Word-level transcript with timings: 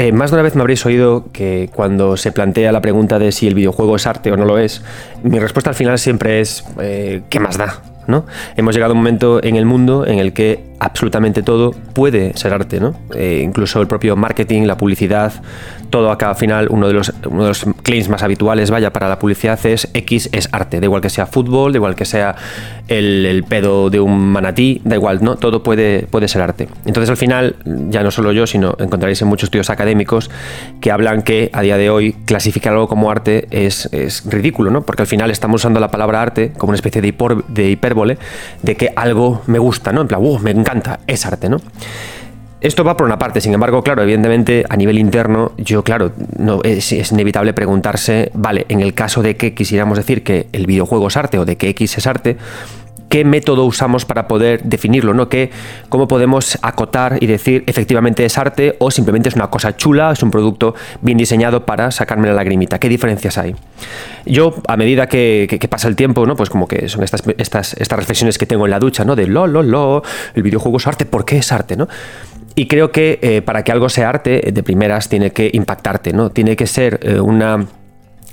Eh, 0.00 0.12
más 0.12 0.30
de 0.30 0.36
una 0.36 0.44
vez 0.44 0.54
me 0.54 0.60
habréis 0.60 0.86
oído 0.86 1.24
que 1.32 1.70
cuando 1.74 2.16
se 2.16 2.30
plantea 2.30 2.70
la 2.70 2.80
pregunta 2.80 3.18
de 3.18 3.32
si 3.32 3.48
el 3.48 3.56
videojuego 3.56 3.96
es 3.96 4.06
arte 4.06 4.30
o 4.30 4.36
no 4.36 4.44
lo 4.44 4.56
es, 4.56 4.80
mi 5.24 5.40
respuesta 5.40 5.70
al 5.70 5.74
final 5.74 5.98
siempre 5.98 6.38
es 6.38 6.64
eh, 6.80 7.22
¿qué 7.28 7.40
más 7.40 7.58
da? 7.58 7.82
¿no? 8.06 8.24
Hemos 8.56 8.76
llegado 8.76 8.92
a 8.92 8.94
un 8.94 8.98
momento 8.98 9.42
en 9.42 9.56
el 9.56 9.66
mundo 9.66 10.06
en 10.06 10.20
el 10.20 10.32
que 10.32 10.67
absolutamente 10.80 11.42
todo 11.42 11.72
puede 11.72 12.36
ser 12.36 12.52
arte, 12.52 12.80
¿no? 12.80 12.94
Eh, 13.14 13.42
incluso 13.44 13.80
el 13.80 13.86
propio 13.86 14.16
marketing, 14.16 14.62
la 14.62 14.76
publicidad, 14.76 15.32
todo 15.90 16.10
acá 16.10 16.30
al 16.30 16.36
final, 16.36 16.68
uno 16.70 16.86
de, 16.88 16.94
los, 16.94 17.12
uno 17.28 17.50
claims 17.82 18.08
más 18.08 18.22
habituales, 18.22 18.70
vaya, 18.70 18.92
para 18.92 19.08
la 19.08 19.18
publicidad 19.18 19.58
es 19.66 19.88
X 19.94 20.28
es 20.32 20.48
arte, 20.52 20.80
da 20.80 20.86
igual 20.86 21.00
que 21.00 21.10
sea 21.10 21.26
fútbol, 21.26 21.72
da 21.72 21.78
igual 21.78 21.94
que 21.94 22.04
sea 22.04 22.36
el, 22.88 23.44
pedo 23.48 23.90
de 23.90 24.00
un 24.00 24.30
manatí, 24.30 24.80
da 24.84 24.96
igual, 24.96 25.22
¿no? 25.22 25.36
Todo 25.36 25.62
puede, 25.62 26.06
puede 26.10 26.28
ser 26.28 26.42
arte. 26.42 26.68
Entonces 26.84 27.10
al 27.10 27.16
final, 27.16 27.56
ya 27.64 28.02
no 28.02 28.10
solo 28.10 28.32
yo, 28.32 28.46
sino 28.46 28.76
encontraréis 28.78 29.22
en 29.22 29.28
muchos 29.28 29.48
estudios 29.48 29.70
académicos 29.70 30.30
que 30.80 30.90
hablan 30.90 31.22
que 31.22 31.50
a 31.52 31.62
día 31.62 31.76
de 31.76 31.90
hoy 31.90 32.12
clasificar 32.24 32.72
algo 32.72 32.88
como 32.88 33.10
arte 33.10 33.46
es, 33.50 33.88
es 33.92 34.24
ridículo, 34.26 34.70
¿no? 34.70 34.82
Porque 34.82 35.02
al 35.02 35.08
final 35.08 35.30
estamos 35.30 35.62
usando 35.62 35.80
la 35.80 35.90
palabra 35.90 36.22
arte 36.22 36.52
como 36.56 36.70
una 36.70 36.76
especie 36.76 37.00
de, 37.00 37.14
de 37.48 37.70
hipérbole 37.70 38.18
de 38.62 38.76
que 38.76 38.92
algo 38.94 39.42
me 39.46 39.58
gusta, 39.58 39.92
¿no? 39.92 40.02
En 40.02 40.08
plan, 40.08 40.20
uh, 40.22 40.38
me 40.38 40.50
encanta, 40.50 40.67
es 41.06 41.26
arte, 41.26 41.48
¿no? 41.48 41.58
Esto 42.60 42.82
va 42.82 42.96
por 42.96 43.06
una 43.06 43.20
parte, 43.20 43.40
sin 43.40 43.54
embargo, 43.54 43.84
claro, 43.84 44.02
evidentemente 44.02 44.64
a 44.68 44.76
nivel 44.76 44.98
interno, 44.98 45.52
yo, 45.58 45.84
claro, 45.84 46.10
no, 46.38 46.60
es, 46.64 46.90
es, 46.90 47.12
inevitable 47.12 47.52
preguntarse, 47.52 48.32
vale, 48.34 48.66
en 48.68 48.80
el 48.80 48.94
caso 48.94 49.22
de 49.22 49.36
que 49.36 49.54
quisiéramos 49.54 49.96
decir 49.96 50.24
que 50.24 50.48
el 50.52 50.66
videojuego 50.66 51.06
es 51.06 51.16
arte 51.16 51.38
o 51.38 51.44
de 51.44 51.56
que 51.56 51.68
X 51.68 51.98
es 51.98 52.06
arte, 52.08 52.36
qué 53.08 53.24
método 53.24 53.64
usamos 53.64 54.04
para 54.04 54.28
poder 54.28 54.62
definirlo, 54.64 55.14
¿no? 55.14 55.28
¿Qué, 55.28 55.50
¿Cómo 55.88 56.08
podemos 56.08 56.58
acotar 56.62 57.18
y 57.20 57.26
decir 57.26 57.64
efectivamente 57.66 58.24
es 58.24 58.38
arte 58.38 58.76
o 58.78 58.90
simplemente 58.90 59.28
es 59.28 59.34
una 59.34 59.48
cosa 59.48 59.76
chula, 59.76 60.12
es 60.12 60.22
un 60.22 60.30
producto 60.30 60.74
bien 61.00 61.18
diseñado 61.18 61.64
para 61.64 61.90
sacarme 61.90 62.28
la 62.28 62.34
lagrimita? 62.34 62.78
¿Qué 62.78 62.88
diferencias 62.88 63.38
hay? 63.38 63.54
Yo, 64.26 64.54
a 64.66 64.76
medida 64.76 65.06
que, 65.06 65.58
pasa 65.68 65.88
el 65.88 65.96
tiempo, 65.96 66.24
¿no? 66.26 66.36
Pues 66.36 66.50
como 66.50 66.66
que 66.66 66.88
son 66.88 67.02
estas, 67.02 67.22
estas, 67.38 67.74
estas 67.74 67.98
reflexiones 67.98 68.38
que 68.38 68.46
tengo 68.46 68.66
en 68.66 68.70
la 68.70 68.78
ducha, 68.78 69.04
¿no? 69.04 69.16
De 69.16 69.26
lo, 69.26 69.46
lo, 69.46 69.62
lo, 69.62 70.02
el 70.34 70.42
videojuego 70.42 70.78
es 70.78 70.86
arte, 70.86 71.06
¿por 71.06 71.24
qué 71.24 71.38
es 71.38 71.52
arte, 71.52 71.76
no? 71.76 71.88
Y 72.54 72.66
creo 72.66 72.90
que 72.90 73.18
eh, 73.22 73.42
para 73.42 73.62
que 73.62 73.70
algo 73.70 73.88
sea 73.88 74.08
arte, 74.08 74.50
de 74.52 74.62
primeras 74.62 75.08
tiene 75.08 75.30
que 75.30 75.48
impactarte, 75.52 76.12
¿no? 76.12 76.30
Tiene 76.30 76.56
que 76.56 76.66
ser 76.66 76.98
eh, 77.02 77.20
una 77.20 77.66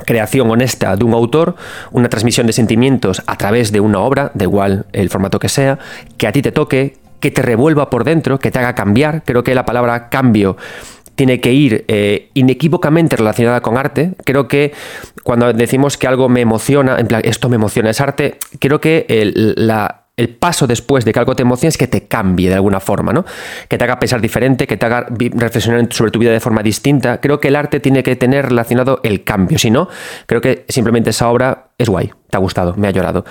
creación 0.06 0.50
honesta 0.50 0.96
de 0.96 1.04
un 1.04 1.14
autor, 1.14 1.56
una 1.92 2.10
transmisión 2.10 2.48
de 2.48 2.54
sentimientos 2.54 3.22
a 3.28 3.38
través 3.38 3.72
de 3.72 3.80
una 3.80 4.00
obra, 4.00 4.32
da 4.34 4.44
igual 4.44 4.86
el 4.92 5.10
formato 5.10 5.40
que 5.40 5.50
sea, 5.50 5.80
que 6.18 6.28
a 6.28 6.32
ti 6.32 6.42
te 6.42 6.52
toque, 6.52 6.98
que 7.20 7.32
te 7.32 7.42
revuelva 7.42 7.90
por 7.90 8.04
dentro, 8.04 8.40
que 8.40 8.52
te 8.52 8.60
haga 8.60 8.76
cambiar. 8.76 9.24
Creo 9.24 9.44
que 9.44 9.56
la 9.56 9.66
palabra 9.66 10.10
cambio 10.10 10.58
tiene 11.16 11.40
que 11.40 11.54
ir 11.54 11.86
eh, 11.88 12.30
inequívocamente 12.34 13.16
relacionada 13.16 13.62
con 13.62 13.78
arte. 13.78 14.14
Creo 14.26 14.48
que 14.48 14.74
cuando 15.24 15.52
decimos 15.54 15.98
que 15.98 16.08
algo 16.08 16.30
me 16.30 16.42
emociona, 16.42 17.00
en 17.00 17.08
plan, 17.08 17.22
esto 17.24 17.50
me 17.50 17.56
emociona, 17.56 17.90
es 17.90 18.02
arte, 18.02 18.38
creo 18.60 18.82
que 18.82 19.06
la 19.56 20.05
el 20.18 20.30
paso 20.30 20.66
después 20.68 21.04
de 21.04 21.12
que 21.12 21.20
algo 21.20 21.36
te 21.36 21.42
emocione 21.42 21.70
es 21.70 21.78
que 21.78 21.88
te 21.88 22.08
cambie 22.08 22.50
de 22.50 22.56
alguna 22.56 22.80
forma, 22.80 23.12
¿no? 23.12 23.26
Que 23.68 23.78
te 23.78 23.84
haga 23.84 24.00
pensar 24.00 24.22
diferente, 24.22 24.66
que 24.66 24.78
te 24.78 24.86
haga 24.86 25.08
reflexionar 25.10 25.88
sobre 25.92 26.12
tu 26.12 26.20
vida 26.20 26.32
de 26.32 26.40
forma 26.40 26.64
distinta. 26.64 27.20
Creo 27.20 27.40
que 27.40 27.50
el 27.50 27.56
arte 27.56 27.80
tiene 27.80 28.02
que 28.04 28.16
tener 28.16 28.46
relacionado 28.46 29.02
el 29.04 29.24
cambio. 29.24 29.60
Si 29.60 29.70
no, 29.70 29.90
creo 30.26 30.42
que 30.42 30.66
simplemente 30.70 31.10
esa 31.10 31.30
obra 31.30 31.68
es 31.78 31.90
guay, 31.90 32.12
te 32.30 32.38
ha 32.38 32.40
gustado, 32.40 32.76
me 32.78 32.88
ha 32.88 32.92
llorado. 32.92 33.26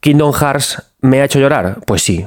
Kingdom 0.00 0.32
Hearts 0.32 0.82
me 1.00 1.20
ha 1.20 1.24
hecho 1.24 1.38
llorar, 1.38 1.78
pues 1.86 2.02
sí. 2.02 2.26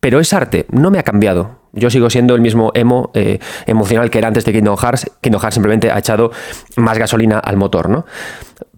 Pero 0.00 0.18
es 0.18 0.32
arte, 0.32 0.66
no 0.70 0.90
me 0.90 0.98
ha 0.98 1.02
cambiado. 1.02 1.60
Yo 1.72 1.88
sigo 1.90 2.10
siendo 2.10 2.34
el 2.34 2.40
mismo 2.40 2.72
emo 2.74 3.10
eh, 3.14 3.38
emocional 3.66 4.10
que 4.10 4.18
era 4.18 4.28
antes 4.28 4.44
de 4.44 4.52
Kingdom 4.52 4.76
Hearts. 4.76 5.10
Kingdom 5.20 5.40
Hearts 5.40 5.54
simplemente 5.54 5.90
ha 5.90 5.98
echado 5.98 6.32
más 6.76 6.98
gasolina 6.98 7.38
al 7.38 7.56
motor, 7.56 7.88
¿no? 7.88 8.04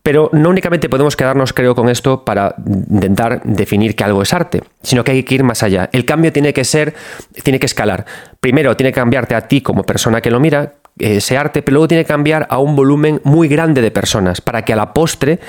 Pero 0.04 0.28
no 0.34 0.50
únicamente 0.50 0.90
podemos 0.90 1.16
quedarnos, 1.16 1.54
creo, 1.54 1.74
con 1.74 1.88
esto 1.88 2.26
para 2.26 2.54
intentar 2.90 3.40
definir 3.42 3.96
que 3.96 4.04
algo 4.04 4.20
es 4.20 4.34
arte, 4.34 4.62
sino 4.82 5.02
que 5.02 5.12
hay 5.12 5.22
que 5.22 5.34
ir 5.34 5.44
más 5.44 5.62
allá. 5.62 5.88
El 5.92 6.04
cambio 6.04 6.30
tiene 6.30 6.52
que 6.52 6.62
ser, 6.64 6.92
tiene 7.42 7.58
que 7.58 7.64
escalar. 7.64 8.04
Primero 8.38 8.76
tiene 8.76 8.92
que 8.92 9.00
cambiarte 9.00 9.34
a 9.34 9.48
ti 9.48 9.62
como 9.62 9.82
persona 9.84 10.20
que 10.20 10.30
lo 10.30 10.40
mira, 10.40 10.74
ese 10.98 11.38
arte, 11.38 11.62
pero 11.62 11.76
luego 11.76 11.88
tiene 11.88 12.04
que 12.04 12.08
cambiar 12.08 12.46
a 12.50 12.58
un 12.58 12.76
volumen 12.76 13.22
muy 13.24 13.48
grande 13.48 13.80
de 13.80 13.90
personas 13.90 14.42
para 14.42 14.62
que 14.62 14.74
a 14.74 14.76
la 14.76 14.92
postre 14.92 15.40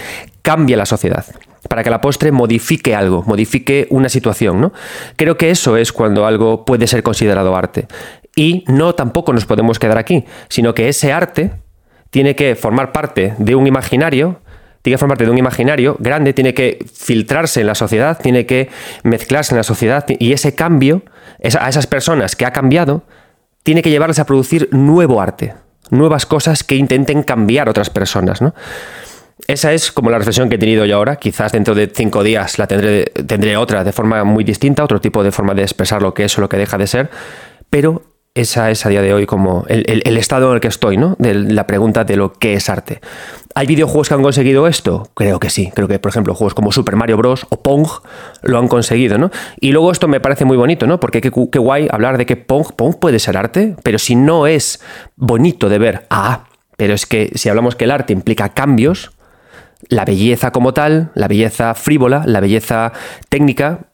cambie 0.42 0.78
la 0.78 0.86
sociedad 0.86 1.26
para 1.68 1.82
que 1.82 1.90
a 1.90 1.92
la 1.92 2.00
postre 2.00 2.32
modifique 2.32 2.94
algo, 2.94 3.24
modifique 3.26 3.88
una 3.90 4.08
situación, 4.08 4.62
¿no? 4.62 4.72
Creo 5.16 5.36
que 5.36 5.50
eso 5.50 5.78
es 5.78 5.92
cuando 5.92 6.28
algo 6.28 6.64
puede 6.64 6.86
ser 6.86 7.02
considerado 7.02 7.56
arte. 7.56 7.88
Y 8.36 8.64
no 8.68 8.94
tampoco 8.94 9.34
nos 9.34 9.48
podemos 9.48 9.80
quedar 9.80 9.98
aquí, 9.98 10.26
sino 10.48 10.76
que 10.76 10.90
ese 10.90 11.12
arte 11.12 11.54
tiene 12.12 12.36
que 12.36 12.56
formar 12.56 12.92
parte 12.92 13.34
de 13.40 13.56
un 13.56 13.68
imaginario 13.68 14.40
tiene 14.86 14.98
que 14.98 15.00
formar 15.00 15.18
de 15.18 15.28
un 15.28 15.38
imaginario 15.40 15.98
grande, 15.98 16.32
tiene 16.32 16.54
que 16.54 16.78
filtrarse 16.94 17.62
en 17.62 17.66
la 17.66 17.74
sociedad, 17.74 18.20
tiene 18.22 18.46
que 18.46 18.70
mezclarse 19.02 19.56
en 19.56 19.58
la 19.58 19.64
sociedad 19.64 20.06
y 20.08 20.32
ese 20.32 20.54
cambio, 20.54 21.02
a 21.60 21.70
esas 21.70 21.88
personas 21.88 22.36
que 22.36 22.46
ha 22.46 22.52
cambiado, 22.52 23.02
tiene 23.64 23.82
que 23.82 23.90
llevarles 23.90 24.20
a 24.20 24.28
producir 24.28 24.70
nuevo 24.72 25.20
arte, 25.20 25.56
nuevas 25.90 26.28
cosas 26.28 26.64
que 26.64 26.76
intenten 26.76 27.24
cambiar 27.24 27.68
otras 27.68 27.90
personas. 27.90 28.44
¿no? 28.44 28.54
Esa 29.48 29.74
es 29.74 29.92
como 29.92 30.12
la 30.12 30.20
reflexión 30.20 30.50
que 30.50 30.56
he 30.58 30.60
tenido 30.60 30.86
yo 30.86 30.98
ahora. 30.98 31.16
Quizás 31.16 31.52
dentro 31.52 31.74
de 31.74 31.92
cinco 31.92 32.22
días 32.22 32.60
la 32.60 32.68
tendré, 32.68 33.06
tendré 33.06 33.58
otra 33.58 33.84
de 33.84 33.92
forma 33.92 34.24
muy 34.24 34.44
distinta, 34.44 34.84
otro 34.84 35.02
tipo 35.02 35.24
de 35.24 35.32
forma 35.32 35.56
de 35.56 35.64
expresar 35.64 36.04
lo 36.04 36.14
que 36.14 36.26
es 36.26 36.38
o 36.38 36.42
lo 36.42 36.48
que 36.48 36.58
deja 36.58 36.78
de 36.78 36.86
ser, 36.86 37.10
pero 37.72 38.04
esa 38.36 38.70
es 38.70 38.86
a 38.86 38.90
día 38.90 39.02
de 39.02 39.14
hoy 39.14 39.26
como 39.26 39.66
el, 39.70 40.18
estado 40.18 40.50
en 40.50 40.56
el 40.56 40.62
que 40.62 40.68
estoy, 40.68 40.98
¿no? 40.98 41.16
De 41.20 41.34
la 41.34 41.66
pregunta 41.66 42.04
de 42.04 42.18
lo 42.18 42.34
que 42.34 42.54
es 42.56 42.70
arte. 42.70 43.00
¿Hay 43.56 43.66
videojuegos 43.66 44.10
que 44.10 44.14
han 44.14 44.22
conseguido 44.22 44.68
esto? 44.68 45.10
Creo 45.16 45.40
que 45.40 45.50
sí. 45.50 45.72
Creo 45.74 45.88
que, 45.88 46.00
por 46.00 46.10
ejemplo, 46.10 46.36
juegos 46.36 46.54
como 46.54 46.74
Super 46.74 46.98
Mario 46.98 47.16
Bros. 47.16 47.48
o 47.50 47.64
Pong 47.64 47.88
lo 48.42 48.60
han 48.60 48.68
conseguido, 48.68 49.18
¿no? 49.18 49.32
Y 49.62 49.72
luego 49.72 49.90
esto 49.90 50.10
me 50.10 50.20
parece 50.20 50.44
muy 50.44 50.58
bonito, 50.58 50.86
¿no? 50.86 51.00
Porque 51.00 51.22
qué, 51.22 51.30
guay 51.30 51.88
hablar 51.90 52.18
de 52.18 52.26
que 52.26 52.36
Pong, 52.36 52.74
Pong 52.76 52.96
puede 53.00 53.20
ser 53.20 53.38
arte, 53.38 53.78
pero 53.84 53.98
si 53.98 54.16
no 54.16 54.48
es 54.48 54.84
bonito 55.16 55.70
de 55.70 55.80
ver, 55.80 56.06
ah, 56.10 56.44
pero 56.76 56.94
es 56.94 57.06
que 57.06 57.32
si 57.36 57.48
hablamos 57.48 57.78
que 57.78 57.86
el 57.86 57.92
arte 57.92 58.12
implica 58.12 58.50
cambios, 58.50 59.12
la 59.88 60.04
belleza 60.04 60.52
como 60.52 60.74
tal, 60.74 61.12
la 61.16 61.30
belleza 61.30 61.74
frívola, 61.74 62.24
la 62.26 62.42
belleza 62.42 62.92
técnica, 63.30 63.92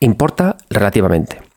importa 0.00 0.56
relativamente. 0.70 1.52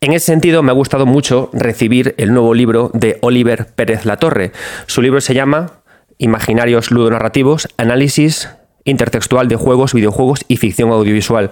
En 0.00 0.12
ese 0.12 0.26
sentido, 0.26 0.62
me 0.62 0.70
ha 0.70 0.74
gustado 0.74 1.06
mucho 1.06 1.50
recibir 1.52 2.14
el 2.18 2.32
nuevo 2.32 2.54
libro 2.54 2.92
de 2.94 3.18
Oliver 3.20 3.66
Pérez 3.74 4.04
Latorre. 4.04 4.52
Su 4.86 5.02
libro 5.02 5.20
se 5.20 5.34
llama 5.34 5.80
Imaginarios 6.18 6.92
ludonarrativos, 6.92 7.68
análisis 7.78 8.48
intertextual 8.84 9.48
de 9.48 9.56
juegos, 9.56 9.94
videojuegos 9.94 10.44
y 10.46 10.56
ficción 10.56 10.92
audiovisual. 10.92 11.50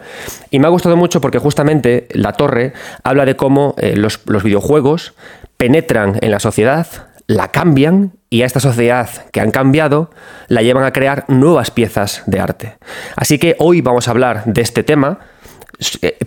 Y 0.51 0.61
me 0.61 0.69
ha 0.69 0.71
gustado 0.71 0.97
mucho 0.97 1.21
porque 1.21 1.41
justamente 1.41 2.07
La 2.13 2.35
Torre 2.35 2.73
habla 3.03 3.25
de 3.25 3.35
cómo 3.35 3.75
eh, 3.79 3.97
los, 3.97 4.25
videojuegos 4.25 5.15
penetran 5.57 6.17
en 6.21 6.31
la 6.31 6.39
sociedad, 6.39 6.87
la 7.27 7.49
cambian 7.49 8.13
y 8.31 8.43
a 8.43 8.47
esta 8.47 8.61
sociedad 8.61 9.09
que 9.33 9.41
han 9.41 9.51
cambiado 9.51 10.13
la 10.47 10.63
llevan 10.63 10.85
a 10.85 10.93
crear 10.93 11.25
nuevas 11.27 11.73
piezas 11.73 12.23
de 12.27 12.39
arte. 12.39 12.77
Así 13.17 13.41
que 13.41 13.57
hoy 13.59 13.81
vamos 13.81 14.07
a 14.07 14.13
hablar 14.13 14.45
de 14.45 14.63
este 14.63 14.85
tema 14.85 15.19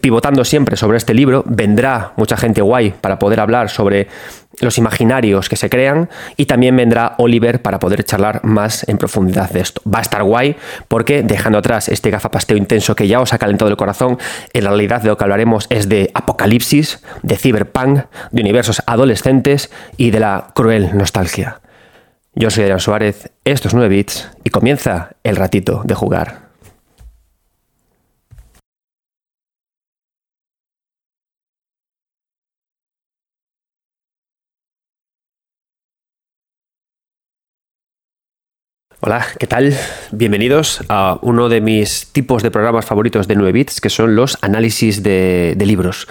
pivotando 0.01 0.43
siempre 0.45 0.77
sobre 0.77 0.97
este 0.97 1.13
libro, 1.13 1.43
vendrá 1.47 2.13
mucha 2.17 2.37
gente 2.37 2.61
guay 2.61 2.91
para 2.91 3.17
poder 3.19 3.39
hablar 3.39 3.69
sobre 3.69 4.07
los 4.61 4.77
imaginarios 4.77 5.49
que 5.49 5.55
se 5.55 5.69
crean 5.69 6.09
y 6.35 6.45
también 6.45 6.75
vendrá 6.75 7.15
Oliver 7.17 7.61
para 7.61 7.79
poder 7.79 8.03
charlar 8.03 8.43
más 8.43 8.87
en 8.87 8.97
profundidad 8.97 9.49
de 9.49 9.61
esto. 9.61 9.81
Va 9.89 9.99
a 9.99 10.01
estar 10.01 10.23
guay 10.23 10.55
porque 10.87 11.23
dejando 11.23 11.59
atrás 11.59 11.89
este 11.89 12.09
gafapasteo 12.09 12.57
intenso 12.57 12.95
que 12.95 13.07
ya 13.07 13.21
os 13.21 13.33
ha 13.33 13.37
calentado 13.37 13.71
el 13.71 13.77
corazón, 13.77 14.17
en 14.53 14.63
realidad 14.63 15.01
de 15.01 15.09
lo 15.09 15.17
que 15.17 15.23
hablaremos 15.23 15.67
es 15.69 15.89
de 15.89 16.11
apocalipsis, 16.13 17.03
de 17.23 17.37
cyberpunk, 17.37 18.01
de 18.31 18.41
universos 18.41 18.81
adolescentes 18.85 19.71
y 19.97 20.11
de 20.11 20.19
la 20.19 20.47
cruel 20.53 20.97
nostalgia. 20.97 21.61
Yo 22.35 22.49
soy 22.49 22.63
Adrián 22.63 22.79
Suárez, 22.79 23.31
esto 23.43 23.67
es 23.67 23.73
9 23.73 23.89
bits 23.89 24.29
y 24.43 24.49
comienza 24.49 25.11
el 25.23 25.35
ratito 25.35 25.81
de 25.83 25.95
jugar. 25.95 26.48
Hola, 39.01 39.25
¿qué 39.39 39.47
tal? 39.47 39.73
Bienvenidos 40.11 40.83
a 40.89 41.19
uno 41.21 41.47
de 41.47 41.61
mis 41.61 42.07
tipos 42.07 42.43
de 42.43 42.51
programas 42.51 42.83
favoritos 42.83 43.29
de 43.29 43.35
9 43.35 43.53
bits, 43.53 43.79
que 43.79 43.89
son 43.89 44.17
los 44.17 44.37
análisis 44.41 45.03
de, 45.03 45.55
libros. 45.57 46.09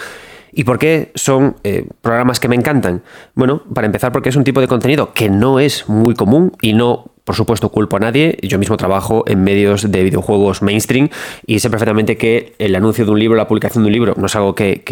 ¿Y 0.58 0.64
por 0.64 0.80
qué 0.80 1.12
son 1.14 1.54
eh, 1.62 1.86
programas 2.02 2.40
que 2.40 2.48
me 2.48 2.56
encantan? 2.56 3.02
Bueno, 3.36 3.62
para 3.72 3.86
empezar 3.86 4.10
porque 4.10 4.30
es 4.30 4.34
un 4.34 4.42
tipo 4.42 4.60
de 4.60 4.66
contenido 4.66 5.12
que 5.14 5.30
no 5.30 5.60
es 5.60 5.88
muy 5.88 6.14
común 6.14 6.50
y 6.60 6.72
no 6.72 7.12
por 7.22 7.36
supuesto, 7.36 7.68
culpo 7.68 7.98
a 7.98 8.00
nadie. 8.00 8.38
Yo 8.42 8.58
mismo 8.58 8.76
trabajo 8.76 9.22
en 9.28 9.44
medios 9.44 9.88
de 9.88 10.02
videojuegos 10.02 10.62
mainstream 10.62 11.10
y 11.46 11.60
sé 11.60 11.70
perfectamente 11.70 12.16
que 12.16 12.54
el 12.58 12.74
anuncio 12.74 13.04
de 13.04 13.10
un 13.12 13.20
libro, 13.20 13.36
la 13.36 13.46
publicación 13.46 13.84
de 13.84 13.88
un 13.88 13.92
libro, 13.92 14.14
no 14.16 14.26
es 14.26 14.34
algo 14.34 14.54
que, 14.56 14.82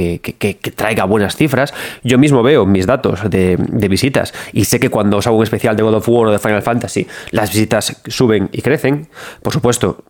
traiga 0.77 1.05
buenas 1.05 1.35
cifras. 1.35 1.75
Yo 2.05 2.19
mismo 2.19 2.45
veo 2.45 2.65
mis 2.65 2.87
datos 2.87 3.29
de, 3.29 3.57
visitas 3.89 4.35
y 4.53 4.67
sé 4.67 4.79
que 4.79 4.91
cuando 4.91 5.17
os 5.17 5.27
hago 5.27 5.39
un 5.39 5.43
especial 5.43 5.75
de 5.75 5.83
God 5.83 5.95
of 5.95 6.09
War 6.09 6.29
o 6.29 6.31
de 6.31 6.39
Final 6.39 6.63
Fantasy, 6.63 7.09
las 7.33 7.51
visitas 7.51 8.03
suben 8.07 8.51
y 8.53 8.61
crecen. 8.63 9.09
Por 9.43 9.53
supuesto, 9.53 10.05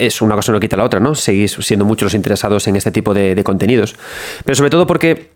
es 0.00 0.22
una 0.22 0.34
cosa 0.34 0.52
no 0.52 0.60
quita 0.60 0.76
la 0.76 0.84
otra, 0.84 0.98
¿no? 0.98 1.14
Seguís 1.14 1.52
siendo 1.60 1.84
muchos 1.84 2.06
los 2.06 2.14
interesados 2.14 2.66
en 2.66 2.76
este 2.76 2.90
tipo 2.90 3.12
de, 3.12 3.40
contenidos. 3.44 3.94
Pero 4.44 4.56
sobre 4.56 4.70
todo 4.70 4.86
porque 4.86 5.30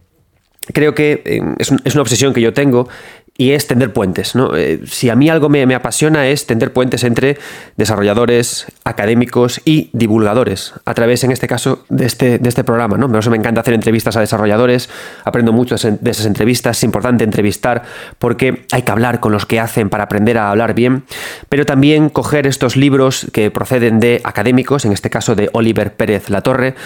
creo 0.72 0.94
que 0.94 1.22
eh, 1.25 1.40
es, 1.58 1.70
una 1.70 2.02
obsesión 2.02 2.32
que 2.32 2.40
yo 2.40 2.52
tengo 2.52 2.88
y 3.36 3.50
es 3.50 3.66
tender 3.66 3.92
puentes. 3.92 4.36
¿no? 4.36 4.54
Eh, 4.56 4.81
si 4.86 5.10
a 5.10 5.16
mí 5.16 5.28
algo 5.28 5.48
me, 5.48 5.75
apasiona 5.75 6.28
es 6.28 6.46
tender 6.46 6.72
puentes 6.72 7.02
entre 7.02 7.36
desarrolladores, 7.76 8.66
académicos 8.84 9.60
y 9.64 9.90
divulgadores, 9.92 10.75
a 10.84 10.94
través, 10.94 11.25
en 11.25 11.32
este 11.32 11.48
caso, 11.48 11.84
de 11.88 12.06
este, 12.06 12.38
de 12.38 12.48
este 12.48 12.62
programa. 12.62 12.96
¿no? 12.96 13.08
me 13.08 13.36
encanta 13.36 13.60
hacer 13.60 13.75
entrevistas 13.75 14.16
a 14.16 14.20
desarrolladores, 14.20 14.88
aprendo 15.25 15.52
mucho 15.52 15.75
de 15.75 16.10
esas 16.10 16.26
entrevistas, 16.26 16.78
es 16.78 16.84
importante 16.84 17.25
entrevistar 17.25 17.82
porque 18.19 18.66
hay 18.70 18.82
que 18.82 18.92
hablar 18.92 19.19
con 19.19 19.32
los 19.32 19.46
que 19.46 19.58
hacen 19.58 19.90
para 19.90 20.04
aprender 20.04 20.38
a 20.38 20.50
hablar 20.50 20.75
bien, 20.75 21.02
pero 21.48 21.66
también 21.66 22.10
coger 22.10 22.46
estos 22.46 22.76
libros 22.76 23.26
que 23.32 23.50
proceden 23.50 23.98
de 23.98 24.20
académicos, 24.22 24.84
en 24.84 24.92
este 24.92 25.10
caso 25.10 25.34
de 25.34 25.50
Oliver 25.52 25.94
Pérez 25.94 26.30
Latorre, 26.30 26.76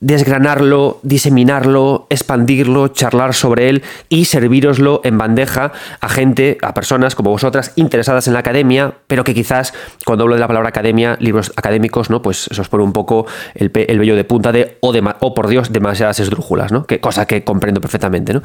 desgranarlo, 0.00 1.00
diseminarlo, 1.02 2.06
expandirlo, 2.08 2.88
charlar 2.88 3.34
sobre 3.34 3.68
él 3.68 3.82
y 4.08 4.24
serviroslo 4.24 5.02
en 5.04 5.18
bandeja 5.18 5.49
a 5.56 6.08
gente, 6.08 6.58
a 6.62 6.74
personas 6.74 7.14
como 7.14 7.30
vosotras 7.30 7.72
interesadas 7.76 8.26
en 8.26 8.34
la 8.34 8.40
academia, 8.40 8.94
pero 9.06 9.24
que 9.24 9.34
quizás 9.34 9.72
cuando 10.04 10.24
hablo 10.24 10.34
de 10.34 10.40
la 10.40 10.46
palabra 10.46 10.68
academia, 10.68 11.16
libros 11.20 11.52
académicos, 11.56 12.10
¿no? 12.10 12.22
Pues 12.22 12.48
eso 12.50 12.62
os 12.62 12.68
pone 12.68 12.84
un 12.84 12.92
poco 12.92 13.26
el, 13.54 13.70
el 13.74 13.98
vello 13.98 14.16
de 14.16 14.24
punta 14.24 14.52
de 14.52 14.78
o, 14.80 14.92
de, 14.92 15.02
o 15.20 15.34
por 15.34 15.48
Dios, 15.48 15.72
demasiadas 15.72 16.20
esdrújulas, 16.20 16.72
¿no? 16.72 16.86
Que, 16.86 17.00
cosa 17.00 17.26
que 17.26 17.44
comprendo 17.44 17.80
perfectamente, 17.80 18.32
¿no? 18.32 18.42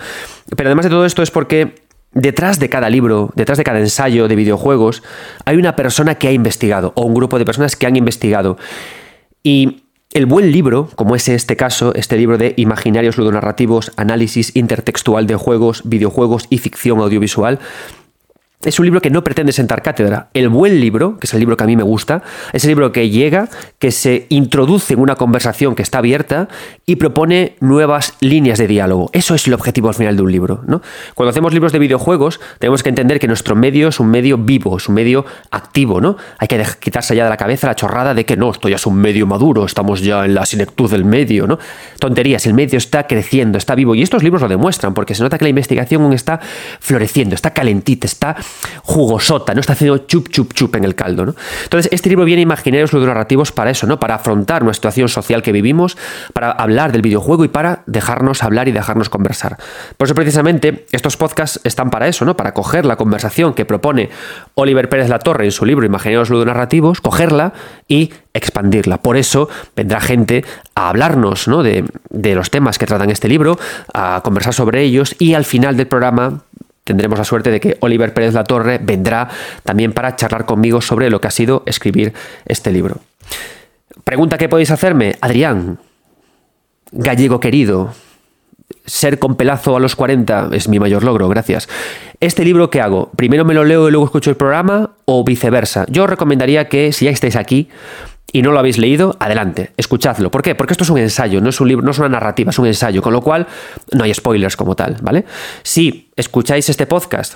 Pero 0.56 0.70
además 0.70 0.86
de 0.86 0.90
todo 0.90 1.06
esto 1.06 1.22
es 1.22 1.32
porque 1.32 1.76
detrás 2.12 2.60
de 2.60 2.70
cada 2.70 2.90
libro, 2.90 3.32
detrás 3.36 3.58
de 3.58 3.64
cada 3.64 3.80
ensayo 3.80 4.28
de 4.28 4.36
videojuegos, 4.36 5.04
hay 5.46 5.58
una 5.58 5.76
persona 5.76 6.16
que 6.16 6.28
ha 6.28 6.32
investigado, 6.32 6.94
o 6.96 7.04
un 7.04 7.14
grupo 7.14 7.38
de 7.38 7.46
personas 7.46 7.76
que 7.76 7.86
han 7.86 7.96
investigado. 7.96 8.58
Y 9.44 9.85
el 10.16 10.28
buen 10.28 10.54
libro, 10.54 10.88
como 10.96 11.18
es 11.18 11.28
este 11.28 11.58
caso, 11.58 11.94
este 11.94 12.16
libro 12.16 12.38
de 12.38 12.54
Imaginarios 12.56 13.18
ludonarrativos, 13.18 13.92
análisis 13.98 14.56
intertextual 14.56 15.28
de 15.28 15.36
juegos, 15.36 15.82
videojuegos 15.84 16.48
y 16.50 16.60
ficción 16.60 17.00
audiovisual, 17.00 17.60
es 18.66 18.80
un 18.80 18.86
libro 18.86 19.02
que 19.02 19.10
no 19.10 19.24
pretende 19.24 19.52
sentar 19.52 19.82
cátedra. 19.82 20.30
El 20.34 20.50
buen 20.50 20.80
libro, 20.80 21.18
que 21.20 21.28
es 21.28 21.34
el 21.34 21.40
libro 21.40 21.56
que 21.56 21.64
a 21.64 21.68
mí 21.68 21.76
me 21.76 21.84
gusta, 21.84 22.24
es 22.52 22.64
el 22.64 22.70
libro 22.70 22.92
que 22.92 23.10
llega, 23.10 23.48
que 23.80 23.92
se 23.92 24.26
introduce 24.30 24.94
en 24.94 25.00
una 25.00 25.16
conversación 25.16 25.76
que 25.76 25.84
está 25.84 26.00
abierta 26.00 26.48
y 26.86 26.96
propone 26.96 27.56
nuevas 27.60 28.16
líneas 28.20 28.58
de 28.58 28.68
diálogo. 28.68 29.10
Eso 29.14 29.36
es 29.36 29.48
el 29.48 29.54
objetivo 29.54 29.90
al 29.90 29.96
final 29.96 30.16
de 30.16 30.22
un 30.24 30.32
libro. 30.32 30.64
¿no? 30.68 30.82
Cuando 31.14 31.30
hacemos 31.30 31.54
libros 31.54 31.72
de 31.72 31.80
videojuegos, 31.80 32.40
tenemos 32.60 32.84
que 32.84 32.90
entender 32.90 33.20
que 33.20 33.28
nuestro 33.28 33.56
medio 33.56 33.90
es 33.90 34.00
un 34.00 34.08
medio 34.08 34.38
vivo, 34.38 34.78
es 34.78 34.90
un 34.90 34.96
medio 34.96 35.26
activo. 35.52 36.02
¿no? 36.02 36.18
Hay 36.40 36.48
que 36.48 36.64
quitarse 36.80 37.16
ya 37.16 37.26
de 37.26 37.30
la 37.30 37.38
cabeza 37.38 37.68
la 37.68 37.76
chorrada 37.76 38.14
de 38.14 38.26
que 38.26 38.36
no, 38.36 38.52
esto 38.52 38.68
ya 38.68 38.78
es 38.78 38.86
un 38.86 38.96
medio 38.96 39.28
maduro, 39.28 39.66
estamos 39.66 40.02
ya 40.02 40.26
en 40.26 40.34
la 40.34 40.46
sinectud 40.46 40.90
del 40.90 41.06
medio. 41.06 41.48
¿no? 41.48 41.60
Tonterías, 42.00 42.46
el 42.48 42.54
medio 42.54 42.78
está 42.78 43.06
creciendo, 43.06 43.58
está 43.58 43.76
vivo. 43.76 43.96
Y 43.96 44.02
estos 44.02 44.24
libros 44.24 44.42
lo 44.42 44.48
demuestran, 44.48 44.94
porque 44.94 45.14
se 45.14 45.24
nota 45.24 45.38
que 45.38 45.46
la 45.46 45.50
investigación 45.50 46.12
está 46.14 46.40
floreciendo, 46.80 47.36
está 47.36 47.52
calentita, 47.52 48.08
está 48.08 48.36
jugosota, 48.84 49.54
¿no? 49.54 49.60
Está 49.60 49.74
haciendo 49.74 49.98
chup, 50.00 50.30
chup, 50.30 50.54
chup 50.54 50.76
en 50.76 50.84
el 50.84 50.96
caldo, 50.96 51.26
¿no? 51.26 51.36
Entonces, 51.64 51.92
este 51.92 52.10
libro 52.10 52.26
viene 52.26 52.42
a 52.42 52.44
imaginarios 52.44 52.94
narrativos 52.94 53.52
para 53.52 53.72
eso, 53.72 53.88
¿no? 53.88 54.00
Para 54.00 54.16
afrontar 54.16 54.64
una 54.64 54.74
situación 54.74 55.10
social 55.10 55.42
que 55.42 55.52
vivimos, 55.52 55.98
para 56.34 56.52
hablar 56.52 56.92
del 56.92 57.02
videojuego 57.02 57.46
y 57.46 57.48
para 57.48 57.84
dejarnos 57.86 58.44
hablar 58.44 58.68
y 58.68 58.72
dejarnos 58.72 59.10
conversar. 59.10 59.58
Por 59.98 60.08
eso, 60.08 60.16
precisamente, 60.16 60.86
estos 60.92 61.18
podcasts 61.18 61.60
están 61.64 61.90
para 61.90 62.08
eso, 62.08 62.26
¿no? 62.26 62.38
Para 62.38 62.54
coger 62.54 62.86
la 62.86 62.96
conversación 62.96 63.54
que 63.54 63.66
propone 63.66 64.10
Oliver 64.56 64.90
Pérez 64.90 65.10
La 65.10 65.20
Torre 65.20 65.46
en 65.46 65.52
su 65.52 65.66
libro 65.66 65.86
Imaginarios 65.86 66.30
Ludonarrativos, 66.30 67.02
cogerla 67.02 67.54
y 67.88 68.12
expandirla. 68.34 69.02
Por 69.02 69.18
eso 69.18 69.50
vendrá 69.76 70.02
gente 70.02 70.46
a 70.76 70.90
hablarnos 70.90 71.48
¿no? 71.48 71.64
de, 71.64 71.86
de 72.10 72.36
los 72.36 72.52
temas 72.52 72.78
que 72.78 72.86
tratan 72.86 73.10
este 73.10 73.28
libro, 73.28 73.58
a 73.94 74.22
conversar 74.24 74.54
sobre 74.54 74.82
ellos 74.82 75.16
y 75.20 75.34
al 75.34 75.46
final 75.46 75.78
del 75.78 75.88
programa 75.88 76.42
tendremos 76.86 77.20
la 77.20 77.26
suerte 77.26 77.52
de 77.52 77.60
que 77.60 77.78
Oliver 77.82 78.14
Pérez 78.14 78.34
La 78.34 78.46
Torre 78.46 78.80
vendrá 78.82 79.28
también 79.64 79.92
para 79.92 80.16
charlar 80.16 80.46
conmigo 80.46 80.80
sobre 80.82 81.10
lo 81.10 81.20
que 81.20 81.28
ha 81.28 81.32
sido 81.32 81.64
escribir 81.66 82.14
este 82.46 82.72
libro. 82.72 83.00
Pregunta 84.06 84.38
que 84.38 84.48
podéis 84.48 84.72
hacerme, 84.72 85.18
Adrián, 85.20 85.80
gallego 86.92 87.40
querido, 87.40 87.94
ser 88.86 89.20
con 89.20 89.36
pelazo 89.36 89.76
a 89.76 89.80
los 89.80 89.96
40 89.96 90.50
es 90.54 90.68
mi 90.68 90.80
mayor 90.80 91.04
logro, 91.04 91.28
gracias. 91.28 91.68
¿Este 92.20 92.46
libro 92.46 92.70
qué 92.70 92.82
hago? 92.82 93.12
¿Primero 93.16 93.46
me 93.46 93.54
lo 93.54 93.64
leo 93.64 93.88
y 93.88 93.92
luego 93.92 94.06
escucho 94.06 94.30
el 94.30 94.38
programa 94.38 94.92
o 95.06 95.24
viceversa? 95.24 95.86
Yo 95.90 96.04
os 96.04 96.10
recomendaría 96.10 96.70
que 96.70 96.92
si 96.92 97.06
ya 97.06 97.12
estáis 97.12 97.36
aquí, 97.36 97.70
y 98.36 98.42
no 98.42 98.52
lo 98.52 98.60
habéis 98.60 98.78
leído, 98.78 99.16
adelante, 99.22 99.72
escuchadlo. 99.78 100.30
¿Por 100.30 100.42
qué? 100.42 100.56
Porque 100.56 100.74
esto 100.74 100.84
es 100.84 100.90
un 100.90 100.98
ensayo, 100.98 101.40
no 101.40 101.48
es 101.48 101.62
un 101.62 101.70
libro, 101.70 101.86
no 101.86 101.92
es 101.92 102.00
una 102.00 102.10
narrativa, 102.10 102.50
es 102.50 102.60
un 102.60 102.68
ensayo, 102.68 103.02
con 103.02 103.14
lo 103.14 103.22
cual 103.22 103.48
no 103.94 104.04
hay 104.04 104.14
spoilers 104.14 104.58
como 104.58 104.76
tal, 104.76 104.98
¿vale? 105.02 105.24
Si 105.64 106.12
escucháis 106.18 106.68
este 106.68 106.86
podcast, 106.86 107.36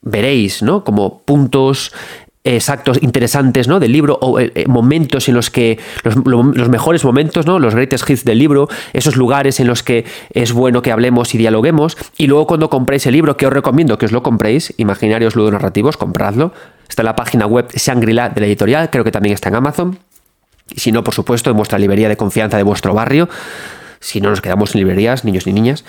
veréis, 0.00 0.62
¿no? 0.62 0.84
Como 0.84 1.18
puntos 1.20 1.92
exactos, 2.54 2.98
interesantes, 3.02 3.66
¿no? 3.68 3.80
Del 3.80 3.92
libro, 3.92 4.18
o 4.20 4.38
eh, 4.38 4.52
eh, 4.54 4.66
momentos 4.68 5.28
en 5.28 5.34
los 5.34 5.50
que, 5.50 5.78
los, 6.04 6.68
mejores 6.68 7.04
momentos, 7.04 7.46
¿no? 7.46 7.58
Los 7.58 7.74
greatest 7.74 8.08
hits 8.08 8.24
del 8.24 8.38
libro, 8.38 8.68
esos 8.92 9.16
lugares 9.16 9.58
en 9.60 9.66
los 9.66 9.82
que 9.82 10.04
es 10.32 10.52
bueno 10.52 10.82
que 10.82 10.92
hablemos 10.92 11.34
y 11.34 11.38
dialoguemos, 11.38 11.96
y 12.16 12.26
luego 12.26 12.46
cuando 12.46 12.70
compréis 12.70 13.06
el 13.06 13.12
libro, 13.12 13.36
que 13.36 13.46
os 13.46 13.52
recomiendo 13.52 13.98
que 13.98 14.06
os 14.06 14.12
lo 14.12 14.22
compréis, 14.22 14.72
Imaginarios 14.76 15.34
Ludonarrativos, 15.34 15.96
compradlo, 15.96 16.52
está 16.88 17.02
en 17.02 17.06
la 17.06 17.16
página 17.16 17.46
web 17.46 17.66
Shangri-La 17.74 18.28
de 18.28 18.40
la 18.40 18.46
editorial, 18.46 18.90
creo 18.90 19.04
que 19.04 19.12
también 19.12 19.34
está 19.34 19.48
en 19.48 19.56
Amazon, 19.56 19.98
y 20.70 20.80
si 20.80 20.92
no, 20.92 21.04
por 21.04 21.14
supuesto, 21.14 21.50
en 21.50 21.56
vuestra 21.56 21.78
librería 21.78 22.08
de 22.08 22.16
confianza 22.16 22.56
de 22.56 22.62
vuestro 22.62 22.92
barrio. 22.92 23.28
Si 24.00 24.20
no 24.20 24.30
nos 24.30 24.40
quedamos 24.40 24.74
en 24.74 24.80
librerías, 24.80 25.24
niños 25.24 25.46
ni 25.46 25.52
niñas. 25.52 25.84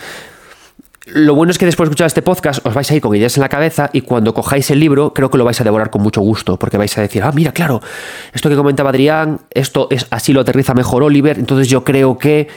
Lo 1.10 1.36
bueno 1.36 1.52
es 1.52 1.58
que 1.58 1.66
después 1.66 1.88
de 1.88 1.92
escuchar 1.92 2.08
este 2.08 2.22
podcast 2.22 2.66
os 2.66 2.74
vais 2.74 2.92
a 2.92 2.96
ir 2.96 3.02
con 3.02 3.16
ideas 3.16 3.38
en 3.38 3.42
la 3.42 3.48
cabeza 3.48 3.90
y 3.94 4.02
cuando 4.02 4.34
cojáis 4.34 4.70
el 4.72 4.80
libro 4.82 5.14
creo 5.14 5.30
que 5.30 5.38
lo 5.38 5.46
vais 5.46 5.60
a 5.62 5.64
devorar 5.64 5.90
con 5.90 6.02
mucho 6.02 6.20
gusto 6.20 6.60
porque 6.60 6.76
vais 6.76 6.98
a 6.98 7.02
decir, 7.02 7.24
ah, 7.24 7.32
mira, 7.34 7.54
claro, 7.54 7.82
esto 8.34 8.50
que 8.50 8.58
comentaba 8.58 8.90
Adrián, 8.90 9.40
esto 9.52 9.88
es 9.90 10.06
así 10.10 10.34
lo 10.34 10.42
aterriza 10.42 10.74
mejor 10.74 11.04
Oliver, 11.04 11.40
entonces 11.40 11.70
yo 11.70 11.86
creo 11.86 12.18
que 12.18 12.50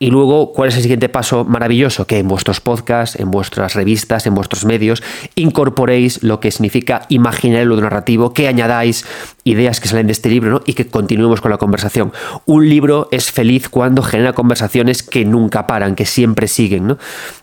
y 0.00 0.10
luego, 0.10 0.52
¿cuál 0.52 0.68
es 0.68 0.76
el 0.76 0.82
siguiente 0.82 1.08
paso 1.08 1.44
maravilloso? 1.44 2.06
Que 2.06 2.18
en 2.18 2.26
vuestros 2.26 2.60
podcasts, 2.60 3.18
en 3.18 3.30
vuestras 3.30 3.74
revistas, 3.74 4.26
en 4.26 4.34
vuestros 4.34 4.64
medios, 4.64 5.02
incorporéis 5.36 6.22
lo 6.22 6.40
que 6.40 6.50
significa 6.50 7.06
imaginar 7.08 7.62
el 7.62 7.80
narrativo, 7.80 8.34
que 8.34 8.48
añadáis 8.48 9.06
ideas 9.44 9.78
que 9.78 9.88
salen 9.88 10.06
de 10.06 10.12
este 10.12 10.30
libro 10.30 10.50
¿no? 10.50 10.62
y 10.66 10.72
que 10.72 10.88
continuemos 10.88 11.40
con 11.40 11.52
la 11.52 11.58
conversación. 11.58 12.12
Un 12.44 12.68
libro 12.68 13.08
es 13.12 13.30
feliz 13.30 13.68
cuando 13.68 14.02
genera 14.02 14.32
conversaciones 14.32 15.02
que 15.04 15.24
nunca 15.24 15.66
paran, 15.68 15.94
que 15.94 16.06
siempre 16.06 16.48
siguen. 16.48 16.88
¿no? 16.88 16.98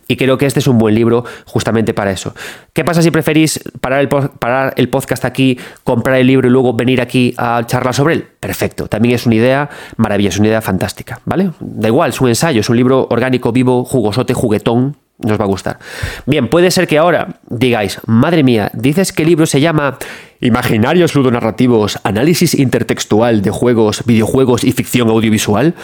Y 0.07 0.17
creo 0.17 0.37
que 0.37 0.45
este 0.45 0.59
es 0.59 0.67
un 0.67 0.77
buen 0.77 0.93
libro 0.93 1.23
justamente 1.45 1.93
para 1.93 2.11
eso. 2.11 2.35
¿Qué 2.73 2.83
pasa 2.83 3.01
si 3.01 3.11
preferís 3.11 3.61
parar 3.79 4.01
el, 4.01 4.09
parar 4.09 4.73
el 4.75 4.89
podcast 4.89 5.23
aquí, 5.23 5.57
comprar 5.85 6.17
el 6.17 6.27
libro 6.27 6.49
y 6.49 6.51
luego 6.51 6.73
venir 6.73 6.99
aquí 6.99 7.33
a 7.37 7.63
charlar 7.65 7.93
sobre 7.93 8.15
él? 8.15 8.27
Perfecto, 8.39 8.87
también 8.87 9.15
es 9.15 9.25
una 9.25 9.35
idea 9.35 9.69
maravillosa, 9.95 10.39
una 10.39 10.49
idea 10.49 10.61
fantástica, 10.61 11.21
¿vale? 11.25 11.51
Da 11.61 11.87
igual, 11.87 12.11
es 12.29 12.40
es 12.49 12.69
un 12.69 12.77
libro 12.77 13.07
orgánico, 13.09 13.51
vivo, 13.51 13.85
jugosote, 13.85 14.33
juguetón, 14.33 14.97
nos 15.19 15.39
va 15.39 15.43
a 15.43 15.47
gustar. 15.47 15.79
Bien, 16.25 16.47
puede 16.47 16.71
ser 16.71 16.87
que 16.87 16.97
ahora 16.97 17.39
digáis, 17.47 17.99
madre 18.05 18.43
mía, 18.43 18.71
dices 18.73 19.13
que 19.13 19.23
el 19.23 19.29
libro 19.29 19.45
se 19.45 19.61
llama 19.61 19.97
Imaginarios 20.39 21.13
ludonarrativos, 21.13 21.99
análisis 22.03 22.55
intertextual 22.55 23.43
de 23.43 23.51
juegos, 23.51 24.03
videojuegos 24.05 24.63
y 24.63 24.71
ficción 24.71 25.09
audiovisual. 25.09 25.75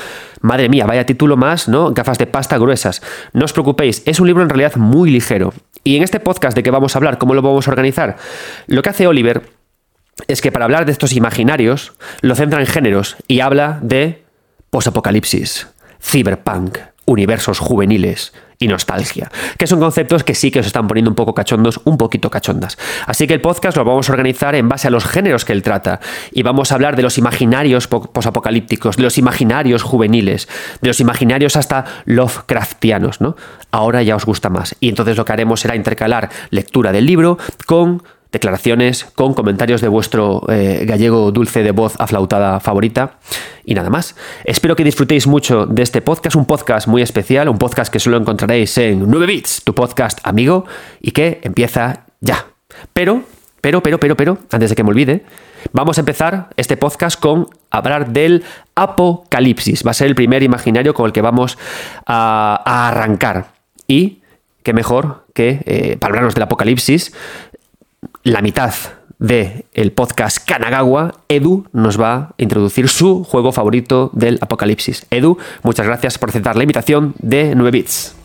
Madre 0.42 0.70
mía, 0.70 0.88
vaya 0.88 1.06
título 1.06 1.38
más, 1.38 1.68
¿no? 1.68 1.94
Gafas 1.94 2.18
de 2.18 2.26
pasta 2.26 2.58
gruesas. 2.58 3.04
No 3.34 3.46
os 3.46 3.54
preocupéis, 3.54 4.02
es 4.06 4.20
un 4.20 4.26
libro 4.26 4.42
en 4.42 4.50
realidad 4.50 4.76
muy 4.76 5.12
ligero. 5.12 5.54
Y 5.84 5.96
en 5.96 6.04
este 6.04 6.20
podcast 6.20 6.56
de 6.56 6.64
que 6.64 6.72
vamos 6.72 6.96
a 6.96 7.00
hablar, 7.00 7.20
¿cómo 7.20 7.36
lo 7.36 7.44
vamos 7.44 7.68
a 7.68 7.72
organizar? 7.72 8.18
Lo 8.66 8.82
que 8.82 8.90
hace 8.90 9.06
Oliver 9.06 9.44
es 10.28 10.42
que 10.42 10.52
para 10.52 10.66
hablar 10.66 10.86
de 10.86 10.92
estos 10.92 11.14
imaginarios 11.14 11.94
lo 12.22 12.36
centra 12.36 12.60
en 12.60 12.66
géneros 12.66 13.16
y 13.28 13.42
habla 13.42 13.80
de 13.84 14.24
posapocalipsis, 14.72 15.68
cyberpunk, 16.01 16.77
universos 17.06 17.60
juveniles 17.60 18.34
y 18.60 18.68
nostalgia, 18.68 19.32
que 19.58 19.68
son 19.68 19.80
conceptos 19.80 20.24
que 20.24 20.34
sí 20.34 20.51
que 20.51 20.60
os 20.60 20.66
están 20.66 20.88
poniendo 20.88 21.12
un 21.12 21.16
poco 21.16 21.34
cachondos, 21.34 21.80
un 21.84 21.98
poquito 21.98 22.30
cachondas. 22.30 22.77
Así 23.06 23.27
que 23.27 23.34
el 23.34 23.42
podcast 23.42 23.77
lo 23.77 23.86
vamos 23.86 24.10
a 24.10 24.13
organizar 24.13 24.56
en 24.56 24.68
base 24.68 24.88
a 24.88 24.92
los 24.92 25.06
géneros 25.06 25.46
que 25.46 25.54
él 25.54 25.62
trata 25.62 26.00
y 26.32 26.44
vamos 26.44 26.72
a 26.72 26.75
hablar 26.75 26.96
de 26.96 27.04
los 27.04 27.18
imaginarios 27.18 27.88
posapocalípticos, 27.88 28.98
de 28.98 29.04
los 29.04 29.18
imaginarios 29.18 29.84
juveniles, 29.84 30.48
de 30.82 30.88
los 30.88 31.00
imaginarios 31.00 31.56
hasta 31.56 31.86
Lovecraftianos, 32.06 33.22
¿no? 33.22 33.36
Ahora 33.72 34.01
ya 34.01 34.16
os 34.16 34.25
gusta 34.25 34.50
más. 34.50 34.75
Y 34.80 34.89
entonces 34.89 35.18
lo 35.18 35.25
que 35.25 35.34
haremos 35.34 35.60
será 35.60 35.75
intercalar 35.75 36.30
lectura 36.50 36.92
del 36.92 37.06
libro 37.06 37.38
con 37.68 38.01
declaraciones, 38.32 39.06
con 39.16 39.34
comentarios 39.34 39.82
de 39.82 39.88
vuestro 39.88 40.44
eh, 40.50 40.86
gallego 40.86 41.32
dulce 41.32 41.64
de 41.64 41.72
voz 41.72 41.96
aflautada 42.00 42.60
favorita 42.60 43.20
y 43.66 43.74
nada 43.74 43.90
más. 43.90 44.16
Espero 44.44 44.76
que 44.76 44.84
disfrutéis 44.84 45.28
mucho 45.28 45.66
de 45.66 45.84
este 45.84 46.02
podcast, 46.02 46.36
un 46.36 46.46
podcast 46.46 46.88
muy 46.88 47.02
especial, 47.02 47.50
un 47.50 47.58
podcast 47.58 47.92
que 47.92 48.00
solo 48.00 48.18
encontraréis 48.18 48.78
en 48.78 49.10
9 49.10 49.26
Bits, 49.26 49.64
tu 49.64 49.76
podcast 49.76 50.20
amigo, 50.24 50.66
y 51.02 51.12
que 51.12 51.40
empieza 51.44 52.06
ya. 52.22 52.48
Pero, 52.94 53.24
pero, 53.62 53.82
pero, 53.82 54.00
pero, 54.00 54.16
pero, 54.16 54.38
antes 54.52 54.70
de 54.70 54.76
que 54.76 54.84
me 54.84 54.90
olvide, 54.90 55.26
vamos 55.74 55.98
a 55.98 56.02
empezar 56.02 56.50
este 56.58 56.78
podcast 56.78 57.20
con 57.20 57.48
hablar 57.70 58.12
del 58.12 58.44
apocalipsis. 58.76 59.86
Va 59.86 59.92
a 59.92 59.94
ser 59.94 60.08
el 60.08 60.16
primer 60.16 60.44
imaginario 60.44 60.94
con 60.94 61.06
el 61.06 61.12
que 61.12 61.22
vamos 61.22 61.58
a, 62.06 62.62
arrancar. 62.66 63.48
Y 63.88 64.22
qué 64.64 64.74
mejor 64.74 65.26
que, 65.34 65.62
eh, 65.66 65.98
para 66.00 66.12
hablarnos 66.12 66.34
del 66.36 66.44
apocalipsis, 66.44 67.14
la 68.28 68.42
mitad 68.42 68.74
del 69.20 69.66
el 69.74 69.94
podcast 69.94 70.46
Kanagawa, 70.46 71.14
Edu 71.30 71.66
nos 71.72 72.00
va 72.00 72.14
a 72.16 72.30
introducir 72.38 72.90
su 72.90 73.24
juego 73.24 73.54
favorito 73.54 74.12
del 74.14 74.38
apocalipsis. 74.42 75.06
Edu, 75.10 75.38
muchas 75.64 75.86
gracias 75.86 76.18
por 76.18 76.30
aceptar 76.30 76.58
la 76.58 76.64
invitación 76.64 77.16
de 77.20 77.56
9 77.56 77.72
bits. 77.72 78.16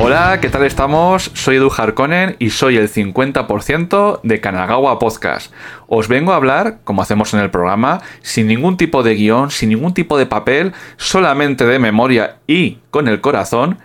Hola, 0.00 0.38
¿qué 0.40 0.48
tal 0.48 0.64
estamos? 0.64 1.32
Soy 1.34 1.56
Edu 1.56 1.72
Harkonnen 1.76 2.36
y 2.38 2.50
soy 2.50 2.76
el 2.76 2.88
50% 2.88 4.20
de 4.22 4.40
Kanagawa 4.40 5.00
Podcast. 5.00 5.52
Os 5.88 6.06
vengo 6.06 6.32
a 6.32 6.36
hablar, 6.36 6.78
como 6.84 7.02
hacemos 7.02 7.34
en 7.34 7.40
el 7.40 7.50
programa, 7.50 8.00
sin 8.22 8.46
ningún 8.46 8.76
tipo 8.76 9.02
de 9.02 9.16
guion, 9.16 9.50
sin 9.50 9.70
ningún 9.70 9.94
tipo 9.94 10.16
de 10.16 10.26
papel, 10.26 10.72
solamente 10.98 11.66
de 11.66 11.80
memoria 11.80 12.36
y 12.46 12.78
con 12.90 13.08
el 13.08 13.20
corazón, 13.20 13.78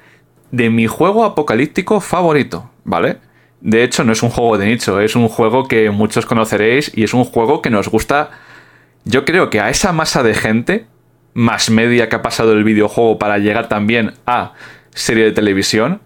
de 0.52 0.70
mi 0.70 0.86
juego 0.86 1.26
apocalíptico 1.26 2.00
favorito, 2.00 2.70
¿vale? 2.84 3.18
De 3.62 3.84
hecho, 3.84 4.04
no 4.04 4.12
es 4.12 4.22
un 4.22 4.30
juego 4.30 4.60
de 4.60 4.68
nicho, 4.68 5.02
es 5.02 5.16
un 5.16 5.28
juego 5.28 5.68
que 5.68 5.90
muchos 5.90 6.28
conoceréis 6.28 6.92
y 6.96 7.04
es 7.04 7.16
un 7.16 7.24
juego 7.24 7.64
que 7.64 7.72
nos 7.72 7.90
gusta, 7.90 8.30
yo 9.04 9.26
creo 9.26 9.50
que 9.50 9.62
a 9.62 9.72
esa 9.72 9.92
masa 9.94 10.22
de 10.22 10.36
gente, 10.36 10.86
más 11.34 11.72
media 11.72 12.08
que 12.08 12.18
ha 12.18 12.22
pasado 12.22 12.54
el 12.54 12.64
videojuego 12.64 13.18
para 13.18 13.40
llegar 13.40 13.68
también 13.68 14.14
a 14.28 14.54
serie 14.94 15.26
de 15.26 15.32
televisión, 15.32 16.02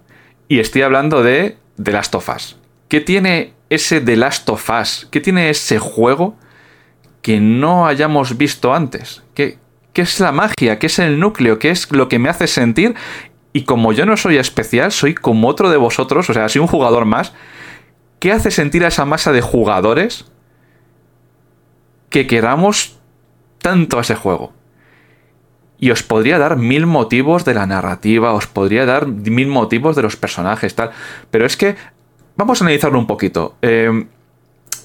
y 0.48 0.60
estoy 0.60 0.82
hablando 0.82 1.24
de 1.24 1.58
The 1.82 1.92
Last 1.92 2.16
of 2.16 2.30
Us. 2.30 2.58
¿Qué 2.88 3.02
tiene 3.02 3.54
ese 3.70 4.02
The 4.02 4.16
Last 4.16 4.50
of 4.50 4.70
Us? 4.70 5.08
¿Qué 5.12 5.20
tiene 5.20 5.50
ese 5.50 5.80
juego 5.80 6.36
que 7.22 7.40
no 7.40 7.86
hayamos 7.86 8.38
visto 8.38 8.74
antes? 8.74 9.24
¿Qué, 9.34 9.58
¿Qué 9.94 10.04
es 10.04 10.20
la 10.20 10.32
magia? 10.32 10.80
¿Qué 10.80 10.88
es 10.88 11.00
el 11.00 11.20
núcleo? 11.20 11.60
¿Qué 11.60 11.70
es 11.70 11.92
lo 11.92 12.08
que 12.08 12.20
me 12.20 12.30
hace 12.30 12.48
sentir? 12.48 12.96
Y 13.52 13.64
como 13.64 13.92
yo 13.92 14.06
no 14.06 14.16
soy 14.16 14.38
especial, 14.38 14.92
soy 14.92 15.16
como 15.16 15.48
otro 15.48 15.70
de 15.70 15.78
vosotros, 15.78 16.30
o 16.30 16.34
sea, 16.34 16.48
soy 16.48 16.62
un 16.62 16.68
jugador 16.68 17.06
más. 17.06 17.34
¿Qué 18.20 18.32
hace 18.32 18.52
sentir 18.52 18.86
a 18.86 18.90
esa 18.90 19.06
masa 19.06 19.32
de 19.32 19.42
jugadores 19.42 20.26
que 22.10 22.28
queramos 22.28 22.98
tanto 23.58 23.98
a 23.98 24.02
ese 24.02 24.16
juego? 24.16 24.54
Y 25.80 25.92
os 25.92 26.04
podría 26.04 26.40
dar 26.40 26.58
mil 26.58 26.86
motivos 26.86 27.46
de 27.46 27.54
la 27.54 27.68
narrativa, 27.68 28.34
os 28.34 28.48
podría 28.48 28.86
dar 28.86 29.08
mil 29.08 29.48
motivos 29.48 29.96
de 29.96 30.02
los 30.02 30.16
personajes, 30.16 30.74
tal. 30.76 30.92
Pero 31.30 31.46
es 31.46 31.56
que 31.56 31.76
vamos 32.36 32.62
a 32.62 32.66
analizarlo 32.66 32.98
un 32.98 33.08
poquito. 33.08 33.56
Eh, 33.62 34.06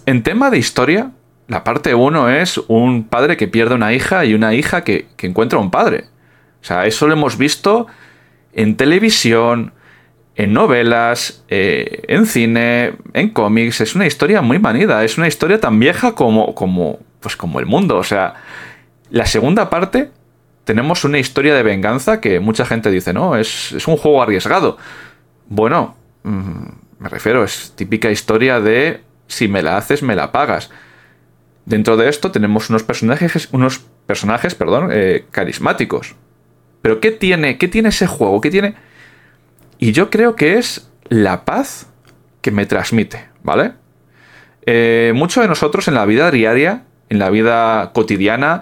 en 0.05 0.23
tema 0.23 0.51
de 0.51 0.59
historia, 0.59 1.13
la 1.49 1.65
parte 1.65 1.95
1 1.95 2.31
es 2.31 2.59
un 2.69 3.05
padre 3.05 3.37
que 3.37 3.49
pierde 3.49 3.75
una 3.75 3.93
hija 3.93 4.25
y 4.25 4.35
una 4.35 4.55
hija 4.55 4.85
que, 4.85 5.07
encuentra 5.19 5.59
un 5.59 5.71
padre. 5.71 6.05
O 6.61 6.65
sea, 6.65 6.87
eso 6.87 7.07
lo 7.07 7.15
hemos 7.15 7.39
visto 7.39 7.87
en 8.53 8.77
televisión, 8.77 9.73
en 10.35 10.53
novelas, 10.53 11.45
eh, 11.49 12.03
en 12.09 12.27
cine, 12.27 12.95
en 13.13 13.31
cómics. 13.31 13.81
Es 13.81 13.95
una 13.95 14.07
historia 14.07 14.43
muy 14.43 14.59
manida. 14.59 15.05
Es 15.05 15.19
una 15.19 15.29
historia 15.29 15.61
tan 15.61 15.79
vieja 15.79 16.15
como, 16.15 16.55
como, 16.55 16.99
pues 17.21 17.37
como 17.37 17.61
el 17.61 17.67
mundo. 17.67 17.97
O 17.97 18.05
sea, 18.05 18.35
la 19.11 19.27
segunda 19.27 19.71
parte 19.71 20.11
tenemos 20.65 21.05
una 21.05 21.19
historia 21.19 21.55
de 21.55 21.63
venganza 21.63 22.21
que 22.21 22.41
mucha 22.41 22.65
gente 22.65 22.91
dice, 22.91 23.13
no, 23.13 23.37
es, 23.37 23.73
un 23.87 23.97
juego 23.97 24.23
arriesgado. 24.23 24.79
Bueno, 25.49 25.97
mm, 26.23 26.67
me 27.01 27.09
refiero, 27.09 27.45
es 27.45 27.73
típica 27.75 28.11
historia 28.11 28.61
de 28.61 29.03
si 29.27 29.49
me 29.49 29.63
la 29.63 29.77
haces, 29.77 30.03
me 30.03 30.15
la 30.15 30.33
pagas. 30.33 30.71
Dentro 31.65 31.97
de 31.97 32.09
esto 32.09 32.31
tenemos 32.31 32.71
unos 32.71 32.83
personajes, 32.83 33.49
unos 33.53 33.81
personajes, 34.07 34.55
perdón, 34.55 34.91
eh, 34.93 35.27
carismáticos. 35.31 36.15
Pero 36.81 37.01
¿qué 37.01 37.13
tiene, 37.13 37.59
¿qué 37.59 37.69
tiene 37.69 37.91
ese 37.91 38.07
juego? 38.07 38.41
¿Qué 38.41 38.51
tiene? 38.51 38.75
Y 39.79 39.93
yo 39.93 40.11
creo 40.11 40.37
que 40.37 40.59
es 40.59 40.91
la 41.09 41.45
paz 41.45 41.89
que 42.41 42.51
me 42.51 42.67
transmite, 42.67 43.29
¿vale? 43.43 43.73
Eh, 44.67 45.13
muchos 45.15 45.43
de 45.43 45.49
nosotros 45.49 45.89
en 45.89 45.95
la 45.95 46.07
vida 46.07 46.31
diaria, 46.31 46.85
en 47.09 47.19
la 47.19 47.31
vida 47.31 47.93
cotidiana, 47.93 48.61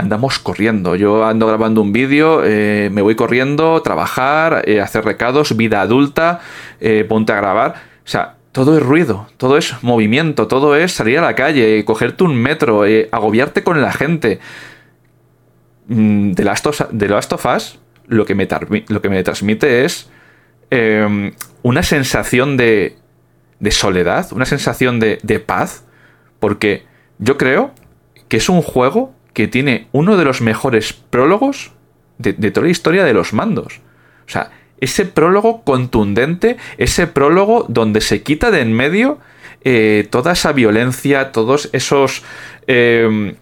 andamos 0.00 0.38
corriendo. 0.38 0.96
Yo 0.96 1.24
ando 1.26 1.46
grabando 1.46 1.82
un 1.82 1.92
vídeo, 1.92 2.42
eh, 2.44 2.88
me 2.90 3.02
voy 3.02 3.14
corriendo, 3.14 3.82
trabajar, 3.82 4.62
eh, 4.66 4.80
hacer 4.80 5.04
recados, 5.04 5.56
vida 5.56 5.82
adulta, 5.82 6.40
eh, 6.80 7.04
ponte 7.08 7.32
a 7.32 7.36
grabar. 7.36 7.74
O 8.04 8.08
sea, 8.08 8.36
todo 8.52 8.76
es 8.78 8.82
ruido, 8.82 9.28
todo 9.36 9.58
es 9.58 9.74
movimiento, 9.82 10.48
todo 10.48 10.74
es 10.74 10.92
salir 10.92 11.18
a 11.18 11.22
la 11.22 11.34
calle, 11.34 11.84
cogerte 11.84 12.24
un 12.24 12.34
metro, 12.34 12.84
agobiarte 13.12 13.62
con 13.62 13.80
la 13.80 13.92
gente. 13.92 14.40
Mm, 15.86 16.32
de 16.32 16.44
Last 16.44 16.66
of, 16.66 16.80
de 16.90 17.08
Last 17.08 17.32
of 17.32 17.46
lo 18.06 18.24
que 18.24 18.34
me, 18.34 18.48
lo 18.88 19.02
que 19.02 19.08
me 19.08 19.22
transmite 19.22 19.84
es 19.84 20.10
em, 20.70 21.32
una 21.62 21.82
sensación 21.82 22.56
de, 22.56 22.96
de 23.60 23.70
soledad, 23.70 24.32
una 24.32 24.46
sensación 24.46 24.98
de 24.98 25.44
paz, 25.46 25.84
porque 26.40 26.84
yo 27.18 27.36
creo 27.36 27.72
que 28.28 28.38
es 28.38 28.48
un 28.48 28.62
juego 28.62 29.12
que 29.32 29.48
tiene 29.48 29.88
uno 29.92 30.16
de 30.16 30.24
los 30.24 30.40
mejores 30.40 30.92
prólogos 30.92 31.72
de, 32.18 32.32
toda 32.50 32.66
la 32.66 32.70
historia 32.70 33.04
de 33.04 33.14
los 33.14 33.32
mandos. 33.32 33.80
O 34.26 34.30
sea, 34.30 34.50
ese 34.80 35.04
prólogo 35.04 35.62
contundente, 35.62 36.56
ese 36.78 37.06
prólogo 37.06 37.66
donde 37.68 38.00
se 38.00 38.22
quita 38.22 38.50
de 38.50 38.60
en 38.60 38.72
medio 38.72 39.18
eh, 39.62 40.06
toda 40.10 40.32
esa 40.32 40.52
violencia, 40.52 41.32
todos 41.32 41.68
esos 41.72 42.22
em, 42.66 43.34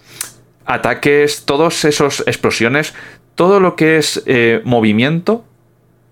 ataques, 0.65 1.45
todas 1.45 1.85
esas 1.85 2.21
explosiones, 2.27 2.95
todo 3.35 3.61
lo 3.61 3.77
que 3.77 3.99
es 3.99 4.23
eh, 4.27 4.61
movimiento, 4.65 5.45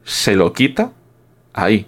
se 0.04 0.36
lo 0.36 0.52
quita 0.52 0.92
ahí. 1.52 1.86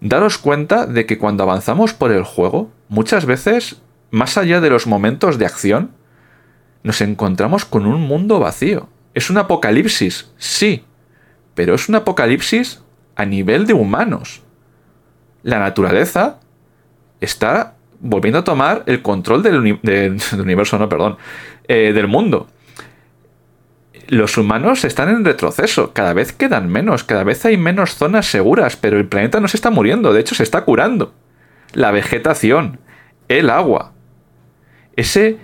Daros 0.00 0.38
cuenta 0.38 0.86
de 0.86 1.06
que 1.06 1.18
cuando 1.18 1.44
avanzamos 1.44 1.94
por 1.94 2.10
el 2.10 2.24
juego, 2.24 2.70
muchas 2.88 3.26
veces, 3.26 3.80
más 4.10 4.36
allá 4.36 4.60
de 4.60 4.70
los 4.70 4.86
momentos 4.86 5.38
de 5.38 5.46
acción, 5.46 5.92
nos 6.84 7.00
encontramos 7.00 7.64
con 7.64 7.86
un 7.86 8.02
mundo 8.02 8.38
vacío. 8.38 8.88
Es 9.14 9.30
un 9.30 9.38
apocalipsis, 9.38 10.30
sí, 10.36 10.84
pero 11.54 11.74
es 11.74 11.88
un 11.88 11.96
apocalipsis 11.96 12.82
a 13.16 13.24
nivel 13.24 13.66
de 13.66 13.72
humanos. 13.72 14.42
La 15.42 15.58
naturaleza 15.58 16.40
está 17.20 17.74
volviendo 18.00 18.40
a 18.40 18.44
tomar 18.44 18.82
el 18.86 19.02
control 19.02 19.42
del, 19.42 19.56
universo, 20.38 20.78
no, 20.78 20.88
perdón, 20.88 21.16
eh, 21.68 21.92
del 21.94 22.06
mundo. 22.06 22.48
Los 24.08 24.36
humanos 24.36 24.84
están 24.84 25.08
en 25.08 25.24
retroceso, 25.24 25.94
cada 25.94 26.12
vez 26.12 26.32
quedan 26.32 26.68
menos, 26.68 27.02
cada 27.02 27.24
vez 27.24 27.42
hay 27.46 27.56
menos 27.56 27.94
zonas 27.94 28.26
seguras, 28.26 28.76
pero 28.76 28.98
el 28.98 29.06
planeta 29.06 29.40
no 29.40 29.48
se 29.48 29.56
está 29.56 29.70
muriendo, 29.70 30.12
de 30.12 30.20
hecho 30.20 30.34
se 30.34 30.42
está 30.42 30.64
curando. 30.64 31.14
La 31.72 31.90
vegetación, 31.92 32.78
el 33.28 33.48
agua, 33.48 33.92
ese 34.96 35.38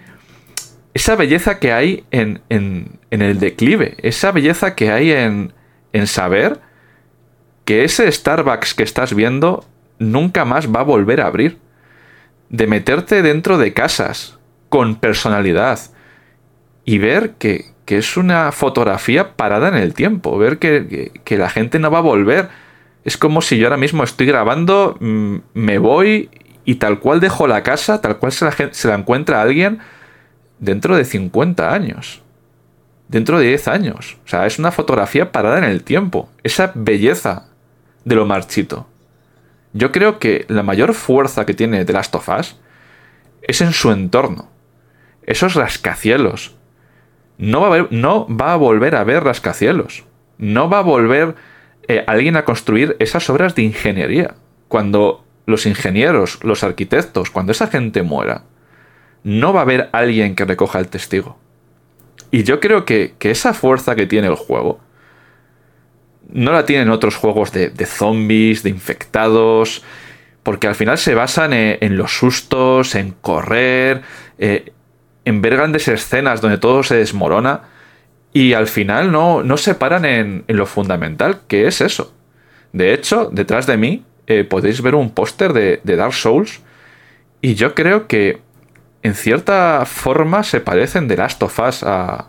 esa 0.94 1.16
belleza 1.16 1.58
que 1.58 1.72
hay 1.72 2.04
en, 2.10 2.40
el 3.10 3.38
declive, 3.38 3.96
esa 3.98 4.32
belleza 4.32 4.74
que 4.74 4.90
hay 4.90 5.12
en, 5.12 5.52
en 5.92 6.06
saber 6.06 6.60
que 7.64 7.84
ese 7.84 8.10
Starbucks 8.10 8.74
que 8.74 8.82
estás 8.82 9.14
viendo 9.14 9.64
nunca 9.98 10.44
más 10.44 10.74
va 10.74 10.80
a 10.80 10.84
volver 10.84 11.20
a 11.20 11.26
abrir. 11.26 11.58
De 12.48 12.66
meterte 12.66 13.22
dentro 13.22 13.58
de 13.58 13.72
casas 13.72 14.38
con 14.68 14.96
personalidad 14.96 15.78
y 16.84 16.98
ver 16.98 17.34
que, 17.38 17.66
que 17.84 17.98
es 17.98 18.16
una 18.16 18.50
fotografía 18.50 19.36
parada 19.36 19.68
en 19.68 19.76
el 19.76 19.94
tiempo, 19.94 20.36
ver 20.36 20.58
que, 20.58 21.12
la 21.28 21.48
gente 21.48 21.78
no 21.78 21.92
va 21.92 21.98
a 21.98 22.02
volver. 22.02 22.48
Es 23.04 23.16
como 23.16 23.40
si 23.40 23.58
yo 23.58 23.66
ahora 23.66 23.76
mismo 23.76 24.02
estoy 24.02 24.26
grabando, 24.26 24.96
mm, 24.98 25.36
me 25.54 25.78
voy 25.78 26.28
y 26.64 26.76
tal 26.76 26.98
cual 26.98 27.20
dejo 27.20 27.46
la 27.46 27.62
casa, 27.62 28.00
tal 28.00 28.18
cual 28.18 28.32
se 28.32 28.44
la, 28.44 28.52
se 28.72 28.88
la 28.88 28.94
encuentra 28.94 29.40
alguien 29.42 29.78
dentro 30.60 30.96
de 30.96 31.04
50 31.04 31.72
años, 31.72 32.22
dentro 33.08 33.40
de 33.40 33.48
10 33.48 33.68
años. 33.68 34.18
O 34.24 34.28
sea, 34.28 34.46
es 34.46 34.58
una 34.58 34.70
fotografía 34.70 35.32
parada 35.32 35.58
en 35.58 35.64
el 35.64 35.82
tiempo, 35.82 36.28
esa 36.44 36.70
belleza 36.74 37.48
de 38.04 38.14
lo 38.14 38.26
marchito. 38.26 38.86
Yo 39.72 39.92
creo 39.92 40.18
que 40.18 40.44
la 40.48 40.62
mayor 40.62 40.94
fuerza 40.94 41.46
que 41.46 41.54
tiene 41.54 41.84
The 41.84 41.92
Last 41.92 42.14
of 42.14 42.28
Us 42.28 42.56
es 43.42 43.60
en 43.60 43.72
su 43.72 43.90
entorno. 43.90 44.48
Esos 45.24 45.54
rascacielos. 45.54 46.56
No 47.38 47.60
va 47.60 47.76
a, 47.76 47.86
no 47.90 48.26
va 48.28 48.52
a 48.52 48.56
volver 48.56 48.96
a 48.96 49.04
ver 49.04 49.24
rascacielos. 49.24 50.04
No 50.38 50.68
va 50.68 50.80
a 50.80 50.82
volver 50.82 51.36
eh, 51.88 52.04
alguien 52.06 52.36
a 52.36 52.44
construir 52.44 52.96
esas 52.98 53.30
obras 53.30 53.54
de 53.54 53.62
ingeniería. 53.62 54.34
Cuando 54.68 55.24
los 55.46 55.66
ingenieros, 55.66 56.42
los 56.42 56.64
arquitectos, 56.64 57.30
cuando 57.30 57.52
esa 57.52 57.68
gente 57.68 58.02
muera, 58.02 58.44
no 59.22 59.52
va 59.52 59.60
a 59.60 59.62
haber 59.62 59.88
alguien 59.92 60.34
que 60.34 60.44
recoja 60.44 60.78
el 60.78 60.88
testigo. 60.88 61.38
Y 62.30 62.44
yo 62.44 62.60
creo 62.60 62.84
que, 62.84 63.14
esa 63.20 63.54
fuerza 63.54 63.94
que 63.94 64.06
tiene 64.06 64.28
el 64.28 64.34
juego 64.34 64.80
no 66.32 66.52
la 66.52 66.64
tienen 66.64 66.90
otros 66.90 67.16
juegos 67.16 67.52
de, 67.52 67.86
zombies, 67.86 68.62
de 68.62 68.70
infectados, 68.70 69.82
porque 70.44 70.68
al 70.68 70.76
final 70.76 70.96
se 70.96 71.14
basan 71.14 71.52
en, 71.52 71.96
los 71.96 72.16
sustos, 72.16 72.94
en 72.94 73.14
correr, 73.20 74.02
eh, 74.38 74.72
en 75.24 75.42
ver 75.42 75.56
grandes 75.56 75.88
escenas 75.88 76.40
donde 76.40 76.58
todo 76.58 76.84
se 76.84 76.96
desmorona 76.96 77.62
y 78.32 78.52
al 78.52 78.68
final 78.68 79.10
no, 79.10 79.42
no 79.42 79.56
se 79.56 79.74
paran 79.74 80.04
en, 80.04 80.44
lo 80.46 80.66
fundamental, 80.66 81.40
que 81.48 81.66
es 81.66 81.80
eso. 81.80 82.14
De 82.72 82.94
hecho, 82.94 83.28
detrás 83.32 83.66
de 83.66 83.76
mí 83.76 84.04
eh, 84.28 84.44
podéis 84.44 84.80
ver 84.82 84.94
un 84.94 85.10
póster 85.10 85.52
de, 85.52 85.80
de 85.82 85.96
Dark 85.96 86.14
Souls 86.14 86.60
y 87.42 87.54
yo 87.54 87.74
creo 87.74 88.06
que 88.06 88.40
en 89.02 89.14
cierta 89.14 89.84
forma 89.86 90.42
se 90.42 90.60
parecen 90.60 91.08
de 91.08 91.16
Last 91.16 91.42
of 91.42 91.58
Us 91.58 91.82
a, 91.82 92.28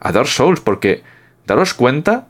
Dark 0.00 0.26
Souls, 0.28 0.60
porque 0.60 1.02
daros 1.46 1.72
cuenta 1.72 2.28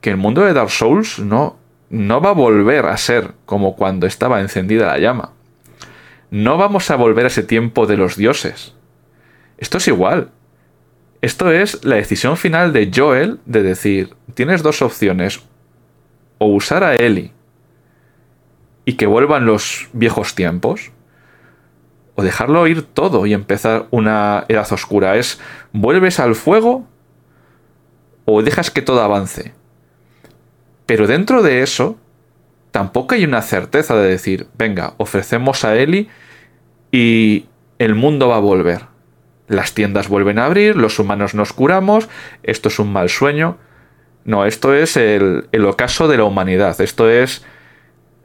que 0.00 0.10
el 0.10 0.16
mundo 0.16 0.42
de 0.42 0.54
Dark 0.54 0.70
Souls 0.70 1.18
no, 1.18 1.58
no 1.90 2.20
va 2.22 2.30
a 2.30 2.34
volver 2.34 2.86
a 2.86 2.96
ser 2.96 3.32
como 3.44 3.76
cuando 3.76 4.06
estaba 4.06 4.40
encendida 4.40 4.86
la 4.86 4.98
llama. 4.98 5.32
No 6.30 6.56
vamos 6.56 6.90
a 6.90 6.96
volver 6.96 7.24
a 7.24 7.28
ese 7.28 7.42
tiempo 7.42 7.86
de 7.86 7.98
los 7.98 8.16
dioses. 8.16 8.74
Esto 9.58 9.78
es 9.78 9.88
igual. 9.88 10.30
Esto 11.20 11.50
es 11.50 11.84
la 11.84 11.96
decisión 11.96 12.38
final 12.38 12.72
de 12.72 12.90
Joel 12.94 13.40
de 13.44 13.62
decir, 13.62 14.14
tienes 14.32 14.62
dos 14.62 14.80
opciones, 14.80 15.42
o 16.38 16.46
usar 16.46 16.82
a 16.82 16.96
Ellie 16.96 17.32
y 18.86 18.94
que 18.94 19.06
vuelvan 19.06 19.44
los 19.44 19.88
viejos 19.92 20.34
tiempos, 20.34 20.90
o 22.20 22.22
dejarlo 22.22 22.66
ir 22.66 22.82
todo 22.82 23.24
y 23.24 23.32
empezar 23.32 23.86
una 23.90 24.44
edad 24.48 24.70
oscura. 24.72 25.16
Es, 25.16 25.40
vuelves 25.72 26.20
al 26.20 26.34
fuego 26.34 26.86
o 28.26 28.42
dejas 28.42 28.70
que 28.70 28.82
todo 28.82 29.00
avance. 29.00 29.54
Pero 30.84 31.06
dentro 31.06 31.42
de 31.42 31.62
eso, 31.62 31.96
tampoco 32.72 33.14
hay 33.14 33.24
una 33.24 33.40
certeza 33.40 33.96
de 33.96 34.08
decir, 34.10 34.48
venga, 34.58 34.92
ofrecemos 34.98 35.64
a 35.64 35.76
Eli 35.76 36.08
y 36.92 37.46
el 37.78 37.94
mundo 37.94 38.28
va 38.28 38.36
a 38.36 38.40
volver. 38.40 38.82
Las 39.48 39.72
tiendas 39.72 40.08
vuelven 40.08 40.38
a 40.38 40.44
abrir, 40.44 40.76
los 40.76 40.98
humanos 40.98 41.34
nos 41.34 41.54
curamos, 41.54 42.10
esto 42.42 42.68
es 42.68 42.78
un 42.78 42.92
mal 42.92 43.08
sueño. 43.08 43.56
No, 44.26 44.44
esto 44.44 44.74
es 44.74 44.98
el, 44.98 45.48
el 45.52 45.64
ocaso 45.64 46.06
de 46.06 46.18
la 46.18 46.24
humanidad. 46.24 46.78
Esto 46.82 47.08
es 47.08 47.42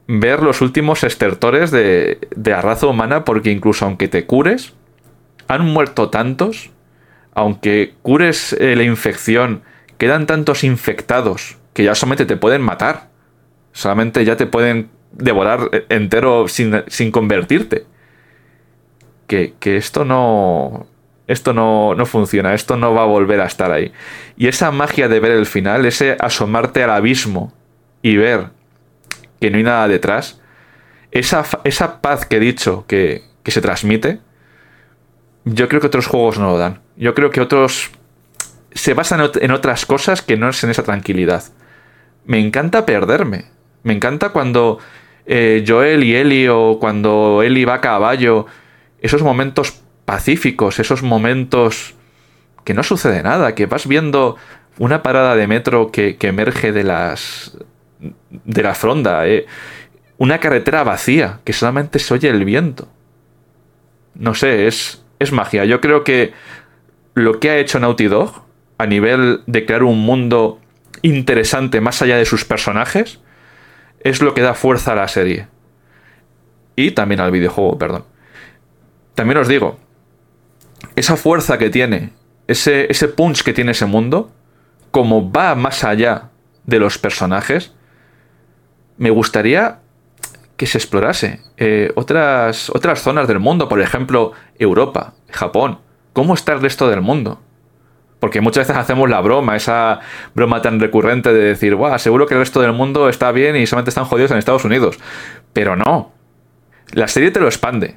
ver 0.08 0.42
los 0.42 0.60
últimos 0.60 1.04
estertores 1.04 1.70
de, 1.70 2.18
la 2.44 2.62
raza 2.62 2.86
humana 2.86 3.24
porque 3.24 3.50
incluso 3.50 3.84
aunque 3.84 4.08
te 4.08 4.26
cures, 4.26 4.74
han 5.48 5.64
muerto 5.66 6.10
tantos, 6.10 6.70
aunque 7.34 7.94
cures 8.02 8.52
eh, 8.54 8.76
la 8.76 8.84
infección, 8.84 9.62
quedan 9.98 10.26
tantos 10.26 10.64
infectados 10.64 11.58
que 11.72 11.84
ya 11.84 11.94
solamente 11.94 12.26
te 12.26 12.36
pueden 12.36 12.62
matar, 12.62 13.08
solamente 13.72 14.24
ya 14.24 14.36
te 14.36 14.46
pueden 14.46 14.88
devorar 15.12 15.68
eh, 15.72 15.86
entero 15.88 16.46
sin, 16.48 17.10
convertirte. 17.10 17.84
Que, 19.26 19.54
que, 19.58 19.76
esto 19.76 20.04
no... 20.04 20.86
Esto 21.26 21.52
no, 21.52 21.96
no 21.96 22.06
funciona, 22.06 22.54
esto 22.54 22.76
no 22.76 22.94
va 22.94 23.02
a 23.02 23.06
volver 23.06 23.40
a 23.40 23.46
estar 23.46 23.72
ahí. 23.72 23.90
Y 24.36 24.46
esa 24.46 24.70
magia 24.70 25.08
de 25.08 25.18
ver 25.18 25.32
el 25.32 25.46
final, 25.46 25.84
ese 25.84 26.16
asomarte 26.20 26.84
al 26.84 26.90
abismo 26.90 27.52
y 28.00 28.16
ver 28.16 28.50
que 29.40 29.50
no 29.50 29.58
hay 29.58 29.62
nada 29.62 29.88
detrás, 29.88 30.40
esa, 31.10 31.44
esa 31.64 32.00
paz 32.00 32.26
que 32.26 32.36
he 32.36 32.40
dicho 32.40 32.84
que, 32.86 33.24
se 33.44 33.60
transmite, 33.60 34.18
yo 35.44 35.68
creo 35.68 35.80
que 35.80 35.86
otros 35.86 36.06
juegos 36.06 36.38
no 36.38 36.50
lo 36.50 36.58
dan. 36.58 36.80
Yo 36.96 37.14
creo 37.14 37.30
que 37.30 37.40
otros 37.40 37.90
se 38.72 38.92
basan 38.92 39.30
en 39.40 39.50
otras 39.52 39.86
cosas 39.86 40.20
que 40.20 40.36
no 40.36 40.48
es 40.48 40.62
en 40.64 40.70
esa 40.70 40.82
tranquilidad. 40.82 41.44
Me 42.24 42.40
encanta 42.40 42.84
perderme. 42.84 43.46
Me 43.84 43.92
encanta 43.92 44.30
cuando 44.30 44.78
eh, 45.26 45.64
Joel 45.66 46.02
y 46.02 46.16
Eli 46.16 46.48
o 46.48 46.78
cuando 46.80 47.42
Eli 47.42 47.64
va 47.64 47.74
a 47.74 47.80
caballo, 47.80 48.46
esos 49.00 49.22
momentos 49.22 49.80
pacíficos, 50.04 50.80
esos 50.80 51.02
momentos 51.02 51.94
que 52.64 52.74
no 52.74 52.82
sucede 52.82 53.22
nada, 53.22 53.54
que 53.54 53.66
vas 53.66 53.86
viendo 53.86 54.36
una 54.78 55.02
parada 55.02 55.36
de 55.36 55.46
metro 55.46 55.92
que, 55.92 56.16
que 56.16 56.26
emerge 56.26 56.72
de 56.72 56.82
las 56.82 57.56
de 58.30 58.62
la 58.62 58.74
fronda, 58.74 59.26
eh. 59.26 59.46
una 60.18 60.38
carretera 60.38 60.84
vacía, 60.84 61.40
que 61.44 61.52
solamente 61.52 61.98
se 61.98 62.14
oye 62.14 62.28
el 62.28 62.44
viento. 62.44 62.88
No 64.14 64.34
sé, 64.34 64.66
es, 64.66 65.04
es 65.18 65.32
magia. 65.32 65.64
Yo 65.64 65.80
creo 65.80 66.04
que 66.04 66.32
lo 67.14 67.40
que 67.40 67.50
ha 67.50 67.58
hecho 67.58 67.78
Naughty 67.78 68.06
Dog 68.06 68.44
a 68.78 68.86
nivel 68.86 69.42
de 69.46 69.64
crear 69.66 69.82
un 69.82 70.00
mundo 70.00 70.60
interesante 71.02 71.80
más 71.80 72.02
allá 72.02 72.16
de 72.16 72.24
sus 72.24 72.44
personajes 72.44 73.20
es 74.00 74.22
lo 74.22 74.34
que 74.34 74.42
da 74.42 74.54
fuerza 74.54 74.92
a 74.92 74.96
la 74.96 75.08
serie. 75.08 75.48
Y 76.76 76.90
también 76.92 77.20
al 77.20 77.30
videojuego, 77.30 77.78
perdón. 77.78 78.04
También 79.14 79.38
os 79.38 79.48
digo, 79.48 79.78
esa 80.94 81.16
fuerza 81.16 81.58
que 81.58 81.70
tiene, 81.70 82.12
ese, 82.46 82.90
ese 82.90 83.08
punch 83.08 83.42
que 83.42 83.52
tiene 83.52 83.72
ese 83.72 83.86
mundo, 83.86 84.30
como 84.90 85.30
va 85.30 85.54
más 85.54 85.84
allá 85.84 86.30
de 86.64 86.78
los 86.78 86.98
personajes, 86.98 87.72
me 88.98 89.10
gustaría 89.10 89.80
que 90.56 90.66
se 90.66 90.78
explorase 90.78 91.40
eh, 91.58 91.92
otras, 91.96 92.70
otras 92.70 93.02
zonas 93.02 93.28
del 93.28 93.40
mundo, 93.40 93.68
por 93.68 93.80
ejemplo, 93.80 94.32
Europa, 94.58 95.14
Japón. 95.30 95.80
¿Cómo 96.12 96.34
está 96.34 96.54
el 96.54 96.62
resto 96.62 96.88
del 96.88 97.02
mundo? 97.02 97.40
Porque 98.20 98.40
muchas 98.40 98.66
veces 98.66 98.80
hacemos 98.80 99.10
la 99.10 99.20
broma, 99.20 99.56
esa 99.56 100.00
broma 100.34 100.62
tan 100.62 100.80
recurrente 100.80 101.32
de 101.32 101.44
decir, 101.44 101.74
Buah, 101.74 101.98
seguro 101.98 102.26
que 102.26 102.34
el 102.34 102.40
resto 102.40 102.62
del 102.62 102.72
mundo 102.72 103.10
está 103.10 103.30
bien 103.32 103.56
y 103.56 103.66
solamente 103.66 103.90
están 103.90 104.06
jodidos 104.06 104.30
en 104.30 104.38
Estados 104.38 104.64
Unidos. 104.64 104.98
Pero 105.52 105.76
no. 105.76 106.12
La 106.92 107.08
serie 107.08 107.30
te 107.30 107.40
lo 107.40 107.46
expande. 107.46 107.96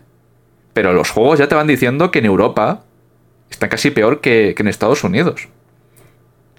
Pero 0.74 0.92
los 0.94 1.10
juegos 1.12 1.40
ya 1.40 1.48
te 1.48 1.56
van 1.56 1.68
diciendo 1.68 2.12
que 2.12 2.20
en 2.20 2.26
Europa 2.26 2.84
está 3.50 3.70
casi 3.70 3.92
peor 3.92 4.20
que, 4.20 4.54
en 4.58 4.68
Estados 4.68 5.04
Unidos. 5.04 5.48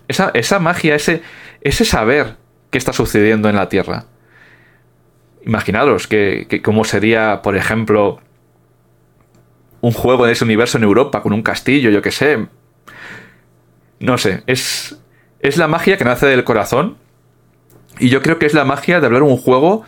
Esa, 0.08 0.30
esa 0.32 0.58
magia, 0.58 0.94
ese, 0.94 1.22
ese 1.60 1.84
saber 1.84 2.36
qué 2.70 2.78
está 2.78 2.92
sucediendo 2.94 3.48
en 3.50 3.56
la 3.56 3.68
Tierra. 3.68 4.06
Imaginaros 5.44 6.06
que, 6.06 6.60
cómo 6.62 6.84
sería, 6.84 7.40
por 7.42 7.56
ejemplo, 7.56 8.20
un 9.80 9.92
juego 9.92 10.26
de 10.26 10.32
ese 10.32 10.44
universo 10.44 10.76
en 10.76 10.84
Europa 10.84 11.22
con 11.22 11.32
un 11.32 11.42
castillo, 11.42 11.90
yo 11.90 12.02
qué 12.02 12.10
sé. 12.10 12.46
No 14.00 14.18
sé, 14.18 14.42
es, 14.46 14.98
es 15.40 15.56
la 15.56 15.68
magia 15.68 15.96
que 15.96 16.04
nace 16.04 16.26
del 16.26 16.44
corazón. 16.44 16.96
Y 17.98 18.08
yo 18.08 18.22
creo 18.22 18.38
que 18.38 18.46
es 18.46 18.54
la 18.54 18.64
magia 18.64 19.00
de 19.00 19.06
hablar 19.06 19.22
un 19.22 19.36
juego 19.36 19.84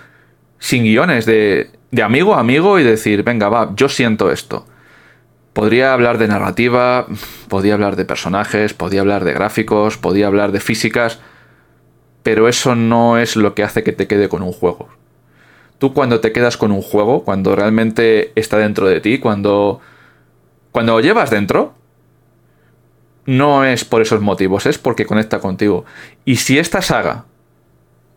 sin 0.59 0.85
guiones, 0.85 1.27
de, 1.27 1.71
de 1.91 2.03
amigo 2.03 2.35
a 2.35 2.41
amigo 2.41 2.79
y 2.79 2.85
decir, 2.85 3.23
venga, 3.23 3.49
va, 3.49 3.73
yo 3.75 3.89
siento 3.89 4.31
esto. 4.31 4.67
Podría 5.53 5.93
hablar 5.93 6.17
de 6.17 6.29
narrativa, 6.29 7.07
podría 7.49 7.75
hablar 7.75 7.97
de 7.97 8.07
personajes, 8.07 8.73
podría 8.73 9.03
hablar 9.03 9.25
de 9.25 9.35
gráficos, 9.35 9.99
podría 9.99 10.29
hablar 10.29 10.51
de 10.53 10.61
físicas, 10.61 11.21
pero 12.23 12.49
eso 12.49 12.75
no 12.75 13.19
es 13.19 13.37
lo 13.37 13.55
que 13.55 13.63
hace 13.63 13.83
que 13.83 13.93
te 13.93 14.07
quede 14.07 14.31
con 14.31 14.43
un 14.43 14.53
juego 14.53 14.89
tú 15.83 15.93
cuando 15.93 16.21
te 16.21 16.31
quedas 16.31 16.57
con 16.57 16.71
un 16.71 16.81
juego, 16.81 17.25
cuando 17.25 17.57
realmente 17.57 18.31
está 18.37 18.57
dentro 18.57 18.87
de 18.87 19.01
ti, 19.01 19.19
cuando, 19.19 19.81
cuando 20.71 20.93
lo 20.93 21.01
llevas 21.01 21.29
dentro, 21.29 21.75
no 23.27 23.65
es 23.65 23.85
por 23.85 24.01
esos 24.01 24.21
motivos, 24.21 24.67
es 24.67 24.79
porque 24.79 25.07
conecta 25.07 25.41
contigo. 25.41 25.85
Y 26.25 26.37
si 26.37 26.57
esta 26.57 26.83
saga, 26.83 27.25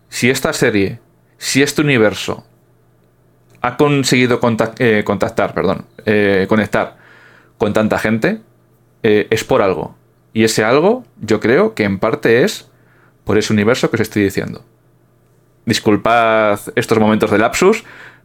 si 0.09 0.29
esta 0.29 0.53
serie, 0.53 0.99
si 1.39 1.63
este 1.63 1.81
universo 1.81 2.45
ha 3.61 3.77
conseguido 3.77 4.39
eh, 4.77 5.01
contactar, 5.03 5.55
perdón, 5.55 5.87
eh, 6.05 6.45
conectar 6.47 6.97
con 7.57 7.73
tanta 7.73 7.97
gente, 7.97 8.41
eh, 9.01 9.25
es 9.31 9.43
por 9.43 9.63
algo. 9.63 9.95
Y 10.33 10.43
ese 10.43 10.63
algo, 10.63 11.03
yo 11.19 11.39
creo 11.39 11.73
que 11.73 11.83
en 11.83 11.97
parte 11.97 12.43
es 12.43 12.69
por 13.23 13.39
ese 13.39 13.51
universo 13.51 13.89
que 13.89 13.95
os 13.95 14.01
estoy 14.01 14.21
diciendo. 14.21 14.63
Disculpad 15.65 16.59
estos 16.75 16.99
momentos 16.99 17.31
de 17.31 17.37
lapsus, 17.37 17.83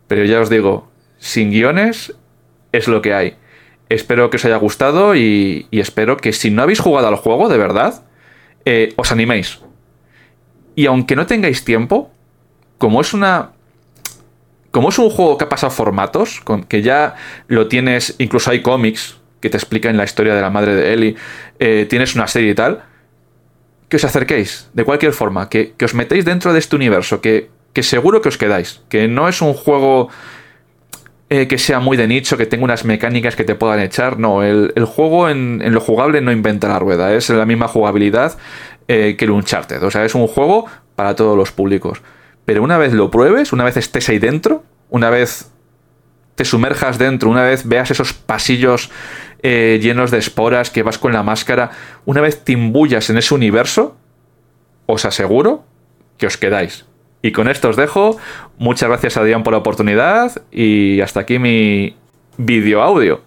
pero 0.09 0.25
ya 0.25 0.41
os 0.41 0.51
digo, 0.51 0.91
sin 1.19 1.51
guiones 1.51 2.15
es 2.73 2.89
lo 2.89 3.03
que 3.03 3.15
hay. 3.15 3.37
Espero 3.89 4.31
que 4.31 4.37
os 4.37 4.45
haya 4.45 4.57
gustado 4.57 5.17
y, 5.17 5.67
espero 5.73 6.17
que 6.17 6.33
si 6.33 6.51
no 6.51 6.63
habéis 6.63 6.81
jugado 6.81 7.09
al 7.09 7.17
juego, 7.17 7.49
de 7.49 7.59
verdad, 7.59 8.05
eh, 8.65 8.93
os 8.97 9.11
animéis. 9.11 9.61
Y 10.77 10.87
aunque 10.87 11.17
no 11.17 11.27
tengáis 11.27 11.65
tiempo, 11.65 12.11
como 12.79 13.01
es 13.01 13.13
una 13.13 13.53
como 14.71 14.91
es 14.91 14.99
un 14.99 15.11
juego 15.11 15.37
que 15.37 15.45
ha 15.45 15.49
pasado 15.49 15.73
formatos, 15.73 16.41
que 16.69 16.83
ya 16.83 17.17
lo 17.49 17.67
tienes, 17.67 18.15
incluso 18.19 18.51
hay 18.51 18.63
cómics 18.63 19.19
que 19.41 19.51
te 19.51 19.57
explican 19.57 19.97
la 19.97 20.05
historia 20.05 20.35
de 20.35 20.41
la 20.41 20.51
madre 20.51 20.75
de 20.75 20.93
Ellie, 20.93 21.17
eh, 21.59 21.87
tienes 21.89 22.15
una 22.15 22.29
serie 22.29 22.53
y 22.53 22.55
tal, 22.55 22.85
que 23.91 23.97
os 23.97 24.05
acerquéis, 24.05 24.71
de 24.73 24.85
cualquier 24.85 25.13
forma, 25.13 25.51
que, 25.51 25.75
os 25.83 25.95
metéis 25.95 26.25
dentro 26.25 26.55
de 26.55 26.61
este 26.61 26.77
universo, 26.77 27.21
que, 27.21 27.51
seguro 27.83 28.23
que 28.23 28.29
os 28.31 28.39
quedáis, 28.39 28.81
que 28.89 29.09
no 29.09 29.29
es 29.29 29.43
un 29.43 29.53
juego 29.53 30.09
eh, 31.29 31.49
que 31.49 31.59
sea 31.59 31.81
muy 31.81 31.97
de 31.97 32.07
nicho, 32.07 32.37
que 32.39 32.47
tenga 32.47 32.63
unas 32.63 32.85
mecánicas 32.85 33.35
que 33.35 33.43
te 33.43 33.57
puedan 33.57 33.81
echar, 33.81 34.19
no, 34.19 34.45
el, 34.45 34.73
juego 34.85 35.29
en, 35.29 35.61
lo 35.75 35.81
jugable 35.81 36.21
no 36.21 36.31
inventa 36.31 36.69
la 36.69 36.79
rueda, 36.79 37.13
es 37.13 37.29
la 37.31 37.45
misma 37.45 37.67
jugabilidad 37.67 38.39
eh, 38.87 39.17
que 39.19 39.25
el 39.25 39.33
Uncharted, 39.33 39.83
o 39.83 39.91
sea, 39.91 40.05
es 40.05 40.15
un 40.15 40.29
juego 40.29 40.67
para 40.95 41.17
todos 41.17 41.37
los 41.37 41.51
públicos. 41.51 42.01
Pero 42.45 42.63
una 42.63 42.79
vez 42.79 42.93
lo 42.93 43.11
pruebes, 43.11 43.53
una 43.53 43.65
vez 43.65 43.77
estés 43.77 44.09
ahí 44.09 44.21
dentro, 44.21 44.63
una 44.89 45.11
vez 45.11 45.50
te 46.41 46.47
sumerjas 46.47 46.97
dentro, 46.97 47.29
una 47.29 47.43
vez 47.43 47.69
veas 47.69 47.91
esos 47.91 48.15
pasillos 48.15 48.91
eh, 49.43 49.79
llenos 49.83 50.11
de 50.11 50.17
esporas, 50.17 50.71
que 50.71 50.83
vas 50.83 50.97
con 50.97 51.13
la 51.13 51.23
máscara, 51.23 51.71
una 52.07 52.23
vez 52.23 52.43
te 52.45 52.53
en 53.11 53.19
ese 53.19 53.35
universo, 53.35 53.95
os 54.87 55.05
aseguro 55.05 55.67
que 56.17 56.27
os 56.27 56.39
quedáis. 56.39 56.87
Y 57.21 57.33
con 57.33 57.47
esto 57.47 57.69
os 57.69 57.77
dejo. 57.77 58.17
Muchas 58.57 58.89
gracias 58.89 59.19
a 59.19 59.25
Dian 59.25 59.43
por 59.43 59.53
la 59.53 59.59
oportunidad 59.59 60.41
y 60.51 61.03
hasta 61.03 61.21
aquí 61.21 61.39
mi 61.39 61.95
vídeo 62.39 62.81
audio. 62.81 63.21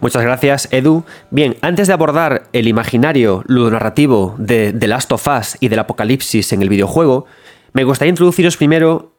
Muchas 0.00 0.22
gracias, 0.22 0.68
Edu. 0.70 1.04
Bien, 1.30 1.56
antes 1.60 1.88
de 1.88 1.92
abordar 1.92 2.44
el 2.52 2.68
imaginario 2.68 3.42
ludonarrativo 3.46 4.36
de 4.38 4.72
The 4.72 4.86
Last 4.86 5.10
of 5.10 5.26
Us 5.26 5.56
y 5.58 5.68
del 5.68 5.80
apocalipsis 5.80 6.52
en 6.52 6.62
el 6.62 6.68
videojuego, 6.68 7.26
me 7.72 7.82
gustaría 7.82 8.10
introduciros 8.10 8.56
primero 8.56 9.12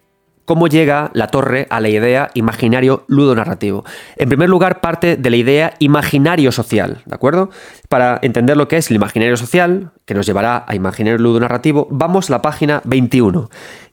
cómo 0.45 0.67
llega 0.67 1.11
la 1.13 1.27
torre 1.27 1.67
a 1.69 1.81
la 1.81 1.89
idea 1.89 2.31
imaginario 2.33 3.03
ludonarrativo. 3.07 3.83
En 4.15 4.29
primer 4.29 4.49
lugar, 4.49 4.79
parte 4.79 5.17
de 5.17 5.29
la 5.29 5.35
idea 5.35 5.73
imaginario 5.79 6.51
social, 6.53 7.03
¿de 7.05 7.13
acuerdo? 7.13 7.49
Para 7.89 8.17
entender 8.21 8.55
lo 8.55 8.67
que 8.67 8.77
es 8.77 8.89
el 8.89 8.95
imaginario 8.95 9.37
social, 9.37 9.91
que 10.05 10.13
nos 10.13 10.25
llevará 10.25 10.63
a 10.65 10.75
imaginario 10.75 11.19
ludonarrativo, 11.19 11.87
vamos 11.91 12.29
a 12.29 12.33
la 12.33 12.41
página 12.41 12.81
21. 12.85 13.49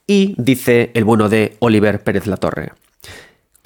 Y 0.07 0.35
dice 0.39 0.93
el 0.95 1.05
bueno 1.05 1.29
de 1.29 1.57
Oliver 1.59 2.03
Pérez 2.03 2.27
La 2.29 2.37
Torre. 2.37 2.73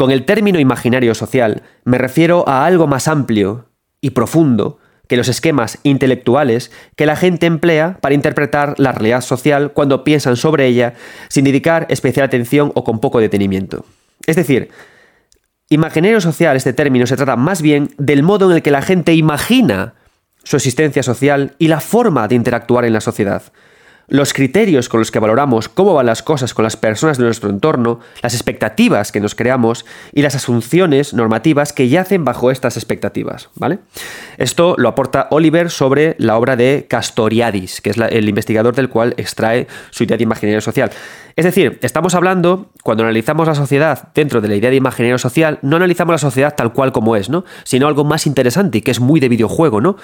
Con 0.00 0.10
el 0.10 0.24
término 0.24 0.58
imaginario 0.58 1.14
social 1.14 1.62
me 1.84 1.98
refiero 1.98 2.48
a 2.48 2.64
algo 2.64 2.86
más 2.86 3.06
amplio 3.06 3.66
y 4.00 4.12
profundo 4.12 4.78
que 5.08 5.18
los 5.18 5.28
esquemas 5.28 5.78
intelectuales 5.82 6.72
que 6.96 7.04
la 7.04 7.16
gente 7.16 7.44
emplea 7.44 7.98
para 8.00 8.14
interpretar 8.14 8.76
la 8.78 8.92
realidad 8.92 9.20
social 9.20 9.72
cuando 9.74 10.02
piensan 10.02 10.38
sobre 10.38 10.66
ella 10.68 10.94
sin 11.28 11.44
dedicar 11.44 11.86
especial 11.90 12.24
atención 12.24 12.72
o 12.74 12.82
con 12.82 12.98
poco 12.98 13.20
detenimiento. 13.20 13.84
Es 14.24 14.36
decir, 14.36 14.70
imaginario 15.68 16.22
social, 16.22 16.56
este 16.56 16.72
término, 16.72 17.06
se 17.06 17.16
trata 17.16 17.36
más 17.36 17.60
bien 17.60 17.90
del 17.98 18.22
modo 18.22 18.48
en 18.50 18.56
el 18.56 18.62
que 18.62 18.70
la 18.70 18.80
gente 18.80 19.12
imagina 19.12 19.92
su 20.44 20.56
existencia 20.56 21.02
social 21.02 21.56
y 21.58 21.68
la 21.68 21.80
forma 21.80 22.26
de 22.26 22.36
interactuar 22.36 22.86
en 22.86 22.94
la 22.94 23.02
sociedad 23.02 23.42
los 24.10 24.34
criterios 24.34 24.88
con 24.88 25.00
los 25.00 25.10
que 25.10 25.18
valoramos 25.18 25.68
cómo 25.68 25.94
van 25.94 26.06
las 26.06 26.22
cosas 26.22 26.52
con 26.52 26.64
las 26.64 26.76
personas 26.76 27.16
de 27.16 27.24
nuestro 27.24 27.48
entorno, 27.48 28.00
las 28.22 28.34
expectativas 28.34 29.12
que 29.12 29.20
nos 29.20 29.34
creamos 29.34 29.86
y 30.12 30.22
las 30.22 30.34
asunciones 30.34 31.14
normativas 31.14 31.72
que 31.72 31.88
yacen 31.88 32.24
bajo 32.24 32.50
estas 32.50 32.76
expectativas, 32.76 33.48
¿vale? 33.54 33.78
Esto 34.36 34.74
lo 34.76 34.88
aporta 34.88 35.28
Oliver 35.30 35.70
sobre 35.70 36.16
la 36.18 36.36
obra 36.36 36.56
de 36.56 36.86
Castoriadis, 36.88 37.80
que 37.80 37.90
es 37.90 37.96
el 37.96 38.28
investigador 38.28 38.74
del 38.74 38.88
cual 38.88 39.14
extrae 39.16 39.66
su 39.90 40.04
idea 40.04 40.16
de 40.16 40.24
imaginario 40.24 40.60
social. 40.60 40.90
Es 41.36 41.44
decir, 41.44 41.78
estamos 41.82 42.14
hablando, 42.14 42.70
cuando 42.82 43.04
analizamos 43.04 43.46
la 43.46 43.54
sociedad 43.54 44.08
dentro 44.14 44.40
de 44.40 44.48
la 44.48 44.56
idea 44.56 44.70
de 44.70 44.76
imaginario 44.76 45.18
social, 45.18 45.58
no 45.62 45.76
analizamos 45.76 46.12
la 46.12 46.18
sociedad 46.18 46.54
tal 46.56 46.72
cual 46.72 46.92
como 46.92 47.16
es, 47.16 47.30
¿no? 47.30 47.44
Sino 47.64 47.86
algo 47.86 48.04
más 48.04 48.26
interesante 48.26 48.78
y 48.78 48.82
que 48.82 48.90
es 48.90 49.00
muy 49.00 49.20
de 49.20 49.28
videojuego, 49.28 49.80
¿no? 49.80 49.96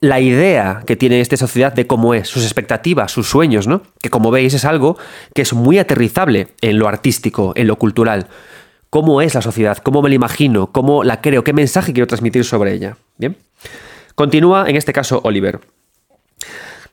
La 0.00 0.20
idea 0.20 0.82
que 0.86 0.96
tiene 0.96 1.20
esta 1.20 1.36
sociedad 1.36 1.72
de 1.72 1.86
cómo 1.86 2.14
es, 2.14 2.28
sus 2.28 2.44
expectativas, 2.44 3.12
sus 3.12 3.28
sueños, 3.28 3.66
¿no? 3.66 3.82
Que 4.00 4.10
como 4.10 4.30
veis 4.30 4.54
es 4.54 4.64
algo 4.64 4.98
que 5.34 5.42
es 5.42 5.52
muy 5.52 5.78
aterrizable 5.78 6.48
en 6.60 6.78
lo 6.78 6.88
artístico, 6.88 7.52
en 7.56 7.66
lo 7.66 7.76
cultural. 7.76 8.28
¿Cómo 8.90 9.20
es 9.20 9.34
la 9.34 9.42
sociedad? 9.42 9.78
¿Cómo 9.78 10.02
me 10.02 10.08
la 10.08 10.14
imagino? 10.14 10.68
¿Cómo 10.72 11.02
la 11.04 11.20
creo? 11.20 11.42
¿Qué 11.42 11.52
mensaje 11.52 11.92
quiero 11.92 12.06
transmitir 12.06 12.44
sobre 12.44 12.74
ella? 12.74 12.96
Bien. 13.18 13.36
Continúa 14.14 14.68
en 14.68 14.76
este 14.76 14.92
caso 14.92 15.20
Oliver. 15.24 15.60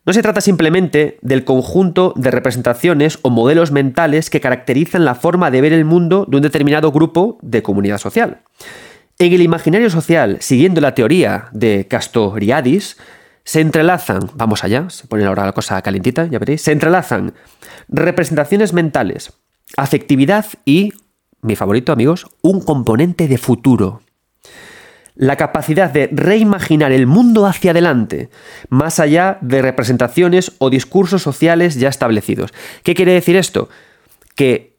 No 0.04 0.14
se 0.14 0.24
trata 0.24 0.42
simplemente 0.42 1.20
del 1.22 1.44
conjunto 1.44 2.14
de 2.16 2.32
representaciones 2.32 3.20
o 3.22 3.30
modelos 3.30 3.72
mentales 3.72 4.32
que 4.32 4.42
caracterizan 4.42 5.06
la 5.06 5.14
forma 5.14 5.52
de 5.52 5.62
ver 5.62 5.74
el 5.74 5.86
mundo 5.86 6.26
de 6.28 6.38
un 6.38 6.44
determinado 6.44 6.92
grupo 6.92 7.38
de 7.44 7.62
comunidad 7.62 8.00
social. 8.00 8.40
En 9.22 9.32
el 9.34 9.44
imaginario 9.44 9.92
social, 9.92 10.38
siguiendo 10.40 10.82
la 10.82 10.96
teoría 10.96 11.50
de 11.52 11.86
Castoriadis, 11.88 12.98
se 13.44 13.62
entrelazan, 13.62 14.32
vamos 14.34 14.64
allá, 14.64 14.90
se 14.90 15.06
pone 15.06 15.26
ahora 15.26 15.46
la 15.46 15.52
cosa 15.52 15.80
calentita, 15.84 16.26
ya 16.26 16.40
veréis, 16.40 16.64
se 16.64 16.72
entrelazan 16.72 17.36
representaciones 17.88 18.74
mentales, 18.74 19.34
afectividad 19.78 20.48
y, 20.66 20.94
mi 21.44 21.56
favorito 21.56 21.92
amigos, 21.92 22.26
un 22.42 22.62
componente 22.62 23.28
de 23.28 23.38
futuro. 23.38 24.02
La 25.14 25.36
capacidad 25.36 25.92
de 25.92 26.10
reimaginar 26.12 26.92
el 26.92 27.06
mundo 27.06 27.46
hacia 27.46 27.72
adelante, 27.72 28.32
más 28.70 29.00
allá 29.00 29.38
de 29.42 29.62
representaciones 29.62 30.54
o 30.58 30.72
discursos 30.72 31.22
sociales 31.22 31.76
ya 31.76 31.90
establecidos. 31.90 32.56
¿Qué 32.82 32.96
quiere 32.96 33.14
decir 33.14 33.36
esto? 33.36 33.70
Que 34.34 34.71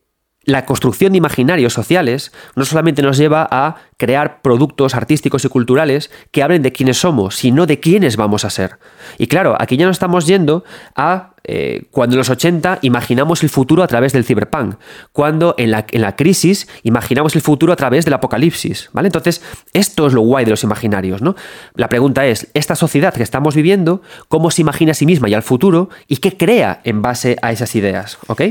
la 0.44 0.64
construcción 0.66 1.12
de 1.12 1.18
imaginarios 1.18 1.72
sociales 1.72 2.32
no 2.56 2.64
solamente 2.64 3.02
nos 3.02 3.16
lleva 3.16 3.46
a 3.50 3.76
crear 3.96 4.42
productos 4.42 4.94
artísticos 4.94 5.44
y 5.44 5.48
culturales 5.48 6.10
que 6.30 6.42
hablen 6.42 6.62
de 6.62 6.72
quiénes 6.72 6.98
somos, 6.98 7.36
sino 7.36 7.66
de 7.66 7.78
quiénes 7.78 8.16
vamos 8.16 8.44
a 8.44 8.50
ser. 8.50 8.78
Y 9.18 9.28
claro, 9.28 9.56
aquí 9.58 9.76
ya 9.76 9.84
no 9.84 9.92
estamos 9.92 10.26
yendo 10.26 10.64
a 10.96 11.32
eh, 11.44 11.84
cuando 11.90 12.14
en 12.14 12.18
los 12.18 12.30
80 12.30 12.78
imaginamos 12.82 13.42
el 13.42 13.48
futuro 13.48 13.82
a 13.82 13.88
través 13.88 14.12
del 14.12 14.24
cyberpunk, 14.24 14.76
cuando 15.12 15.54
en 15.58 15.72
la, 15.72 15.86
en 15.90 16.00
la, 16.00 16.14
crisis 16.14 16.68
imaginamos 16.84 17.34
el 17.34 17.42
futuro 17.42 17.72
a 17.72 17.76
través 17.76 18.04
del 18.04 18.14
apocalipsis, 18.14 18.90
¿vale? 18.92 19.08
Entonces, 19.08 19.42
esto 19.72 20.06
es 20.06 20.12
lo 20.12 20.20
guay 20.20 20.44
de 20.44 20.52
los 20.52 20.62
imaginarios, 20.62 21.20
¿no? 21.20 21.34
La 21.74 21.88
pregunta 21.88 22.26
es, 22.26 22.48
esta 22.54 22.76
sociedad 22.76 23.12
que 23.12 23.24
estamos 23.24 23.56
viviendo, 23.56 24.02
¿cómo 24.28 24.52
se 24.52 24.62
imagina 24.62 24.92
a 24.92 24.94
sí 24.94 25.04
misma 25.04 25.28
y 25.28 25.34
al 25.34 25.42
futuro 25.42 25.88
y 26.06 26.18
qué 26.18 26.36
crea 26.36 26.80
en 26.84 27.02
base 27.02 27.36
a 27.42 27.50
esas 27.50 27.74
ideas, 27.74 28.18
¿ok? 28.28 28.42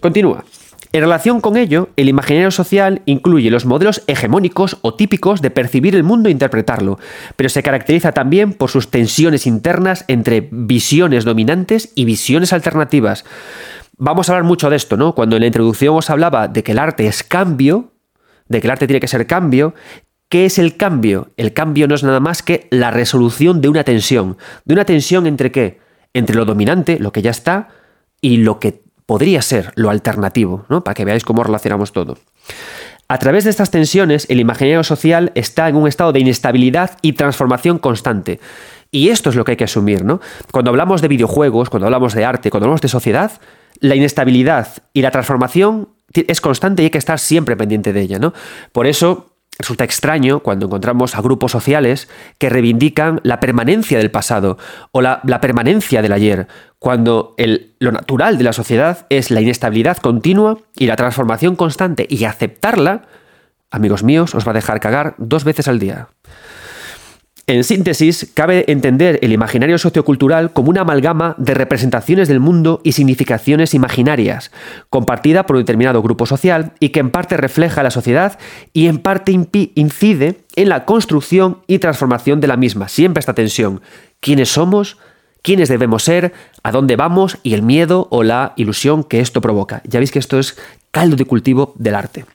Continúa. 0.00 0.44
En 0.90 1.02
relación 1.02 1.42
con 1.42 1.58
ello, 1.58 1.90
el 1.96 2.08
imaginario 2.08 2.50
social 2.50 3.02
incluye 3.04 3.50
los 3.50 3.66
modelos 3.66 4.02
hegemónicos 4.06 4.78
o 4.80 4.94
típicos 4.94 5.42
de 5.42 5.50
percibir 5.50 5.94
el 5.94 6.02
mundo 6.02 6.28
e 6.28 6.32
interpretarlo, 6.32 6.98
pero 7.36 7.50
se 7.50 7.62
caracteriza 7.62 8.12
también 8.12 8.54
por 8.54 8.70
sus 8.70 8.88
tensiones 8.88 9.46
internas 9.46 10.06
entre 10.08 10.48
visiones 10.50 11.24
dominantes 11.26 11.92
y 11.94 12.06
visiones 12.06 12.54
alternativas. 12.54 13.26
Vamos 13.98 14.28
a 14.28 14.32
hablar 14.32 14.44
mucho 14.44 14.70
de 14.70 14.76
esto, 14.76 14.96
¿no? 14.96 15.14
Cuando 15.14 15.36
en 15.36 15.42
la 15.42 15.46
introducción 15.48 15.94
os 15.94 16.08
hablaba 16.08 16.48
de 16.48 16.62
que 16.62 16.72
el 16.72 16.78
arte 16.78 17.06
es 17.06 17.22
cambio, 17.22 17.92
de 18.48 18.60
que 18.60 18.66
el 18.66 18.70
arte 18.70 18.86
tiene 18.86 19.00
que 19.00 19.08
ser 19.08 19.26
cambio, 19.26 19.74
¿Qué 20.30 20.44
es 20.44 20.58
el 20.58 20.76
cambio? 20.76 21.30
El 21.38 21.54
cambio 21.54 21.88
no 21.88 21.94
es 21.94 22.02
nada 22.02 22.20
más 22.20 22.42
que 22.42 22.68
la 22.70 22.90
resolución 22.90 23.62
de 23.62 23.70
una 23.70 23.82
tensión. 23.82 24.36
¿De 24.66 24.74
una 24.74 24.84
tensión 24.84 25.26
entre 25.26 25.50
qué? 25.50 25.80
Entre 26.12 26.36
lo 26.36 26.44
dominante, 26.44 26.98
lo 26.98 27.12
que 27.12 27.22
ya 27.22 27.30
está, 27.30 27.68
y 28.20 28.36
lo 28.36 28.60
que 28.60 28.82
podría 29.08 29.40
ser 29.40 29.72
lo 29.74 29.88
alternativo, 29.88 30.66
¿no? 30.68 30.84
para 30.84 30.94
que 30.94 31.06
veáis 31.06 31.24
cómo 31.24 31.42
relacionamos 31.42 31.92
todo. 31.92 32.18
A 33.08 33.18
través 33.18 33.44
de 33.44 33.50
estas 33.50 33.70
tensiones, 33.70 34.26
el 34.28 34.38
imaginario 34.38 34.84
social 34.84 35.32
está 35.34 35.66
en 35.66 35.76
un 35.76 35.88
estado 35.88 36.12
de 36.12 36.20
inestabilidad 36.20 36.98
y 37.00 37.14
transformación 37.14 37.78
constante. 37.78 38.38
Y 38.90 39.08
esto 39.08 39.30
es 39.30 39.36
lo 39.36 39.46
que 39.46 39.52
hay 39.52 39.56
que 39.56 39.64
asumir, 39.64 40.04
¿no? 40.04 40.20
Cuando 40.52 40.70
hablamos 40.70 41.00
de 41.00 41.08
videojuegos, 41.08 41.70
cuando 41.70 41.86
hablamos 41.86 42.12
de 42.12 42.26
arte, 42.26 42.50
cuando 42.50 42.66
hablamos 42.66 42.82
de 42.82 42.88
sociedad, 42.88 43.32
la 43.80 43.94
inestabilidad 43.94 44.68
y 44.92 45.00
la 45.00 45.10
transformación 45.10 45.88
es 46.12 46.42
constante 46.42 46.82
y 46.82 46.86
hay 46.86 46.90
que 46.90 46.98
estar 46.98 47.18
siempre 47.18 47.56
pendiente 47.56 47.94
de 47.94 48.02
ella, 48.02 48.18
¿no? 48.18 48.34
Por 48.72 48.86
eso 48.86 49.27
resulta 49.58 49.84
extraño 49.84 50.40
cuando 50.40 50.66
encontramos 50.66 51.16
a 51.16 51.20
grupos 51.20 51.52
sociales 51.52 52.08
que 52.38 52.48
reivindican 52.48 53.20
la 53.24 53.40
permanencia 53.40 53.98
del 53.98 54.10
pasado 54.10 54.56
o 54.92 55.00
la, 55.00 55.20
permanencia 55.40 56.00
del 56.00 56.12
ayer, 56.12 56.46
cuando 56.78 57.34
lo 57.78 57.92
natural 57.92 58.38
de 58.38 58.44
la 58.44 58.52
sociedad 58.52 59.06
es 59.10 59.30
la 59.30 59.40
inestabilidad 59.40 59.98
continua 59.98 60.58
y 60.76 60.86
la 60.86 60.96
transformación 60.96 61.56
constante 61.56 62.06
y 62.08 62.24
aceptarla, 62.24 63.02
amigos 63.70 64.04
míos, 64.04 64.34
os 64.34 64.46
va 64.46 64.52
a 64.52 64.54
dejar 64.54 64.78
cagar 64.78 65.14
dos 65.18 65.42
veces 65.42 65.66
al 65.66 65.80
día. 65.80 66.08
En 67.48 67.64
síntesis, 67.64 68.30
cabe 68.34 68.66
entender 68.68 69.18
el 69.22 69.32
imaginario 69.32 69.78
sociocultural 69.78 70.52
como 70.52 70.68
una 70.68 70.82
amalgama 70.82 71.34
de 71.38 71.54
representaciones 71.54 72.28
del 72.28 72.40
mundo 72.40 72.82
y 72.84 72.92
significaciones 72.92 73.72
imaginarias, 73.72 74.52
compartida 74.90 75.46
por 75.46 75.56
un 75.56 75.62
determinado 75.62 76.02
grupo 76.02 76.26
social 76.26 76.72
y 76.78 76.90
que 76.90 77.00
en 77.00 77.08
parte 77.08 77.38
refleja 77.38 77.82
la 77.82 77.90
sociedad 77.90 78.38
y 78.74 78.86
en 78.86 78.98
parte 78.98 79.32
incide 79.32 80.44
en 80.56 80.68
la 80.68 80.84
construcción 80.84 81.62
y 81.66 81.78
transformación 81.78 82.40
de 82.40 82.48
la 82.48 82.58
misma. 82.58 82.86
Siempre 82.88 83.20
esta 83.20 83.32
tensión. 83.32 83.80
¿Quiénes 84.20 84.50
somos? 84.50 84.98
¿Quiénes 85.40 85.70
debemos 85.70 86.02
ser? 86.02 86.34
¿A 86.62 86.70
dónde 86.70 86.96
vamos? 86.96 87.38
Y 87.42 87.54
el 87.54 87.62
miedo 87.62 88.08
o 88.10 88.24
la 88.24 88.52
ilusión 88.56 89.04
que 89.04 89.20
esto 89.20 89.40
provoca. 89.40 89.80
Ya 89.86 90.00
veis 90.00 90.12
que 90.12 90.18
esto 90.18 90.38
es 90.38 90.58
caldo 90.90 91.16
de 91.16 91.24
cultivo 91.24 91.72
del 91.78 91.94
arte 91.94 92.26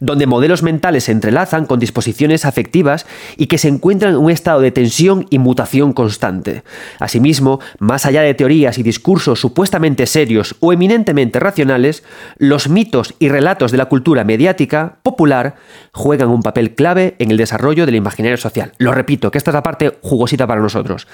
donde 0.00 0.26
modelos 0.26 0.62
mentales 0.62 1.04
se 1.04 1.12
entrelazan 1.12 1.66
con 1.66 1.80
disposiciones 1.80 2.44
afectivas 2.44 3.06
y 3.36 3.46
que 3.46 3.58
se 3.58 3.68
encuentran 3.68 4.12
en 4.12 4.20
un 4.20 4.30
estado 4.30 4.60
de 4.60 4.70
tensión 4.70 5.26
y 5.30 5.38
mutación 5.38 5.92
constante. 5.92 6.62
Asimismo, 6.98 7.60
más 7.78 8.06
allá 8.06 8.22
de 8.22 8.34
teorías 8.34 8.78
y 8.78 8.82
discursos 8.82 9.40
supuestamente 9.40 10.06
serios 10.06 10.56
o 10.60 10.72
eminentemente 10.72 11.40
racionales, 11.40 12.04
los 12.38 12.68
mitos 12.68 13.14
y 13.18 13.28
relatos 13.28 13.72
de 13.72 13.78
la 13.78 13.86
cultura 13.86 14.24
mediática 14.24 14.96
popular 15.02 15.56
juegan 15.92 16.28
un 16.28 16.42
papel 16.42 16.74
clave 16.74 17.14
en 17.18 17.30
el 17.30 17.36
desarrollo 17.36 17.86
del 17.86 17.94
imaginario 17.94 18.36
social. 18.36 18.72
Lo 18.78 18.92
repito, 18.92 19.30
que 19.30 19.38
esta 19.38 19.50
es 19.50 19.54
la 19.54 19.62
parte 19.62 19.98
jugosita 20.02 20.46
para 20.46 20.60
nosotros. 20.60 21.06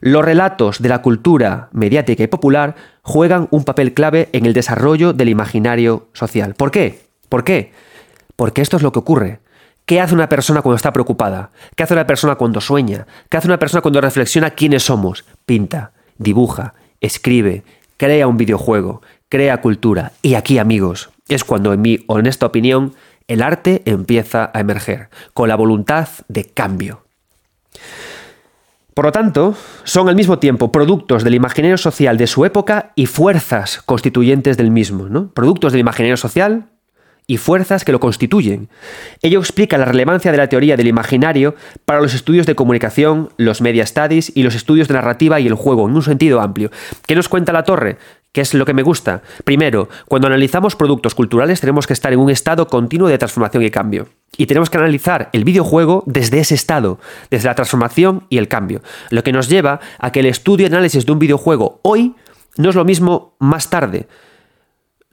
Los 0.00 0.24
relatos 0.24 0.80
de 0.80 0.88
la 0.88 1.02
cultura 1.02 1.68
mediática 1.72 2.22
y 2.22 2.26
popular 2.26 2.74
juegan 3.02 3.48
un 3.50 3.64
papel 3.64 3.94
clave 3.94 4.28
en 4.32 4.46
el 4.46 4.52
desarrollo 4.52 5.12
del 5.12 5.28
imaginario 5.28 6.08
social. 6.12 6.54
¿Por 6.54 6.70
qué? 6.70 7.00
¿Por 7.28 7.44
qué? 7.44 7.72
Porque 8.36 8.62
esto 8.62 8.76
es 8.76 8.82
lo 8.82 8.92
que 8.92 8.98
ocurre. 8.98 9.40
¿Qué 9.86 10.00
hace 10.00 10.14
una 10.14 10.28
persona 10.28 10.62
cuando 10.62 10.76
está 10.76 10.92
preocupada? 10.92 11.50
¿Qué 11.76 11.82
hace 11.82 11.94
una 11.94 12.06
persona 12.06 12.36
cuando 12.36 12.60
sueña? 12.60 13.06
¿Qué 13.28 13.36
hace 13.36 13.48
una 13.48 13.58
persona 13.58 13.82
cuando 13.82 14.00
reflexiona 14.00 14.50
quiénes 14.50 14.84
somos? 14.84 15.24
Pinta, 15.44 15.92
dibuja, 16.16 16.74
escribe, 17.00 17.64
crea 17.98 18.26
un 18.26 18.38
videojuego, 18.38 19.02
crea 19.28 19.60
cultura. 19.60 20.12
Y 20.22 20.34
aquí, 20.34 20.58
amigos, 20.58 21.10
es 21.28 21.44
cuando, 21.44 21.72
en 21.72 21.82
mi 21.82 22.04
honesta 22.06 22.46
opinión, 22.46 22.94
el 23.28 23.42
arte 23.42 23.82
empieza 23.84 24.50
a 24.54 24.60
emerger, 24.60 25.08
con 25.32 25.48
la 25.48 25.56
voluntad 25.56 26.08
de 26.28 26.44
cambio. 26.44 27.02
Por 28.94 29.06
lo 29.06 29.12
tanto, 29.12 29.56
son 29.82 30.08
al 30.08 30.14
mismo 30.14 30.38
tiempo 30.38 30.70
productos 30.70 31.24
del 31.24 31.34
imaginario 31.34 31.76
social 31.78 32.16
de 32.16 32.28
su 32.28 32.44
época 32.44 32.92
y 32.94 33.06
fuerzas 33.06 33.82
constituyentes 33.84 34.56
del 34.56 34.70
mismo, 34.70 35.08
¿no? 35.08 35.30
Productos 35.30 35.72
del 35.72 35.80
imaginario 35.80 36.16
social, 36.16 36.66
y 37.26 37.38
fuerzas 37.38 37.84
que 37.84 37.92
lo 37.92 38.00
constituyen. 38.00 38.68
Ello 39.22 39.40
explica 39.40 39.78
la 39.78 39.86
relevancia 39.86 40.30
de 40.30 40.38
la 40.38 40.48
teoría 40.48 40.76
del 40.76 40.88
imaginario 40.88 41.54
para 41.84 42.00
los 42.00 42.14
estudios 42.14 42.46
de 42.46 42.54
comunicación, 42.54 43.30
los 43.36 43.60
media 43.60 43.86
studies 43.86 44.32
y 44.34 44.42
los 44.42 44.54
estudios 44.54 44.88
de 44.88 44.94
narrativa 44.94 45.40
y 45.40 45.46
el 45.46 45.54
juego, 45.54 45.88
en 45.88 45.94
un 45.94 46.02
sentido 46.02 46.40
amplio. 46.40 46.70
¿Qué 47.06 47.14
nos 47.14 47.28
cuenta 47.28 47.52
la 47.52 47.64
torre? 47.64 47.96
¿Qué 48.32 48.40
es 48.40 48.52
lo 48.52 48.66
que 48.66 48.74
me 48.74 48.82
gusta? 48.82 49.22
Primero, 49.44 49.88
cuando 50.06 50.26
analizamos 50.26 50.74
productos 50.74 51.14
culturales 51.14 51.60
tenemos 51.60 51.86
que 51.86 51.92
estar 51.92 52.12
en 52.12 52.18
un 52.18 52.30
estado 52.30 52.66
continuo 52.66 53.08
de 53.08 53.16
transformación 53.16 53.62
y 53.62 53.70
cambio. 53.70 54.08
Y 54.36 54.46
tenemos 54.46 54.70
que 54.70 54.78
analizar 54.78 55.30
el 55.32 55.44
videojuego 55.44 56.02
desde 56.06 56.40
ese 56.40 56.56
estado, 56.56 56.98
desde 57.30 57.46
la 57.46 57.54
transformación 57.54 58.26
y 58.28 58.38
el 58.38 58.48
cambio. 58.48 58.82
Lo 59.10 59.22
que 59.22 59.32
nos 59.32 59.48
lleva 59.48 59.78
a 60.00 60.10
que 60.10 60.18
el 60.18 60.26
estudio 60.26 60.64
y 60.64 60.66
análisis 60.66 61.06
de 61.06 61.12
un 61.12 61.20
videojuego 61.20 61.78
hoy 61.82 62.16
no 62.56 62.70
es 62.70 62.74
lo 62.74 62.84
mismo 62.84 63.36
más 63.38 63.70
tarde. 63.70 64.08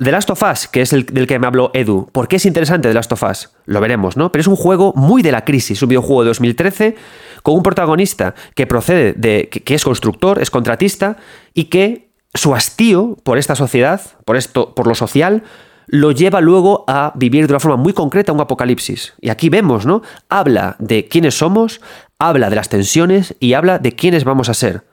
The 0.03 0.11
Last 0.11 0.31
of 0.31 0.41
Us, 0.41 0.67
que 0.67 0.81
es 0.81 0.93
el 0.93 1.05
del 1.05 1.27
que 1.27 1.37
me 1.37 1.45
habló 1.45 1.69
Edu, 1.75 2.09
¿por 2.11 2.27
qué 2.27 2.37
es 2.37 2.47
interesante 2.47 2.87
The 2.87 2.93
Last 2.95 3.11
of 3.11 3.21
Us? 3.21 3.49
Lo 3.65 3.79
veremos, 3.79 4.17
¿no? 4.17 4.31
Pero 4.31 4.41
es 4.41 4.47
un 4.47 4.55
juego 4.55 4.93
muy 4.95 5.21
de 5.21 5.31
la 5.31 5.45
crisis, 5.45 5.83
un 5.83 5.89
videojuego 5.89 6.23
de 6.23 6.29
2013 6.29 6.95
con 7.43 7.53
un 7.53 7.61
protagonista 7.61 8.33
que 8.55 8.65
procede 8.65 9.13
de 9.13 9.47
que, 9.49 9.75
es 9.75 9.83
constructor, 9.83 10.41
es 10.41 10.49
contratista 10.49 11.17
y 11.53 11.65
que 11.65 12.09
su 12.33 12.55
hastío 12.55 13.15
por 13.21 13.37
esta 13.37 13.55
sociedad, 13.55 14.01
por 14.25 14.37
esto, 14.37 14.73
por 14.73 14.87
lo 14.87 14.95
social, 14.95 15.43
lo 15.85 16.11
lleva 16.11 16.41
luego 16.41 16.83
a 16.87 17.13
vivir 17.15 17.45
de 17.45 17.53
una 17.53 17.59
forma 17.59 17.77
muy 17.77 17.93
concreta 17.93 18.31
un 18.31 18.41
apocalipsis. 18.41 19.13
Y 19.21 19.29
aquí 19.29 19.49
vemos, 19.49 19.85
¿no? 19.85 20.01
Habla 20.29 20.77
de 20.79 21.07
quiénes 21.07 21.37
somos, 21.37 21.79
habla 22.17 22.49
de 22.49 22.55
las 22.55 22.69
tensiones 22.69 23.35
y 23.39 23.53
habla 23.53 23.77
de 23.77 23.91
quiénes 23.91 24.23
vamos 24.23 24.49
a 24.49 24.55
ser. 24.55 24.83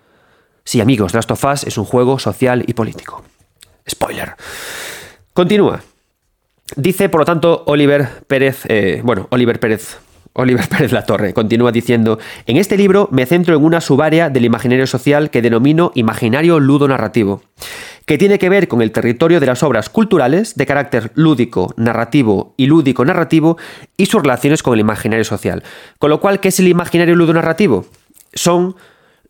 Sí, 0.65 0.83
amigos, 0.83 1.13
The 1.13 1.19
Last 1.19 1.31
of 1.31 1.45
Us 1.45 1.65
es 1.65 1.79
un 1.79 1.87
juego 1.87 2.19
social 2.19 2.63
y 2.67 2.75
político. 2.75 3.25
Spoiler. 3.89 4.35
Continúa. 5.39 5.85
Dice, 6.75 7.09
por 7.09 7.21
lo 7.21 7.25
tanto, 7.25 7.63
Oliver 7.69 8.09
Pérez, 8.27 8.65
eh, 8.67 9.03
bueno, 9.05 9.29
Oliver 9.31 9.61
Pérez, 9.61 9.99
Oliver 10.33 10.69
Pérez 10.69 10.91
La 10.91 11.07
Torre, 11.07 11.33
continúa 11.33 11.71
diciendo, 11.71 12.19
en 12.47 12.57
este 12.57 12.77
libro 12.77 13.09
me 13.13 13.25
centro 13.25 13.55
en 13.55 13.65
una 13.65 13.81
subárea 13.81 14.31
del 14.31 14.47
imaginario 14.47 14.89
social 14.89 15.31
que 15.31 15.41
denomino 15.41 15.93
imaginario 15.95 16.59
ludo-narrativo, 16.59 17.41
que 18.05 18.19
tiene 18.19 18.41
que 18.41 18.49
ver 18.49 18.67
con 18.67 18.83
el 18.83 18.91
territorio 18.91 19.39
de 19.39 19.47
las 19.47 19.63
obras 19.63 19.89
culturales 19.89 20.57
de 20.57 20.67
carácter 20.67 21.13
lúdico, 21.15 21.73
narrativo 21.77 22.55
y 22.57 22.67
lúdico-narrativo 22.67 23.59
y 23.97 24.07
sus 24.07 24.21
relaciones 24.21 24.65
con 24.65 24.75
el 24.75 24.81
imaginario 24.81 25.25
social. 25.25 25.63
Con 26.01 26.11
lo 26.11 26.19
cual, 26.19 26.41
¿qué 26.41 26.49
es 26.49 26.59
el 26.59 26.67
imaginario 26.67 27.15
ludo-narrativo? 27.15 27.87
Son 28.35 28.75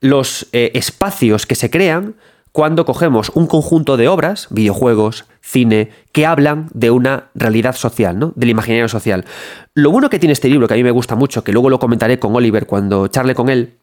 los 0.00 0.48
eh, 0.52 0.70
espacios 0.72 1.44
que 1.44 1.54
se 1.54 1.68
crean 1.68 2.14
cuando 2.58 2.84
cogemos 2.84 3.30
un 3.36 3.46
conjunto 3.46 3.96
de 3.96 4.08
obras, 4.08 4.48
videojuegos, 4.50 5.26
cine, 5.40 5.92
que 6.10 6.26
hablan 6.26 6.68
de 6.74 6.90
una 6.90 7.28
realidad 7.36 7.76
social, 7.76 8.18
¿no? 8.18 8.32
Del 8.34 8.50
imaginario 8.50 8.88
social. 8.88 9.26
Lo 9.74 9.92
bueno 9.92 10.10
que 10.10 10.18
tiene 10.18 10.32
este 10.32 10.48
libro, 10.48 10.66
que 10.66 10.74
a 10.74 10.76
mí 10.76 10.82
me 10.82 10.90
gusta 10.90 11.14
mucho, 11.14 11.44
que 11.44 11.52
luego 11.52 11.70
lo 11.70 11.78
comentaré 11.78 12.18
con 12.18 12.34
Oliver 12.34 12.66
cuando 12.66 13.06
charle 13.06 13.36
con 13.36 13.48
él, 13.48 13.74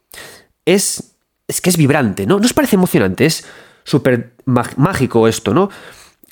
es, 0.65 1.15
es 1.47 1.61
que 1.61 1.69
es 1.69 1.77
vibrante, 1.77 2.25
¿no? 2.25 2.37
No 2.37 2.45
os 2.45 2.51
parece 2.51 2.75
emocionante, 2.75 3.25
es 3.25 3.45
súper 3.85 4.33
mágico 4.43 5.29
esto, 5.29 5.53
¿no? 5.53 5.69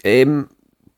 Em, 0.03 0.45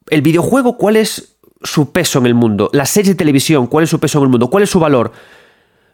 el 0.09 0.23
videojuego, 0.23 0.77
¿cuál 0.77 0.95
es 0.95 1.37
su 1.61 1.91
peso 1.91 2.17
en 2.17 2.25
el 2.25 2.33
mundo? 2.33 2.71
La 2.73 2.87
serie 2.87 3.11
de 3.11 3.17
televisión, 3.17 3.67
¿cuál 3.67 3.83
es 3.83 3.91
su 3.91 3.99
peso 3.99 4.17
en 4.17 4.23
el 4.23 4.29
mundo? 4.31 4.49
¿Cuál 4.49 4.63
es 4.63 4.71
su 4.71 4.79
valor? 4.79 5.11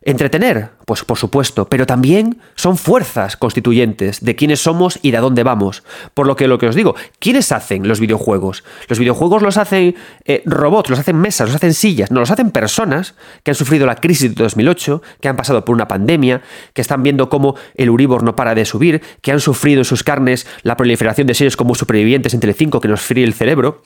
Entretener, 0.03 0.69
pues 0.85 1.05
por 1.05 1.19
supuesto, 1.19 1.69
pero 1.69 1.85
también 1.85 2.41
son 2.55 2.75
fuerzas 2.75 3.37
constituyentes 3.37 4.25
de 4.25 4.35
quiénes 4.35 4.59
somos 4.59 4.97
y 5.03 5.11
de 5.11 5.19
dónde 5.19 5.43
vamos. 5.43 5.83
Por 6.15 6.25
lo 6.25 6.35
que 6.35 6.47
lo 6.47 6.57
que 6.57 6.65
os 6.65 6.73
digo, 6.73 6.95
¿quiénes 7.19 7.51
hacen 7.51 7.87
los 7.87 7.99
videojuegos? 7.99 8.63
Los 8.87 8.97
videojuegos 8.97 9.43
los 9.43 9.57
hacen 9.57 9.95
eh, 10.25 10.41
robots, 10.45 10.89
los 10.89 10.97
hacen 10.97 11.17
mesas, 11.17 11.49
los 11.49 11.55
hacen 11.55 11.75
sillas, 11.75 12.09
no 12.09 12.19
los 12.19 12.31
hacen 12.31 12.49
personas 12.49 13.13
que 13.43 13.51
han 13.51 13.55
sufrido 13.55 13.85
la 13.85 13.97
crisis 13.97 14.33
de 14.33 14.43
2008, 14.43 15.03
que 15.21 15.27
han 15.27 15.35
pasado 15.35 15.63
por 15.63 15.75
una 15.75 15.87
pandemia, 15.87 16.41
que 16.73 16.81
están 16.81 17.03
viendo 17.03 17.29
cómo 17.29 17.55
el 17.75 17.91
Uribor 17.91 18.23
no 18.23 18.35
para 18.35 18.55
de 18.55 18.65
subir, 18.65 19.03
que 19.21 19.31
han 19.31 19.39
sufrido 19.39 19.81
en 19.81 19.85
sus 19.85 20.03
carnes 20.03 20.47
la 20.63 20.77
proliferación 20.77 21.27
de 21.27 21.35
series 21.35 21.55
como 21.55 21.75
Supervivientes 21.75 22.33
en 22.33 22.39
Telecinco 22.39 22.81
que 22.81 22.87
nos 22.87 23.01
fríe 23.01 23.23
el 23.23 23.35
cerebro 23.35 23.83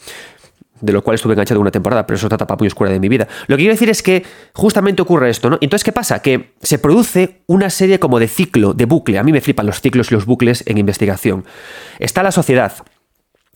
de 0.81 0.93
lo 0.93 1.03
cual 1.03 1.15
estuve 1.15 1.33
enganchado 1.33 1.61
una 1.61 1.71
temporada, 1.71 2.05
pero 2.05 2.15
eso 2.15 2.23
es 2.23 2.25
otra 2.25 2.35
etapa 2.35 2.55
muy 2.57 2.67
oscura 2.67 2.89
de 2.89 2.99
mi 2.99 3.09
vida. 3.09 3.27
Lo 3.47 3.55
que 3.55 3.61
quiero 3.61 3.73
decir 3.73 3.89
es 3.89 4.03
que 4.03 4.23
justamente 4.53 5.01
ocurre 5.01 5.29
esto, 5.29 5.49
¿no? 5.49 5.57
Entonces, 5.61 5.83
¿qué 5.83 5.91
pasa? 5.91 6.21
Que 6.21 6.53
se 6.61 6.79
produce 6.79 7.41
una 7.47 7.69
serie 7.69 7.99
como 7.99 8.19
de 8.19 8.27
ciclo, 8.27 8.73
de 8.73 8.85
bucle. 8.85 9.17
A 9.17 9.23
mí 9.23 9.31
me 9.31 9.41
flipan 9.41 9.65
los 9.65 9.81
ciclos 9.81 10.11
y 10.11 10.15
los 10.15 10.25
bucles 10.25 10.63
en 10.67 10.77
investigación. 10.77 11.45
Está 11.99 12.23
la 12.23 12.31
sociedad, 12.31 12.73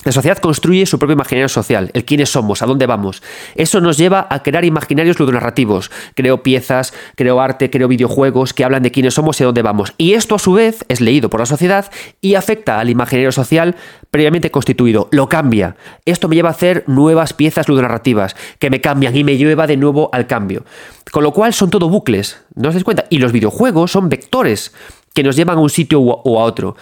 la 0.05 0.13
sociedad 0.13 0.37
construye 0.37 0.85
su 0.85 0.97
propio 0.97 1.15
imaginario 1.15 1.49
social, 1.49 1.91
el 1.93 2.05
quiénes 2.05 2.29
somos, 2.29 2.61
a 2.61 2.65
dónde 2.65 2.85
vamos. 2.85 3.21
Eso 3.55 3.81
nos 3.81 3.97
lleva 3.97 4.27
a 4.29 4.43
crear 4.43 4.63
imaginarios 4.63 5.19
ludonarrativos. 5.19 5.91
Creo 6.15 6.41
piezas, 6.41 6.93
creo 7.15 7.41
arte, 7.41 7.69
creo 7.69 7.89
videojuegos 7.89 8.53
que 8.53 8.63
hablan 8.63 8.81
de 8.81 8.91
quiénes 8.91 9.15
somos 9.15 9.39
y 9.39 9.43
a 9.43 9.47
dónde 9.47 9.61
vamos. 9.61 9.93
Y 9.97 10.13
esto 10.13 10.35
a 10.35 10.39
su 10.39 10.53
vez 10.53 10.85
es 10.87 11.01
leído 11.01 11.29
por 11.29 11.41
la 11.41 11.45
sociedad 11.45 11.91
y 12.21 12.35
afecta 12.35 12.79
al 12.79 12.89
imaginario 12.89 13.33
social 13.33 13.75
previamente 14.09 14.51
constituido. 14.51 15.09
Lo 15.11 15.27
cambia. 15.27 15.75
Esto 16.05 16.29
me 16.29 16.37
lleva 16.37 16.47
a 16.47 16.53
hacer 16.53 16.85
nuevas 16.87 17.33
piezas 17.33 17.67
ludonarrativas 17.67 18.37
que 18.57 18.69
me 18.69 18.79
cambian 18.79 19.17
y 19.17 19.25
me 19.25 19.35
lleva 19.35 19.67
de 19.67 19.75
nuevo 19.75 20.09
al 20.13 20.27
cambio. 20.27 20.63
Con 21.11 21.23
lo 21.23 21.33
cual 21.33 21.53
son 21.53 21.71
todo 21.71 21.89
bucles, 21.89 22.41
¿no 22.55 22.69
os 22.69 22.73
dais 22.73 22.85
cuenta? 22.85 23.03
Y 23.09 23.17
los 23.17 23.33
videojuegos 23.33 23.91
son 23.91 24.07
vectores 24.07 24.73
que 25.13 25.23
nos 25.23 25.35
llevan 25.35 25.57
a 25.57 25.61
un 25.61 25.69
sitio 25.69 25.99
o 25.99 26.39
a 26.39 26.43
otro. 26.45 26.77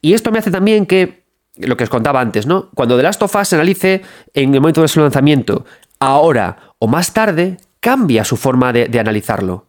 Y 0.00 0.12
esto 0.12 0.30
me 0.30 0.38
hace 0.38 0.52
también 0.52 0.86
que 0.86 1.20
lo 1.56 1.76
que 1.76 1.84
os 1.84 1.90
contaba 1.90 2.20
antes, 2.20 2.46
¿no? 2.46 2.70
Cuando 2.74 2.96
The 2.96 3.02
Last 3.02 3.22
of 3.22 3.34
Us 3.34 3.48
se 3.48 3.56
analice 3.56 4.02
en 4.34 4.54
el 4.54 4.60
momento 4.60 4.82
de 4.82 4.88
su 4.88 5.00
lanzamiento, 5.00 5.64
ahora 5.98 6.74
o 6.78 6.86
más 6.86 7.12
tarde, 7.12 7.58
cambia 7.80 8.24
su 8.24 8.36
forma 8.36 8.72
de, 8.72 8.98
analizarlo. 8.98 9.66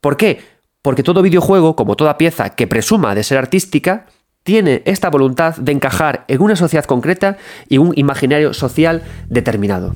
¿Por 0.00 0.16
qué? 0.16 0.40
Porque 0.82 1.02
todo 1.02 1.22
videojuego, 1.22 1.76
como 1.76 1.96
toda 1.96 2.18
pieza 2.18 2.50
que 2.50 2.66
presuma 2.66 3.14
de 3.14 3.24
ser 3.24 3.38
artística, 3.38 4.06
tiene 4.42 4.82
esta 4.86 5.10
voluntad 5.10 5.56
de 5.56 5.72
encajar 5.72 6.24
en 6.28 6.40
una 6.40 6.56
sociedad 6.56 6.84
concreta 6.84 7.36
y 7.68 7.78
un 7.78 7.92
imaginario 7.96 8.54
social 8.54 9.02
determinado. 9.28 9.94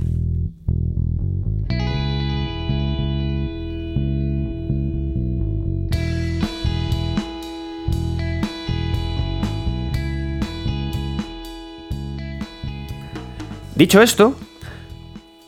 Dicho 13.82 14.00
esto, 14.00 14.36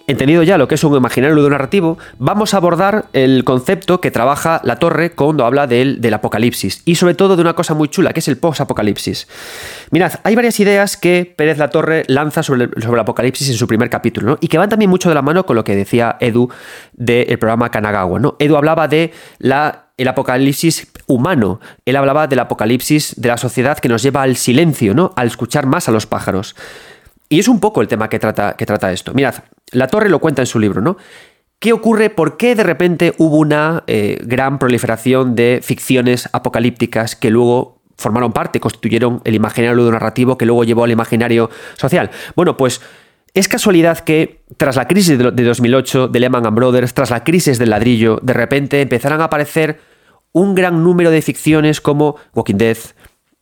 entendido 0.08 0.42
ya 0.42 0.58
lo 0.58 0.66
que 0.66 0.74
es 0.74 0.82
un 0.82 0.96
imaginario 0.96 1.36
ludonarrativo, 1.36 1.98
vamos 2.18 2.52
a 2.52 2.56
abordar 2.56 3.04
el 3.12 3.44
concepto 3.44 4.00
que 4.00 4.10
trabaja 4.10 4.60
la 4.64 4.80
torre 4.80 5.12
cuando 5.12 5.46
habla 5.46 5.68
del, 5.68 6.12
apocalipsis 6.12 6.82
y 6.84 6.96
sobre 6.96 7.14
todo 7.14 7.36
de 7.36 7.42
una 7.42 7.54
cosa 7.54 7.74
muy 7.74 7.86
chula, 7.86 8.12
que 8.12 8.18
es 8.18 8.26
el 8.26 8.36
post-apocalipsis. 8.36 9.28
Mirad, 9.92 10.14
hay 10.24 10.34
varias 10.34 10.58
ideas 10.58 10.96
que 10.96 11.32
Pérez 11.36 11.58
La 11.58 11.70
Torre 11.70 12.02
lanza 12.08 12.42
sobre 12.42 12.64
el, 12.64 12.98
apocalipsis 12.98 13.50
en 13.50 13.54
su 13.54 13.68
primer 13.68 13.88
capítulo, 13.88 14.30
¿no? 14.32 14.38
y 14.40 14.48
que 14.48 14.58
van 14.58 14.68
también 14.68 14.90
mucho 14.90 15.08
de 15.08 15.14
la 15.14 15.22
mano 15.22 15.46
con 15.46 15.54
lo 15.54 15.62
que 15.62 15.76
decía 15.76 16.16
Edu 16.18 16.48
del 16.92 17.38
programa 17.38 17.70
Kanagawa. 17.70 18.18
Edu 18.40 18.56
hablaba 18.56 18.88
de 18.88 19.12
el 19.96 20.08
apocalipsis 20.08 20.88
humano. 21.06 21.60
Él 21.84 21.94
hablaba 21.94 22.26
del 22.26 22.40
apocalipsis 22.40 23.14
de 23.16 23.28
la 23.28 23.36
sociedad 23.36 23.78
que 23.78 23.88
nos 23.88 24.02
lleva 24.02 24.22
al 24.22 24.34
silencio, 24.34 24.92
¿no? 24.92 25.12
Al 25.14 25.28
escuchar 25.28 25.66
más 25.66 25.88
a 25.88 25.92
los 25.92 26.06
pájaros. 26.06 26.56
Y 27.28 27.38
es 27.38 27.48
un 27.48 27.60
poco 27.60 27.80
el 27.80 27.88
tema 27.88 28.08
que 28.08 28.18
trata, 28.18 28.54
que 28.56 28.66
trata 28.66 28.92
esto. 28.92 29.14
Mirad, 29.14 29.34
La 29.72 29.88
Torre 29.88 30.08
lo 30.08 30.18
cuenta 30.18 30.42
en 30.42 30.46
su 30.46 30.58
libro, 30.58 30.80
¿no? 30.80 30.96
¿Qué 31.58 31.72
ocurre? 31.72 32.10
¿Por 32.10 32.36
qué 32.36 32.54
de 32.54 32.62
repente 32.62 33.14
hubo 33.16 33.38
una 33.38 33.84
eh, 33.86 34.18
gran 34.22 34.58
proliferación 34.58 35.34
de 35.34 35.60
ficciones 35.62 36.28
apocalípticas 36.32 37.16
que 37.16 37.30
luego 37.30 37.80
formaron 37.96 38.32
parte, 38.32 38.60
constituyeron 38.60 39.22
el 39.24 39.34
imaginario 39.34 39.90
narrativo 39.90 40.36
que 40.36 40.44
luego 40.44 40.64
llevó 40.64 40.84
al 40.84 40.90
imaginario 40.90 41.48
social? 41.76 42.10
Bueno, 42.36 42.56
pues 42.56 42.82
es 43.32 43.48
casualidad 43.48 44.00
que 44.00 44.42
tras 44.58 44.76
la 44.76 44.86
crisis 44.86 45.18
de 45.18 45.30
2008 45.30 46.08
de 46.08 46.20
Lehman 46.20 46.54
Brothers, 46.54 46.92
tras 46.92 47.10
la 47.10 47.24
crisis 47.24 47.58
del 47.58 47.70
ladrillo, 47.70 48.20
de 48.22 48.32
repente 48.32 48.80
empezaran 48.80 49.20
a 49.20 49.24
aparecer 49.24 49.80
un 50.32 50.54
gran 50.54 50.84
número 50.84 51.10
de 51.10 51.22
ficciones 51.22 51.80
como 51.80 52.16
Walking 52.34 52.56
Dead, 52.56 52.76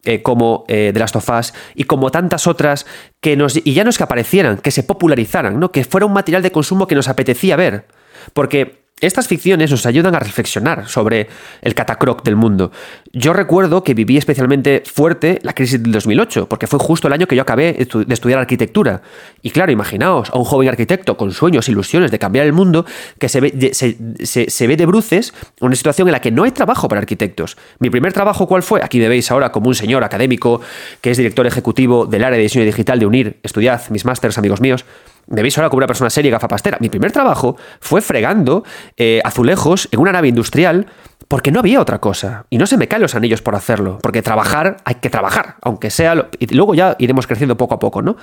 eh, 0.05 0.23
como 0.23 0.65
eh, 0.69 0.91
The 0.93 0.99
Last 0.99 1.17
of 1.17 1.29
Us 1.29 1.55
y 1.75 1.85
como 1.85 2.11
tantas 2.11 2.47
otras 2.47 2.87
que 3.21 3.37
nos 3.37 3.57
y 3.57 3.73
ya 3.73 3.85
no 3.85 3.91
es 3.91 3.99
que 3.99 4.05
aparecieran, 4.05 4.59
que 4.59 4.71
se 4.71 4.83
popularizaran, 4.83 5.61
¿no? 5.61 5.71
que 5.71 5.85
fuera 5.85 6.07
un 6.07 6.12
material 6.12 6.43
de 6.43 6.51
consumo 6.51 6.87
que 6.87 6.95
nos 6.95 7.09
apetecía 7.09 7.57
ver, 7.57 7.87
porque 8.33 8.83
estas 9.03 9.27
ficciones 9.27 9.71
nos 9.71 9.85
ayudan 9.85 10.15
a 10.15 10.21
reflexionar 10.21 10.88
sobre 10.88 11.29
el 11.61 11.75
catacroc 11.75 12.23
del 12.23 12.37
mundo. 12.37 12.71
Yo 13.12 13.33
recuerdo 13.33 13.83
que 13.83 13.95
viví 13.95 14.17
especialmente 14.17 14.83
fuerte 14.87 15.41
la 15.43 15.53
crisis 15.53 15.83
del 15.83 15.93
2008, 15.93 16.49
porque 16.49 16.69
fue 16.69 16.79
justo 16.79 17.09
el 17.09 17.12
año 17.12 17.27
que 17.27 17.35
yo 17.35 17.43
acabé 17.43 17.73
de 17.73 18.15
estudiar 18.15 18.38
arquitectura. 18.38 19.03
Y 19.43 19.51
claro, 19.51 19.73
imaginaos 19.73 20.31
a 20.31 20.38
un 20.38 20.45
joven 20.45 20.69
arquitecto 20.69 21.17
con 21.17 21.33
sueños, 21.33 21.69
ilusiones 21.69 22.11
de 22.12 22.19
cambiar 22.19 22.47
el 22.47 22.53
mundo, 22.53 22.87
que 23.19 23.29
se 23.29 23.41
ve, 23.41 23.73
se, 23.75 24.67
ve 24.67 24.77
de 24.77 24.87
bruces 24.87 25.35
una 25.61 25.75
situación 25.75 26.07
en 26.09 26.12
la 26.12 26.21
que 26.21 26.31
no 26.31 26.45
hay 26.45 26.53
trabajo 26.53 26.88
para 26.88 27.01
arquitectos. 27.01 27.57
Mi 27.81 27.91
primer 27.91 28.12
trabajo, 28.12 28.47
¿cuál 28.47 28.62
fue? 28.62 28.81
Aquí 28.85 29.01
me 29.01 29.09
veis 29.09 29.31
ahora 29.33 29.51
como 29.51 29.67
un 29.69 29.75
señor 29.75 30.05
académico 30.05 30.61
que 31.01 31.11
es 31.11 31.17
director 31.19 31.45
ejecutivo 31.47 32.07
del 32.07 32.23
área 32.23 32.37
de 32.37 32.45
diseño 32.45 32.65
digital 32.65 33.01
de 33.01 33.07
UNIR. 33.07 33.37
Estudiad 33.43 33.83
mis 33.91 34.05
másters, 34.05 34.38
amigos 34.38 34.61
míos 34.61 34.85
me 35.33 35.42
veis 35.42 35.57
ahora 35.59 35.71
como 35.71 35.79
una 35.79 35.87
persona 35.87 36.11
seria 36.11 36.31
gafapastera. 36.31 36.79
Mi 36.81 36.88
primer 36.88 37.11
trabajo 37.11 37.57
fue 37.81 38.01
fregando 38.01 38.64
eh, 38.97 39.21
azulejos 39.25 39.88
en 39.90 40.01
una 40.01 40.12
nave 40.12 40.29
industrial 40.29 40.87
porque 41.29 41.51
no 41.51 41.61
había 41.61 41.81
otra 41.81 41.99
cosa. 41.99 42.45
Y 42.51 42.59
no 42.59 42.66
se 42.66 42.77
me 42.77 42.88
caen 42.88 43.03
los 43.03 43.14
anillos 43.14 43.40
por 43.40 43.55
hacerlo, 43.55 43.99
porque 44.03 44.21
trabajar 44.23 44.77
hay 44.85 44.97
que 44.97 45.09
trabajar, 45.09 45.57
aunque 45.62 45.90
sea... 45.90 46.29
Y 46.38 46.55
luego 46.55 46.75
ya 46.75 46.97
iremos 46.99 47.27
creciendo 47.27 47.57
poco 47.57 47.75
a 47.75 47.79
poco, 47.79 48.03
¿no? 48.03 48.16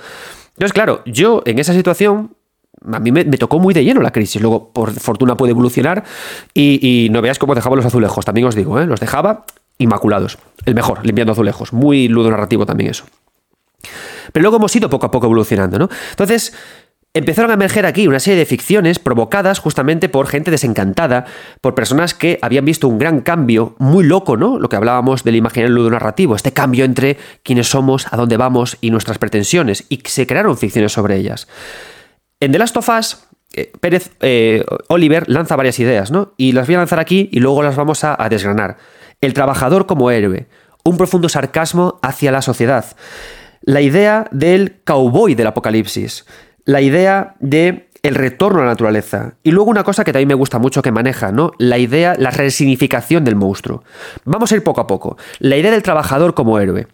Entonces, 0.50 0.72
claro, 0.72 1.02
yo 1.04 1.42
en 1.44 1.58
esa 1.58 1.72
situación 1.72 2.36
a 2.86 2.98
mí 2.98 3.10
me, 3.12 3.24
tocó 3.24 3.58
muy 3.58 3.74
de 3.74 3.84
lleno 3.84 4.00
la 4.00 4.12
crisis. 4.12 4.40
Luego, 4.40 4.72
por 4.72 4.92
fortuna, 4.92 5.36
puede 5.36 5.50
evolucionar 5.50 6.04
y, 6.54 7.08
no 7.10 7.20
veas 7.20 7.38
cómo 7.38 7.54
dejaba 7.54 7.76
los 7.76 7.84
azulejos. 7.84 8.24
También 8.24 8.46
os 8.46 8.54
digo, 8.54 8.80
¿eh? 8.80 8.86
los 8.86 9.00
dejaba 9.00 9.44
inmaculados. 9.78 10.38
El 10.64 10.74
mejor, 10.74 11.04
limpiando 11.04 11.32
azulejos. 11.32 11.72
Muy 11.72 12.08
ludo 12.08 12.30
narrativo 12.30 12.64
también 12.66 12.90
eso. 12.90 13.04
Pero 14.32 14.42
luego 14.42 14.56
hemos 14.56 14.74
ido 14.76 14.88
poco 14.88 15.06
a 15.06 15.10
poco 15.10 15.26
evolucionando, 15.26 15.78
¿no? 15.78 15.88
Entonces, 16.10 16.54
empezaron 17.12 17.50
a 17.50 17.54
emerger 17.54 17.86
aquí 17.86 18.06
una 18.06 18.20
serie 18.20 18.38
de 18.38 18.46
ficciones 18.46 18.98
provocadas 18.98 19.58
justamente 19.58 20.08
por 20.08 20.28
gente 20.28 20.50
desencantada, 20.50 21.26
por 21.60 21.74
personas 21.74 22.14
que 22.14 22.38
habían 22.40 22.64
visto 22.64 22.86
un 22.86 22.98
gran 22.98 23.20
cambio 23.20 23.74
muy 23.78 24.04
loco, 24.04 24.36
¿no? 24.36 24.58
Lo 24.58 24.68
que 24.68 24.76
hablábamos 24.76 25.24
del 25.24 25.36
imaginario 25.36 25.74
ludonarrativo, 25.74 26.36
este 26.36 26.52
cambio 26.52 26.84
entre 26.84 27.16
quiénes 27.42 27.68
somos, 27.68 28.06
a 28.12 28.16
dónde 28.16 28.36
vamos 28.36 28.78
y 28.80 28.90
nuestras 28.90 29.18
pretensiones, 29.18 29.86
y 29.88 30.00
se 30.04 30.26
crearon 30.26 30.56
ficciones 30.56 30.92
sobre 30.92 31.16
ellas. 31.16 31.48
En 32.38 32.52
The 32.52 32.58
Last 32.58 32.76
of 32.76 32.88
Us, 32.88 33.24
eh, 33.54 33.72
Pérez 33.80 34.12
eh, 34.20 34.64
Oliver 34.88 35.28
lanza 35.28 35.56
varias 35.56 35.80
ideas, 35.80 36.12
¿no? 36.12 36.34
Y 36.36 36.52
las 36.52 36.66
voy 36.66 36.76
a 36.76 36.78
lanzar 36.78 37.00
aquí 37.00 37.28
y 37.32 37.40
luego 37.40 37.62
las 37.62 37.74
vamos 37.74 38.04
a 38.04 38.16
desgranar. 38.30 38.76
El 39.20 39.34
trabajador 39.34 39.86
como 39.86 40.12
héroe, 40.12 40.46
un 40.84 40.96
profundo 40.96 41.28
sarcasmo 41.28 41.98
hacia 42.02 42.30
la 42.30 42.40
sociedad, 42.40 42.84
la 43.62 43.80
idea 43.80 44.26
del 44.30 44.80
cowboy 44.84 45.34
del 45.34 45.48
apocalipsis, 45.48 46.24
la 46.64 46.80
idea 46.80 47.34
de 47.40 47.88
el 48.02 48.14
retorno 48.14 48.60
a 48.60 48.64
la 48.64 48.70
naturaleza. 48.70 49.34
Y 49.42 49.50
luego 49.50 49.70
una 49.70 49.84
cosa 49.84 50.04
que 50.04 50.12
también 50.12 50.28
me 50.28 50.34
gusta 50.34 50.58
mucho 50.58 50.82
que 50.82 50.92
maneja, 50.92 51.32
¿no? 51.32 51.52
La 51.58 51.78
idea, 51.78 52.14
la 52.18 52.30
resignificación 52.30 53.24
del 53.24 53.36
monstruo. 53.36 53.84
Vamos 54.24 54.52
a 54.52 54.56
ir 54.56 54.62
poco 54.62 54.80
a 54.80 54.86
poco. 54.86 55.16
La 55.38 55.56
idea 55.56 55.70
del 55.70 55.82
trabajador 55.82 56.34
como 56.34 56.58
héroe. 56.58 56.86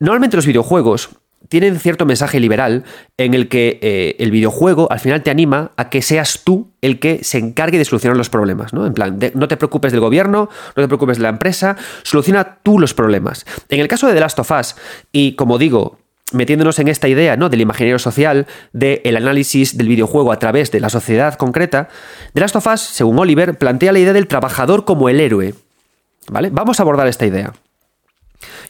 Normalmente 0.00 0.36
los 0.36 0.46
videojuegos 0.46 1.10
tienen 1.48 1.78
cierto 1.78 2.06
mensaje 2.06 2.40
liberal 2.40 2.84
en 3.16 3.34
el 3.34 3.48
que 3.48 3.78
eh, 3.82 4.16
el 4.18 4.30
videojuego 4.30 4.90
al 4.90 5.00
final 5.00 5.22
te 5.22 5.30
anima 5.30 5.72
a 5.76 5.90
que 5.90 6.02
seas 6.02 6.42
tú 6.44 6.72
el 6.80 6.98
que 6.98 7.22
se 7.22 7.38
encargue 7.38 7.78
de 7.78 7.84
solucionar 7.84 8.16
los 8.16 8.30
problemas, 8.30 8.72
¿no? 8.72 8.86
En 8.86 8.94
plan, 8.94 9.18
no 9.34 9.48
te 9.48 9.56
preocupes 9.56 9.92
del 9.92 10.00
gobierno, 10.00 10.48
no 10.76 10.82
te 10.82 10.88
preocupes 10.88 11.18
de 11.18 11.22
la 11.22 11.28
empresa, 11.28 11.76
soluciona 12.02 12.58
tú 12.62 12.78
los 12.78 12.94
problemas. 12.94 13.46
En 13.68 13.80
el 13.80 13.88
caso 13.88 14.06
de 14.06 14.14
The 14.14 14.20
Last 14.20 14.38
of 14.38 14.50
Us, 14.50 14.76
y 15.12 15.36
como 15.36 15.58
digo, 15.58 15.98
metiéndonos 16.34 16.78
en 16.78 16.88
esta 16.88 17.08
idea 17.08 17.36
¿no? 17.36 17.48
del 17.48 17.60
imaginario 17.60 17.98
social, 17.98 18.46
del 18.72 19.16
análisis 19.16 19.76
del 19.76 19.88
videojuego 19.88 20.32
a 20.32 20.38
través 20.38 20.70
de 20.70 20.80
la 20.80 20.90
sociedad 20.90 21.34
concreta, 21.34 21.88
The 22.34 22.40
Last 22.40 22.56
of 22.56 22.66
Us, 22.66 22.80
según 22.80 23.18
Oliver, 23.18 23.56
plantea 23.56 23.92
la 23.92 23.98
idea 23.98 24.12
del 24.12 24.26
trabajador 24.26 24.84
como 24.84 25.08
el 25.08 25.20
héroe. 25.20 25.54
¿Vale? 26.30 26.50
Vamos 26.50 26.80
a 26.80 26.82
abordar 26.82 27.06
esta 27.06 27.26
idea. 27.26 27.52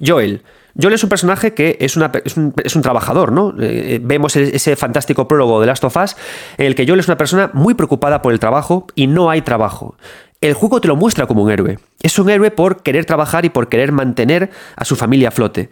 Joel. 0.04 0.42
Joel 0.80 0.94
es 0.94 1.04
un 1.04 1.08
personaje 1.08 1.54
que 1.54 1.76
es, 1.80 1.96
un, 1.96 2.82
trabajador, 2.82 3.30
¿no? 3.30 3.54
Eh, 3.60 4.00
vemos 4.02 4.34
ese 4.34 4.74
fantástico 4.74 5.28
prólogo 5.28 5.60
de 5.60 5.68
Last 5.68 5.84
of 5.84 5.96
Us 5.96 6.16
en 6.58 6.66
el 6.66 6.74
que 6.74 6.84
Joel 6.84 6.98
es 6.98 7.06
una 7.06 7.16
persona 7.16 7.50
muy 7.54 7.74
preocupada 7.74 8.22
por 8.22 8.32
el 8.32 8.40
trabajo 8.40 8.88
y 8.96 9.06
no 9.06 9.30
hay 9.30 9.42
trabajo. 9.42 9.96
El 10.40 10.54
juego 10.54 10.80
te 10.80 10.88
lo 10.88 10.96
muestra 10.96 11.26
como 11.26 11.44
un 11.44 11.50
héroe. 11.50 11.78
Es 12.02 12.18
un 12.18 12.28
héroe 12.28 12.50
por 12.50 12.82
querer 12.82 13.04
trabajar 13.04 13.44
y 13.44 13.50
por 13.50 13.68
querer 13.68 13.92
mantener 13.92 14.50
a 14.76 14.84
su 14.84 14.96
familia 14.96 15.28
a 15.28 15.30
flote. 15.30 15.70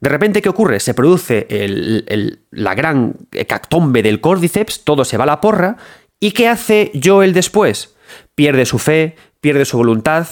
De 0.00 0.10
repente, 0.10 0.42
¿qué 0.42 0.48
ocurre? 0.48 0.80
Se 0.80 0.94
produce 0.94 1.46
la 2.50 2.74
gran 2.74 3.14
cactombe 3.46 4.02
del 4.02 4.20
córdiceps, 4.20 4.84
todo 4.84 5.04
se 5.04 5.16
va 5.16 5.24
a 5.24 5.28
la 5.28 5.40
porra, 5.40 5.76
¿y 6.20 6.32
qué 6.32 6.48
hace 6.48 6.92
Joel 7.02 7.32
después? 7.32 7.94
Pierde 8.34 8.66
su 8.66 8.78
fe, 8.78 9.16
pierde 9.40 9.64
su 9.64 9.76
voluntad, 9.76 10.26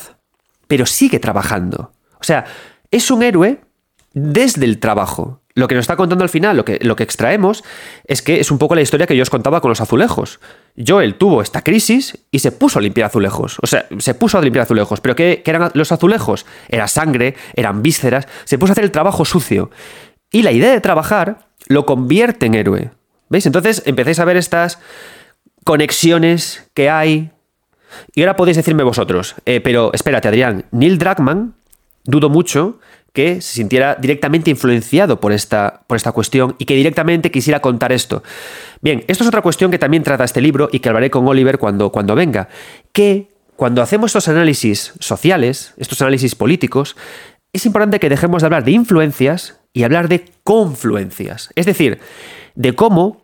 pero 0.67 0.87
sigue 0.87 1.19
trabajando. 1.19 1.93
O 2.21 2.25
sea, 2.25 2.45
es 2.91 3.11
un 3.11 3.23
héroe 3.23 3.61
desde 4.15 4.65
el 4.65 4.79
trabajo. 4.79 5.42
Lo 5.55 5.69
que 5.69 5.75
nos 5.75 5.83
está 5.83 5.97
contando 5.97 6.25
al 6.25 6.31
final, 6.31 6.57
lo 6.57 6.65
que, 6.65 6.79
lo 6.81 6.97
que 6.97 7.03
extraemos, 7.03 7.63
es 8.07 8.23
que 8.23 8.41
es 8.41 8.51
un 8.51 8.59
poco 8.59 8.75
la 8.75 8.81
historia 8.81 9.07
que 9.07 9.17
yo 9.17 9.23
os 9.23 9.31
contaba 9.31 9.61
con 9.61 9.69
los 9.69 9.81
azulejos. 9.81 10.41
Joel 10.77 11.17
tuvo 11.17 11.43
esta 11.43 11.63
crisis 11.63 12.19
y 12.31 12.39
se 12.39 12.53
puso 12.53 12.79
a 12.79 12.83
limpiar 12.83 13.07
azulejos. 13.07 13.59
O 13.63 13.67
sea, 13.67 13.87
se 13.99 14.15
puso 14.15 14.39
a 14.39 14.43
limpiar 14.43 14.65
azulejos. 14.65 15.01
¿Pero 15.01 15.15
qué, 15.15 15.43
eran 15.45 15.71
los 15.75 15.93
azulejos? 15.93 16.47
Era 16.69 16.89
sangre, 16.89 17.37
eran 17.55 17.83
vísceras. 17.83 18.27
Se 18.45 18.59
puso 18.59 18.71
a 18.71 18.73
hacer 18.73 18.85
el 18.85 18.93
trabajo 18.93 19.25
sucio. 19.25 19.71
Y 20.31 20.43
la 20.43 20.53
idea 20.53 20.73
de 20.73 20.81
trabajar 20.81 21.47
lo 21.67 21.85
convierte 21.85 22.47
en 22.47 22.55
héroe. 22.55 22.91
¿Veis? 23.29 23.45
Entonces 23.45 23.83
empecéis 23.85 24.21
a 24.21 24.25
ver 24.25 24.39
estas 24.39 24.79
conexiones 25.65 26.67
que 26.73 26.89
hay. 26.89 27.31
Y 28.15 28.23
ahora 28.23 28.37
podéis 28.37 28.57
decirme 28.57 28.85
vosotros, 28.85 29.35
eh, 29.45 29.61
pero 29.61 29.93
espérate, 29.93 30.29
Adrián, 30.29 30.65
Neil 30.71 30.97
Druckmann, 30.97 31.55
dudo 32.05 32.31
mucho 32.31 32.79
que 33.13 33.41
se 33.43 33.55
sintiera 33.55 33.97
directamente 33.97 34.51
influenciado 34.51 35.21
por 35.21 35.33
esta, 35.33 35.83
por 35.87 35.97
esta 35.97 36.13
cuestión 36.13 36.57
y 36.59 36.65
que 36.65 36.75
directamente 36.75 37.31
quisiera 37.31 37.61
contar 37.61 37.93
esto. 37.93 38.23
Bien, 38.81 39.05
esto 39.07 39.25
es 39.25 39.29
otra 39.29 39.43
cuestión 39.43 39.71
que 39.71 39.79
también 39.79 40.03
trata 40.03 40.25
este 40.25 40.41
libro 40.41 40.69
y 40.73 40.81
que 40.81 40.89
hablaré 40.89 41.11
con 41.11 41.27
Oliver 41.27 41.59
cuando, 41.59 41.93
cuando 41.93 42.15
venga, 42.15 42.49
que 42.93 43.33
cuando 43.57 43.83
hacemos 43.83 44.11
estos 44.11 44.29
análisis 44.29 44.95
sociales, 44.99 45.75
estos 45.77 46.01
análisis 46.01 46.35
políticos, 46.35 46.97
es 47.53 47.67
importante 47.67 48.01
que 48.01 48.09
dejemos 48.09 48.43
de 48.43 48.47
hablar 48.47 48.65
de 48.65 48.73
influencias 48.73 49.61
y 49.75 49.83
hablar 49.83 50.09
de 50.09 50.25
confluencias. 50.43 51.51
Es 51.55 51.67
decir, 51.67 52.01
de 52.55 52.75
cómo 52.75 53.23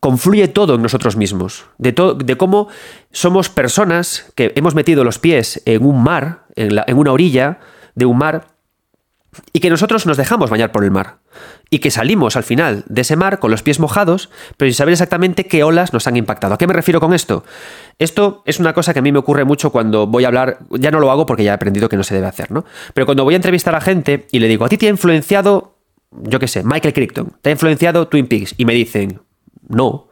confluye 0.00 0.48
todo 0.48 0.74
en 0.74 0.82
nosotros 0.82 1.16
mismos, 1.16 1.66
de, 1.78 1.92
de 1.92 2.36
cómo 2.36 2.68
somos 3.12 3.50
personas 3.50 4.32
que 4.34 4.52
hemos 4.56 4.74
metido 4.74 5.04
los 5.04 5.18
pies 5.18 5.62
en 5.66 5.84
un 5.84 6.02
mar, 6.02 6.46
en, 6.56 6.76
en 6.86 6.98
una 6.98 7.12
orilla 7.12 7.60
de 7.94 8.06
un 8.06 8.18
mar, 8.18 8.48
y 9.52 9.60
que 9.60 9.70
nosotros 9.70 10.06
nos 10.06 10.16
dejamos 10.16 10.50
bañar 10.50 10.72
por 10.72 10.84
el 10.84 10.90
mar. 10.90 11.18
Y 11.70 11.78
que 11.78 11.90
salimos 11.90 12.36
al 12.36 12.42
final 12.42 12.84
de 12.86 13.00
ese 13.00 13.16
mar 13.16 13.38
con 13.38 13.50
los 13.50 13.62
pies 13.62 13.80
mojados, 13.80 14.28
pero 14.56 14.70
sin 14.70 14.76
saber 14.76 14.92
exactamente 14.92 15.46
qué 15.46 15.64
olas 15.64 15.92
nos 15.92 16.06
han 16.06 16.16
impactado. 16.16 16.54
¿A 16.54 16.58
qué 16.58 16.66
me 16.66 16.74
refiero 16.74 17.00
con 17.00 17.14
esto? 17.14 17.44
Esto 17.98 18.42
es 18.44 18.60
una 18.60 18.74
cosa 18.74 18.92
que 18.92 18.98
a 18.98 19.02
mí 19.02 19.10
me 19.10 19.18
ocurre 19.18 19.44
mucho 19.44 19.70
cuando 19.70 20.06
voy 20.06 20.24
a 20.24 20.28
hablar, 20.28 20.58
ya 20.70 20.90
no 20.90 21.00
lo 21.00 21.10
hago 21.10 21.24
porque 21.24 21.44
ya 21.44 21.52
he 21.52 21.54
aprendido 21.54 21.88
que 21.88 21.96
no 21.96 22.02
se 22.02 22.14
debe 22.14 22.26
hacer, 22.26 22.50
¿no? 22.50 22.64
Pero 22.92 23.06
cuando 23.06 23.24
voy 23.24 23.34
a 23.34 23.36
entrevistar 23.36 23.74
a 23.74 23.80
gente 23.80 24.26
y 24.30 24.38
le 24.38 24.48
digo, 24.48 24.64
a 24.64 24.68
ti 24.68 24.76
te 24.76 24.86
ha 24.86 24.90
influenciado, 24.90 25.76
yo 26.10 26.38
qué 26.38 26.48
sé, 26.48 26.62
Michael 26.62 26.92
Crichton, 26.92 27.32
te 27.40 27.50
ha 27.50 27.52
influenciado 27.52 28.08
Twin 28.08 28.26
Peaks, 28.26 28.54
y 28.58 28.64
me 28.64 28.74
dicen, 28.74 29.20
No. 29.68 30.08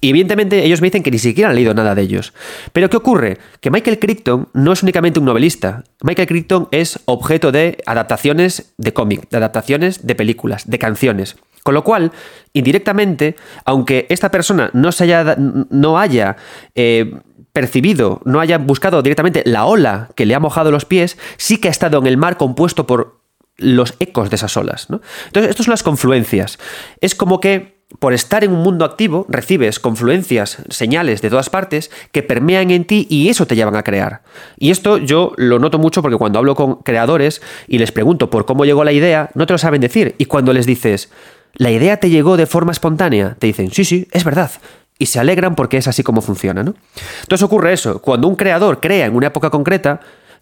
Y 0.00 0.10
evidentemente 0.10 0.64
ellos 0.64 0.80
me 0.80 0.88
dicen 0.88 1.02
que 1.02 1.10
ni 1.10 1.18
siquiera 1.18 1.50
han 1.50 1.54
leído 1.54 1.74
nada 1.74 1.94
de 1.94 2.02
ellos. 2.02 2.32
Pero 2.72 2.90
¿qué 2.90 2.96
ocurre? 2.96 3.38
Que 3.60 3.70
Michael 3.70 3.98
Crichton 3.98 4.48
no 4.52 4.72
es 4.72 4.82
únicamente 4.82 5.20
un 5.20 5.26
novelista. 5.26 5.84
Michael 6.02 6.26
Crichton 6.26 6.68
es 6.72 6.98
objeto 7.04 7.52
de 7.52 7.78
adaptaciones 7.86 8.74
de 8.78 8.92
cómic, 8.92 9.28
de 9.28 9.36
adaptaciones 9.36 10.04
de 10.06 10.14
películas, 10.14 10.68
de 10.68 10.78
canciones. 10.78 11.36
Con 11.62 11.74
lo 11.74 11.84
cual, 11.84 12.10
indirectamente, 12.52 13.36
aunque 13.64 14.06
esta 14.08 14.30
persona 14.30 14.70
no, 14.72 14.90
se 14.90 15.04
haya, 15.04 15.36
no 15.38 15.98
haya 15.98 16.36
eh, 16.74 17.12
percibido, 17.52 18.20
no 18.24 18.40
haya 18.40 18.58
buscado 18.58 19.02
directamente 19.02 19.42
la 19.46 19.66
ola 19.66 20.08
que 20.16 20.26
le 20.26 20.34
ha 20.34 20.40
mojado 20.40 20.72
los 20.72 20.84
pies, 20.84 21.18
sí 21.36 21.58
que 21.58 21.68
ha 21.68 21.70
estado 21.70 21.98
en 21.98 22.06
el 22.06 22.16
mar 22.16 22.36
compuesto 22.36 22.86
por 22.86 23.20
los 23.58 23.94
ecos 24.00 24.30
de 24.30 24.36
esas 24.36 24.56
olas. 24.56 24.88
Entonces, 24.90 25.50
estas 25.50 25.66
son 25.66 25.72
las 25.72 25.82
confluencias. 25.82 26.58
Es 27.00 27.14
como 27.14 27.38
que 27.38 27.71
por 27.98 28.12
estar 28.12 28.44
en 28.44 28.52
un 28.52 28.62
mundo 28.62 28.84
activo, 28.84 29.26
recibes 29.28 29.78
confluencias, 29.78 30.58
señales 30.68 31.22
de 31.22 31.30
todas 31.30 31.50
partes 31.50 31.90
que 32.10 32.22
permean 32.22 32.70
en 32.70 32.84
ti 32.84 33.06
y 33.10 33.28
eso 33.28 33.46
te 33.46 33.56
llevan 33.56 33.76
a 33.76 33.82
crear. 33.82 34.22
Y 34.58 34.70
esto 34.70 34.98
yo 34.98 35.32
lo 35.36 35.58
noto 35.58 35.78
mucho 35.78 36.02
porque 36.02 36.16
cuando 36.16 36.38
hablo 36.38 36.54
con 36.54 36.76
creadores 36.76 37.42
y 37.68 37.78
les 37.78 37.92
pregunto 37.92 38.30
por 38.30 38.46
cómo 38.46 38.64
llegó 38.64 38.84
la 38.84 38.92
idea, 38.92 39.30
no 39.34 39.46
te 39.46 39.54
lo 39.54 39.58
saben 39.58 39.80
decir. 39.80 40.14
Y 40.18 40.26
cuando 40.26 40.52
les 40.52 40.66
dices, 40.66 41.10
¿la 41.54 41.70
idea 41.70 41.98
te 41.98 42.10
llegó 42.10 42.36
de 42.36 42.46
forma 42.46 42.72
espontánea? 42.72 43.36
Te 43.38 43.46
dicen, 43.46 43.70
sí, 43.70 43.84
sí, 43.84 44.08
es 44.12 44.24
verdad. 44.24 44.50
Y 44.98 45.06
se 45.06 45.18
alegran 45.18 45.54
porque 45.54 45.78
es 45.78 45.88
así 45.88 46.02
como 46.02 46.22
funciona, 46.22 46.62
¿no? 46.62 46.74
Entonces 47.22 47.42
ocurre 47.42 47.72
eso. 47.72 48.00
Cuando 48.00 48.28
un 48.28 48.36
creador 48.36 48.80
crea 48.80 49.06
en 49.06 49.16
una 49.16 49.28
época 49.28 49.50
concreta, 49.50 50.00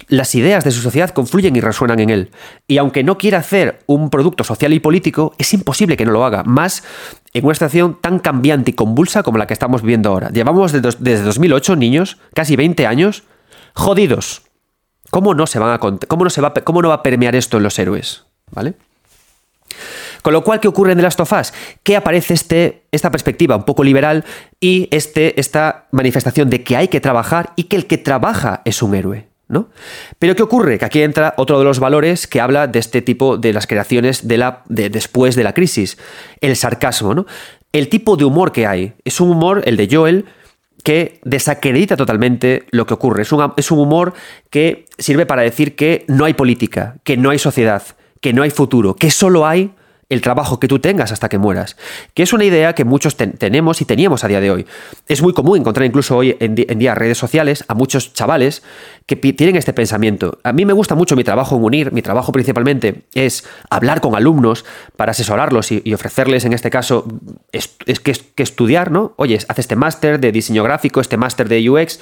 las 0.09 0.35
ideas 0.35 0.65
de 0.65 0.71
su 0.71 0.81
sociedad 0.81 1.11
confluyen 1.11 1.57
y 1.57 1.61
resuenan 1.61 2.01
en 2.01 2.11
él. 2.11 2.31
Y 2.67 2.79
aunque 2.79 3.05
no 3.05 3.19
quiera 3.19 3.39
hacer 3.39 3.81
un 3.87 4.11
producto 4.11 4.45
social 4.45 4.73
y 4.73 4.81
político, 4.81 5.35
es 5.39 5.53
imposible 5.55 5.97
que 5.97 6.05
no 6.05 6.13
lo 6.13 6.25
haga, 6.25 6.43
más 6.45 6.83
en 7.33 7.45
una 7.45 7.55
situación 7.55 7.99
tan 8.01 8.19
cambiante 8.19 8.73
y 8.73 8.75
convulsa 8.75 9.23
como 9.23 9.39
la 9.39 9.47
que 9.47 9.53
estamos 9.53 9.83
viviendo 9.83 10.11
ahora. 10.11 10.31
Llevamos 10.31 10.73
desde 10.73 11.23
2008, 11.23 11.77
niños, 11.77 12.19
casi 12.35 12.57
20 12.57 12.87
años, 12.87 13.25
jodidos. 13.75 14.43
¿Cómo 15.11 15.35
no 15.35 15.47
se 15.47 15.59
van 15.59 15.73
a 15.73 15.79
cómo 15.79 16.25
no 16.25 16.31
se 16.31 16.41
va 16.41 16.55
cómo 16.55 16.83
no 16.83 16.89
va 16.89 16.97
a 16.97 17.03
permear 17.03 17.35
esto 17.35 17.57
en 17.57 17.65
los 17.65 17.79
héroes, 17.79 18.25
¿vale? 18.51 18.75
Con 20.23 20.33
lo 20.33 20.45
cual, 20.45 20.61
¿qué 20.61 20.69
ocurre 20.69 20.93
en 20.93 20.99
The 20.99 21.03
Last 21.03 21.21
of 21.21 21.33
Us? 21.33 21.53
Aparece 21.97 22.35
este, 22.35 22.85
esta 22.93 23.11
perspectiva 23.11 23.57
un 23.57 23.65
poco 23.65 23.83
liberal 23.83 24.25
y 24.61 24.89
este, 24.91 25.41
esta 25.41 25.87
manifestación 25.93 26.51
de 26.51 26.63
que 26.63 26.77
hay 26.77 26.89
que 26.89 27.01
trabajar 27.01 27.53
y 27.57 27.65
que 27.65 27.77
el 27.77 27.87
que 27.87 27.99
trabaja 27.99 28.63
es 28.65 28.83
un 28.83 28.95
héroe. 28.95 29.30
Pero 30.19 30.35
¿qué 30.35 30.43
ocurre? 30.43 30.79
Que 30.79 30.85
aquí 30.85 31.03
entra 31.03 31.35
otro 31.37 31.59
de 31.59 31.65
los 31.65 31.81
valores 31.81 32.27
que 32.27 32.41
habla 32.41 32.67
de 32.67 32.79
este 32.79 33.03
tipo 33.03 33.37
de 33.37 33.53
las 33.53 33.67
creaciones 33.67 34.27
de 34.29 34.39
la, 34.39 34.63
de 34.69 34.89
después 34.89 35.35
de 35.37 35.45
la 35.45 35.55
crisis, 35.55 35.99
el 36.41 36.57
sarcasmo, 36.57 37.15
¿no? 37.15 37.27
El 37.73 37.89
tipo 37.89 38.17
de 38.17 38.25
humor 38.25 38.53
que 38.53 38.67
hay. 38.67 38.95
Es 39.05 39.21
un 39.21 39.31
humor, 39.31 39.63
el 39.65 39.77
de 39.77 39.89
Joel, 39.91 40.25
que 40.83 41.21
desacredita 41.25 41.97
totalmente 41.97 42.65
lo 42.71 42.87
que 42.87 42.95
ocurre. 42.95 43.23
Es 43.23 43.33
un, 43.33 43.53
es 43.57 43.71
un 43.71 43.79
humor 43.79 44.15
que 44.51 44.87
sirve 44.99 45.27
para 45.27 45.43
decir 45.43 45.77
que 45.77 46.05
no 46.09 46.25
hay 46.25 46.35
política, 46.35 46.97
que 47.05 47.17
no 47.17 47.31
hay 47.31 47.39
sociedad, 47.39 47.83
que 48.21 48.33
no 48.33 48.43
hay 48.43 48.51
futuro, 48.51 48.97
que 48.97 49.11
solo 49.11 49.47
hay 49.47 49.73
el 50.11 50.21
trabajo 50.21 50.61
que 50.61 50.69
tú 50.69 50.81
tengas 50.81 51.13
hasta 51.13 51.29
que 51.29 51.39
mueras, 51.39 51.77
que 52.15 52.25
es 52.25 52.33
una 52.33 52.45
idea 52.45 52.75
que 52.75 52.85
muchos 52.85 53.17
tenemos 53.17 53.81
y 53.81 53.85
teníamos 53.85 54.25
a 54.25 54.29
día 54.29 54.41
de 54.41 54.51
hoy. 54.51 54.67
Es 55.09 55.23
muy 55.23 55.33
común 55.33 55.59
encontrar 55.59 55.87
incluso 55.87 56.17
hoy 56.17 56.37
en, 56.41 56.55
día 56.55 56.95
redes 56.95 57.17
sociales 57.17 57.65
a 57.69 57.75
muchos 57.75 58.13
chavales 58.13 58.63
que 59.07 59.17
tienen 59.17 59.57
este 59.57 59.73
pensamiento. 59.73 60.39
A 60.43 60.53
mí 60.53 60.67
me 60.67 60.73
gusta 60.73 60.97
mucho 60.97 61.17
mi 61.17 61.25
trabajo 61.25 61.57
en 61.57 61.65
UNIR, 61.65 61.93
mi 61.93 62.03
trabajo 62.03 62.33
principalmente 62.33 63.05
es 63.15 63.45
hablar 63.71 64.01
con 64.01 64.17
alumnos 64.17 64.65
para 64.97 65.13
asesorarlos 65.13 65.71
y, 65.73 65.95
ofrecerles, 65.95 66.45
en 66.45 66.53
este 66.53 66.71
caso, 66.71 67.07
es, 67.53 67.69
que, 68.01 68.13
que, 68.35 68.43
estudiar, 68.43 68.91
¿no? 68.91 69.15
Oye, 69.17 69.39
haz 69.49 69.59
este 69.59 69.77
máster 69.77 70.19
de 70.19 70.33
diseño 70.33 70.65
gráfico, 70.65 71.01
este 71.01 71.17
máster 71.17 71.49
de 71.49 71.71
UX, 71.71 72.01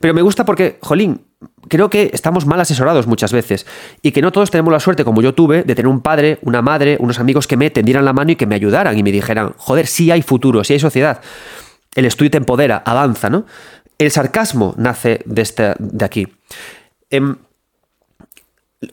pero 0.00 0.14
me 0.14 0.22
gusta 0.22 0.44
porque, 0.44 0.78
jolín, 0.80 1.27
creo 1.68 1.90
que 1.90 2.10
estamos 2.12 2.46
mal 2.46 2.60
asesorados 2.60 3.06
muchas 3.06 3.32
veces 3.32 3.66
y 4.02 4.12
que 4.12 4.22
no 4.22 4.32
todos 4.32 4.50
tenemos 4.50 4.72
la 4.72 4.80
suerte, 4.80 5.04
como 5.04 5.22
yo 5.22 5.34
tuve, 5.34 5.62
de 5.62 5.74
tener 5.74 5.88
un 5.88 6.00
padre, 6.00 6.38
una 6.42 6.62
madre, 6.62 6.96
unos 7.00 7.18
amigos 7.20 7.46
que 7.46 7.56
me 7.56 7.70
tendieran 7.70 8.04
la 8.04 8.12
mano 8.12 8.32
y 8.32 8.36
que 8.36 8.46
me 8.46 8.54
ayudaran 8.54 8.96
y 8.98 9.02
me 9.02 9.12
dijeran, 9.12 9.52
joder, 9.56 9.86
sí 9.86 10.10
hay 10.10 10.22
futuro, 10.22 10.64
sí 10.64 10.74
hay 10.74 10.80
sociedad. 10.80 11.20
El 11.94 12.04
estudio 12.04 12.30
te 12.30 12.38
empodera, 12.38 12.82
avanza, 12.84 13.30
¿no? 13.30 13.46
El 13.98 14.10
sarcasmo 14.10 14.74
nace 14.76 15.20
de, 15.24 15.42
este, 15.42 15.74
de 15.78 16.04
aquí. 16.04 16.28
Em, 17.10 17.36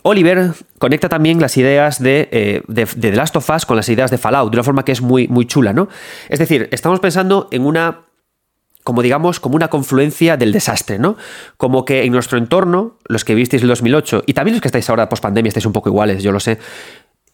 Oliver 0.02 0.54
conecta 0.80 1.10
también 1.10 1.40
las 1.40 1.58
ideas 1.58 2.00
eh, 2.04 2.64
de, 2.68 2.86
de, 2.86 3.12
The 3.12 3.16
Last 3.16 3.36
of 3.36 3.50
Us 3.50 3.66
con 3.66 3.78
las 3.78 3.88
ideas 3.90 4.10
de 4.10 4.18
Fallout, 4.18 4.52
de 4.52 4.58
una 4.58 4.64
forma 4.64 4.84
que 4.84 4.92
es 4.92 5.02
muy, 5.02 5.28
muy 5.28 5.46
chula, 5.46 5.74
¿no? 5.74 5.90
Es 6.28 6.40
decir, 6.40 6.70
estamos 6.72 7.00
pensando 7.00 7.48
en 7.52 7.66
una 7.66 8.05
como 8.86 9.02
digamos, 9.02 9.40
como 9.40 9.56
una 9.56 9.68
confluencia 9.68 10.38
del 10.38 10.54
desastre, 10.54 11.00
¿no? 11.00 11.18
Como 11.58 11.86
que 11.86 12.04
en 12.04 12.12
nuestro 12.12 12.38
entorno, 12.38 13.00
los 13.08 13.26
que 13.26 13.34
visteis 13.34 13.64
el 13.64 13.68
2008, 13.68 14.24
y 14.28 14.34
también 14.34 14.54
los 14.54 14.62
que 14.62 14.68
estáis 14.68 14.88
ahora 14.92 15.10
post 15.10 15.24
pandemia, 15.24 15.50
estáis 15.50 15.66
un 15.66 15.74
poco 15.74 15.90
iguales, 15.90 16.22
yo 16.22 16.32
lo 16.32 16.40
sé, 16.40 16.60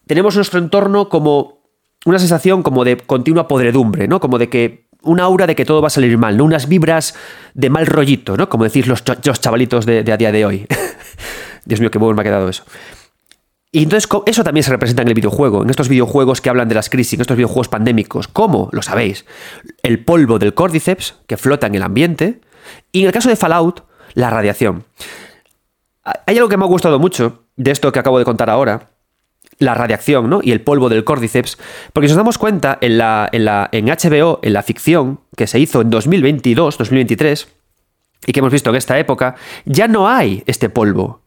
tenemos 0.07 0.33
nuestro 0.37 0.59
entorno 0.59 1.09
como 1.09 1.59
una 2.05 2.19
sensación 2.19 2.63
como 2.63 2.85
de 2.85 2.95
continua 2.95 3.49
podredumbre, 3.49 4.07
¿no? 4.07 4.21
Como 4.21 4.37
de 4.37 4.47
que 4.47 4.87
una 5.03 5.23
aura 5.23 5.45
de 5.45 5.55
que 5.55 5.65
todo 5.65 5.81
va 5.81 5.87
a 5.87 5.91
salir 5.91 6.17
mal, 6.17 6.37
¿no? 6.37 6.45
Unas 6.45 6.69
vibras 6.69 7.15
de 7.53 7.69
mal 7.69 7.85
rollito, 7.85 8.37
¿no? 8.37 8.47
Como 8.47 8.63
decís 8.63 8.87
los, 8.87 9.03
chavalitos 9.03 9.85
de, 9.85 10.03
de, 10.03 10.11
a 10.13 10.17
día 10.17 10.31
de 10.31 10.45
hoy. 10.45 10.67
Dios 11.65 11.81
mío, 11.81 11.91
qué 11.91 11.97
bueno 11.97 12.15
me 12.15 12.21
ha 12.21 12.23
quedado 12.23 12.47
eso. 12.47 12.63
Y 13.73 13.83
entonces 13.83 14.09
eso 14.25 14.43
también 14.43 14.63
se 14.63 14.71
representa 14.71 15.01
en 15.01 15.07
el 15.07 15.13
videojuego, 15.13 15.63
en 15.63 15.69
estos 15.69 15.87
videojuegos 15.87 16.41
que 16.41 16.49
hablan 16.49 16.67
de 16.67 16.75
las 16.75 16.89
crisis, 16.89 17.13
en 17.13 17.21
estos 17.21 17.37
videojuegos 17.37 17.69
pandémicos. 17.69 18.27
¿Cómo? 18.27 18.69
Lo 18.73 18.81
sabéis. 18.81 19.25
El 19.81 20.03
polvo 20.03 20.39
del 20.39 20.53
Cordyceps 20.53 21.15
que 21.25 21.37
flota 21.37 21.67
en 21.67 21.75
el 21.75 21.83
ambiente. 21.83 22.41
Y 22.91 23.01
en 23.01 23.07
el 23.07 23.13
caso 23.13 23.29
de 23.29 23.37
Fallout, 23.37 23.85
la 24.13 24.29
radiación. 24.29 24.83
Hay 26.03 26.35
algo 26.35 26.49
que 26.49 26.57
me 26.57 26.65
ha 26.65 26.67
gustado 26.67 26.99
mucho 26.99 27.45
de 27.55 27.71
esto 27.71 27.91
que 27.91 27.99
acabo 27.99 28.19
de 28.19 28.25
contar 28.25 28.49
ahora, 28.49 28.89
la 29.59 29.73
radiación 29.75 30.29
¿no? 30.29 30.39
y 30.43 30.51
el 30.51 30.61
polvo 30.61 30.89
del 30.89 31.03
Cordyceps, 31.03 31.57
porque 31.93 32.07
si 32.07 32.13
nos 32.13 32.17
damos 32.17 32.37
cuenta, 32.37 32.77
en, 32.81 32.97
la, 32.97 33.29
en, 33.31 33.45
la, 33.45 33.69
en 33.71 33.85
HBO, 33.85 34.39
en 34.41 34.53
la 34.53 34.63
ficción 34.63 35.19
que 35.37 35.47
se 35.47 35.59
hizo 35.59 35.81
en 35.81 35.89
2022, 35.89 36.77
2023, 36.77 37.47
y 38.25 38.33
que 38.33 38.39
hemos 38.39 38.51
visto 38.51 38.69
en 38.69 38.75
esta 38.75 38.97
época, 38.99 39.35
ya 39.65 39.87
no 39.87 40.09
hay 40.09 40.43
este 40.45 40.69
polvo. 40.69 41.20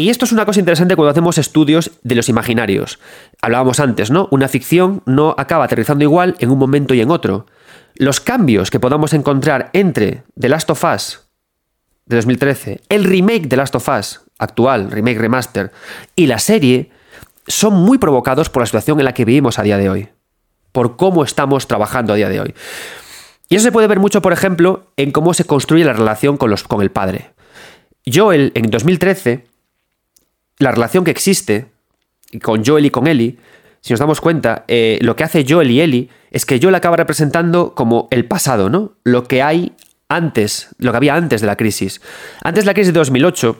Y 0.00 0.08
esto 0.08 0.24
es 0.24 0.32
una 0.32 0.46
cosa 0.46 0.60
interesante 0.60 0.96
cuando 0.96 1.10
hacemos 1.10 1.36
estudios 1.36 1.90
de 2.02 2.14
los 2.14 2.30
imaginarios. 2.30 2.98
Hablábamos 3.42 3.80
antes, 3.80 4.10
¿no? 4.10 4.28
Una 4.30 4.48
ficción 4.48 5.02
no 5.04 5.34
acaba 5.36 5.66
aterrizando 5.66 6.04
igual 6.04 6.36
en 6.38 6.50
un 6.50 6.58
momento 6.58 6.94
y 6.94 7.02
en 7.02 7.10
otro. 7.10 7.44
Los 7.96 8.18
cambios 8.18 8.70
que 8.70 8.80
podamos 8.80 9.12
encontrar 9.12 9.68
entre 9.74 10.22
The 10.40 10.48
Last 10.48 10.70
of 10.70 10.82
Us 10.84 11.28
de 12.06 12.16
2013, 12.16 12.80
el 12.88 13.04
remake 13.04 13.46
de 13.46 13.58
Last 13.58 13.74
of 13.74 13.90
Us 13.90 14.22
actual, 14.38 14.90
remake 14.90 15.18
remaster, 15.18 15.70
y 16.16 16.28
la 16.28 16.38
serie, 16.38 16.88
son 17.46 17.74
muy 17.74 17.98
provocados 17.98 18.48
por 18.48 18.62
la 18.62 18.66
situación 18.66 19.00
en 19.00 19.04
la 19.04 19.12
que 19.12 19.26
vivimos 19.26 19.58
a 19.58 19.62
día 19.64 19.76
de 19.76 19.90
hoy, 19.90 20.08
por 20.72 20.96
cómo 20.96 21.24
estamos 21.24 21.66
trabajando 21.66 22.14
a 22.14 22.16
día 22.16 22.30
de 22.30 22.40
hoy. 22.40 22.54
Y 23.50 23.56
eso 23.56 23.64
se 23.64 23.72
puede 23.72 23.86
ver 23.86 24.00
mucho, 24.00 24.22
por 24.22 24.32
ejemplo, 24.32 24.86
en 24.96 25.10
cómo 25.10 25.34
se 25.34 25.44
construye 25.44 25.84
la 25.84 25.92
relación 25.92 26.38
con, 26.38 26.48
los, 26.48 26.62
con 26.62 26.80
el 26.80 26.90
padre. 26.90 27.32
Joel, 28.06 28.52
en 28.54 28.70
2013, 28.70 29.49
la 30.60 30.70
relación 30.70 31.04
que 31.04 31.10
existe 31.10 31.66
con 32.42 32.64
Joel 32.64 32.86
y 32.86 32.90
con 32.90 33.08
Ellie, 33.08 33.38
si 33.80 33.92
nos 33.92 33.98
damos 33.98 34.20
cuenta, 34.20 34.64
eh, 34.68 34.98
lo 35.00 35.16
que 35.16 35.24
hace 35.24 35.44
Joel 35.48 35.70
y 35.70 35.80
Ellie 35.80 36.08
es 36.30 36.44
que 36.44 36.60
Joel 36.62 36.74
acaba 36.74 36.96
representando 36.96 37.74
como 37.74 38.08
el 38.10 38.26
pasado, 38.26 38.68
¿no? 38.68 38.92
Lo 39.02 39.24
que 39.24 39.42
hay 39.42 39.72
antes, 40.08 40.68
lo 40.78 40.90
que 40.90 40.98
había 40.98 41.14
antes 41.14 41.40
de 41.40 41.46
la 41.46 41.56
crisis. 41.56 42.02
Antes 42.44 42.64
de 42.64 42.66
la 42.66 42.74
crisis 42.74 42.92
de 42.92 42.98
2008, 42.98 43.56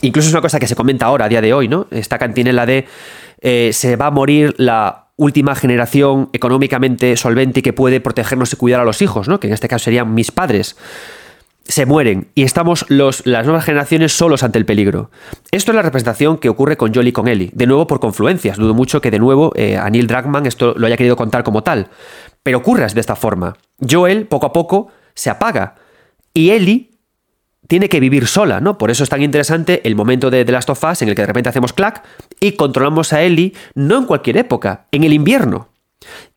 incluso 0.00 0.28
es 0.28 0.34
una 0.34 0.40
cosa 0.40 0.58
que 0.58 0.66
se 0.66 0.74
comenta 0.74 1.04
ahora, 1.04 1.26
a 1.26 1.28
día 1.28 1.42
de 1.42 1.52
hoy, 1.52 1.68
¿no? 1.68 1.86
Esta 1.90 2.18
cantinela 2.18 2.64
de 2.64 2.86
eh, 3.42 3.70
se 3.74 3.96
va 3.96 4.06
a 4.06 4.10
morir 4.10 4.54
la 4.56 5.08
última 5.16 5.54
generación 5.54 6.30
económicamente 6.32 7.14
solvente 7.18 7.60
y 7.60 7.62
que 7.62 7.74
puede 7.74 8.00
protegernos 8.00 8.54
y 8.54 8.56
cuidar 8.56 8.80
a 8.80 8.84
los 8.84 9.02
hijos, 9.02 9.28
¿no? 9.28 9.38
Que 9.38 9.48
en 9.48 9.52
este 9.52 9.68
caso 9.68 9.84
serían 9.84 10.14
mis 10.14 10.32
padres 10.32 10.76
se 11.70 11.86
mueren 11.86 12.28
y 12.34 12.42
estamos 12.42 12.84
los, 12.88 13.24
las 13.26 13.46
nuevas 13.46 13.64
generaciones 13.64 14.12
solos 14.12 14.42
ante 14.42 14.58
el 14.58 14.66
peligro. 14.66 15.10
Esto 15.50 15.70
es 15.70 15.76
la 15.76 15.82
representación 15.82 16.38
que 16.38 16.48
ocurre 16.48 16.76
con 16.76 16.92
Joel 16.92 17.08
y 17.08 17.12
con 17.12 17.28
Ellie, 17.28 17.50
de 17.52 17.66
nuevo 17.66 17.86
por 17.86 18.00
confluencias. 18.00 18.58
Dudo 18.58 18.74
mucho 18.74 19.00
que 19.00 19.10
de 19.10 19.18
nuevo 19.18 19.52
eh, 19.54 19.76
a 19.76 19.88
Neil 19.88 20.06
Druckmann 20.06 20.46
esto 20.46 20.74
lo 20.76 20.86
haya 20.86 20.96
querido 20.96 21.16
contar 21.16 21.44
como 21.44 21.62
tal, 21.62 21.88
pero 22.42 22.58
ocurre 22.58 22.80
de 22.92 23.00
esta 23.00 23.16
forma. 23.16 23.56
Joel 23.88 24.26
poco 24.26 24.46
a 24.46 24.52
poco 24.52 24.88
se 25.14 25.30
apaga 25.30 25.76
y 26.34 26.50
Ellie 26.50 26.90
tiene 27.68 27.88
que 27.88 28.00
vivir 28.00 28.26
sola, 28.26 28.60
¿no? 28.60 28.78
Por 28.78 28.90
eso 28.90 29.04
es 29.04 29.10
tan 29.10 29.22
interesante 29.22 29.80
el 29.84 29.94
momento 29.94 30.30
de 30.30 30.44
The 30.44 30.52
Last 30.52 30.70
of 30.70 30.82
Us 30.82 31.02
en 31.02 31.08
el 31.08 31.14
que 31.14 31.22
de 31.22 31.26
repente 31.26 31.50
hacemos 31.50 31.72
clack 31.72 32.02
y 32.40 32.52
controlamos 32.52 33.12
a 33.12 33.22
Ellie 33.22 33.52
no 33.74 33.98
en 33.98 34.06
cualquier 34.06 34.38
época, 34.38 34.86
en 34.90 35.04
el 35.04 35.12
invierno. 35.12 35.68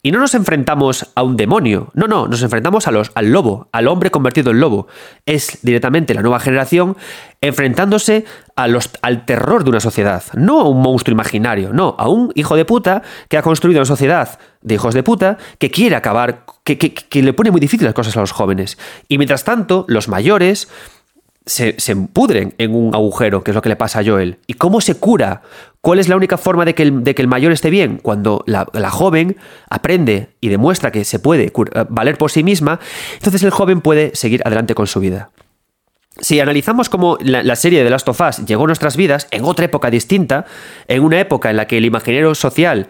Y 0.02 0.12
no 0.12 0.20
nos 0.20 0.36
enfrentamos 0.36 1.12
a 1.16 1.24
un 1.24 1.38
demonio, 1.38 1.90
no, 1.94 2.08
no, 2.08 2.28
nos 2.28 2.44
enfrentamos 2.44 2.88
a 2.88 2.92
los, 2.92 3.12
al 3.16 3.32
lobo, 3.32 3.70
al 3.72 3.88
hombre 3.88 4.12
convertido 4.12 4.52
en 4.52 4.60
lobo. 4.60 4.88
Es 5.26 5.60
directamente 5.62 6.14
la 6.14 6.22
nueva 6.22 6.42
generación 6.42 6.98
enfrentándose 7.40 8.26
a 8.56 8.68
los, 8.68 8.90
al 9.02 9.26
terror 9.26 9.64
de 9.64 9.70
una 9.70 9.80
sociedad, 9.80 10.24
no 10.34 10.60
a 10.60 10.68
un 10.68 10.82
monstruo 10.82 11.14
imaginario, 11.14 11.72
no, 11.72 11.96
a 11.98 12.10
un 12.10 12.32
hijo 12.36 12.58
de 12.58 12.66
puta 12.66 13.02
que 13.30 13.38
ha 13.38 13.42
construido 13.42 13.80
una 13.80 13.86
sociedad 13.86 14.40
de 14.62 14.76
hijos 14.76 14.94
de 14.94 15.04
puta 15.04 15.38
que 15.58 15.72
quiere 15.72 15.96
acabar, 15.96 16.46
que, 16.66 16.78
que, 16.78 17.24
le 17.24 17.34
pone 17.34 17.52
muy 17.52 17.62
difíciles 17.62 17.88
las 17.88 17.96
cosas 17.96 18.18
a 18.18 18.20
los 18.20 18.32
jóvenes. 18.34 18.78
Y 19.08 19.18
mientras 19.18 19.46
tanto, 19.46 19.86
los 19.88 20.10
mayores 20.10 20.68
se, 21.46 21.96
pudren 22.14 22.54
en 22.58 22.74
un 22.74 22.96
agujero, 22.96 23.44
que 23.44 23.52
es 23.52 23.56
lo 23.56 23.62
que 23.62 23.70
le 23.70 23.76
pasa 23.76 24.00
a 24.00 24.04
Joel. 24.04 24.38
¿Y 24.48 24.54
cómo 24.54 24.82
se 24.82 24.96
cura? 24.96 25.42
¿Cuál 25.82 26.00
es 26.00 26.08
la 26.08 26.16
única 26.16 26.38
forma 26.38 26.66
de 26.66 26.74
que 26.74 26.84
el, 26.84 27.04
de 27.04 27.16
que 27.16 27.22
el 27.22 27.28
mayor 27.28 27.52
esté 27.52 27.70
bien? 27.70 28.00
Cuando 28.02 28.44
la, 28.48 28.90
joven 28.90 29.38
aprende 29.70 30.30
y 30.40 30.50
demuestra 30.50 30.92
que 30.92 31.04
se 31.04 31.20
puede 31.20 31.46
eh, 31.48 31.52
valer 31.90 32.18
por 32.18 32.32
sí 32.32 32.44
misma, 32.44 32.80
entonces 33.16 33.44
el 33.44 33.52
joven 33.52 33.82
puede 33.82 34.16
seguir 34.16 34.42
adelante 34.46 34.76
con 34.76 34.88
su 34.88 35.00
vida. 35.00 35.32
Si 36.20 36.40
analizamos 36.40 36.90
cómo 36.90 37.18
la, 37.20 37.56
serie 37.56 37.84
de 37.84 37.90
Last 37.90 38.08
of 38.08 38.22
Us 38.22 38.46
llegó 38.46 38.64
a 38.64 38.68
nuestras 38.68 38.96
vidas 38.96 39.28
en 39.32 39.44
otra 39.44 39.66
época 39.66 39.90
distinta, 39.90 40.46
en 40.88 41.04
una 41.04 41.20
época 41.20 41.50
en 41.50 41.58
la 41.58 41.68
que 41.68 41.78
el 41.78 41.86
imaginario 41.86 42.36
social 42.36 42.88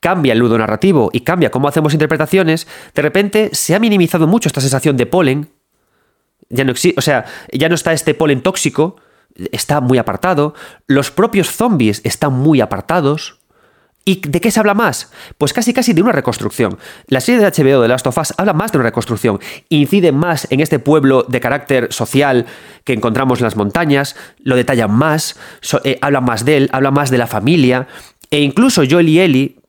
cambia 0.00 0.32
el 0.32 0.40
ludo 0.40 0.58
narrativo 0.58 1.10
y 1.12 1.20
cambia 1.20 1.50
cómo 1.50 1.68
hacemos 1.68 1.92
interpretaciones, 1.92 2.66
de 2.94 3.02
repente 3.02 3.50
se 3.52 3.74
ha 3.74 3.78
minimizado 3.78 4.26
mucho 4.26 4.48
esta 4.48 4.60
sensación 4.60 4.96
de 4.96 5.06
polen 5.06 5.48
ya 6.50 6.64
no 6.64 6.72
existe, 6.72 6.98
o 6.98 7.02
sea, 7.02 7.24
ya 7.52 7.68
no 7.68 7.74
está 7.74 7.92
este 7.92 8.14
polen 8.14 8.42
tóxico, 8.42 8.96
está 9.52 9.80
muy 9.80 9.98
apartado, 9.98 10.54
los 10.86 11.10
propios 11.10 11.50
zombies 11.50 12.00
están 12.04 12.32
muy 12.34 12.60
apartados. 12.60 13.38
¿Y 14.02 14.26
de 14.26 14.40
qué 14.40 14.50
se 14.50 14.58
habla 14.58 14.72
más? 14.72 15.12
Pues 15.36 15.52
casi 15.52 15.74
casi 15.74 15.92
de 15.92 16.00
una 16.00 16.10
reconstrucción. 16.10 16.78
La 17.06 17.20
serie 17.20 17.38
de 17.38 17.46
HBO 17.46 17.82
de 17.82 17.88
Last 17.88 18.06
of 18.06 18.16
Us 18.16 18.32
habla 18.38 18.54
más 18.54 18.72
de 18.72 18.78
una 18.78 18.86
reconstrucción, 18.86 19.38
incide 19.68 20.10
más 20.10 20.48
en 20.50 20.60
este 20.60 20.78
pueblo 20.78 21.26
de 21.28 21.38
carácter 21.38 21.92
social 21.92 22.46
que 22.84 22.94
encontramos 22.94 23.40
en 23.40 23.44
las 23.44 23.56
montañas, 23.56 24.16
lo 24.42 24.56
detallan 24.56 24.90
más, 24.90 25.38
eh, 25.84 25.98
habla 26.00 26.22
más 26.22 26.46
de 26.46 26.56
él, 26.56 26.70
habla 26.72 26.90
más 26.90 27.10
de 27.10 27.18
la 27.18 27.26
familia, 27.26 27.88
e 28.30 28.40
incluso 28.40 28.82
Joel 28.88 29.08
y 29.10 29.20
Ellie 29.20 29.59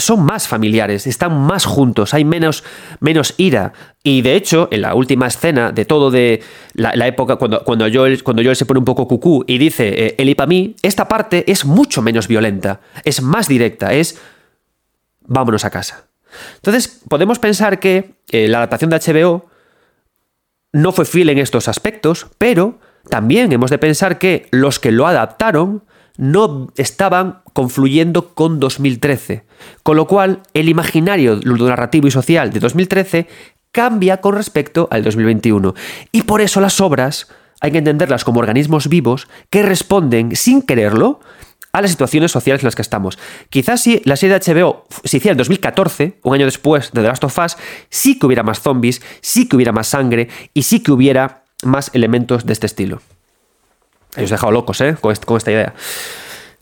son 0.00 0.24
más 0.24 0.48
familiares, 0.48 1.06
están 1.06 1.38
más 1.38 1.64
juntos, 1.64 2.14
hay 2.14 2.24
menos, 2.24 2.64
menos 3.00 3.34
ira. 3.36 3.72
Y 4.02 4.22
de 4.22 4.34
hecho, 4.34 4.68
en 4.70 4.82
la 4.82 4.94
última 4.94 5.26
escena 5.26 5.72
de 5.72 5.84
todo 5.84 6.10
de 6.10 6.42
la, 6.74 7.06
época, 7.06 7.36
cuando, 7.36 7.62
cuando, 7.64 7.86
Joel, 7.92 8.22
cuando 8.22 8.42
Joel 8.42 8.56
se 8.56 8.66
pone 8.66 8.78
un 8.78 8.84
poco 8.84 9.06
cucú 9.06 9.44
y 9.46 9.58
dice 9.58 10.06
eh, 10.06 10.14
Eli 10.18 10.36
mí, 10.46 10.74
esta 10.82 11.06
parte 11.06 11.44
es 11.50 11.64
mucho 11.64 12.02
menos 12.02 12.28
violenta, 12.28 12.80
es 13.04 13.22
más 13.22 13.46
directa, 13.46 13.92
es 13.92 14.18
vámonos 15.20 15.64
a 15.64 15.70
casa. 15.70 16.06
Entonces, 16.56 17.02
podemos 17.08 17.38
pensar 17.38 17.78
que 17.78 18.14
eh, 18.30 18.48
la 18.48 18.58
adaptación 18.58 18.90
de 18.90 18.98
HBO 18.98 19.50
no 20.72 20.92
fue 20.92 21.04
fiel 21.04 21.30
en 21.30 21.38
estos 21.38 21.68
aspectos, 21.68 22.28
pero 22.38 22.78
también 23.08 23.52
hemos 23.52 23.70
de 23.70 23.78
pensar 23.78 24.18
que 24.18 24.46
los 24.50 24.78
que 24.78 24.92
lo 24.92 25.06
adaptaron 25.06 25.84
no 26.20 26.68
estaban 26.76 27.38
confluyendo 27.54 28.34
con 28.34 28.60
2013. 28.60 29.44
Con 29.82 29.96
lo 29.96 30.06
cual, 30.06 30.42
el 30.52 30.68
imaginario 30.68 31.40
narrativo 31.42 32.08
y 32.08 32.10
social 32.10 32.52
de 32.52 32.60
2013 32.60 33.26
cambia 33.72 34.18
con 34.18 34.34
respecto 34.34 34.86
al 34.90 35.02
2021. 35.02 35.74
Y 36.12 36.22
por 36.22 36.42
eso 36.42 36.60
las 36.60 36.78
obras 36.82 37.28
hay 37.62 37.72
que 37.72 37.78
entenderlas 37.78 38.24
como 38.24 38.40
organismos 38.40 38.88
vivos 38.88 39.28
que 39.48 39.62
responden 39.62 40.36
sin 40.36 40.60
quererlo 40.60 41.20
a 41.72 41.80
las 41.80 41.90
situaciones 41.90 42.32
sociales 42.32 42.62
en 42.62 42.66
las 42.66 42.76
que 42.76 42.82
estamos. 42.82 43.18
Quizás 43.48 43.82
si 43.82 44.02
la 44.04 44.16
serie 44.16 44.38
de 44.38 44.54
HBO 44.54 44.86
se 45.04 45.16
hiciera 45.16 45.32
en 45.32 45.38
2014, 45.38 46.18
un 46.22 46.34
año 46.34 46.44
después 46.44 46.92
de 46.92 47.00
The 47.00 47.08
Last 47.08 47.24
of 47.24 47.38
Us, 47.38 47.56
sí 47.88 48.18
que 48.18 48.26
hubiera 48.26 48.42
más 48.42 48.60
zombies, 48.60 49.00
sí 49.22 49.48
que 49.48 49.56
hubiera 49.56 49.72
más 49.72 49.86
sangre 49.86 50.28
y 50.52 50.64
sí 50.64 50.82
que 50.82 50.92
hubiera 50.92 51.44
más 51.62 51.90
elementos 51.94 52.44
de 52.44 52.52
este 52.52 52.66
estilo. 52.66 53.00
Os 54.16 54.18
he 54.18 54.34
dejado 54.34 54.52
locos, 54.52 54.80
¿eh? 54.80 54.96
Con, 55.00 55.12
esta 55.12 55.52
idea. 55.52 55.74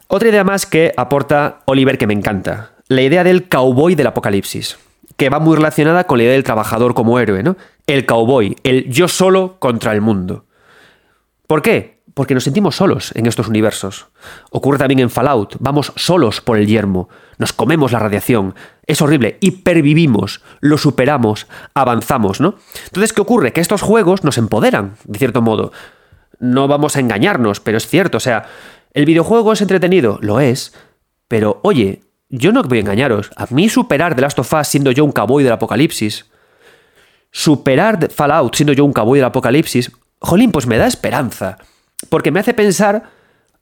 Otra 0.07 0.28
idea 0.28 0.44
más 0.44 0.66
que 0.66 0.92
aporta 0.96 1.61
Oliver 1.64 1.99
que 1.99 2.07
me 2.07 2.14
encanta. 2.14 2.72
La 2.88 3.03
idea 3.03 3.24
del 3.24 3.49
cowboy 3.49 3.94
del 3.94 4.07
apocalipsis. 4.07 4.78
Que 5.16 5.30
va 5.30 5.40
muy 5.40 5.57
relacionada 5.57 6.05
con 6.05 6.18
la 6.18 6.24
idea 6.24 6.34
del 6.34 6.44
trabajador 6.44 6.94
como 6.94 7.18
héroe, 7.18 7.42
¿no? 7.42 7.57
El 7.86 8.07
cowboy, 8.07 8.57
el 8.62 8.88
yo 8.90 9.09
solo 9.09 9.57
contra 9.59 9.92
el 9.92 10.01
mundo. 10.01 10.44
¿Por 11.46 11.62
qué? 11.62 11.99
Porque 12.14 12.34
nos 12.34 12.44
sentimos 12.44 12.76
solos 12.76 13.12
en 13.14 13.26
estos 13.26 13.49
universos. 13.49 14.09
Ocurre 14.51 14.78
también 14.78 15.01
en 15.01 15.11
Fallout. 15.11 15.57
Vamos 15.61 15.92
solos 15.96 16.40
por 16.40 16.59
el 16.59 16.66
yermo. 16.66 17.09
Nos 17.38 17.53
comemos 17.53 17.92
la 17.92 17.99
radiación. 18.01 18.55
Es 18.86 19.01
horrible. 19.01 19.38
Y 19.40 19.53
pervivimos. 19.53 20.42
Lo 20.61 20.78
superamos. 20.78 21.46
Avanzamos, 21.74 22.40
¿no? 22.40 22.57
Entonces, 22.86 23.12
¿qué 23.12 23.20
ocurre? 23.20 23.53
Que 23.53 23.61
estos 23.61 23.82
juegos 23.82 24.24
nos 24.24 24.36
empoderan, 24.36 24.96
de 25.05 25.18
cierto 25.18 25.42
modo 25.42 25.72
no 26.41 26.68
vamos 26.68 26.97
a 26.97 27.01
engañarnos, 27.01 27.61
pero 27.61 27.78
es 27.78 27.86
cierto, 27.86 28.18
o 28.18 28.20
sea, 28.20 28.47
¿el 28.93 29.05
videojuego 29.05 29.53
es 29.53 29.61
entretenido? 29.61 30.18
Lo 30.22 30.41
es, 30.41 30.74
pero 31.26 31.61
oye, 31.62 32.03
yo 32.28 32.53
no 32.53 32.62
voy 32.62 32.78
a 32.78 32.80
engañaros, 32.82 33.30
a 33.36 33.47
mí 33.51 33.68
superar 33.68 34.14
The 34.14 34.22
Last 34.22 34.39
of 34.39 34.53
Us 34.53 34.68
siendo 34.68 34.93
yo 34.93 35.05
un 35.05 35.12
cowboy 35.12 35.45
del 35.45 35.53
apocalipsis, 35.53 36.26
superar 37.30 38.11
Fallout 38.11 38.55
siendo 38.55 38.72
yo 38.72 38.84
un 38.84 38.93
cowboy 38.93 39.18
del 39.18 39.26
apocalipsis, 39.26 39.93
jolín, 40.20 40.53
pues 40.53 40.66
me 40.66 40.78
da 40.78 40.86
esperanza, 40.86 41.59
porque 42.09 42.30
me 42.30 42.41
hace 42.41 42.55
pensar 42.55 43.11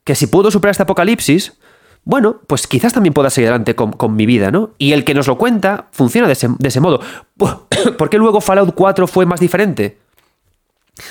que 0.03 0.15
si 0.15 0.27
puedo 0.27 0.51
superar 0.51 0.71
este 0.71 0.83
apocalipsis, 0.83 1.57
bueno, 2.03 2.39
pues 2.47 2.67
quizás 2.67 2.93
también 2.93 3.13
pueda 3.13 3.29
seguir 3.29 3.49
adelante 3.49 3.75
con, 3.75 4.15
mi 4.15 4.25
vida, 4.25 4.49
¿no? 4.49 4.71
Y 4.77 4.93
el 4.93 5.03
que 5.03 5.13
nos 5.13 5.27
lo 5.27 5.37
cuenta 5.37 5.87
funciona 5.91 6.27
de 6.27 6.33
ese, 6.33 6.47
de 6.57 6.69
ese 6.69 6.79
modo. 6.79 7.01
¿Por 7.97 8.09
qué 8.09 8.17
luego 8.17 8.39
Fallout 8.39 8.73
4 8.73 9.07
fue 9.07 9.25
más 9.25 9.41
diferente? 9.41 9.97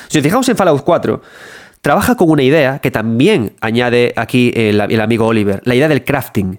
Si 0.09 0.19
os 0.19 0.25
fijamos 0.25 0.49
en 0.49 0.57
Fallout 0.57 0.83
4, 0.83 1.21
trabaja 1.87 2.16
con 2.16 2.30
una 2.30 2.43
idea 2.43 2.80
que 2.80 2.91
también 2.91 3.55
añade 3.61 4.12
aquí 4.16 4.53
el, 4.57 5.01
amigo 5.01 5.24
Oliver, 5.24 5.62
la 5.64 5.76
idea 5.76 5.87
del 5.87 6.03
crafting. 6.03 6.59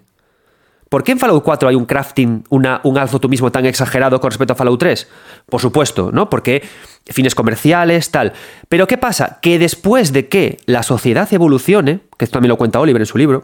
¿Por 0.87 1.03
qué 1.03 1.11
en 1.11 1.19
Fallout 1.19 1.43
4 1.43 1.67
hay 1.67 1.75
un 1.75 1.83
crafting, 1.83 2.45
un 2.49 2.97
alzo 2.97 3.19
tú 3.19 3.27
mismo 3.27 3.51
tan 3.51 3.65
exagerado 3.65 4.21
con 4.21 4.31
respecto 4.31 4.53
a 4.53 4.55
Fallout 4.55 4.79
3? 4.79 5.09
Por 5.47 5.59
supuesto, 5.59 6.13
¿no? 6.13 6.29
Porque 6.29 6.63
fines 7.07 7.35
comerciales, 7.35 8.09
tal. 8.09 8.31
Pero 8.69 8.87
¿qué 8.87 8.97
pasa? 8.97 9.39
Que 9.41 9.59
después 9.59 10.13
de 10.13 10.29
que 10.29 10.59
la 10.65 10.81
sociedad 10.81 11.27
evolucione, 11.33 11.99
que 12.17 12.23
esto 12.23 12.35
también 12.35 12.51
lo 12.51 12.57
cuenta 12.57 12.79
Oliver 12.79 13.01
en 13.01 13.05
su 13.05 13.17
libro, 13.17 13.43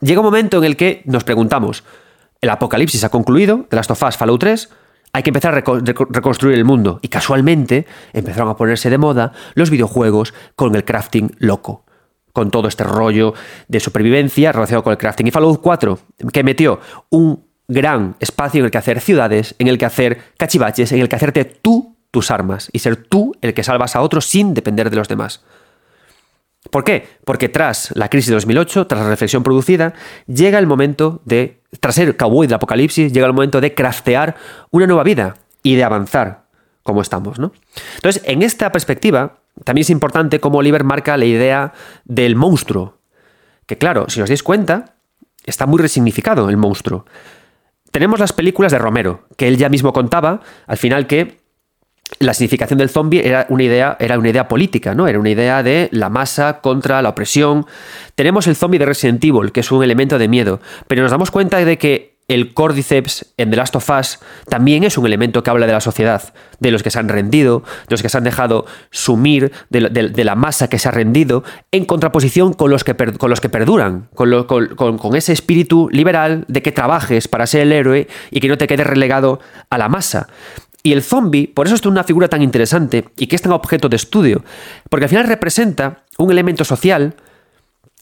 llega 0.00 0.20
un 0.20 0.24
momento 0.24 0.56
en 0.56 0.64
el 0.64 0.76
que 0.78 1.02
nos 1.04 1.22
preguntamos, 1.22 1.84
¿el 2.40 2.48
apocalipsis 2.48 3.04
ha 3.04 3.10
concluido? 3.10 3.66
¿De 3.68 3.76
las 3.76 3.90
of 3.90 4.02
Fallout 4.16 4.40
3? 4.40 4.70
Hay 5.12 5.22
que 5.22 5.30
empezar 5.30 5.54
a 5.54 5.62
reconstruir 6.10 6.56
el 6.56 6.64
mundo. 6.64 7.00
Y 7.02 7.08
casualmente 7.08 7.86
empezaron 8.12 8.50
a 8.50 8.56
ponerse 8.56 8.90
de 8.90 8.98
moda 8.98 9.32
los 9.54 9.70
videojuegos 9.70 10.34
con 10.54 10.74
el 10.74 10.84
crafting 10.84 11.34
loco. 11.38 11.84
Con 12.32 12.50
todo 12.50 12.68
este 12.68 12.84
rollo 12.84 13.34
de 13.66 13.80
supervivencia 13.80 14.52
relacionado 14.52 14.84
con 14.84 14.92
el 14.92 14.98
crafting. 14.98 15.26
Y 15.26 15.30
Fallout 15.30 15.60
4, 15.60 15.98
que 16.32 16.44
metió 16.44 16.80
un 17.10 17.44
gran 17.66 18.16
espacio 18.20 18.60
en 18.60 18.66
el 18.66 18.70
que 18.70 18.78
hacer 18.78 19.00
ciudades, 19.00 19.54
en 19.58 19.68
el 19.68 19.78
que 19.78 19.86
hacer 19.86 20.20
cachivaches, 20.36 20.92
en 20.92 21.00
el 21.00 21.08
que 21.08 21.16
hacerte 21.16 21.44
tú 21.44 21.96
tus 22.10 22.30
armas 22.30 22.70
y 22.72 22.78
ser 22.78 22.96
tú 22.96 23.34
el 23.42 23.54
que 23.54 23.64
salvas 23.64 23.96
a 23.96 24.00
otros 24.00 24.26
sin 24.26 24.54
depender 24.54 24.90
de 24.90 24.96
los 24.96 25.08
demás. 25.08 25.42
¿Por 26.70 26.84
qué? 26.84 27.06
Porque 27.24 27.48
tras 27.48 27.90
la 27.94 28.08
crisis 28.08 28.28
de 28.28 28.34
2008, 28.34 28.86
tras 28.86 29.02
la 29.02 29.08
reflexión 29.08 29.42
producida, 29.42 29.94
llega 30.26 30.58
el 30.58 30.66
momento 30.66 31.22
de, 31.24 31.57
tras 31.80 31.94
ser 31.94 32.16
cowboy 32.16 32.46
del 32.46 32.54
apocalipsis, 32.54 33.12
llega 33.12 33.26
el 33.26 33.32
momento 33.32 33.60
de 33.60 33.74
craftear 33.74 34.36
una 34.70 34.86
nueva 34.86 35.02
vida 35.02 35.36
y 35.62 35.76
de 35.76 35.84
avanzar 35.84 36.46
como 36.82 37.02
estamos, 37.02 37.38
¿no? 37.38 37.52
Entonces, 37.96 38.22
en 38.24 38.42
esta 38.42 38.72
perspectiva, 38.72 39.40
también 39.64 39.82
es 39.82 39.90
importante 39.90 40.40
cómo 40.40 40.58
Oliver 40.58 40.84
marca 40.84 41.16
la 41.16 41.26
idea 41.26 41.74
del 42.04 42.36
monstruo. 42.36 42.98
Que 43.66 43.76
claro, 43.76 44.06
si 44.08 44.22
os 44.22 44.28
dais 44.30 44.42
cuenta, 44.42 44.94
está 45.44 45.66
muy 45.66 45.80
resignificado 45.80 46.48
el 46.48 46.56
monstruo. 46.56 47.04
Tenemos 47.90 48.20
las 48.20 48.32
películas 48.32 48.72
de 48.72 48.78
Romero, 48.78 49.26
que 49.36 49.48
él 49.48 49.58
ya 49.58 49.68
mismo 49.68 49.92
contaba, 49.92 50.40
al 50.66 50.78
final 50.78 51.06
que 51.06 51.40
la 52.20 52.34
significación 52.34 52.78
del 52.78 52.88
zombie 52.88 53.26
era 53.26 53.46
una 53.48 53.62
idea, 53.62 53.96
era 54.00 54.18
una 54.18 54.28
idea 54.30 54.48
política, 54.48 54.94
¿no? 54.94 55.06
Era 55.06 55.18
una 55.18 55.30
idea 55.30 55.62
de 55.62 55.88
la 55.92 56.08
masa 56.08 56.60
contra 56.60 57.02
la 57.02 57.10
opresión. 57.10 57.66
Tenemos 58.14 58.46
el 58.46 58.56
zombie 58.56 58.78
de 58.78 58.86
Resident 58.86 59.22
Evil, 59.24 59.52
que 59.52 59.60
es 59.60 59.70
un 59.70 59.84
elemento 59.84 60.18
de 60.18 60.28
miedo, 60.28 60.60
pero 60.86 61.02
nos 61.02 61.10
damos 61.10 61.30
cuenta 61.30 61.58
de 61.58 61.78
que 61.78 62.18
el 62.28 62.52
Cordyceps 62.52 63.32
en 63.38 63.50
The 63.50 63.56
Last 63.56 63.74
of 63.74 63.88
Us 63.88 64.18
también 64.50 64.84
es 64.84 64.98
un 64.98 65.06
elemento 65.06 65.42
que 65.42 65.48
habla 65.48 65.66
de 65.66 65.72
la 65.72 65.80
sociedad, 65.80 66.34
de 66.60 66.70
los 66.70 66.82
que 66.82 66.90
se 66.90 66.98
han 66.98 67.08
rendido, 67.08 67.60
de 67.60 67.94
los 67.94 68.02
que 68.02 68.10
se 68.10 68.18
han 68.18 68.24
dejado 68.24 68.66
sumir, 68.90 69.50
de, 69.70 70.24
la 70.24 70.34
masa 70.34 70.68
que 70.68 70.78
se 70.78 70.88
ha 70.88 70.92
rendido, 70.92 71.42
en 71.72 71.86
contraposición 71.86 72.52
con 72.52 72.70
los 72.70 72.84
que, 72.84 72.94
con 72.94 73.30
los 73.30 73.40
que 73.40 73.48
perduran, 73.48 74.08
con, 74.14 74.44
con, 74.44 75.16
ese 75.16 75.32
espíritu 75.32 75.88
liberal 75.90 76.44
de 76.48 76.60
que 76.60 76.70
trabajes 76.70 77.28
para 77.28 77.46
ser 77.46 77.62
el 77.62 77.72
héroe 77.72 78.08
y 78.30 78.40
que 78.40 78.48
no 78.48 78.58
te 78.58 78.66
quedes 78.66 78.86
relegado 78.86 79.40
a 79.70 79.78
la 79.78 79.88
masa. 79.88 80.28
Y 80.88 80.92
el 80.94 81.02
zombie, 81.02 81.48
por 81.48 81.66
eso 81.66 81.74
es 81.74 81.84
una 81.84 82.02
figura 82.02 82.28
tan 82.28 82.40
interesante 82.40 83.04
y 83.18 83.26
que 83.26 83.36
es 83.36 83.42
tan 83.42 83.52
objeto 83.52 83.90
de 83.90 83.96
estudio, 83.96 84.42
porque 84.88 85.04
al 85.04 85.10
final 85.10 85.28
representa 85.28 86.06
un 86.16 86.30
elemento 86.30 86.64
social 86.64 87.14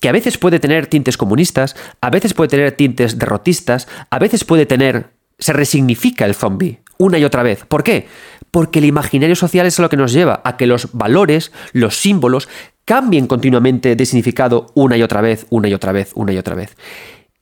que 0.01 0.09
a 0.09 0.13
veces 0.13 0.39
puede 0.39 0.61
tener 0.61 0.87
tintes 0.87 1.17
comunistas, 1.17 1.75
a 2.01 2.11
veces 2.11 2.33
puede 2.33 2.51
tener 2.51 2.71
tintes 2.71 3.19
derrotistas, 3.19 3.89
a 4.09 4.21
veces 4.21 4.45
puede 4.45 4.67
tener... 4.67 5.11
se 5.41 5.53
resignifica 5.53 6.27
el 6.27 6.37
zombie 6.37 6.79
una 6.97 7.19
y 7.19 7.25
otra 7.25 7.43
vez. 7.43 7.65
¿Por 7.67 7.83
qué? 7.83 8.07
Porque 8.53 8.79
el 8.79 8.85
imaginario 8.85 9.35
social 9.35 9.67
es 9.67 9.81
lo 9.81 9.89
que 9.89 9.97
nos 9.97 10.13
lleva 10.13 10.41
a 10.45 10.57
que 10.57 10.69
los 10.69 10.93
valores, 10.93 11.51
los 11.73 11.97
símbolos, 11.97 12.49
cambien 12.85 13.27
continuamente 13.27 13.97
de 13.97 14.07
significado 14.07 14.69
una 14.75 14.97
y 14.97 15.03
otra 15.03 15.23
vez, 15.23 15.45
una 15.51 15.67
y 15.67 15.75
otra 15.75 15.91
vez, 15.91 16.13
una 16.15 16.33
y 16.33 16.39
otra 16.39 16.55
vez. 16.55 16.77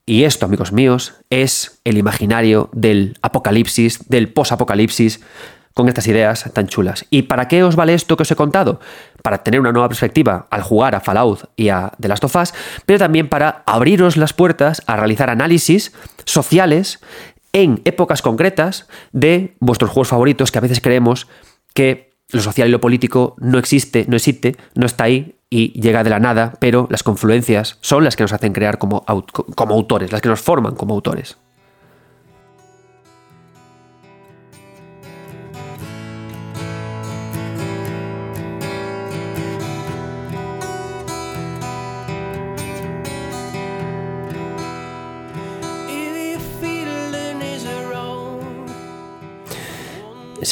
Y 0.07 0.25
esto, 0.25 0.45
amigos 0.45 0.73
míos, 0.73 1.15
es 1.31 1.81
el 1.85 1.97
imaginario 1.97 2.69
del 2.73 3.17
apocalipsis, 3.23 4.09
del 4.09 4.29
posapocalipsis, 4.29 5.21
con 5.75 5.89
estas 5.89 6.07
ideas 6.07 6.51
tan 6.53 6.69
chulas. 6.69 7.05
¿Y 7.11 7.23
para 7.23 7.49
qué 7.49 7.65
os 7.65 7.75
vale 7.75 7.95
esto 7.95 8.17
que 8.17 8.23
os 8.23 8.31
he 8.31 8.37
contado? 8.37 8.81
Para 9.23 9.43
tener 9.43 9.61
una 9.61 9.73
nueva 9.73 9.89
perspectiva 9.89 10.47
al 10.51 10.63
jugar 10.63 10.95
a 10.95 11.01
Fallout 11.01 11.51
y 11.57 11.69
a 11.69 11.93
The 12.01 12.09
Last 12.09 12.25
of 12.25 12.37
Us, 12.37 12.55
pero 12.87 13.01
también 13.01 13.29
para 13.29 13.65
abriros 13.67 14.17
las 14.17 14.33
puertas 14.33 14.83
a 14.87 14.97
realizar 14.97 15.31
análisis 15.31 15.93
sociales 16.25 17.01
en 17.53 17.83
épocas 17.85 18.23
concretas 18.23 18.89
de 19.13 19.57
vuestros 19.59 19.91
juegos 19.91 20.09
favoritos 20.09 20.53
que 20.53 20.59
a 20.59 20.63
veces 20.63 20.81
creemos 20.81 21.29
que 21.75 22.15
lo 22.31 22.41
social 22.41 22.69
y 22.69 22.73
lo 22.73 22.81
político 22.81 23.37
no 23.39 23.59
existe, 23.59 24.07
no 24.09 24.17
existe, 24.17 24.57
no 24.75 24.87
está 24.87 25.05
ahí 25.05 25.37
y 25.55 25.69
llega 25.81 26.03
de 26.03 26.11
la 26.11 26.19
nada, 26.19 26.55
pero 26.59 26.89
las 26.91 27.05
confluencias 27.05 27.79
son 27.81 28.03
las 28.03 28.17
que 28.17 28.25
nos 28.25 28.33
hacen 28.33 28.53
crear 28.53 28.77
como, 28.77 29.05
como 29.55 29.75
autores, 29.75 30.11
las 30.11 30.21
que 30.21 30.29
nos 30.29 30.41
forman 30.41 30.75
como 30.75 30.95
autores. 30.95 31.39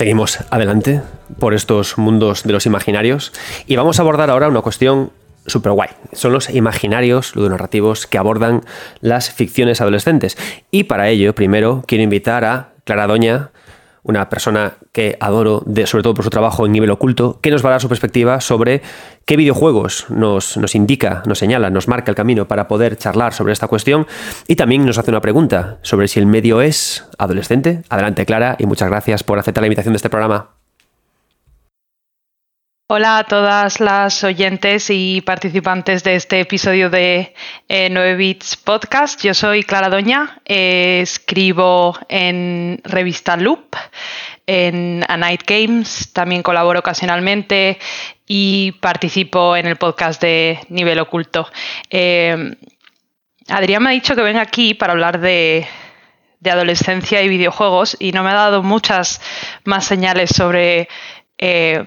Seguimos 0.02 0.40
adelante 0.50 1.00
por 1.38 1.54
estos 1.54 1.96
mundos 1.96 2.42
de 2.42 2.52
los 2.52 2.66
imaginarios 2.66 3.32
y 3.68 3.76
vamos 3.76 4.00
a 4.00 4.02
abordar 4.02 4.30
ahora 4.30 4.48
una 4.48 4.60
cuestión 4.60 5.12
súper 5.46 5.70
guay. 5.70 5.90
Son 6.12 6.32
los 6.32 6.50
imaginarios 6.50 7.36
ludonarrativos 7.36 8.08
que 8.08 8.18
abordan 8.18 8.62
las 9.00 9.30
ficciones 9.30 9.80
adolescentes. 9.80 10.36
Y 10.72 10.84
para 10.84 11.08
ello, 11.08 11.36
primero, 11.36 11.84
quiero 11.86 12.02
invitar 12.02 12.44
a 12.44 12.70
Clara 12.82 13.06
Doña, 13.06 13.50
una 14.02 14.28
persona 14.28 14.74
que 14.92 15.16
adoro, 15.20 15.64
sobre 15.86 16.02
todo 16.02 16.14
por 16.14 16.24
su 16.24 16.30
trabajo 16.30 16.66
en 16.66 16.72
nivel 16.72 16.90
oculto, 16.90 17.38
que 17.40 17.50
nos 17.50 17.64
va 17.64 17.68
a 17.68 17.72
dar 17.72 17.80
su 17.80 17.88
perspectiva 17.88 18.40
sobre 18.40 18.82
qué 19.24 19.36
videojuegos 19.36 20.06
nos, 20.10 20.56
nos, 20.56 20.74
indica, 20.74 21.22
nos 21.26 21.38
señala, 21.38 21.70
nos 21.70 21.88
marca 21.88 22.10
el 22.10 22.16
camino 22.16 22.48
para 22.48 22.66
poder 22.66 22.96
charlar 22.96 23.32
sobre 23.32 23.52
esta 23.52 23.68
cuestión 23.68 24.06
y 24.48 24.56
también 24.56 24.84
nos 24.84 24.98
hace 24.98 25.10
una 25.10 25.20
pregunta 25.20 25.78
sobre 25.82 26.08
si 26.08 26.18
el 26.18 26.26
medio 26.26 26.60
es 26.62 27.06
adolescente. 27.18 27.82
Adelante, 27.88 28.26
Clara, 28.26 28.56
y 28.58 28.66
muchas 28.66 28.88
gracias 28.88 29.22
por 29.22 29.38
aceptar 29.38 29.62
la 29.62 29.68
invitación 29.68 29.92
de 29.92 29.96
este 29.96 30.10
programa. 30.10 30.61
Hola 32.94 33.16
a 33.16 33.24
todas 33.24 33.80
las 33.80 34.22
oyentes 34.22 34.90
y 34.90 35.22
participantes 35.22 36.04
de 36.04 36.14
este 36.14 36.40
episodio 36.40 36.90
de 36.90 37.32
9 37.70 38.10
eh, 38.10 38.14
Bits 38.16 38.58
Podcast. 38.58 39.18
Yo 39.22 39.32
soy 39.32 39.62
Clara 39.62 39.88
Doña, 39.88 40.42
eh, 40.44 41.00
escribo 41.00 41.98
en 42.10 42.82
revista 42.84 43.38
Loop, 43.38 43.76
en 44.46 45.06
A 45.08 45.16
Night 45.16 45.40
Games, 45.46 46.12
también 46.12 46.42
colaboro 46.42 46.80
ocasionalmente 46.80 47.78
y 48.26 48.72
participo 48.72 49.56
en 49.56 49.68
el 49.68 49.76
podcast 49.76 50.20
de 50.20 50.60
Nivel 50.68 50.98
Oculto. 50.98 51.48
Eh, 51.88 52.56
Adrián 53.48 53.84
me 53.84 53.88
ha 53.88 53.92
dicho 53.94 54.14
que 54.14 54.20
venga 54.20 54.42
aquí 54.42 54.74
para 54.74 54.92
hablar 54.92 55.18
de 55.18 55.66
adolescencia 56.44 57.22
y 57.22 57.30
videojuegos 57.30 57.96
y 57.98 58.12
no 58.12 58.22
me 58.22 58.32
ha 58.32 58.34
dado 58.34 58.62
muchas 58.62 59.22
más 59.64 59.86
señales 59.86 60.28
sobre 60.28 60.90
eh, 61.44 61.82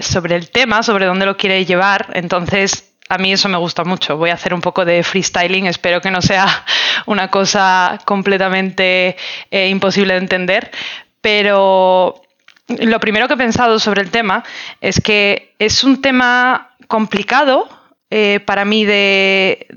sobre 0.00 0.34
el 0.34 0.50
tema, 0.50 0.82
sobre 0.82 1.06
dónde 1.06 1.26
lo 1.26 1.36
quiere 1.36 1.64
llevar. 1.64 2.08
Entonces, 2.14 2.92
a 3.08 3.18
mí 3.18 3.32
eso 3.32 3.48
me 3.48 3.56
gusta 3.56 3.84
mucho. 3.84 4.16
Voy 4.16 4.30
a 4.30 4.34
hacer 4.34 4.52
un 4.52 4.60
poco 4.60 4.84
de 4.84 5.04
freestyling, 5.04 5.68
espero 5.68 6.00
que 6.00 6.10
no 6.10 6.20
sea 6.20 6.64
una 7.06 7.28
cosa 7.30 8.00
completamente 8.04 9.16
eh, 9.52 9.68
imposible 9.68 10.14
de 10.14 10.18
entender, 10.18 10.72
pero 11.20 12.20
lo 12.66 12.98
primero 12.98 13.28
que 13.28 13.34
he 13.34 13.36
pensado 13.36 13.78
sobre 13.78 14.02
el 14.02 14.10
tema 14.10 14.42
es 14.80 15.00
que 15.00 15.54
es 15.60 15.84
un 15.84 16.02
tema 16.02 16.74
complicado 16.88 17.68
eh, 18.10 18.40
para 18.44 18.64
mí 18.64 18.84
de, 18.84 19.68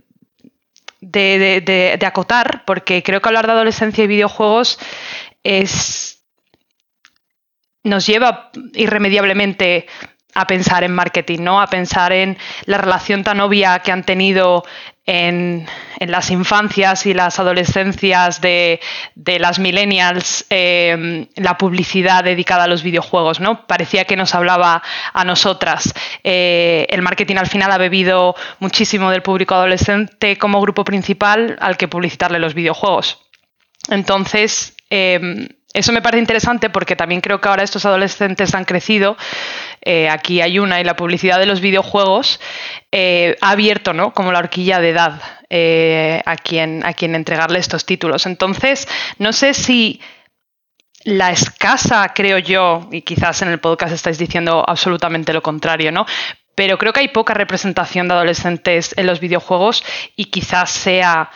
de, 1.02 2.00
acotar, 2.04 2.64
porque 2.66 3.04
creo 3.04 3.22
que 3.22 3.30
hablar 3.30 3.46
de 3.46 3.52
adolescencia 3.52 4.04
y 4.04 4.08
videojuegos 4.08 4.80
es 5.44 6.19
nos 7.84 8.06
lleva 8.06 8.52
irremediablemente 8.74 9.88
a 10.36 10.46
pensar 10.46 10.84
en 10.84 10.94
marketing, 10.94 11.40
¿no? 11.42 11.62
A 11.62 11.68
pensar 11.68 12.14
en 12.14 12.38
la 12.66 12.78
relación 12.78 13.24
tan 13.24 13.40
obvia 13.40 13.80
que 13.80 13.92
han 13.92 14.04
tenido 14.04 14.64
en, 15.06 15.68
las 16.00 16.30
infancias 16.30 17.08
y 17.08 17.14
las 17.16 17.40
adolescencias 17.40 18.40
de, 18.42 18.80
las 19.16 19.58
millennials 19.58 20.46
em, 20.50 21.28
la 21.36 21.58
publicidad 21.58 22.24
dedicada 22.24 22.66
a 22.66 22.68
los 22.68 22.84
videojuegos, 22.84 23.40
¿no? 23.40 23.66
Parecía 23.66 24.06
que 24.06 24.16
nos 24.16 24.36
hablaba 24.36 24.84
a 25.14 25.26
nosotras. 25.26 25.94
Eh, 26.24 26.86
el 26.90 27.02
marketing 27.02 27.38
al 27.38 27.48
final 27.48 27.72
ha 27.72 27.78
bebido 27.80 28.36
muchísimo 28.60 29.10
del 29.10 29.24
público 29.24 29.56
adolescente 29.56 30.38
como 30.38 30.62
grupo 30.62 30.84
principal 30.84 31.58
al 31.60 31.76
que 31.76 31.88
publicitarle 31.88 32.38
los 32.38 32.54
videojuegos. 32.54 33.20
Entonces, 33.90 34.76
em, 34.92 35.48
eso 35.74 35.92
me 35.92 36.02
parece 36.02 36.20
interesante 36.20 36.70
porque 36.70 36.96
también 36.96 37.22
creo 37.22 37.40
que 37.40 37.48
ahora 37.48 37.64
estos 37.64 37.86
adolescentes 37.86 38.56
han 38.56 38.66
crecido. 38.66 39.18
Eh, 39.82 40.10
aquí 40.10 40.42
hay 40.42 40.58
una 40.58 40.82
y 40.82 40.84
la 40.84 40.96
publicidad 40.96 41.40
de 41.40 41.46
los 41.46 41.62
videojuegos 41.62 42.40
eh, 42.92 43.36
ha 43.42 43.52
abierto 43.52 43.94
¿no? 43.94 44.14
como 44.14 44.32
la 44.32 44.40
horquilla 44.40 44.80
de 44.80 44.90
edad 44.90 45.22
eh, 45.50 46.22
a, 46.26 46.36
quien, 46.38 46.84
a 46.86 46.94
quien 46.94 47.14
entregarle 47.14 47.60
estos 47.60 47.86
títulos. 47.86 48.26
Entonces, 48.26 48.88
no 49.20 49.32
sé 49.32 49.54
si 49.54 50.02
la 51.04 51.32
escasa, 51.32 52.12
creo 52.14 52.40
yo, 52.40 52.90
y 52.92 53.04
quizás 53.04 53.42
en 53.42 53.50
el 53.50 53.60
podcast 53.60 53.94
estáis 53.94 54.18
diciendo 54.18 54.66
absolutamente 54.68 55.34
lo 55.34 55.42
contrario, 55.42 55.92
¿no? 55.92 56.06
Pero 56.56 56.78
creo 56.78 56.92
que 56.92 57.00
hay 57.00 57.08
poca 57.08 57.34
representación 57.34 58.08
de 58.08 58.16
adolescentes 58.16 58.94
en 58.98 59.08
los 59.08 59.22
videojuegos 59.22 59.84
y 60.18 60.26
quizás 60.26 60.72
sea 60.72 61.32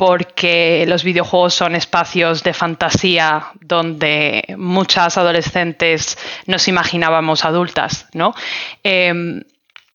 porque 0.00 0.86
los 0.88 1.04
videojuegos 1.04 1.52
son 1.52 1.76
espacios 1.76 2.42
de 2.42 2.54
fantasía 2.54 3.48
donde 3.60 4.54
muchas 4.56 5.18
adolescentes 5.18 6.16
nos 6.46 6.68
imaginábamos 6.68 7.44
adultas, 7.44 8.06
¿no? 8.14 8.34
Em, 8.82 9.42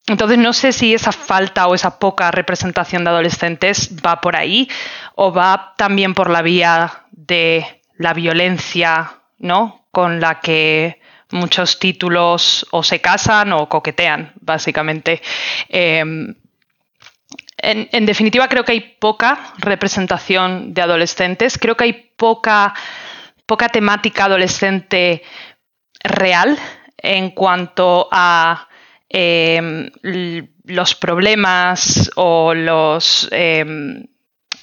entonces 0.05 0.37
no 0.37 0.53
sé 0.53 0.73
si 0.73 0.93
esa 0.93 1.11
falta 1.11 1.65
o 1.65 1.73
esa 1.73 1.97
poca 1.97 2.29
representación 2.29 3.03
de 3.03 3.09
adolescentes 3.09 3.95
va 4.05 4.21
por 4.21 4.35
ahí 4.35 4.69
o 5.15 5.33
va 5.33 5.73
también 5.75 6.13
por 6.13 6.29
la 6.29 6.43
vía 6.43 7.05
de 7.09 7.81
la 7.97 8.13
violencia, 8.13 9.21
¿no? 9.39 9.87
Con 9.89 10.19
la 10.19 10.39
que 10.39 11.01
muchos 11.31 11.79
títulos 11.79 12.67
o 12.69 12.83
se 12.83 13.01
casan 13.01 13.53
o 13.53 13.67
coquetean, 13.67 14.33
básicamente. 14.39 15.23
Em, 15.67 16.35
en, 17.65 18.05
definitiva, 18.05 18.47
creo 18.47 18.63
que 18.63 18.73
hay 18.73 18.95
poca 18.99 19.53
representación 19.57 20.73
de 20.73 20.81
adolescentes, 20.81 21.57
creo 21.57 21.75
que 21.75 21.85
hay 21.85 22.11
poca, 22.15 22.73
poca 23.45 23.69
temática 23.69 24.25
adolescente 24.25 25.23
real 26.03 26.57
en 26.97 27.31
cuanto 27.31 28.07
a 28.11 28.67
em, 29.09 29.89
los 30.63 30.95
problemas 30.95 32.11
o 32.15 32.53
los 32.53 33.27
em, 33.31 34.05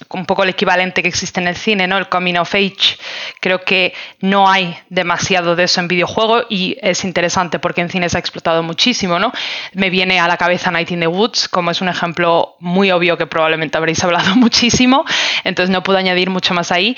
un 0.09 0.25
poco 0.25 0.43
el 0.43 0.49
equivalente 0.49 1.01
que 1.01 1.07
existe 1.07 1.39
en 1.39 1.47
el 1.47 1.55
cine, 1.55 1.87
¿no? 1.87 1.97
El 1.97 2.09
coming 2.09 2.35
of 2.35 2.53
age. 2.53 2.97
Creo 3.39 3.63
que 3.63 3.93
no 4.19 4.49
hay 4.49 4.77
demasiado 4.89 5.55
de 5.55 5.63
eso 5.63 5.81
en 5.81 5.87
videojuego 5.87 6.43
y 6.49 6.77
es 6.81 7.03
interesante 7.03 7.59
porque 7.59 7.81
en 7.81 7.89
cine 7.89 8.09
se 8.09 8.17
ha 8.17 8.19
explotado 8.19 8.63
muchísimo, 8.63 9.19
¿no? 9.19 9.31
Me 9.73 9.89
viene 9.89 10.19
a 10.19 10.27
la 10.27 10.37
cabeza 10.37 10.71
Night 10.71 10.91
in 10.91 10.99
the 10.99 11.07
Woods, 11.07 11.47
como 11.47 11.71
es 11.71 11.81
un 11.81 11.89
ejemplo 11.89 12.55
muy 12.59 12.91
obvio 12.91 13.17
que 13.17 13.27
probablemente 13.27 13.77
habréis 13.77 14.03
hablado 14.03 14.35
muchísimo, 14.35 15.05
entonces 15.43 15.71
no 15.71 15.83
puedo 15.83 15.99
añadir 15.99 16.29
mucho 16.29 16.53
más 16.53 16.71
ahí. 16.71 16.95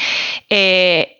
Eh, 0.49 1.17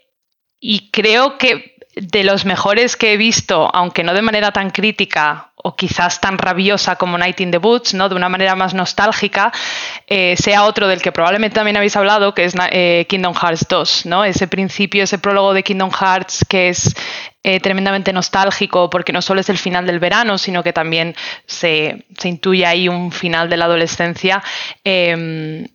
y 0.60 0.90
creo 0.92 1.38
que 1.38 1.76
de 1.96 2.24
los 2.24 2.46
mejores 2.46 2.98
que 2.98 3.14
he 3.14 3.18
visto, 3.18 3.70
aunque 3.74 4.04
no 4.04 4.14
de 4.14 4.22
manera 4.22 4.52
tan 4.52 4.70
crítica 4.70 5.54
o 5.66 5.76
quizás 5.76 6.22
tan 6.22 6.38
rabiosa 6.38 6.96
como 6.96 7.18
Night 7.18 7.42
in 7.42 7.50
the 7.50 7.58
Woods, 7.58 7.96
¿no? 7.96 8.08
de 8.08 8.14
una 8.14 8.30
manera 8.30 8.56
más 8.56 8.76
nostálgica, 8.76 9.52
eh, 10.06 10.36
sea 10.38 10.64
otro 10.64 10.88
del 10.88 11.02
que 11.02 11.12
probablemente 11.12 11.56
también 11.56 11.76
habéis 11.76 11.96
hablado, 11.96 12.36
que 12.36 12.46
es 12.46 12.54
eh, 12.70 13.08
Kingdom 13.10 13.34
Hearts 13.34 13.66
2. 13.68 14.06
¿no? 14.06 14.24
Ese 14.24 14.48
principio, 14.48 15.04
ese 15.04 15.18
prólogo 15.18 15.56
de 15.56 15.64
Kingdom 15.64 15.90
Hearts 15.90 16.46
que 16.48 16.70
es 16.70 16.96
eh, 17.42 17.60
tremendamente 17.60 18.14
nostálgico 18.14 18.92
porque 18.92 19.12
no 19.12 19.24
solo 19.24 19.42
es 19.42 19.50
el 19.50 19.58
final 19.58 19.88
del 19.88 20.00
verano, 20.00 20.38
sino 20.38 20.62
que 20.62 20.72
también 20.72 21.16
se, 21.48 22.06
se 22.16 22.30
intuye 22.30 22.68
ahí 22.68 22.88
un 22.88 23.12
final 23.12 23.50
de 23.50 23.58
la 23.58 23.66
adolescencia. 23.66 24.44
Em, 24.84 25.68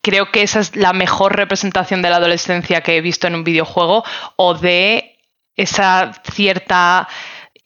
creo 0.00 0.32
que 0.32 0.40
esa 0.40 0.60
es 0.60 0.74
la 0.74 0.94
mejor 0.94 1.36
representación 1.36 2.00
de 2.00 2.08
la 2.08 2.16
adolescencia 2.16 2.80
que 2.80 2.96
he 2.96 3.02
visto 3.02 3.26
en 3.26 3.34
un 3.34 3.44
videojuego 3.44 4.04
o 4.36 4.54
de 4.54 5.18
esa 5.54 6.12
cierta 6.32 7.08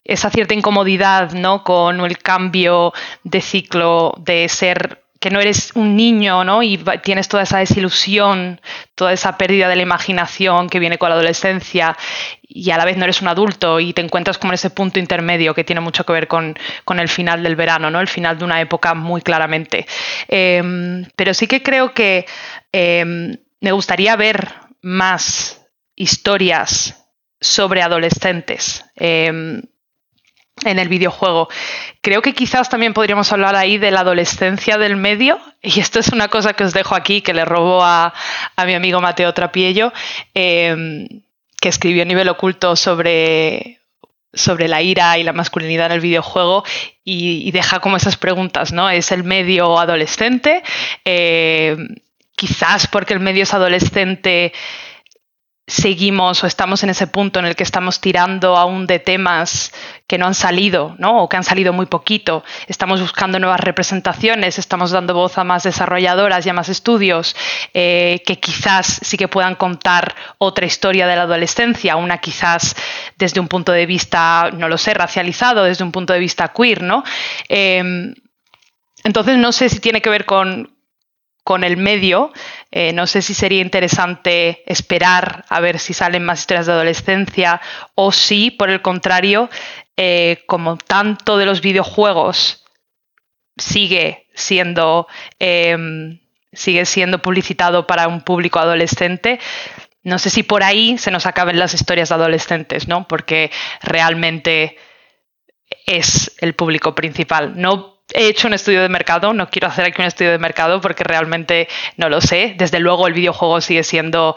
esa 0.09 0.31
cierta 0.31 0.55
incomodidad 0.55 1.33
¿no? 1.33 1.63
con 1.63 2.01
el 2.01 2.19
cambio 2.19 2.93
de 3.23 3.41
ciclo 3.41 4.15
de 4.19 4.49
ser 4.49 5.05
que 5.21 5.31
no 5.31 5.41
eres 5.41 5.73
un 5.75 5.97
niño, 5.97 6.45
¿no? 6.45 6.63
Y 6.63 6.79
tienes 7.03 7.29
toda 7.29 7.43
esa 7.43 7.59
desilusión, 7.59 8.61
toda 8.95 9.13
esa 9.13 9.37
pérdida 9.37 9.69
de 9.69 9.75
la 9.75 9.83
imaginación 9.83 10.69
que 10.69 10.79
viene 10.79 10.97
con 10.97 11.09
la 11.09 11.17
adolescencia 11.17 11.97
y 12.43 12.71
a 12.71 12.79
la 12.79 12.85
vez 12.85 12.97
no 12.97 13.05
eres 13.05 13.21
un 13.21 13.29
adulto 13.29 13.81
y 13.81 13.93
te 13.93 14.01
encuentras 14.01 14.39
como 14.39 14.53
en 14.53 14.55
ese 14.55 14.71
punto 14.71 15.01
intermedio 15.01 15.55
que 15.55 15.65
tiene 15.65 15.81
mucho 15.81 16.07
que 16.07 16.13
ver 16.13 16.29
con, 16.29 16.57
el 16.89 17.09
final 17.09 17.43
del 17.43 17.57
verano, 17.57 17.91
¿no? 17.91 18.01
El 18.01 18.09
final 18.09 18.39
de 18.39 18.45
una 18.45 18.61
época 18.61 18.95
muy 18.95 19.21
claramente. 19.21 19.87
Em, 20.29 21.05
pero 21.17 21.35
sí 21.35 21.49
que 21.49 21.63
creo 21.65 21.93
que 21.93 22.25
em, 22.71 23.37
me 23.61 23.73
gustaría 23.73 24.15
ver 24.15 24.53
más 24.83 25.67
historias 25.97 27.09
sobre 27.41 27.83
adolescentes. 27.83 28.85
Em, 28.95 29.63
en 30.65 30.79
el 30.79 30.89
videojuego. 30.89 31.49
Creo 32.01 32.23
que 32.23 32.35
quizás 32.35 32.69
también 32.69 32.95
podríamos 32.95 33.33
hablar 33.33 33.57
ahí 33.57 33.79
de 33.79 33.91
la 33.91 34.01
adolescencia 34.01 34.79
del 34.79 34.97
medio, 34.97 35.39
y 35.63 35.81
esto 35.81 35.99
es 35.99 36.09
una 36.09 36.29
cosa 36.29 36.53
que 36.55 36.65
os 36.65 36.73
dejo 36.73 36.95
aquí, 36.95 37.21
que 37.21 37.35
le 37.35 37.45
robo 37.45 37.83
a, 37.83 38.13
mi 38.65 38.75
amigo 38.75 39.01
Mateo 39.01 39.35
Trapiello, 39.35 39.93
em, 40.35 41.09
que 41.61 41.69
escribió 41.69 42.03
a 42.03 42.07
nivel 42.07 42.29
oculto 42.29 42.77
sobre, 42.77 43.81
sobre 44.33 44.69
la 44.69 44.83
ira 44.83 45.19
y 45.19 45.25
la 45.25 45.33
masculinidad 45.33 45.87
en 45.87 45.93
el 45.93 46.01
videojuego 46.01 46.65
y, 47.05 47.51
deja 47.51 47.81
como 47.81 47.97
esas 47.97 48.17
preguntas, 48.17 48.73
¿no? 48.73 48.89
¿Es 48.91 49.13
el 49.13 49.25
medio 49.25 49.79
adolescente? 49.79 50.63
Em, 51.05 51.97
quizás 52.37 52.87
porque 52.87 53.15
el 53.15 53.21
medio 53.21 53.43
es 53.43 53.55
adolescente 53.55 54.53
seguimos 55.69 56.43
o 56.43 56.47
estamos 56.47 56.83
en 56.83 56.91
ese 56.91 57.07
punto 57.07 57.39
en 57.39 57.47
el 57.47 57.55
que 57.55 57.63
estamos 57.63 58.01
tirando 58.01 58.57
aún 58.57 58.87
de 58.87 58.99
temas 58.99 59.73
que 60.07 60.17
no 60.17 60.27
han 60.27 60.35
salido, 60.35 60.97
¿no? 60.99 61.23
O 61.23 61.29
que 61.29 61.37
han 61.37 61.45
salido 61.45 61.75
muy 61.75 61.85
poquito. 61.85 62.43
Estamos 62.67 63.03
buscando 63.03 63.39
nuevas 63.39 63.61
representaciones, 63.61 64.59
estamos 64.59 64.91
dando 64.91 65.13
voz 65.13 65.37
a 65.37 65.45
más 65.45 65.65
desarrolladoras 65.65 66.47
y 66.47 66.49
a 66.49 66.55
más 66.55 66.71
estudios 66.71 67.37
eh, 67.75 68.23
que 68.27 68.41
quizás 68.41 68.99
sí 69.03 69.19
que 69.19 69.29
puedan 69.29 69.55
contar 69.55 70.17
otra 70.39 70.65
historia 70.65 71.07
de 71.07 71.17
la 71.17 71.23
adolescencia, 71.23 71.97
una 71.97 72.17
quizás 72.19 72.75
desde 73.19 73.39
un 73.39 73.49
punto 73.49 73.71
de 73.73 73.85
vista, 73.85 74.51
no 74.55 74.71
lo 74.71 74.79
sé, 74.79 74.95
racializado, 74.95 75.65
desde 75.65 75.85
un 75.85 75.93
punto 75.93 76.15
de 76.15 76.19
vista 76.19 76.49
queer, 76.49 76.83
¿no? 76.83 77.05
Em, 77.51 78.15
entonces 79.05 79.37
no 79.37 79.53
sé 79.53 79.69
si 79.69 79.81
tiene 79.81 80.01
que 80.01 80.09
ver 80.09 80.25
con, 80.25 80.78
con 81.49 81.65
el 81.65 81.79
medio. 81.79 82.31
Eh, 82.71 82.93
no 82.93 83.07
sé 83.07 83.23
si 83.23 83.33
sería 83.33 83.63
interesante 83.63 84.71
esperar 84.71 85.47
a 85.49 85.61
ver 85.61 85.79
si 85.79 85.95
salen 85.95 86.23
más 86.23 86.41
historias 86.41 86.67
de 86.67 86.73
adolescencia 86.75 87.63
o 87.95 88.13
si, 88.13 88.51
por 88.51 88.69
el 88.69 88.83
contrario, 88.83 89.49
eh, 89.97 90.45
como 90.47 90.77
tanto 90.77 91.39
de 91.39 91.47
los 91.47 91.63
videojuegos 91.63 92.67
sigue 93.57 94.27
siendo, 94.35 95.07
em, 95.39 96.21
sigue 96.53 96.85
siendo 96.85 97.23
publicitado 97.23 97.87
para 97.87 98.09
un 98.09 98.21
público 98.21 98.59
adolescente, 98.59 99.41
no 100.03 100.19
sé 100.19 100.29
si 100.29 100.43
por 100.43 100.63
ahí 100.63 100.99
se 100.99 101.11
nos 101.11 101.25
acaben 101.25 101.59
las 101.59 101.73
historias 101.73 102.11
de 102.11 102.17
adolescentes, 102.17 102.89
¿no? 102.89 103.09
Porque 103.09 103.51
realmente 103.81 104.77
es 105.87 106.37
el 106.43 106.55
público 106.55 106.95
principal. 106.95 107.55
No 107.57 107.98
he 108.15 108.29
hecho 108.29 108.49
un 108.49 108.55
estudio 108.55 108.83
de 108.83 108.89
mercado, 108.89 109.33
no 109.33 109.51
quiero 109.51 109.69
hacer 109.69 109.85
aquí 109.85 110.01
un 110.01 110.07
estudio 110.09 110.31
de 110.31 110.39
mercado 110.39 110.81
porque 110.81 111.05
realmente 111.05 111.69
no 111.97 112.09
lo 112.09 112.21
sé. 112.21 112.55
Desde 112.57 112.81
luego 112.81 113.07
el 113.07 113.15
videojuego 113.15 113.61
sigue 113.61 113.85
siendo 113.85 114.37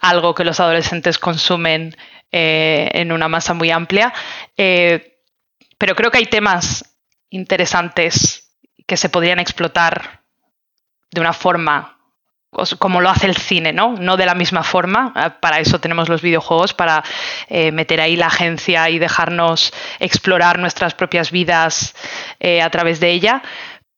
algo 0.00 0.34
que 0.34 0.44
los 0.44 0.60
adolescentes 0.60 1.18
consumen 1.18 1.96
eh, 2.30 2.90
en 2.94 3.12
una 3.12 3.28
masa 3.28 3.54
muy 3.54 3.70
amplia, 3.70 4.12
eh, 4.56 5.18
pero 5.78 5.94
creo 5.94 6.10
que 6.10 6.18
hay 6.18 6.26
temas 6.26 6.96
interesantes 7.30 8.56
que 8.86 8.96
se 8.96 9.08
podrían 9.08 9.38
explotar 9.38 10.22
de 11.10 11.20
una 11.20 11.32
forma 11.32 12.01
como 12.78 13.00
lo 13.00 13.08
hace 13.08 13.26
el 13.26 13.36
cine, 13.36 13.72
¿no? 13.72 13.94
No 13.94 14.16
de 14.16 14.26
la 14.26 14.34
misma 14.34 14.62
forma. 14.62 15.12
Eh, 15.16 15.30
para 15.40 15.58
eso 15.60 15.80
tenemos 15.80 16.08
los 16.08 16.20
videojuegos, 16.20 16.74
para 16.74 17.02
eh, 17.48 17.72
meter 17.72 18.00
ahí 18.00 18.16
la 18.16 18.26
agencia 18.26 18.90
y 18.90 18.98
dejarnos 18.98 19.72
explorar 20.00 20.58
nuestras 20.58 20.94
propias 20.94 21.30
vidas 21.30 21.94
eh, 22.40 22.60
a 22.60 22.70
través 22.70 23.00
de 23.00 23.10
ella. 23.10 23.42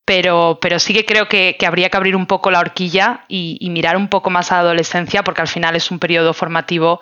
Pero, 0.07 0.59
pero 0.61 0.79
sí 0.79 0.93
que 0.93 1.07
creo 1.07 1.29
que, 1.29 1.57
habría 1.67 1.89
que 1.89 1.97
abrir 1.97 2.15
un 2.15 2.27
poco 2.27 2.51
la 2.51 2.61
horquilla 2.61 3.25
y, 3.27 3.59
mirar 3.71 3.97
un 3.97 4.09
poco 4.09 4.29
más 4.29 4.53
a 4.53 4.57
la 4.57 4.61
adolescencia, 4.61 5.25
porque 5.25 5.41
al 5.41 5.49
final 5.49 5.75
es 5.77 5.91
un 5.91 5.99
periodo 5.99 6.35
formativo 6.35 7.01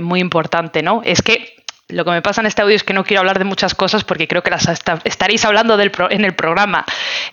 muy 0.00 0.20
importante, 0.20 0.80
¿no? 0.80 1.02
Es 1.04 1.22
que 1.22 1.53
lo 1.94 2.04
que 2.04 2.10
me 2.10 2.22
pasa 2.22 2.40
en 2.40 2.46
este 2.46 2.62
audio 2.62 2.74
es 2.74 2.82
que 2.82 2.92
no 2.92 3.04
quiero 3.04 3.20
hablar 3.20 3.38
de 3.38 3.44
muchas 3.44 3.74
cosas 3.74 4.04
porque 4.04 4.26
creo 4.26 4.42
que 4.42 4.50
las 4.50 4.68
estaréis 5.04 5.44
hablando 5.44 5.78
en 5.80 6.24
el 6.24 6.34
programa. 6.34 6.84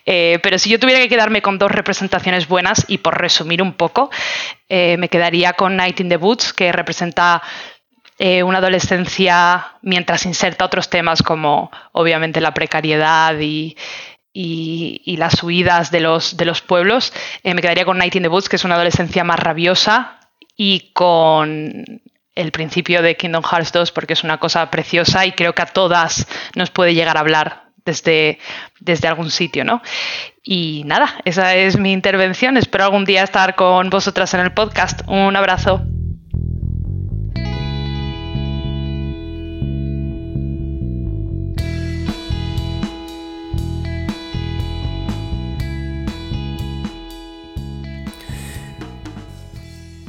Eh, 0.06 0.40
pero 0.44 0.60
si 0.60 0.70
yo 0.70 0.80
tuviera 0.80 1.00
que 1.00 1.10
quedarme 1.10 1.42
con 1.42 1.58
dos 1.58 1.72
representaciones 1.72 2.48
buenas, 2.48 2.86
y 2.88 3.00
por 3.00 3.20
resumir 3.20 3.62
un 3.62 3.74
poco, 3.74 4.12
eh, 4.70 4.98
me 4.98 5.10
quedaría 5.10 5.54
con 5.54 5.76
Night 5.76 6.00
in 6.00 6.10
the 6.10 6.18
Boots, 6.18 6.54
que 6.54 6.72
representa 6.72 7.42
eh, 8.20 8.44
una 8.44 8.60
adolescencia 8.60 9.74
mientras 9.82 10.26
inserta 10.26 10.66
otros 10.66 10.90
temas 10.90 11.24
como 11.24 11.72
obviamente 11.92 12.40
la 12.40 12.54
precariedad 12.54 13.36
y, 13.40 13.76
las 15.18 15.42
huidas 15.44 15.90
de 15.92 16.02
los, 16.02 16.62
pueblos. 16.62 17.12
me 17.44 17.62
quedaría 17.62 17.86
con 17.86 17.98
Night 17.98 18.16
in 18.16 18.24
the 18.24 18.30
Boots, 18.30 18.48
que 18.48 18.58
es 18.58 18.64
una 18.64 18.76
adolescencia 18.76 19.24
más 19.24 19.40
rabiosa 19.40 20.20
y 20.56 20.92
con 20.94 22.02
el 22.36 22.52
principio 22.52 23.02
de 23.02 23.18
Kingdom 23.18 23.44
Hearts 23.44 23.72
2 23.72 23.92
porque 23.92 24.14
es 24.14 24.24
una 24.24 24.40
cosa 24.40 24.70
preciosa 24.70 25.26
y 25.26 25.34
creo 25.34 25.54
que 25.54 25.62
a 25.62 25.66
todas 25.66 26.28
nos 26.56 26.70
puede 26.70 26.94
llegar 26.94 27.18
a 27.18 27.22
hablar 27.22 27.64
desde, 27.86 28.40
desde 28.80 29.08
algún 29.08 29.32
sitio, 29.32 29.66
¿no? 29.66 29.82
Y 30.44 30.84
nada, 30.86 31.16
esa 31.26 31.56
es 31.56 31.78
mi 31.78 31.92
intervención. 31.92 32.58
Espero 32.58 32.86
algún 32.86 33.06
día 33.06 33.24
estar 33.24 33.56
con 33.56 33.90
vosotras 33.90 34.34
en 34.34 34.42
el 34.42 34.54
podcast. 34.54 35.02
Un 35.08 35.36
abrazo. 35.36 35.82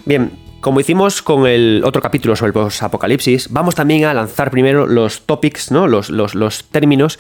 Bien, 0.04 0.41
como 0.62 0.78
hicimos 0.78 1.22
con 1.22 1.46
el 1.46 1.82
otro 1.84 2.00
capítulo 2.00 2.36
sobre 2.36 2.58
el 2.58 2.68
apocalipsis 2.80 3.48
vamos 3.50 3.74
también 3.74 4.04
a 4.04 4.14
lanzar 4.14 4.52
primero 4.52 4.86
los 4.86 5.26
topics, 5.26 5.72
¿no? 5.72 5.88
los, 5.88 6.08
los, 6.08 6.64
términos 6.70 7.18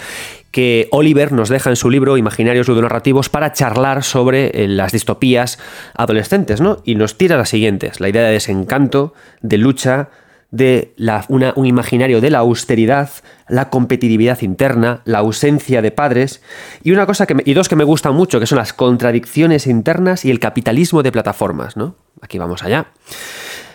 que 0.52 0.86
Oliver 0.92 1.32
nos 1.32 1.48
deja 1.48 1.68
en 1.68 1.76
su 1.76 1.90
libro 1.90 2.16
Imaginarios 2.16 2.68
ludonarrativos 2.68 3.28
para 3.28 3.52
charlar 3.52 4.04
sobre 4.04 4.46
eh, 4.54 4.68
las 4.68 4.92
distopías 4.92 5.58
adolescentes, 5.94 6.60
¿no? 6.60 6.78
Y 6.84 6.94
nos 6.94 7.18
tira 7.18 7.36
las 7.36 7.48
siguientes: 7.48 8.00
la 8.00 8.08
idea 8.08 8.22
de 8.22 8.32
desencanto, 8.32 9.14
de 9.40 9.58
lucha, 9.58 10.10
de 10.52 10.92
la, 10.96 11.24
un 11.28 11.66
imaginario 11.66 12.20
de 12.20 12.30
la 12.30 12.38
austeridad, 12.38 13.10
la 13.48 13.70
competitividad 13.70 14.42
interna, 14.42 15.00
la 15.06 15.18
ausencia 15.18 15.82
de 15.82 15.90
padres 15.90 16.42
y 16.84 16.92
una 16.92 17.06
cosa 17.06 17.26
que 17.26 17.34
y 17.44 17.54
dos 17.54 17.68
que 17.68 17.74
me 17.74 17.84
gustan 17.84 18.14
mucho, 18.14 18.38
que 18.38 18.46
son 18.46 18.58
las 18.58 18.74
contradicciones 18.74 19.66
internas 19.66 20.24
y 20.24 20.30
el 20.30 20.38
capitalismo 20.38 21.02
de 21.02 21.10
plataformas, 21.10 21.76
¿no? 21.76 21.96
Aquí 22.20 22.38
vamos 22.38 22.62
allá. 22.62 22.88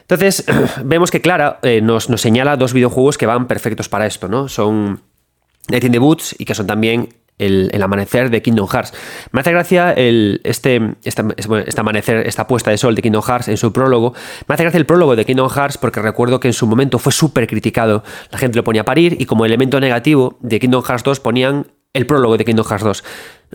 Entonces, 0.02 0.46
vemos 0.86 1.10
que 1.10 1.20
Clara 1.20 1.60
eh, 1.64 1.82
nos, 1.82 2.06
señala 2.06 2.56
dos 2.58 2.74
videojuegos 2.74 3.18
que 3.18 3.26
van 3.26 3.48
perfectos 3.48 3.90
para 3.90 4.06
esto, 4.06 4.28
¿no? 4.28 4.48
Son 4.48 5.02
in 5.70 5.92
the 5.92 6.00
Boots 6.00 6.36
y 6.38 6.46
que 6.46 6.54
son 6.54 6.68
también 6.68 7.10
el, 7.38 7.82
amanecer 7.82 8.30
de 8.30 8.42
Kingdom 8.42 8.68
Hearts. 8.68 8.94
Me 9.32 9.42
hace 9.42 9.52
gracia 9.52 9.92
el, 9.92 10.42
este, 10.44 10.96
este, 11.04 11.24
este, 11.38 11.82
amanecer, 11.82 12.28
esta 12.28 12.48
puesta 12.48 12.72
de 12.72 12.78
sol 12.78 12.96
de 12.96 13.02
Kingdom 13.02 13.24
Hearts 13.24 13.48
en 13.48 13.58
su 13.58 13.72
prólogo. 13.72 14.14
Me 14.48 14.56
hace 14.56 14.64
gracia 14.64 14.78
el 14.78 14.86
prólogo 14.86 15.16
de 15.16 15.26
Kingdom 15.26 15.50
Hearts 15.50 15.78
porque 15.78 16.02
recuerdo 16.02 16.40
que 16.40 16.48
en 16.48 16.54
su 16.54 16.68
momento 16.68 17.00
fue 17.00 17.12
súper 17.12 17.48
criticado. 17.48 18.04
La 18.32 18.38
gente 18.38 18.58
lo 18.58 18.64
ponía 18.64 18.82
a 18.82 18.86
parir 18.86 19.18
y 19.20 19.26
como 19.26 19.46
elemento 19.46 19.80
negativo 19.80 20.38
de 20.42 20.60
Kingdom 20.60 20.84
Hearts 20.84 21.04
2 21.04 21.20
ponían 21.20 21.68
el 21.94 22.06
prólogo 22.06 22.38
de 22.38 22.46
Kingdom 22.46 22.66
Hearts 22.66 22.84
2. 22.84 23.04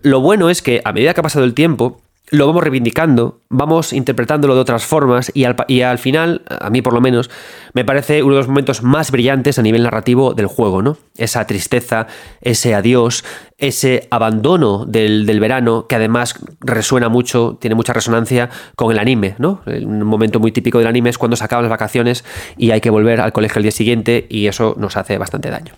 Lo 0.02 0.20
bueno 0.20 0.50
es 0.50 0.62
que 0.62 0.80
a 0.84 0.92
medida 0.92 1.14
que 1.14 1.20
ha 1.20 1.22
pasado 1.22 1.44
el 1.44 1.54
tiempo, 1.54 2.01
lo 2.32 2.46
vamos 2.46 2.62
reivindicando, 2.62 3.42
vamos 3.50 3.92
interpretándolo 3.92 4.54
de 4.54 4.62
otras 4.62 4.86
formas 4.86 5.30
y 5.34 5.44
al, 5.44 5.54
y 5.68 5.82
al, 5.82 5.98
final, 5.98 6.40
a 6.48 6.70
mí 6.70 6.80
por 6.80 6.94
lo 6.94 7.02
menos, 7.02 7.30
me 7.74 7.84
parece 7.84 8.22
uno 8.22 8.32
de 8.32 8.38
los 8.38 8.48
momentos 8.48 8.82
más 8.82 9.10
brillantes 9.10 9.58
a 9.58 9.62
nivel 9.62 9.82
narrativo 9.82 10.32
del 10.32 10.46
juego, 10.46 10.80
¿no? 10.80 10.96
Esa 11.14 11.46
tristeza, 11.46 12.06
ese 12.40 12.74
adiós, 12.74 13.22
ese 13.58 14.08
abandono 14.10 14.86
del, 14.86 15.26
verano 15.40 15.86
que 15.86 15.96
además 15.96 16.36
resuena 16.60 17.10
mucho, 17.10 17.58
tiene 17.60 17.74
mucha 17.74 17.92
resonancia 17.92 18.48
con 18.76 18.90
el 18.90 18.98
anime, 18.98 19.34
¿no? 19.36 19.60
Un 19.66 20.02
momento 20.02 20.40
muy 20.40 20.52
típico 20.52 20.78
del 20.78 20.86
anime 20.86 21.10
es 21.10 21.18
cuando 21.18 21.36
se 21.36 21.44
acaban 21.44 21.64
las 21.64 21.70
vacaciones 21.70 22.24
y 22.56 22.70
hay 22.70 22.80
que 22.80 22.88
volver 22.88 23.20
al 23.20 23.34
colegio 23.34 23.58
el 23.58 23.64
día 23.64 23.72
siguiente 23.72 24.26
y 24.30 24.46
eso 24.46 24.74
nos 24.78 24.96
hace 24.96 25.18
bastante 25.18 25.50
daño. 25.50 25.74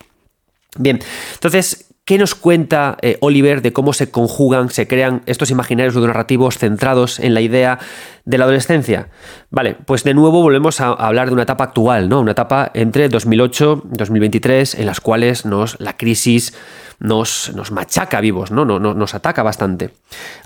Bien, 0.76 1.00
entonces, 1.34 1.83
¿Qué 2.06 2.18
nos 2.18 2.34
cuenta 2.34 2.98
eh, 3.00 3.16
Oliver 3.22 3.62
de 3.62 3.72
cómo 3.72 3.94
se 3.94 4.10
conjugan, 4.10 4.68
se 4.68 4.86
crean 4.86 5.22
estos 5.24 5.50
imaginarios 5.50 5.96
narrativos 5.96 6.58
centrados 6.58 7.18
en 7.18 7.32
la 7.32 7.40
idea 7.40 7.78
de 8.26 8.36
la 8.36 8.44
adolescencia? 8.44 9.08
Vale, 9.48 9.74
pues 9.86 10.04
de 10.04 10.12
nuevo 10.12 10.42
volvemos 10.42 10.82
a, 10.82 10.88
hablar 10.88 11.28
de 11.28 11.32
una 11.32 11.44
etapa 11.44 11.64
actual, 11.64 12.10
¿no? 12.10 12.20
Una 12.20 12.32
etapa 12.32 12.70
entre 12.74 13.08
2008 13.08 13.84
y 13.86 13.96
2023 13.96 14.74
en 14.74 14.84
las 14.84 15.00
cuales 15.00 15.46
nos, 15.46 15.80
la 15.80 15.96
crisis 15.96 16.52
nos, 17.00 17.52
nos 17.54 17.72
machaca 17.72 18.20
vivos, 18.20 18.50
¿no? 18.50 18.66
No, 18.66 18.78
nos 18.78 19.14
ataca 19.14 19.42
bastante. 19.42 19.90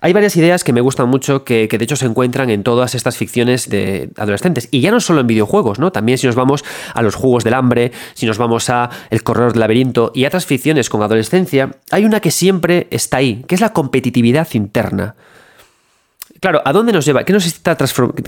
Hay 0.00 0.12
varias 0.12 0.36
ideas 0.36 0.62
que 0.62 0.72
me 0.72 0.80
gustan 0.80 1.08
mucho 1.08 1.44
que, 1.44 1.68
que, 1.68 1.76
de 1.76 1.84
hecho 1.84 1.96
se 1.96 2.06
encuentran 2.06 2.50
en 2.50 2.62
todas 2.62 2.94
estas 2.94 3.16
ficciones 3.16 3.68
de 3.68 4.10
adolescentes. 4.16 4.68
Y 4.70 4.80
ya 4.80 4.92
no 4.92 5.00
solo 5.00 5.20
en 5.20 5.26
videojuegos, 5.26 5.80
¿no? 5.80 5.90
También 5.90 6.18
si 6.18 6.26
nos 6.28 6.36
vamos 6.36 6.64
a 6.94 7.02
los 7.02 7.16
Juegos 7.16 7.42
del 7.42 7.54
Hambre, 7.54 7.92
si 8.14 8.26
nos 8.26 8.38
vamos 8.38 8.70
a 8.70 8.90
El 9.10 9.24
Corredor 9.24 9.52
del 9.52 9.60
Laberinto 9.60 10.12
y 10.14 10.24
a 10.24 10.28
otras 10.28 10.46
ficciones 10.46 10.88
con 10.88 11.02
adolescencia, 11.02 11.47
hay 11.90 12.04
una 12.04 12.20
que 12.20 12.30
siempre 12.30 12.86
está 12.90 13.18
ahí, 13.18 13.44
que 13.46 13.54
es 13.54 13.60
la 13.60 13.72
competitividad 13.72 14.48
interna. 14.52 15.14
Claro, 16.40 16.62
¿a 16.64 16.72
dónde 16.72 16.92
nos 16.92 17.04
lleva? 17.04 17.24
¿Qué 17.24 17.32
nos 17.32 17.46
está 17.46 17.76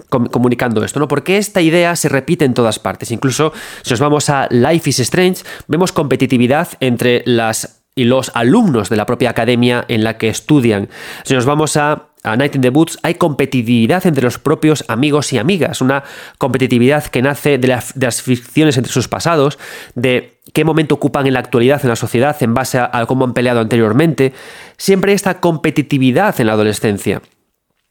comunicando 0.08 0.84
esto? 0.84 0.98
¿no? 0.98 1.06
Porque 1.06 1.38
esta 1.38 1.60
idea 1.60 1.94
se 1.94 2.08
repite 2.08 2.44
en 2.44 2.54
todas 2.54 2.78
partes. 2.78 3.10
Incluso 3.12 3.52
si 3.82 3.90
nos 3.90 4.00
vamos 4.00 4.28
a 4.30 4.48
Life 4.50 4.90
is 4.90 4.98
Strange, 5.00 5.44
vemos 5.68 5.92
competitividad 5.92 6.68
entre 6.80 7.22
las 7.26 7.80
y 7.94 8.04
los 8.04 8.30
alumnos 8.34 8.88
de 8.88 8.96
la 8.96 9.04
propia 9.04 9.30
academia 9.30 9.84
en 9.88 10.04
la 10.04 10.16
que 10.16 10.28
estudian. 10.28 10.88
Si 11.24 11.34
nos 11.34 11.44
vamos 11.44 11.76
a, 11.76 12.09
Night 12.24 12.54
in 12.54 12.60
the 12.60 12.70
Boots, 12.70 12.98
hay 13.02 13.14
competitividad 13.14 14.06
entre 14.06 14.24
los 14.24 14.38
propios 14.38 14.84
amigos 14.88 15.32
y 15.32 15.38
amigas, 15.38 15.80
una 15.80 16.04
competitividad 16.38 17.04
que 17.04 17.22
nace 17.22 17.58
de, 17.58 17.58
de, 17.58 18.06
las 18.06 18.22
ficciones 18.22 18.76
entre 18.76 18.92
sus 18.92 19.08
pasados, 19.08 19.58
de 19.94 20.38
qué 20.52 20.64
momento 20.64 20.94
ocupan 20.94 21.26
en 21.26 21.34
la 21.34 21.40
actualidad 21.40 21.80
en 21.82 21.88
la 21.88 21.96
sociedad 21.96 22.36
en 22.40 22.54
base 22.54 22.78
a 22.78 23.06
cómo 23.06 23.24
han 23.24 23.34
peleado 23.34 23.60
anteriormente. 23.60 24.32
Siempre 24.76 25.12
esta 25.12 25.40
competitividad 25.40 26.40
en 26.40 26.46
la 26.46 26.52
adolescencia. 26.52 27.22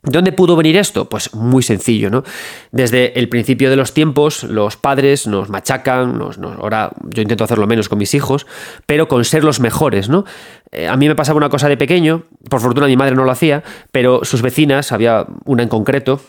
¿Dónde 0.02 0.32
pudo 0.32 0.56
venir 0.56 0.78
esto? 0.78 1.10
Pues 1.10 1.34
muy 1.34 1.62
sencillo, 1.62 2.10
¿no? 2.10 2.24
Desde 2.72 3.20
el 3.20 3.28
principio 3.28 3.70
de 3.70 3.76
los 3.76 3.94
tiempos, 3.94 4.44
los 4.44 4.78
padres 4.78 5.28
nos 5.28 5.50
machacan, 5.50 6.18
nos, 6.18 6.38
ahora 6.38 6.92
yo 7.04 7.22
intento 7.22 7.44
hacerlo 7.44 7.68
menos 7.68 7.90
con 7.90 7.98
mis 7.98 8.14
hijos, 8.14 8.48
pero 8.86 9.10
con 9.10 9.26
ser 9.26 9.44
los 9.44 9.60
mejores, 9.60 10.08
¿no? 10.08 10.24
Eh, 10.72 10.88
a 10.88 10.96
mí 10.96 11.10
me 11.10 11.16
pasaba 11.16 11.36
una 11.36 11.50
cosa 11.50 11.68
de 11.68 11.76
pequeño, 11.76 12.24
por 12.50 12.62
fortuna 12.62 12.88
mi 12.88 12.96
madre 12.96 13.14
no 13.14 13.26
lo 13.26 13.32
hacía, 13.32 13.62
pero 13.92 14.24
sus 14.24 14.42
vecinas, 14.42 14.94
había 14.94 15.26
una 15.44 15.64
en 15.64 15.70
concreto, 15.70 16.22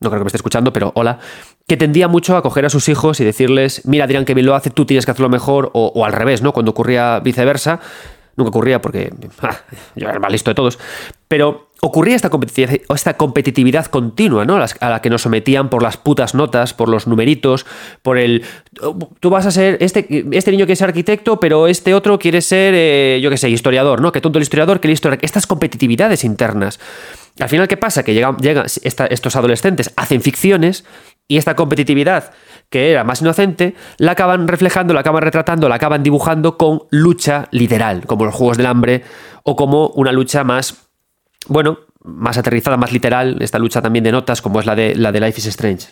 no 0.00 0.10
creo 0.10 0.20
que 0.20 0.24
me 0.24 0.28
esté 0.28 0.36
escuchando, 0.36 0.70
pero 0.72 0.92
hola, 0.94 1.18
que 1.66 1.78
tendía 1.78 2.08
mucho 2.08 2.36
a 2.36 2.42
coger 2.42 2.66
a 2.66 2.68
sus 2.68 2.90
hijos 2.90 3.18
y 3.20 3.24
decirles, 3.24 3.80
mira, 3.86 4.06
dirán 4.06 4.26
que 4.26 4.34
bien 4.34 4.46
lo 4.46 4.54
hace, 4.54 4.68
tú 4.68 4.84
tienes 4.84 5.06
que 5.06 5.10
hacerlo 5.12 5.30
mejor, 5.30 5.70
o, 5.72 6.04
al 6.04 6.12
revés, 6.12 6.42
¿no? 6.42 6.52
Cuando 6.52 6.72
ocurría 6.72 7.20
viceversa, 7.20 7.80
nunca 8.36 8.50
ocurría 8.50 8.82
porque 8.82 9.10
yo 9.96 10.06
era 10.06 10.12
el 10.12 10.20
más 10.20 10.30
listo 10.30 10.50
de 10.50 10.54
todos, 10.54 10.78
pero 11.28 11.70
ocurría 11.84 12.16
esta 12.16 12.30
esta 12.94 13.16
competitividad 13.16 13.86
continua, 13.86 14.46
¿no? 14.46 14.56
A 14.56 14.88
la 14.88 15.02
que 15.02 15.10
nos 15.10 15.22
sometían 15.22 15.68
por 15.68 15.82
las 15.82 15.98
putas 15.98 16.34
notas, 16.34 16.72
por 16.72 16.88
los 16.88 17.06
numeritos, 17.06 17.66
por 18.02 18.16
el. 18.16 18.42
Tú 19.20 19.28
vas 19.28 19.44
a 19.44 19.50
ser. 19.50 19.76
Este, 19.80 20.24
este 20.32 20.50
niño 20.50 20.64
quiere 20.64 20.76
ser 20.76 20.88
arquitecto, 20.88 21.38
pero 21.38 21.66
este 21.68 21.92
otro 21.92 22.18
quiere 22.18 22.40
ser, 22.40 22.72
eh, 22.74 23.20
yo 23.22 23.28
qué 23.28 23.36
sé, 23.36 23.50
historiador, 23.50 24.00
¿no? 24.00 24.12
Que 24.12 24.22
tonto 24.22 24.38
el 24.38 24.44
historiador, 24.44 24.80
que 24.80 24.88
el 24.88 24.94
historiador. 24.94 25.22
Estas 25.22 25.46
competitividades 25.46 26.24
internas. 26.24 26.80
Al 27.38 27.48
final, 27.50 27.68
¿qué 27.68 27.76
pasa? 27.76 28.02
Que 28.02 28.14
llegan, 28.14 28.38
llegan 28.38 28.64
estos 28.64 29.36
adolescentes, 29.36 29.92
hacen 29.96 30.22
ficciones 30.22 30.84
y 31.28 31.36
esta 31.36 31.54
competitividad 31.56 32.32
que 32.70 32.90
era 32.90 33.04
más 33.04 33.20
inocente, 33.20 33.74
la 33.98 34.12
acaban 34.12 34.48
reflejando, 34.48 34.94
la 34.94 35.00
acaban 35.00 35.22
retratando, 35.22 35.68
la 35.68 35.76
acaban 35.76 36.02
dibujando 36.02 36.56
con 36.56 36.82
lucha 36.90 37.48
literal, 37.50 38.06
como 38.06 38.24
los 38.24 38.34
Juegos 38.34 38.56
del 38.56 38.66
Hambre, 38.66 39.04
o 39.42 39.54
como 39.54 39.88
una 39.88 40.12
lucha 40.12 40.44
más 40.44 40.83
bueno, 41.48 41.78
más 42.04 42.36
aterrizada, 42.38 42.76
más 42.76 42.92
literal, 42.92 43.38
esta 43.40 43.58
lucha 43.58 43.80
también 43.82 44.04
de 44.04 44.12
notas, 44.12 44.42
como 44.42 44.60
es 44.60 44.66
la 44.66 44.74
de, 44.74 44.94
la 44.94 45.12
de 45.12 45.20
Life 45.20 45.38
is 45.38 45.46
Strange. 45.46 45.88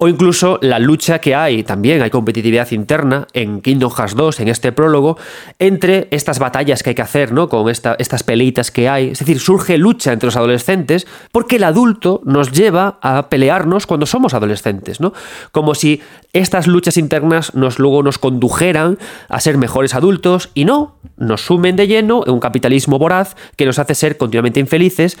O 0.00 0.06
incluso 0.06 0.60
la 0.62 0.78
lucha 0.78 1.18
que 1.18 1.34
hay, 1.34 1.64
también 1.64 2.02
hay 2.02 2.10
competitividad 2.10 2.70
interna 2.70 3.26
en 3.32 3.60
Kingdom 3.60 3.90
Hearts 3.90 4.14
2, 4.14 4.38
en 4.38 4.48
este 4.48 4.70
prólogo, 4.70 5.18
entre 5.58 6.06
estas 6.12 6.38
batallas 6.38 6.84
que 6.84 6.90
hay 6.90 6.94
que 6.94 7.02
hacer, 7.02 7.32
¿no? 7.32 7.48
Con 7.48 7.68
estas 7.68 8.22
peleitas 8.22 8.70
que 8.70 8.88
hay. 8.88 9.08
Es 9.08 9.18
decir, 9.18 9.40
surge 9.40 9.76
lucha 9.76 10.12
entre 10.12 10.28
los 10.28 10.36
adolescentes 10.36 11.08
porque 11.32 11.56
el 11.56 11.64
adulto 11.64 12.20
nos 12.24 12.52
lleva 12.52 13.00
a 13.02 13.28
pelearnos 13.28 13.88
cuando 13.88 14.06
somos 14.06 14.34
adolescentes, 14.34 15.00
¿no? 15.00 15.12
Como 15.50 15.74
si 15.74 16.00
estas 16.32 16.68
luchas 16.68 16.96
internas 16.96 17.56
nos 17.56 17.80
luego 17.80 18.04
nos 18.04 18.18
condujeran 18.18 18.98
a 19.28 19.40
ser 19.40 19.58
mejores 19.58 19.96
adultos 19.96 20.50
y 20.54 20.64
no, 20.64 20.94
nos 21.16 21.40
sumen 21.40 21.74
de 21.74 21.88
lleno 21.88 22.22
en 22.24 22.34
un 22.34 22.40
capitalismo 22.40 23.00
voraz 23.00 23.34
que 23.56 23.66
nos 23.66 23.80
hace 23.80 23.96
ser 23.96 24.16
continuamente 24.16 24.60
infelices 24.60 25.18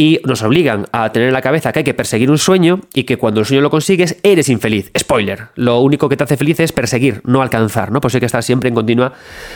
y 0.00 0.20
nos 0.24 0.42
obligan 0.44 0.86
a 0.92 1.10
tener 1.10 1.28
en 1.28 1.34
la 1.34 1.42
cabeza 1.42 1.72
que 1.72 1.80
hay 1.80 1.84
que 1.84 1.92
perseguir 1.92 2.30
un 2.30 2.38
sueño 2.38 2.82
y 2.94 3.02
que 3.02 3.18
cuando 3.18 3.40
el 3.40 3.46
sueño 3.46 3.60
lo 3.60 3.68
consigues 3.68 4.16
eres 4.22 4.48
infeliz. 4.48 4.92
Spoiler, 4.96 5.48
lo 5.56 5.80
único 5.80 6.08
que 6.08 6.16
te 6.16 6.22
hace 6.22 6.36
feliz 6.36 6.60
es 6.60 6.70
perseguir, 6.70 7.20
no 7.24 7.42
alcanzar, 7.42 7.90
¿no? 7.90 8.00
Por 8.00 8.08
eso 8.08 8.18
hay 8.18 8.20
que 8.20 8.26
estar 8.26 8.44
siempre 8.44 8.68
en 8.68 8.76
continua 8.76 9.12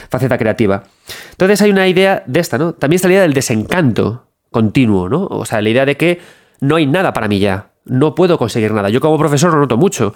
faceta 0.09 0.37
creativa. 0.37 0.83
Entonces 1.31 1.61
hay 1.61 1.71
una 1.71 1.87
idea 1.87 2.23
de 2.27 2.41
esta, 2.41 2.57
¿no? 2.57 2.73
También 2.73 2.97
está 2.97 3.07
la 3.07 3.13
idea 3.13 3.21
del 3.23 3.33
desencanto 3.33 4.27
continuo, 4.51 5.07
¿no? 5.07 5.25
O 5.27 5.45
sea, 5.45 5.61
la 5.61 5.69
idea 5.69 5.85
de 5.85 5.95
que 5.95 6.19
no 6.59 6.75
hay 6.75 6.87
nada 6.87 7.13
para 7.13 7.29
mí 7.29 7.39
ya, 7.39 7.71
no 7.85 8.13
puedo 8.13 8.37
conseguir 8.37 8.73
nada. 8.73 8.89
Yo 8.89 8.99
como 8.99 9.17
profesor 9.17 9.53
lo 9.53 9.59
noto 9.59 9.77
mucho 9.77 10.13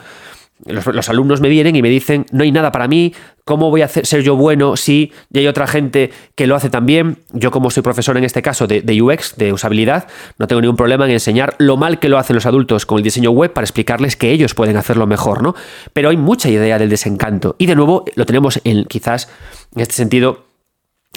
los, 0.65 1.09
alumnos 1.09 1.41
me 1.41 1.49
vienen 1.49 1.75
y 1.75 1.81
me 1.81 1.89
dicen, 1.89 2.25
no 2.31 2.43
hay 2.43 2.51
nada 2.51 2.71
para 2.71 2.87
mí, 2.87 3.13
¿cómo 3.45 3.69
voy 3.69 3.81
a 3.81 3.87
ser 3.87 4.21
yo 4.21 4.35
bueno 4.35 4.75
si 4.75 5.11
ya 5.29 5.41
hay 5.41 5.47
otra 5.47 5.67
gente 5.67 6.11
que 6.35 6.47
lo 6.47 6.55
hace 6.55 6.69
también? 6.69 7.19
Yo 7.31 7.51
como 7.51 7.69
soy 7.69 7.83
profesor 7.83 8.17
en 8.17 8.23
este 8.23 8.41
caso 8.41 8.67
de, 8.67 8.81
de, 8.81 9.01
UX, 9.01 9.35
de 9.37 9.53
usabilidad, 9.53 10.07
no 10.37 10.47
tengo 10.47 10.61
ningún 10.61 10.75
problema 10.75 11.05
en 11.05 11.11
enseñar 11.11 11.55
lo 11.59 11.77
mal 11.77 11.99
que 11.99 12.09
lo 12.09 12.17
hacen 12.17 12.35
los 12.35 12.45
adultos 12.45 12.85
con 12.85 12.97
el 12.97 13.03
diseño 13.03 13.31
web 13.31 13.53
para 13.53 13.65
explicarles 13.65 14.15
que 14.15 14.31
ellos 14.31 14.53
pueden 14.53 14.77
hacerlo 14.77 15.05
mejor, 15.07 15.43
¿no? 15.43 15.55
Pero 15.93 16.09
hay 16.09 16.17
mucha 16.17 16.49
idea 16.49 16.79
del 16.79 16.89
desencanto 16.89 17.55
y 17.57 17.65
de 17.65 17.75
nuevo 17.75 18.05
lo 18.15 18.25
tenemos 18.25 18.59
en 18.63 18.85
quizás 18.85 19.29
en 19.75 19.81
este 19.81 19.93
sentido 19.93 20.47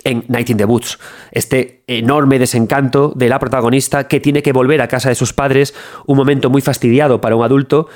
en 0.05 0.25
Night 0.29 0.51
in 0.51 0.57
the 0.57 0.65
Woods. 0.65 0.99
Este 1.33 1.80
enorme 1.91 2.39
desencanto 2.39 3.13
de 3.17 3.29
la 3.29 3.39
protagonista 3.39 4.07
que 4.07 4.21
tiene 4.21 4.43
que 4.43 4.53
volver 4.53 4.81
a 4.81 4.89
casa 4.89 5.09
de 5.09 5.15
sus 5.15 5.33
padres, 5.33 5.75
un 6.07 6.17
momento 6.17 6.49
muy 6.49 6.63
fastidiado 6.63 7.21
para 7.21 7.37
un 7.37 7.45
adulto, 7.45 7.89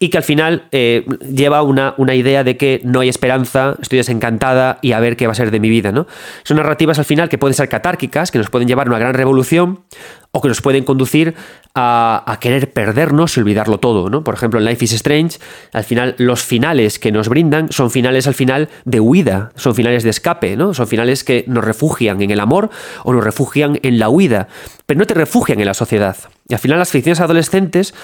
y 0.00 0.08
que 0.08 0.16
al 0.18 0.24
final 0.24 0.64
eh, 0.72 1.06
lleva 1.20 1.62
una, 1.62 1.94
una, 1.96 2.16
idea 2.16 2.42
de 2.42 2.56
que 2.56 2.80
no 2.82 2.98
hay 2.98 3.08
esperanza, 3.08 3.76
estoy 3.80 3.98
desencantada 3.98 4.80
y 4.82 4.90
a 4.90 4.98
ver 4.98 5.16
qué 5.16 5.26
va 5.26 5.32
a 5.32 5.36
ser 5.36 5.52
de 5.52 5.60
mi 5.60 5.70
vida. 5.70 5.92
¿no? 5.92 6.08
Son 6.42 6.56
narrativas 6.56 6.98
al 6.98 7.04
final 7.04 7.28
que 7.28 7.38
pueden 7.38 7.54
ser 7.54 7.68
catárquicas, 7.68 8.32
que 8.32 8.38
nos 8.38 8.50
pueden 8.50 8.66
llevar 8.66 8.88
a 8.88 8.90
una 8.90 8.98
gran 8.98 9.14
revolución 9.14 9.84
o 10.32 10.40
que 10.40 10.48
nos 10.48 10.62
pueden 10.62 10.82
conducir 10.82 11.34
a, 11.74 12.38
querer 12.40 12.72
perdernos 12.72 13.36
y 13.36 13.40
olvidarlo 13.40 13.78
todo. 13.78 14.10
¿no? 14.10 14.24
Por 14.24 14.34
ejemplo, 14.34 14.58
en 14.58 14.66
Life 14.66 14.84
is 14.84 14.92
Strange, 14.92 15.38
al 15.72 15.84
final 15.84 16.14
los 16.18 16.42
finales 16.42 16.98
que 16.98 17.12
nos 17.12 17.28
brindan 17.28 17.70
son 17.70 17.90
finales 17.90 18.26
al 18.26 18.34
final 18.34 18.68
de 18.84 18.98
huida, 18.98 19.52
son 19.54 19.74
finales 19.74 20.02
de 20.02 20.10
escape, 20.10 20.56
¿no? 20.56 20.74
son 20.74 20.88
finales 20.88 21.22
que 21.22 21.44
nos 21.46 21.64
refugian 21.64 22.20
en 22.22 22.30
el 22.30 22.40
amor 22.40 22.70
o 23.04 23.11
refugian 23.20 23.78
en 23.82 23.98
la 23.98 24.08
huida, 24.08 24.48
pero 24.86 24.98
no 24.98 25.06
te 25.06 25.14
refugian 25.14 25.60
en 25.60 25.66
la 25.66 25.74
sociedad. 25.74 26.16
Y 26.48 26.54
al 26.54 26.60
final 26.60 26.78
las 26.78 26.90
ficciones 26.90 27.20
adolescentes 27.20 27.94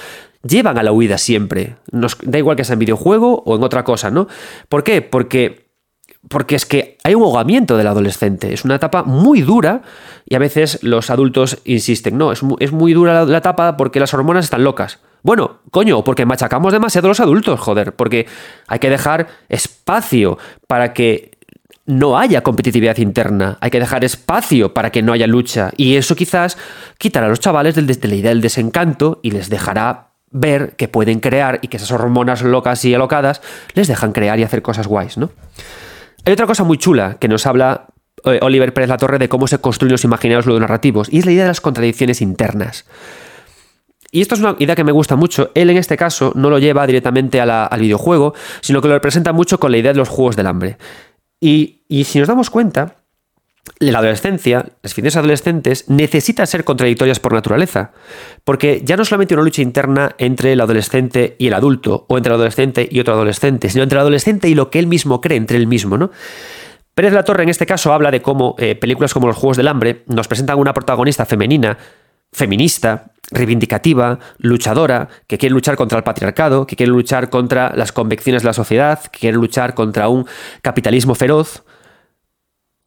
llevan 0.43 0.79
a 0.79 0.83
la 0.83 0.93
huida 0.93 1.19
siempre. 1.19 1.77
Nos 1.91 2.19
da 2.23 2.39
igual 2.39 2.57
que 2.57 2.65
sea 2.65 2.75
en 2.75 2.81
videojuego 2.81 3.43
o 3.45 3.57
en 3.57 3.63
otra 3.63 3.85
cosa, 3.85 4.11
¿no? 4.11 4.29
¿Por 4.69 4.85
qué? 4.85 5.03
Porque, 5.03 5.71
porque 6.29 6.57
es 6.57 6.67
que 6.67 6.99
hay 7.05 7.15
un 7.15 7.23
ahogamiento 7.23 7.77
del 7.77 7.87
adolescente. 7.87 8.53
Es 8.53 8.65
una 8.65 8.77
etapa 8.77 9.03
muy 9.03 9.43
dura 9.43 9.83
y 10.27 10.35
a 10.35 10.39
veces 10.39 10.83
los 10.83 11.11
adultos 11.11 11.59
insisten, 11.65 12.19
no, 12.19 12.33
es, 12.33 12.43
muy 12.43 12.93
dura 12.93 13.25
la, 13.25 13.39
etapa 13.39 13.77
porque 13.77 14.01
las 14.01 14.13
hormonas 14.15 14.45
están 14.45 14.65
locas. 14.65 15.01
Bueno, 15.23 15.59
coño, 15.71 16.05
porque 16.05 16.27
machacamos 16.27 16.73
demasiado 16.73 17.09
a 17.09 17.11
los 17.11 17.21
adultos, 17.21 17.59
joder, 17.59 17.95
porque 17.95 18.27
hay 18.69 18.79
que 18.79 18.89
dejar 18.89 19.27
espacio 19.49 20.39
para 20.69 20.93
que 20.93 21.38
no 21.89 22.19
haya 22.19 22.43
competitividad 22.43 22.99
interna, 22.99 23.57
hay 23.63 23.71
que 23.71 23.81
dejar 23.81 24.05
espacio 24.05 24.75
para 24.75 24.91
que 24.91 25.03
no 25.03 25.15
haya 25.15 25.27
lucha. 25.27 25.73
Y 25.79 25.97
eso 25.97 26.15
quizás 26.15 26.59
quitará 26.99 27.27
a 27.27 27.29
los 27.31 27.41
chavales 27.41 27.75
del, 27.75 27.87
de 27.87 28.09
la 28.09 28.15
idea 28.15 28.29
del 28.31 28.43
desencanto 28.43 29.21
y 29.23 29.31
les 29.31 29.49
dejará 29.49 30.11
ver 30.31 30.77
que 30.77 30.87
pueden 30.87 31.21
crear 31.21 31.61
y 31.63 31.69
que 31.69 31.79
esas 31.79 31.91
hormonas 31.91 32.43
locas 32.43 32.85
y 32.85 32.95
alocadas 32.95 33.41
les 33.73 33.89
dejan 33.89 34.13
crear 34.13 34.39
y 34.39 34.43
hacer 34.43 34.61
cosas 34.61 34.87
guays, 34.87 35.17
¿no? 35.17 35.31
Hay 36.27 36.35
otra 36.35 36.47
cosa 36.47 36.63
muy 36.63 36.77
chula 36.77 37.17
que 37.19 37.27
nos 37.27 37.47
habla 37.47 37.87
eh, 38.25 38.39
Oliver 38.43 38.75
Pérez 38.75 38.91
La 38.91 38.99
Torre 38.99 39.19
de 39.19 39.31
cómo 39.31 39.47
se 39.47 39.59
construyen 39.59 39.93
los 39.93 40.05
imaginarios 40.05 40.47
narrativos 40.47 41.09
y 41.11 41.21
es 41.21 41.25
la 41.25 41.33
idea 41.33 41.45
de 41.45 41.49
las 41.49 41.63
contradicciones 41.63 42.21
internas. 42.21 42.85
Y 44.11 44.21
esto 44.21 44.35
es 44.35 44.41
una 44.43 44.57
idea 44.59 44.75
que 44.75 44.85
me 44.85 44.93
gusta 44.93 45.17
mucho. 45.17 45.51
Él 45.55 45.71
en 45.71 45.79
este 45.79 45.97
caso 45.97 46.33
no 46.35 46.51
lo 46.51 46.59
lleva 46.59 46.87
directamente 46.87 47.41
al 47.41 47.81
videojuego, 47.81 48.35
sino 48.61 48.81
que 48.81 48.89
lo 48.89 48.95
representa 48.95 49.33
mucho 49.33 49.61
con 49.61 49.71
la 49.71 49.79
idea 49.79 49.93
de 49.93 49.99
los 49.99 50.09
juegos 50.09 50.37
del 50.37 50.47
hambre. 50.47 50.79
Y, 51.41 51.83
si 52.05 52.19
nos 52.19 52.29
damos 52.29 52.51
cuenta, 52.51 52.97
la 53.79 53.99
adolescencia, 53.99 54.67
las 54.83 54.95
ficciones 54.95 55.17
adolescentes, 55.17 55.89
necesitan 55.89 56.47
ser 56.47 56.65
contradictorias 56.65 57.21
por 57.21 57.33
naturaleza, 57.33 57.93
porque 58.45 58.83
ya 58.85 58.97
no 58.97 59.05
solamente 59.05 59.35
una 59.35 59.45
lucha 59.45 59.63
interna 59.63 60.15
entre 60.19 60.53
el 60.53 60.61
adolescente 60.61 61.37
y 61.39 61.47
el 61.47 61.55
adulto, 61.55 62.07
o 62.09 62.17
entre 62.17 62.33
el 62.33 62.37
adolescente 62.37 62.89
y 62.91 62.99
otro 63.01 63.15
adolescente, 63.15 63.69
sino 63.71 63.85
entre 63.85 63.97
el 63.97 64.01
adolescente 64.01 64.49
y 64.49 64.55
lo 64.55 64.71
que 64.71 64.79
él 64.79 64.87
mismo 64.87 65.21
cree 65.21 65.37
entre 65.37 65.59
él 65.59 65.67
mismo, 65.67 65.97
¿no? 65.97 66.11
Pérez 66.99 67.13
La 67.13 67.23
Torre 67.23 67.45
en 67.45 67.49
este 67.49 67.65
caso 67.65 67.93
habla 67.93 68.11
de 68.11 68.21
cómo 68.21 68.57
eh, 68.59 68.75
películas 68.75 69.15
como 69.15 69.29
Los 69.29 69.37
Juegos 69.37 69.57
del 69.57 69.69
Hambre 69.69 70.03
nos 70.07 70.27
presentan 70.27 70.59
una 70.59 70.75
protagonista 70.75 71.25
femenina, 71.27 71.79
feminista, 72.33 73.13
reivindicativa, 73.31 74.19
luchadora, 74.39 75.09
que 75.27 75.39
quiere 75.39 75.53
luchar 75.53 75.77
contra 75.77 75.99
el 75.99 76.05
patriarcado, 76.05 76.67
que 76.67 76.77
quiere 76.77 76.93
luchar 76.93 77.31
contra 77.31 77.75
las 77.77 77.93
convicciones 77.93 78.43
de 78.43 78.47
la 78.47 78.53
sociedad, 78.53 79.03
que 79.03 79.21
quiere 79.21 79.37
luchar 79.37 79.75
contra 79.75 80.09
un 80.09 80.27
capitalismo 80.63 81.15
feroz, 81.15 81.65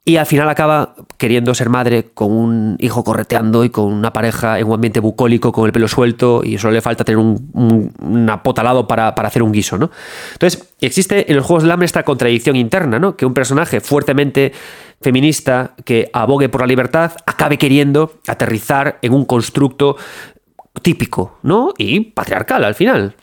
y 0.04 0.16
al 0.16 0.26
final 0.26 0.48
acaba 0.48 0.96
queriendo 1.16 1.54
ser 1.54 1.68
madre 1.68 2.10
con 2.12 2.32
un 2.32 2.76
hijo 2.80 3.04
correteando 3.04 3.64
y 3.64 3.70
con 3.70 3.92
una 3.92 4.12
pareja 4.12 4.58
en 4.58 4.66
un 4.66 4.74
ambiente 4.74 4.98
bucólico 4.98 5.52
con 5.52 5.66
el 5.66 5.72
pelo 5.72 5.86
suelto 5.86 6.42
y 6.44 6.58
solo 6.58 6.72
le 6.72 6.80
falta 6.80 7.04
tener 7.04 7.18
un, 7.18 7.92
un 8.00 8.28
apotalado 8.28 8.88
para, 8.88 9.14
para, 9.14 9.28
hacer 9.28 9.44
un 9.44 9.52
guiso, 9.52 9.78
¿no? 9.78 9.92
Entonces, 10.32 10.74
existe 10.80 11.30
en 11.30 11.36
los 11.36 11.46
Juegos 11.46 11.68
Hambre 11.70 11.86
esta 11.86 12.02
contradicción 12.02 12.56
interna, 12.56 12.98
¿no? 12.98 13.16
Que 13.16 13.26
un 13.26 13.34
personaje 13.34 13.80
fuertemente 13.80 14.52
feminista 15.00 15.74
que 15.84 16.10
abogue 16.12 16.48
por 16.48 16.62
la 16.62 16.66
libertad 16.66 17.12
acabe 17.24 17.56
queriendo 17.56 18.14
aterrizar 18.26 18.98
en 19.02 19.14
un 19.14 19.24
constructo 19.24 19.96
típico, 20.82 21.38
¿no? 21.42 21.74
Y 21.78 22.00
patriarcal 22.00 22.64
al 22.64 22.74
final. 22.74 23.14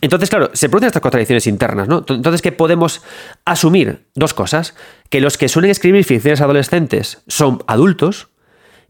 Entonces, 0.00 0.30
claro, 0.30 0.50
se 0.52 0.68
producen 0.68 0.88
estas 0.88 1.02
contradicciones 1.02 1.46
internas, 1.46 1.88
¿no? 1.88 2.04
Entonces, 2.08 2.42
¿qué 2.42 2.52
podemos 2.52 3.02
asumir? 3.44 4.06
Dos 4.14 4.34
cosas. 4.34 4.74
Que 5.10 5.20
los 5.20 5.38
que 5.38 5.48
suelen 5.48 5.70
escribir 5.70 6.04
ficciones 6.04 6.40
adolescentes 6.40 7.22
son 7.26 7.62
adultos 7.66 8.28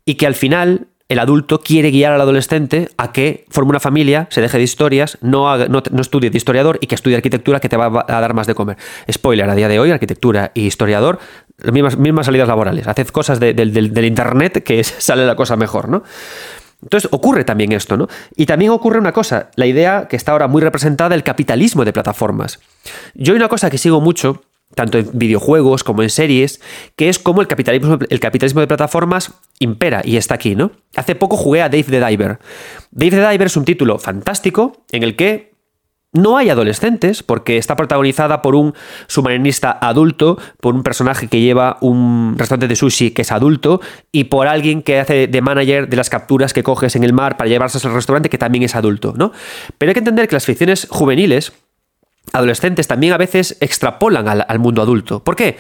y 0.05 0.15
que 0.15 0.27
al 0.27 0.35
final 0.35 0.89
el 1.09 1.19
adulto 1.19 1.61
quiere 1.61 1.91
guiar 1.91 2.13
al 2.13 2.21
adolescente 2.21 2.91
a 2.99 3.13
que 3.13 3.47
forme 3.49 3.71
una 3.71 3.81
familia, 3.81 4.29
se 4.31 4.43
deje 4.43 4.59
de 4.59 4.65
historias, 4.65 5.17
no, 5.23 5.57
no, 5.69 5.83
estudie 6.01 6.29
de 6.29 6.37
historiador 6.37 6.79
y 6.83 6.87
que 6.87 6.95
estudie 6.95 7.17
arquitectura 7.17 7.61
que 7.61 7.71
te 7.71 7.79
va 7.79 8.05
a 8.07 8.21
dar 8.21 8.35
más 8.35 8.47
de 8.47 8.55
comer. 8.55 8.77
Spoiler, 9.11 9.49
a 9.49 9.55
día 9.55 9.69
de 9.69 9.79
hoy, 9.79 9.91
arquitectura 9.91 10.53
y 10.55 10.67
historiador, 10.67 11.19
las 11.57 11.73
mismas, 11.73 11.97
mismas 11.97 12.27
salidas 12.27 12.47
laborales. 12.47 12.87
Haced 12.87 13.09
cosas 13.09 13.41
del 13.41 14.05
internet 14.05 14.63
que 14.63 14.85
sale 14.85 15.25
la 15.25 15.35
cosa 15.35 15.57
mejor, 15.57 15.89
¿no? 15.89 16.03
Entonces 16.83 17.09
ocurre 17.13 17.45
también 17.45 17.73
esto, 17.73 17.97
¿no? 17.97 18.09
Y 18.37 18.47
también 18.47 18.71
ocurre 18.71 18.99
una 18.99 19.13
cosa, 19.13 19.51
la 19.57 19.67
idea 19.67 20.07
que 20.09 20.17
está 20.17 20.33
ahora 20.33 20.47
muy 20.47 20.63
representada, 20.63 21.15
el 21.15 21.25
capitalismo 21.25 21.85
de 21.85 21.93
plataformas. 21.93 22.61
Yo 23.15 23.33
hay 23.33 23.37
una 23.37 23.49
cosa 23.49 23.69
que 23.69 23.79
sigo 23.79 24.01
mucho, 24.01 24.43
tanto 24.75 24.99
en 24.99 25.11
videojuegos 25.13 25.83
como 25.83 26.03
en 26.03 26.11
series, 26.11 26.61
que 26.95 27.09
es 27.09 27.19
cómo 27.19 27.41
el 27.41 27.49
capitalismo, 27.49 27.99
el 28.09 28.21
capitalismo 28.21 28.61
de 28.61 28.69
plataformas 28.69 29.33
impera 29.59 30.03
y 30.05 30.17
está 30.17 30.35
aquí, 30.35 30.55
¿no? 30.55 30.71
Hace 30.95 31.15
poco 31.15 31.37
jugué 31.37 31.63
a 31.63 31.69
Dave 31.69 31.85
the 31.85 32.05
Diver. 32.05 32.39
Dave 32.91 33.11
the 33.11 33.29
Diver 33.29 33.47
es 33.47 33.57
un 33.57 33.65
título 33.65 33.99
fantástico 33.99 34.85
en 34.93 35.03
el 35.03 35.17
que 35.17 35.48
no 36.13 36.39
hay 36.39 36.49
adolescentes, 36.49 37.23
porque 37.23 37.59
está 37.59 37.77
protagonizada 37.77 38.41
por 38.41 38.55
un 38.55 38.75
submarinista 39.09 39.79
adulto, 39.81 40.39
por 40.61 40.75
un 40.75 40.83
personaje 40.83 41.29
que 41.29 41.41
lleva 41.41 41.77
un 41.81 42.35
restaurante 42.39 42.69
de 42.69 42.77
sushi 42.77 43.11
que 43.11 43.23
es 43.23 43.33
adulto, 43.33 43.81
y 44.11 44.25
por 44.25 44.47
alguien 44.47 44.83
que 44.83 45.01
hace 45.01 45.27
de 45.27 45.41
manager 45.43 45.89
de 45.89 45.97
las 45.97 46.09
capturas 46.09 46.55
que 46.55 46.63
coges 46.63 46.97
en 46.97 47.05
el 47.05 47.13
mar 47.13 47.37
para 47.37 47.51
llevarse 47.51 47.87
al 47.87 47.95
restaurante 47.95 48.31
que 48.31 48.39
también 48.39 48.65
es 48.65 48.75
adulto, 48.75 49.13
¿no? 49.17 49.33
Pero 49.77 49.91
hay 49.91 49.95
que 49.95 50.01
entender 50.01 50.29
que 50.29 50.37
las 50.37 50.47
ficciones 50.47 50.87
juveniles, 50.91 51.53
adolescentes, 52.33 52.89
también 52.89 53.13
a 53.13 53.19
veces 53.19 53.59
extrapolan 53.61 54.29
al, 54.29 54.59
mundo 54.59 54.81
adulto. 54.81 55.23
¿Por 55.23 55.37
qué? 55.37 55.59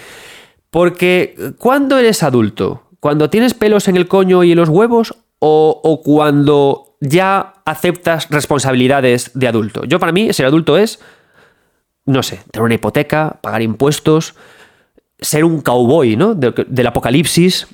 Porque 0.71 1.35
cuando 1.59 1.99
eres 1.99 2.23
adulto, 2.23 2.85
cuando 3.01 3.29
tienes 3.29 3.53
pelos 3.53 3.87
en 3.89 3.97
el 3.97 4.09
coño 4.09 4.45
y 4.45 4.53
en 4.53 4.59
los 4.59 4.69
huevos, 4.71 5.15
o 5.41 6.01
cuando 6.05 6.88
ya 7.01 7.55
aceptas 7.65 8.29
responsabilidades 8.31 9.31
de 9.35 9.49
adulto. 9.49 9.85
Yo 9.85 9.99
para 9.99 10.13
mí 10.13 10.33
ser 10.33 10.47
adulto 10.47 10.77
es, 10.79 11.01
no 12.05 12.23
sé, 12.23 12.41
tener 12.51 12.65
una 12.65 12.75
hipoteca, 12.75 13.39
pagar 13.41 13.63
impuestos, 13.63 14.35
ser 15.21 15.45
un 15.45 15.61
cowboy, 15.61 16.17
¿no? 16.17 16.35
del 16.35 16.87
apocalipsis. 16.87 17.67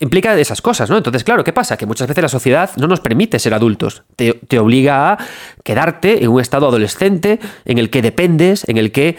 Implica 0.00 0.36
esas 0.36 0.60
cosas, 0.60 0.90
¿no? 0.90 0.96
Entonces, 0.96 1.22
claro, 1.22 1.44
¿qué 1.44 1.52
pasa? 1.52 1.76
Que 1.76 1.86
muchas 1.86 2.08
veces 2.08 2.22
la 2.22 2.28
sociedad 2.28 2.70
no 2.76 2.88
nos 2.88 2.98
permite 2.98 3.38
ser 3.38 3.54
adultos. 3.54 4.02
Te, 4.16 4.58
obliga 4.58 5.12
a 5.12 5.18
quedarte 5.62 6.24
en 6.24 6.28
un 6.30 6.40
estado 6.40 6.66
adolescente 6.66 7.38
en 7.64 7.78
el 7.78 7.88
que 7.88 8.02
dependes, 8.02 8.68
en 8.68 8.78
el 8.78 8.90
que 8.90 9.16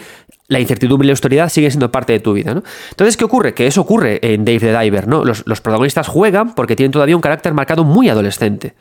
la 0.48 0.60
incertidumbre 0.60 1.06
y 1.06 1.08
la 1.08 1.14
autoridad 1.14 1.48
siguen 1.48 1.70
siendo 1.70 1.90
parte 1.90 2.12
de 2.12 2.20
tu 2.20 2.34
vida. 2.34 2.52
¿no? 2.52 2.62
Entonces, 2.90 3.16
¿qué 3.16 3.24
ocurre? 3.24 3.54
Que 3.54 3.66
eso 3.66 3.80
ocurre 3.80 4.20
en 4.22 4.44
Dave 4.44 4.60
the 4.60 4.78
Diver. 4.78 5.08
¿no? 5.08 5.24
Los, 5.24 5.42
protagonistas 5.42 6.06
juegan 6.06 6.54
porque 6.54 6.76
tienen 6.76 6.92
todavía 6.92 7.16
un 7.16 7.22
carácter 7.22 7.54
marcado 7.54 7.84
muy 7.84 8.10
adolescente. 8.10 8.74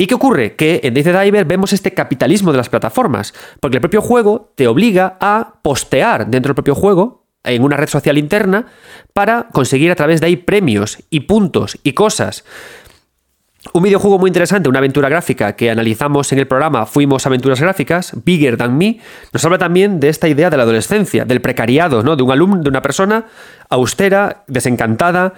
¿Y 0.00 0.06
qué 0.06 0.14
ocurre? 0.14 0.54
Que 0.54 0.80
en 0.84 0.94
Dave 0.94 1.12
the 1.12 1.24
Diver 1.24 1.44
vemos 1.44 1.72
este 1.72 1.92
capitalismo 1.92 2.52
de 2.52 2.58
las 2.58 2.68
plataformas, 2.68 3.34
porque 3.58 3.78
el 3.78 3.80
propio 3.80 4.00
juego 4.00 4.52
te 4.54 4.68
obliga 4.68 5.18
a 5.20 5.54
postear 5.60 6.28
dentro 6.28 6.50
del 6.50 6.54
propio 6.54 6.76
juego 6.76 7.26
en 7.42 7.64
una 7.64 7.76
red 7.76 7.88
social 7.88 8.16
interna 8.16 8.66
para 9.12 9.48
conseguir 9.52 9.90
a 9.90 9.96
través 9.96 10.20
de 10.20 10.28
ahí 10.28 10.36
premios 10.36 10.98
y 11.10 11.20
puntos 11.20 11.78
y 11.82 11.94
cosas 11.94 12.44
un 13.72 13.82
videojuego 13.82 14.18
muy 14.18 14.28
interesante, 14.28 14.68
una 14.68 14.78
aventura 14.78 15.08
gráfica 15.08 15.56
que 15.56 15.70
analizamos 15.70 16.32
en 16.32 16.38
el 16.38 16.46
programa 16.46 16.86
Fuimos 16.86 17.26
Aventuras 17.26 17.60
Gráficas, 17.60 18.12
Bigger 18.24 18.56
Than 18.56 18.78
Me, 18.78 19.00
nos 19.32 19.44
habla 19.44 19.58
también 19.58 19.98
de 19.98 20.08
esta 20.08 20.28
idea 20.28 20.48
de 20.48 20.56
la 20.56 20.62
adolescencia, 20.62 21.24
del 21.24 21.40
precariado, 21.40 22.02
¿no? 22.02 22.14
De 22.14 22.22
un 22.22 22.30
alumno, 22.30 22.62
de 22.62 22.68
una 22.68 22.82
persona 22.82 23.26
austera, 23.68 24.44
desencantada, 24.46 25.34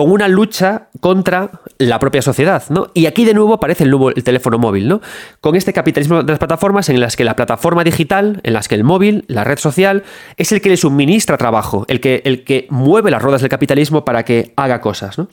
con 0.00 0.10
una 0.10 0.28
lucha 0.28 0.88
contra 1.00 1.50
la 1.76 1.98
propia 1.98 2.22
sociedad, 2.22 2.62
¿no? 2.70 2.90
Y 2.94 3.04
aquí 3.04 3.26
de 3.26 3.34
nuevo 3.34 3.52
aparece 3.52 3.84
el, 3.84 3.90
nuevo, 3.90 4.08
el 4.08 4.24
teléfono 4.24 4.58
móvil, 4.58 4.88
¿no? 4.88 5.02
Con 5.42 5.56
este 5.56 5.74
capitalismo 5.74 6.22
de 6.22 6.32
las 6.32 6.38
plataformas 6.38 6.88
en 6.88 7.00
las 7.00 7.16
que 7.16 7.24
la 7.24 7.36
plataforma 7.36 7.84
digital, 7.84 8.40
en 8.42 8.54
las 8.54 8.66
que 8.66 8.76
el 8.76 8.82
móvil, 8.82 9.26
la 9.28 9.44
red 9.44 9.58
social, 9.58 10.02
es 10.38 10.52
el 10.52 10.62
que 10.62 10.70
le 10.70 10.78
suministra 10.78 11.36
trabajo, 11.36 11.84
el 11.86 12.00
que, 12.00 12.22
el 12.24 12.44
que 12.44 12.66
mueve 12.70 13.10
las 13.10 13.20
ruedas 13.20 13.42
del 13.42 13.50
capitalismo 13.50 14.02
para 14.02 14.24
que 14.24 14.54
haga 14.56 14.80
cosas, 14.80 15.18
¿no? 15.18 15.28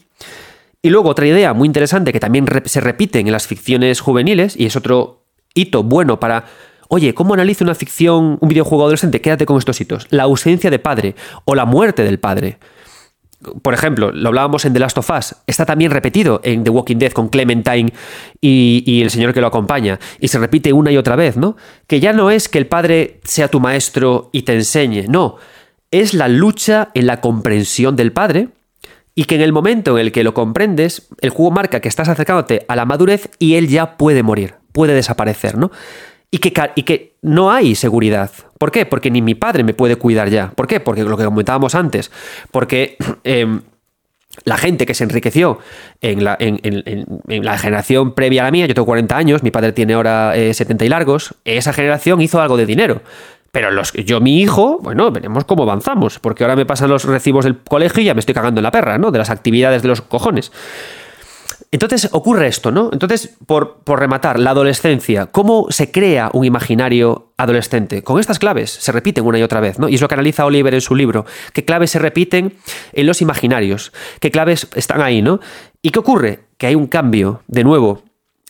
Y 0.82 0.90
luego 0.90 1.12
otra 1.12 1.26
idea 1.26 1.54
muy 1.54 1.66
interesante 1.66 2.12
que 2.12 2.20
también 2.20 2.46
se 2.66 2.82
repite 2.82 3.20
en 3.20 3.32
las 3.32 3.48
ficciones 3.48 4.02
juveniles 4.02 4.54
y 4.60 4.66
es 4.66 4.76
otro 4.76 5.24
hito 5.54 5.84
bueno 5.84 6.20
para 6.20 6.44
Oye, 6.90 7.14
¿cómo 7.14 7.34
analiza 7.34 7.64
una 7.64 7.76
ficción, 7.76 8.38
un 8.42 8.50
videojuego 8.50 8.84
adolescente? 8.84 9.22
Quédate 9.22 9.46
con 9.46 9.58
estos 9.58 9.80
hitos. 9.80 10.08
La 10.10 10.24
ausencia 10.24 10.70
de 10.70 10.80
padre 10.80 11.16
o 11.46 11.56
la 11.56 11.64
muerte 11.64 12.04
del 12.04 12.20
padre. 12.20 12.60
Por 13.62 13.74
ejemplo, 13.74 14.12
lo 14.12 14.30
hablábamos 14.30 14.66
en 14.66 14.74
The 14.74 14.80
Last 14.80 14.98
of 14.98 15.10
Us, 15.10 15.36
está 15.48 15.66
también 15.66 15.92
repetido 15.92 16.42
en 16.44 16.64
The 16.64 16.70
Walking 16.70 16.98
Dead 16.98 17.12
con 17.12 17.30
Clementine 17.30 17.92
y, 18.42 18.84
y, 18.86 19.02
el 19.02 19.10
señor 19.10 19.34
que 19.34 19.42
lo 19.42 19.48
acompaña, 19.48 20.00
y 20.20 20.28
se 20.28 20.40
repite 20.40 20.74
una 20.74 20.92
y 20.92 20.98
otra 20.98 21.16
vez, 21.16 21.38
¿no? 21.38 21.58
Que 21.88 22.00
ya 22.00 22.14
no 22.14 22.32
es 22.32 22.50
que 22.50 22.58
el 22.58 22.68
padre 22.68 23.20
sea 23.24 23.48
tu 23.48 23.60
maestro 23.60 24.30
y 24.32 24.44
te 24.44 24.54
enseñe, 24.54 25.08
no, 25.08 25.38
es 25.92 26.14
la 26.14 26.28
lucha 26.28 26.90
en 26.94 27.08
la 27.08 27.22
comprensión 27.22 27.96
del 27.96 28.12
padre 28.12 28.50
y 29.16 29.26
que 29.26 29.36
en 29.36 29.42
el 29.42 29.52
momento 29.52 29.98
en 29.98 30.06
el 30.06 30.12
que 30.12 30.24
lo 30.24 30.34
comprendes, 30.34 31.08
el 31.22 31.32
juego 31.32 31.52
marca 31.52 31.80
que 31.80 31.88
estás 31.88 32.08
acercándote 32.08 32.66
a 32.68 32.76
la 32.76 32.86
madurez 32.86 33.32
y 33.40 33.56
él 33.56 33.68
ya 33.68 33.98
puede 33.98 34.22
morir, 34.22 34.54
puede 34.72 34.94
desaparecer, 34.94 35.58
¿no? 35.58 35.72
Y 36.30 36.40
que, 36.40 36.54
y 36.76 36.84
que 36.84 37.16
no 37.22 37.52
hay 37.52 37.76
seguridad. 37.76 38.32
¿Por 38.58 38.72
qué? 38.72 38.86
Porque 38.86 39.10
ni 39.10 39.22
mi 39.22 39.34
padre 39.36 39.64
me 39.64 39.74
puede 39.74 39.96
cuidar 39.96 40.30
ya. 40.30 40.52
¿Por 40.52 40.68
qué? 40.68 40.80
Porque 40.80 41.04
lo 41.04 41.18
que 41.18 41.24
comentábamos 41.24 41.74
antes. 41.74 42.12
Porque 42.52 42.98
eh, 43.24 43.60
la 44.46 44.58
gente 44.58 44.86
que 44.86 44.94
se 44.94 45.04
enriqueció 45.04 45.60
en 46.02 46.24
la, 46.24 46.38
generación 47.58 48.14
previa 48.14 48.42
a 48.42 48.46
la 48.46 48.52
mía, 48.52 48.66
yo 48.66 48.74
tengo 48.74 48.86
40 48.86 49.18
años, 49.18 49.44
mi 49.44 49.52
padre 49.52 49.72
tiene 49.72 49.94
ahora 49.94 50.36
eh, 50.36 50.54
70 50.54 50.86
y 50.86 50.90
largos, 50.90 51.36
esa 51.46 51.74
generación 51.74 52.22
hizo 52.22 52.42
algo 52.42 52.58
de 52.58 52.66
dinero. 52.66 53.02
Pero 53.52 53.72
los, 53.72 53.94
yo, 53.94 54.22
mi 54.22 54.42
hijo, 54.42 54.78
bueno, 54.82 55.10
veremos 55.12 55.46
cómo 55.46 55.64
avanzamos, 55.64 56.20
porque 56.20 56.44
ahora 56.44 56.56
me 56.56 56.66
pasan 56.66 56.90
los 56.90 57.06
recibos 57.06 57.46
del 57.46 57.58
colegio 57.58 58.04
y 58.04 58.06
ya 58.06 58.14
me 58.14 58.20
estoy 58.20 58.36
cagando 58.36 58.60
en 58.60 58.64
la 58.64 58.72
perra, 58.72 58.98
¿no? 58.98 59.10
De 59.10 59.18
las 59.18 59.30
actividades 59.30 59.82
de 59.82 59.88
los 59.88 60.02
cojones. 60.02 60.52
Entonces 61.72 62.10
ocurre 62.14 62.48
esto, 62.48 62.72
¿no? 62.72 62.90
Entonces, 62.94 63.36
por, 63.46 63.80
por, 63.84 64.00
rematar, 64.00 64.40
la 64.40 64.52
adolescencia, 64.52 65.26
¿cómo 65.26 65.68
se 65.70 65.92
crea 65.92 66.30
un 66.34 66.46
imaginario 66.46 67.34
adolescente? 67.36 68.04
Con 68.04 68.20
estas 68.20 68.40
claves 68.40 68.72
se 68.72 68.92
repiten 68.94 69.26
una 69.26 69.38
y 69.38 69.44
otra 69.44 69.60
vez, 69.60 69.78
¿no? 69.78 69.90
Y 69.90 69.96
es 69.96 70.02
lo 70.02 70.08
que 70.08 70.16
analiza 70.16 70.46
Oliver 70.46 70.74
en 70.74 70.82
su 70.82 70.96
libro. 70.96 71.26
¿Qué 71.52 71.66
claves 71.66 71.92
se 71.92 72.00
repiten 72.00 72.54
en 72.94 73.06
los 73.06 73.22
imaginarios? 73.22 73.92
¿Qué 74.22 74.32
claves 74.32 74.70
están 74.76 75.02
ahí, 75.02 75.22
¿no? 75.22 75.42
¿Y 75.82 75.90
qué 75.90 76.00
ocurre? 76.00 76.46
Que 76.58 76.68
hay 76.68 76.76
un 76.76 76.88
cambio, 76.88 77.42
de 77.48 77.66
nuevo. 77.66 78.04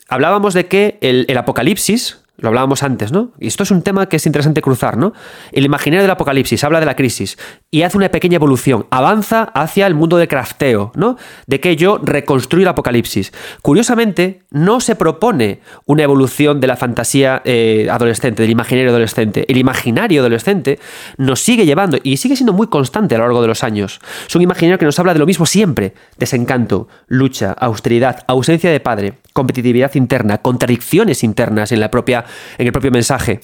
Hablábamos 0.08 0.54
de 0.54 0.66
que 0.66 0.98
el, 1.00 1.26
el 1.28 1.38
apocalipsis, 1.38 2.20
lo 2.38 2.48
hablábamos 2.48 2.82
antes, 2.82 3.12
¿no? 3.12 3.32
Y 3.38 3.48
esto 3.48 3.64
es 3.64 3.70
un 3.70 3.82
tema 3.82 4.06
que 4.06 4.16
es 4.16 4.26
interesante 4.26 4.62
cruzar, 4.62 4.96
¿no? 4.96 5.12
El 5.52 5.64
imaginario 5.64 6.02
del 6.02 6.10
apocalipsis 6.10 6.62
habla 6.62 6.80
de 6.80 6.86
la 6.86 6.94
crisis 6.94 7.36
y 7.70 7.82
hace 7.82 7.96
una 7.96 8.10
pequeña 8.10 8.36
evolución, 8.36 8.86
avanza 8.90 9.42
hacia 9.42 9.86
el 9.86 9.94
mundo 9.94 10.16
de 10.16 10.28
crafteo, 10.28 10.92
¿no? 10.94 11.16
De 11.46 11.60
que 11.60 11.76
yo 11.76 11.98
reconstruyo 12.02 12.62
el 12.62 12.68
apocalipsis. 12.68 13.32
Curiosamente, 13.60 14.42
no 14.50 14.80
se 14.80 14.94
propone 14.94 15.60
una 15.84 16.04
evolución 16.04 16.60
de 16.60 16.68
la 16.68 16.76
fantasía 16.76 17.42
eh, 17.44 17.88
adolescente, 17.90 18.42
del 18.42 18.50
imaginario 18.50 18.90
adolescente. 18.90 19.44
El 19.48 19.56
imaginario 19.56 20.20
adolescente 20.20 20.78
nos 21.16 21.40
sigue 21.40 21.66
llevando 21.66 21.98
y 22.02 22.18
sigue 22.18 22.36
siendo 22.36 22.52
muy 22.52 22.68
constante 22.68 23.16
a 23.16 23.18
lo 23.18 23.24
largo 23.24 23.42
de 23.42 23.48
los 23.48 23.64
años. 23.64 24.00
Es 24.28 24.36
un 24.36 24.42
imaginario 24.42 24.78
que 24.78 24.84
nos 24.84 24.98
habla 24.98 25.12
de 25.12 25.18
lo 25.18 25.26
mismo 25.26 25.44
siempre: 25.44 25.94
desencanto, 26.18 26.86
lucha, 27.08 27.52
austeridad, 27.52 28.24
ausencia 28.28 28.70
de 28.70 28.78
padre, 28.78 29.14
competitividad 29.32 29.94
interna, 29.96 30.38
contradicciones 30.38 31.24
internas 31.24 31.72
en 31.72 31.80
la 31.80 31.90
propia 31.90 32.24
en 32.58 32.66
el 32.66 32.72
propio 32.72 32.90
mensaje. 32.90 33.40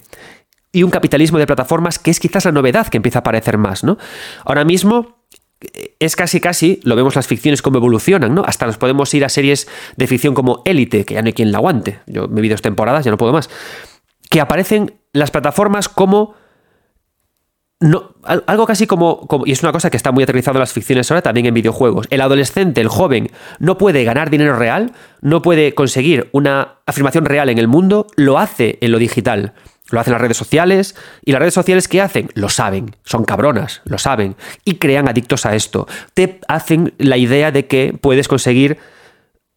Y 0.72 0.82
un 0.82 0.90
capitalismo 0.90 1.38
de 1.38 1.46
plataformas 1.46 1.98
que 1.98 2.10
es 2.10 2.18
quizás 2.18 2.44
la 2.44 2.52
novedad 2.52 2.88
que 2.88 2.96
empieza 2.96 3.18
a 3.18 3.20
aparecer 3.20 3.58
más, 3.58 3.84
¿no? 3.84 3.96
Ahora 4.44 4.64
mismo 4.64 5.24
es 5.98 6.16
casi 6.16 6.40
casi, 6.40 6.80
lo 6.82 6.96
vemos 6.96 7.16
las 7.16 7.26
ficciones 7.26 7.62
como 7.62 7.78
evolucionan, 7.78 8.34
¿no? 8.34 8.42
Hasta 8.44 8.66
nos 8.66 8.76
podemos 8.76 9.12
ir 9.14 9.24
a 9.24 9.28
series 9.28 9.68
de 9.96 10.06
ficción 10.06 10.34
como 10.34 10.62
Élite, 10.64 11.04
que 11.04 11.14
ya 11.14 11.22
no 11.22 11.26
hay 11.26 11.32
quien 11.32 11.52
la 11.52 11.58
aguante. 11.58 12.00
Yo 12.06 12.28
me 12.28 12.40
vi 12.40 12.48
dos 12.48 12.62
temporadas, 12.62 13.04
ya 13.04 13.10
no 13.10 13.16
puedo 13.16 13.32
más. 13.32 13.48
Que 14.30 14.40
aparecen 14.40 14.94
las 15.12 15.30
plataformas 15.30 15.88
como 15.88 16.34
no, 17.80 18.14
algo 18.22 18.66
casi 18.66 18.86
como, 18.86 19.28
y 19.44 19.52
es 19.52 19.62
una 19.62 19.72
cosa 19.72 19.90
que 19.90 19.96
está 19.96 20.12
muy 20.12 20.24
aterrizado 20.24 20.56
en 20.56 20.60
las 20.60 20.72
ficciones 20.72 21.10
ahora, 21.10 21.22
también 21.22 21.46
en 21.46 21.54
videojuegos. 21.54 22.06
El 22.10 22.20
adolescente, 22.20 22.80
el 22.80 22.88
joven, 22.88 23.30
no 23.58 23.76
puede 23.78 24.04
ganar 24.04 24.30
dinero 24.30 24.56
real, 24.56 24.92
no 25.20 25.42
puede 25.42 25.74
conseguir 25.74 26.28
una 26.32 26.78
afirmación 26.86 27.24
real 27.24 27.50
en 27.50 27.58
el 27.58 27.68
mundo, 27.68 28.06
lo 28.16 28.38
hace 28.38 28.78
en 28.80 28.92
lo 28.92 28.98
digital. 28.98 29.54
Lo 29.90 30.00
hacen 30.00 30.12
las 30.12 30.22
redes 30.22 30.38
sociales. 30.38 30.96
¿Y 31.24 31.32
las 31.32 31.40
redes 31.40 31.54
sociales 31.54 31.88
qué 31.88 32.00
hacen? 32.00 32.30
Lo 32.34 32.48
saben. 32.48 32.96
Son 33.04 33.24
cabronas, 33.24 33.82
lo 33.84 33.98
saben. 33.98 34.34
Y 34.64 34.76
crean 34.76 35.08
adictos 35.08 35.44
a 35.44 35.54
esto. 35.54 35.86
Te 36.14 36.40
hacen 36.48 36.94
la 36.96 37.18
idea 37.18 37.50
de 37.50 37.66
que 37.66 37.96
puedes 38.00 38.26
conseguir 38.26 38.78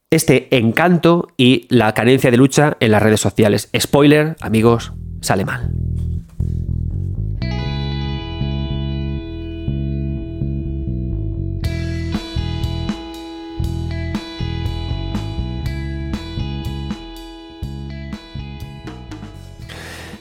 este 0.10 0.56
encanto 0.58 1.30
y 1.38 1.66
la 1.70 1.94
carencia 1.94 2.30
de 2.30 2.38
lucha 2.38 2.78
en 2.80 2.92
las 2.92 3.02
redes 3.02 3.22
sociales. 3.22 3.70
Spoiler, 3.78 4.36
amigos, 4.42 4.92
sale 5.22 5.46
mal. 5.46 5.72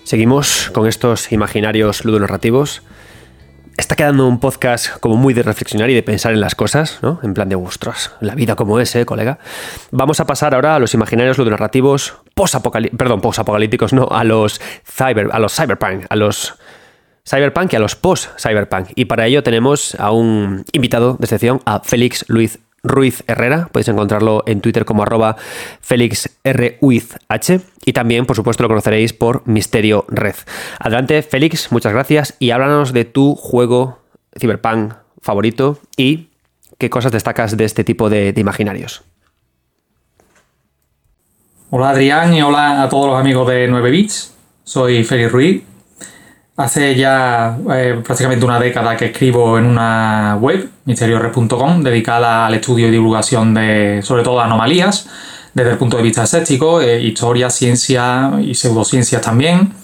Seguimos 0.07 0.71
con 0.73 0.87
estos 0.87 1.33
imaginarios 1.33 2.05
ludonarrativos. 2.05 2.83
Está 3.77 3.97
quedando 3.97 4.29
un 4.29 4.39
podcast 4.39 5.01
como 5.01 5.17
muy 5.17 5.35
de 5.35 5.43
reflexionar 5.43 5.91
y 5.91 5.95
de 5.95 6.05
pensar 6.05 6.33
en 6.33 6.41
las 6.41 6.55
cosas, 6.55 7.01
¿no? 7.03 7.19
En 7.25 7.35
plan 7.35 7.49
de, 7.49 7.57
ostras, 7.57 8.13
la 8.21 8.37
vida 8.37 8.55
como 8.55 8.79
es, 8.79 8.95
¿eh, 8.95 9.05
colega? 9.05 9.41
Vamos 9.91 10.21
a 10.21 10.25
pasar 10.25 10.55
ahora 10.55 10.77
a 10.77 10.79
los 10.79 10.95
imaginarios 10.95 11.39
ludonarrativos 11.39 12.19
post-apocalípticos, 12.35 12.99
perdón, 12.99 13.21
post-apocalípticos, 13.21 13.93
no, 13.93 14.07
a 14.09 14.23
los, 14.23 14.61
cyber, 14.85 15.29
a 15.33 15.41
los 15.41 15.53
cyberpunk, 15.57 16.07
a 16.09 16.15
los 16.15 16.55
cyberpunk 17.29 17.73
y 17.73 17.77
a 17.77 17.81
los 17.81 17.97
post-cyberpunk. 17.97 18.91
Y 18.95 19.07
para 19.07 19.27
ello 19.27 19.43
tenemos 19.43 19.97
a 19.97 20.13
un 20.13 20.65
invitado 20.71 21.15
de 21.15 21.25
excepción, 21.25 21.61
a 21.65 21.81
Félix 21.81 22.25
Luis 22.29 22.61
Ruiz 22.87 23.25
Herrera. 23.27 23.69
Podéis 23.73 23.89
encontrarlo 23.89 24.43
en 24.47 24.61
Twitter 24.61 24.85
como 24.85 25.03
arroba 25.03 25.37
FélixRUizH. 25.81 27.61
Y 27.85 27.93
también, 27.93 28.27
por 28.27 28.37
supuesto, 28.37 28.63
lo 28.63 28.69
conoceréis 28.69 29.13
por 29.13 29.47
Misterio 29.47 30.05
Red. 30.09 30.37
Adelante, 30.79 31.23
Félix, 31.23 31.73
muchas 31.73 31.93
gracias. 31.93 32.35
Y 32.39 32.51
háblanos 32.51 32.93
de 32.93 33.05
tu 33.05 33.35
juego 33.35 33.99
Cyberpunk 34.39 34.95
favorito 35.21 35.79
y 35.97 36.29
qué 36.79 36.91
cosas 36.91 37.13
destacas 37.13 37.57
de 37.57 37.65
este 37.65 37.85
tipo 37.85 38.09
de, 38.11 38.33
de 38.33 38.41
imaginarios. 38.41 39.03
Hola 41.71 41.91
Adrián 41.91 42.33
y 42.33 42.43
hola 42.43 42.83
a 42.83 42.89
todos 42.89 43.09
los 43.09 43.19
amigos 43.19 43.49
de 43.49 43.67
9 43.67 43.91
Bits. 43.91 44.35
Soy 44.63 45.05
Félix 45.05 45.33
Ruiz 45.33 45.76
Hace 46.57 46.95
ya 46.95 47.59
eh, 47.71 48.01
prácticamente 48.03 48.47
una 48.47 48.59
década 48.59 48.97
que 48.97 49.07
escribo 49.07 49.59
en 49.59 49.67
una 49.67 50.39
web, 50.41 50.71
misteriores.com, 50.87 51.83
dedicada 51.83 52.47
al 52.47 52.55
estudio 52.55 52.89
y 52.89 52.91
divulgación 52.91 53.53
de, 53.53 54.01
sobre 54.03 54.23
todo, 54.23 54.41
anomalías, 54.41 55.07
desde 55.53 55.73
el 55.73 55.77
punto 55.77 55.99
de 55.99 56.03
vista 56.03 56.23
escéptico, 56.23 56.81
eh, 56.81 57.03
historia, 57.03 57.51
ciencia 57.51 58.33
y 58.41 58.55
pseudociencias 58.55 59.21
también. 59.21 59.75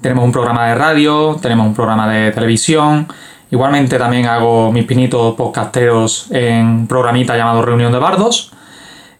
Tenemos 0.00 0.24
un 0.24 0.32
programa 0.32 0.66
de 0.66 0.74
radio, 0.74 1.38
tenemos 1.40 1.68
un 1.68 1.74
programa 1.74 2.08
de 2.08 2.32
televisión. 2.32 3.06
Igualmente 3.52 3.96
también 3.96 4.26
hago 4.26 4.72
mis 4.72 4.86
pinitos 4.86 5.36
podcasteros 5.36 6.26
en 6.32 6.88
programita 6.88 7.36
llamado 7.36 7.62
Reunión 7.62 7.92
de 7.92 7.98
Bardos. 7.98 8.52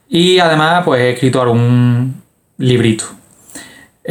Y 0.08 0.40
además, 0.40 0.82
pues 0.84 1.02
he 1.02 1.10
escrito 1.10 1.40
algún 1.40 2.20
librito. 2.58 3.19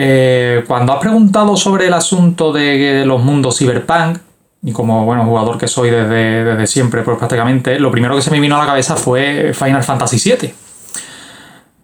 Eh, 0.01 0.63
cuando 0.65 0.93
has 0.93 0.99
preguntado 0.99 1.57
sobre 1.57 1.87
el 1.87 1.93
asunto 1.93 2.53
de 2.53 3.03
los 3.05 3.21
mundos 3.21 3.57
cyberpunk, 3.57 4.19
y 4.63 4.71
como 4.71 5.03
bueno, 5.03 5.25
jugador 5.25 5.57
que 5.57 5.67
soy 5.67 5.89
desde, 5.89 6.65
siempre, 6.67 7.01
pues 7.01 7.17
prácticamente, 7.17 7.77
lo 7.81 7.91
primero 7.91 8.15
que 8.15 8.21
se 8.21 8.31
me 8.31 8.39
vino 8.39 8.55
a 8.55 8.59
la 8.59 8.65
cabeza 8.65 8.95
fue 8.95 9.51
Final 9.53 9.83
Fantasy 9.83 10.17
VII. 10.17 10.53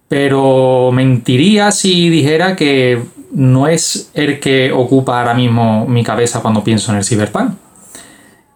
Pero 0.08 0.92
mentiría 0.94 1.70
si 1.72 2.08
dijera 2.08 2.56
que 2.56 3.02
no 3.32 3.66
es 3.66 4.10
el 4.14 4.40
que 4.40 4.72
ocupa 4.72 5.18
ahora 5.18 5.34
mismo 5.34 5.86
mi 5.86 6.02
cabeza 6.02 6.40
cuando 6.40 6.64
pienso 6.64 6.92
en 6.92 6.98
el 6.98 7.04
Cyberpunk. 7.04 7.52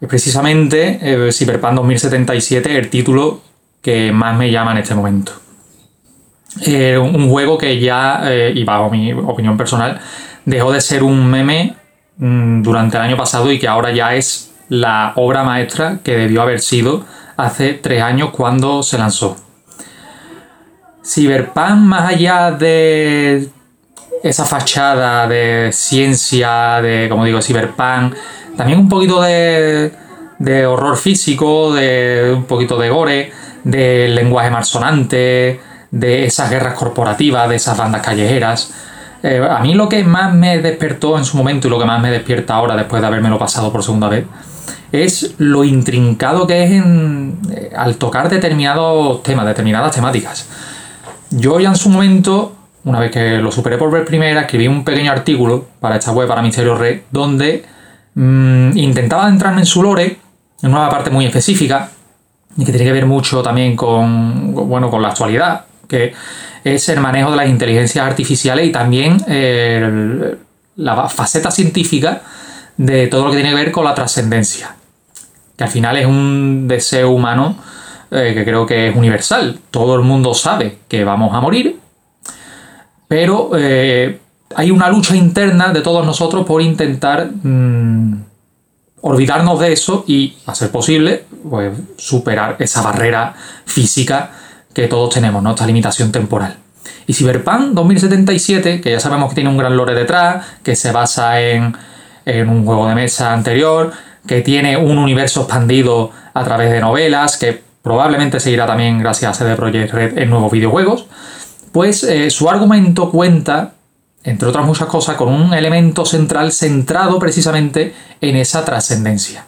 Es 0.01 0.09
precisamente 0.09 1.01
el 1.03 1.35
Cyberpunk 1.35 1.75
2077 1.75 2.79
el 2.79 2.89
título 2.89 3.43
que 3.83 4.11
más 4.11 4.39
me 4.39 4.51
llama 4.51 4.73
en 4.73 4.79
este 4.79 4.95
momento. 4.95 5.33
Eh, 6.63 6.99
un 6.99 7.31
juego 7.31 7.57
que 7.57 7.79
ya, 7.79 8.23
eh, 8.25 8.53
y 8.55 8.65
bajo 8.65 8.91
mi 8.91 9.13
opinión 9.13 9.57
personal, 9.57 10.01
dejó 10.45 10.73
de 10.73 10.81
ser 10.81 11.03
un 11.03 11.27
meme 11.27 11.77
mm, 12.17 12.63
durante 12.63 12.97
el 12.97 13.05
año 13.05 13.17
pasado 13.17 13.53
y 13.53 13.59
que 13.59 13.69
ahora 13.69 13.93
ya 13.93 14.15
es 14.15 14.53
la 14.69 15.13
obra 15.17 15.43
maestra 15.45 15.99
que 16.03 16.17
debió 16.17 16.43
haber 16.43 16.61
sido 16.61 17.05
hace 17.37 17.75
tres 17.75 18.03
años 18.03 18.31
cuando 18.31 18.83
se 18.83 18.99
lanzó. 18.99 19.37
Cyberpunk, 21.05 21.77
más 21.77 22.11
allá 22.11 22.51
de 22.51 23.49
esa 24.23 24.45
fachada 24.45 25.27
de 25.27 25.71
ciencia, 25.73 26.81
de, 26.83 27.09
como 27.09 27.25
digo, 27.25 27.41
Cyberpunk, 27.41 28.15
también 28.57 28.79
un 28.79 28.89
poquito 28.89 29.23
de, 29.23 29.93
de 30.39 30.67
horror 30.67 30.97
físico, 30.97 31.73
de 31.73 32.33
un 32.37 32.45
poquito 32.45 32.79
de 32.79 32.91
gore, 32.91 33.33
de 33.65 34.09
lenguaje 34.09 34.51
malsonante, 34.51 35.61
de 35.91 36.25
esas 36.25 36.51
guerras 36.51 36.75
corporativas, 36.75 37.49
de 37.49 37.57
esas 37.57 37.77
bandas 37.77 38.03
callejeras. 38.03 38.73
Eh, 39.23 39.47
a 39.49 39.59
mí 39.61 39.75
lo 39.75 39.89
que 39.89 40.03
más 40.05 40.33
me 40.35 40.59
despertó 40.59 41.19
en 41.19 41.25
su 41.25 41.37
momento 41.37 41.67
y 41.69 41.71
lo 41.71 41.79
que 41.79 41.85
más 41.85 42.01
me 42.01 42.11
despierta 42.11 42.55
ahora 42.55 42.77
después 42.77 43.03
de 43.03 43.09
habérmelo 43.09 43.39
pasado 43.39 43.71
por 43.71 43.83
segunda 43.83 44.09
vez 44.09 44.25
es 44.93 45.35
lo 45.39 45.63
intrincado 45.63 46.47
que 46.47 46.65
es 46.65 46.71
en, 46.73 47.39
eh, 47.53 47.71
al 47.77 47.97
tocar 47.97 48.29
determinados 48.29 49.23
temas, 49.23 49.47
determinadas 49.47 49.95
temáticas. 49.95 50.49
Yo 51.31 51.61
ya 51.61 51.69
en 51.69 51.77
su 51.77 51.91
momento, 51.91 52.57
una 52.85 52.99
vez 52.99 53.13
que 53.13 53.39
lo 53.39 53.53
superé 53.53 53.79
por 53.79 53.91
ver 53.91 54.05
primera, 54.05 54.43
escribí 54.43 54.67
un 54.67 54.85
pequeño 54.85 55.13
artículo 55.13 55.67
para 55.79 55.97
esta 55.97 56.11
web, 56.13 56.27
para 56.27 56.43
Misterio 56.43 56.75
Red, 56.75 57.03
donde 57.11 57.65
mm, 58.15 58.77
intentaba 58.77 59.29
entrarme 59.29 59.61
en 59.61 59.67
su 59.67 59.83
lore, 59.83 60.19
en 60.63 60.75
una 60.75 60.89
parte 60.89 61.11
muy 61.11 61.25
específica, 61.25 61.91
y 62.57 62.65
que 62.65 62.73
tiene 62.73 62.87
que 62.87 62.93
ver 62.93 63.07
mucho 63.07 63.43
también 63.43 63.77
con, 63.77 64.53
bueno, 64.53 64.91
con 64.91 65.01
la 65.03 65.09
actualidad, 65.09 65.67
que 65.91 66.15
es 66.65 66.89
el 66.89 67.01
manejo 67.01 67.33
de 67.33 67.37
las 67.37 67.49
inteligencias 67.49 68.07
artificiales 68.07 68.67
y 68.67 68.73
también 68.73 69.23
eh, 69.27 70.37
la 70.77 71.09
faceta 71.09 71.51
científica 71.51 72.23
de 72.77 73.09
todo 73.09 73.25
lo 73.25 73.31
que 73.31 73.39
tiene 73.39 73.51
que 73.51 73.57
ver 73.57 73.73
con 73.73 73.85
la 73.85 73.95
trascendencia, 73.95 74.75
que 75.57 75.65
al 75.65 75.71
final 75.71 75.97
es 75.97 76.07
un 76.07 76.67
deseo 76.69 77.11
humano 77.11 77.57
eh, 78.11 78.33
que 78.35 78.45
creo 78.45 78.65
que 78.65 78.89
es 78.89 78.97
universal. 78.97 79.59
Todo 79.71 79.97
el 79.97 80.03
mundo 80.03 80.33
sabe 80.33 80.79
que 80.89 81.05
vamos 81.05 81.35
a 81.35 81.41
morir, 81.41 81.79
pero 83.09 83.51
eh, 83.57 84.19
hay 84.55 84.71
una 84.71 84.89
lucha 84.89 85.17
interna 85.17 85.73
de 85.73 85.81
todos 85.81 86.07
nosotros 86.07 86.47
por 86.47 86.63
intentar 86.63 87.31
mm, 87.31 88.25
olvidarnos 89.03 89.61
de 89.61 89.73
eso 89.73 90.05
y, 90.07 90.37
a 90.47 90.55
ser 90.55 90.71
posible, 90.71 91.25
pues, 91.49 91.73
superar 91.97 92.57
esa 92.59 92.83
barrera 92.83 93.35
física 93.65 94.31
que 94.73 94.89
todos 94.89 95.15
tenemos, 95.15 95.43
¿no? 95.43 95.51
Esta 95.51 95.67
limitación 95.67 96.13
temporal. 96.13 96.57
Y 97.07 97.15
Cyberpunk 97.15 97.73
2077, 97.73 98.81
que 98.81 98.93
ya 98.93 99.01
sabemos 99.01 99.31
que 99.31 99.37
tiene 99.37 99.51
un 99.51 99.57
gran 99.57 99.77
lore 99.77 99.95
detrás, 99.95 100.47
que 100.63 100.77
se 100.77 100.93
basa 100.93 101.41
en, 101.41 101.77
un 102.27 102.65
juego 102.65 102.89
de 102.89 102.95
mesa 102.95 103.33
anterior, 103.33 103.93
que 104.27 104.43
tiene 104.43 104.77
un 104.77 104.99
universo 104.99 105.43
expandido 105.43 106.13
a 106.33 106.45
través 106.45 106.71
de 106.71 106.81
novelas, 106.81 107.37
que 107.37 107.63
probablemente 107.83 108.39
seguirá 108.39 108.67
también 108.67 108.99
gracias 108.99 109.31
a 109.31 109.35
CD 109.35 109.57
Projekt 109.57 109.93
Red 109.93 110.19
en 110.19 110.31
nuevos 110.31 110.53
videojuegos, 110.53 111.07
pues 111.73 112.05
eh, 112.05 112.31
su 112.31 112.49
argumento 112.49 113.11
cuenta, 113.11 113.73
entre 114.23 114.49
otras 114.49 114.65
muchas 114.65 114.89
cosas, 114.89 115.17
con 115.17 115.33
un 115.33 115.55
elemento 115.55 116.05
central 116.05 116.53
centrado 116.53 117.19
precisamente 117.19 117.95
en 118.21 118.37
esa 118.37 118.65
trascendencia. 118.65 119.45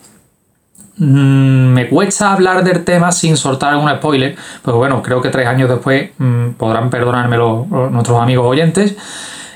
Mm, 1.05 1.73
me 1.73 1.89
cuesta 1.89 2.33
hablar 2.33 2.63
del 2.63 2.85
tema 2.85 3.11
sin 3.11 3.37
soltar 3.37 3.73
algún 3.73 3.91
spoiler, 3.91 4.37
pero 4.65 4.77
bueno, 4.77 5.03
creo 5.03 5.21
que 5.21 5.31
tres 5.31 5.49
años 5.49 5.69
después 5.69 6.11
mm, 6.17 6.51
podrán 6.51 6.91
perdonármelo 6.91 7.67
nuestros 7.91 8.23
amigos 8.23 8.47
oyentes. 8.47 8.95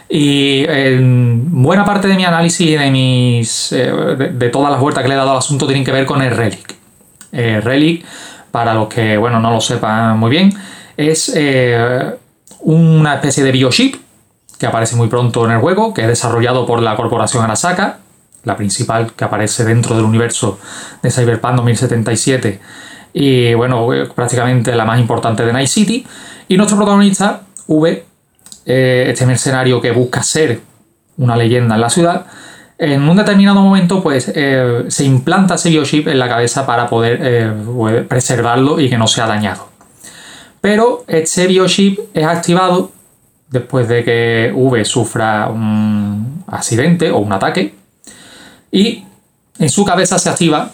Y 0.09 0.66
buena 0.66 1.85
parte 1.85 2.09
de 2.09 2.16
mi 2.16 2.24
análisis 2.24 2.66
y 2.66 2.74
de 2.74 2.90
mis. 2.90 3.73
Eh, 3.73 3.93
de, 4.32 4.48
todas 4.48 4.73
las 4.73 4.81
vueltas 4.81 5.02
que 5.02 5.09
le 5.09 5.14
he 5.14 5.16
dado 5.16 5.31
al 5.32 5.39
asunto 5.39 5.66
tienen 5.66 5.85
que 5.85 5.93
ver 5.93 6.05
con 6.05 6.20
el 6.20 6.36
Relic. 6.36 6.74
El 7.31 7.62
Relic, 7.62 8.05
para 8.51 8.74
los 8.74 8.89
que 8.89 9.16
bueno, 9.16 9.39
no 9.39 9.52
lo 9.52 9.60
sepan 9.60 10.18
muy 10.18 10.31
bien, 10.31 10.52
es 10.97 11.32
eh, 11.35 12.16
una 12.60 13.14
especie 13.14 13.44
de 13.44 13.52
biochip 13.52 13.97
que 14.59 14.66
aparece 14.66 14.97
muy 14.97 15.09
pronto 15.09 15.44
en 15.44 15.52
el 15.52 15.59
juego, 15.60 15.94
que 15.94 16.02
es 16.02 16.09
desarrollado 16.09 16.66
por 16.66 16.82
la 16.82 16.97
corporación 16.97 17.44
Arasaka, 17.44 17.98
la 18.47 18.56
principal 18.56 19.12
que 19.12 19.24
aparece 19.24 19.64
dentro 19.64 19.94
del 19.94 20.05
universo 20.05 20.59
de 21.02 21.10
Cyberpunk 21.10 21.56
2077 21.56 22.60
y 23.12 23.55
bueno, 23.55 23.89
prácticamente 24.14 24.74
la 24.74 24.85
más 24.85 25.01
importante 25.01 25.44
de 25.44 25.52
Night 25.52 25.68
City. 25.68 26.06
Y 26.48 26.56
nuestro 26.56 26.77
protagonista, 26.77 27.40
V, 27.66 28.05
eh, 28.66 29.06
este 29.09 29.27
mercenario 29.27 29.81
que 29.81 29.90
busca 29.90 30.23
ser 30.23 30.60
una 31.16 31.35
leyenda 31.35 31.74
en 31.74 31.81
la 31.81 31.90
ciudad, 31.90 32.27
en 32.78 33.09
un 33.09 33.16
determinado 33.16 33.62
momento 33.62 34.02
pues 34.02 34.31
eh, 34.35 34.85
se 34.89 35.05
implanta 35.05 35.55
ese 35.55 35.70
biochip 35.70 36.09
en 36.09 36.18
la 36.18 36.28
cabeza 36.28 36.66
para 36.66 36.89
poder 36.89 37.18
eh, 37.23 38.05
preservarlo 38.06 38.78
y 38.78 38.90
que 38.90 38.98
no 38.98 39.06
sea 39.06 39.27
dañado. 39.27 39.70
Pero 40.60 41.05
ese 41.09 41.47
biochip 41.47 41.98
es 42.12 42.27
activado 42.27 42.93
después 43.48 43.89
de 43.89 44.05
que 44.05 44.52
V 44.55 44.85
sufra 44.85 45.48
un 45.48 46.44
accidente 46.48 47.10
o 47.10 47.18
un 47.18 47.32
ataque 47.32 47.86
y 48.77 49.07
en 49.59 49.70
su 49.70 49.86
cabeza 49.86 50.19
se 50.19 50.28
activa 50.28 50.70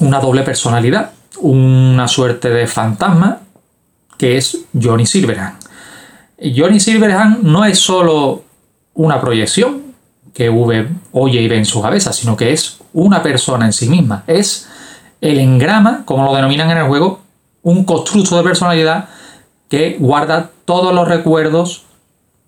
una 0.00 0.20
doble 0.20 0.42
personalidad, 0.42 1.12
una 1.38 2.06
suerte 2.06 2.50
de 2.50 2.66
fantasma 2.66 3.38
que 4.18 4.36
es 4.36 4.58
Johnny 4.78 5.06
Silverhand. 5.06 5.56
Johnny 6.54 6.78
Silverhand 6.78 7.42
no 7.42 7.64
es 7.64 7.78
solo 7.78 8.44
una 8.92 9.22
proyección 9.22 9.94
que 10.34 10.50
V 10.50 10.86
oye 11.12 11.40
y 11.40 11.48
ve 11.48 11.56
en 11.56 11.64
su 11.64 11.80
cabeza, 11.80 12.12
sino 12.12 12.36
que 12.36 12.52
es 12.52 12.76
una 12.92 13.22
persona 13.22 13.64
en 13.64 13.72
sí 13.72 13.88
misma. 13.88 14.24
Es 14.26 14.68
el 15.22 15.38
engrama, 15.38 16.02
como 16.04 16.26
lo 16.26 16.34
denominan 16.34 16.70
en 16.72 16.76
el 16.76 16.88
juego, 16.88 17.22
un 17.62 17.84
constructo 17.84 18.36
de 18.36 18.42
personalidad 18.42 19.08
que 19.70 19.96
guarda 19.98 20.50
todos 20.66 20.92
los 20.92 21.08
recuerdos 21.08 21.86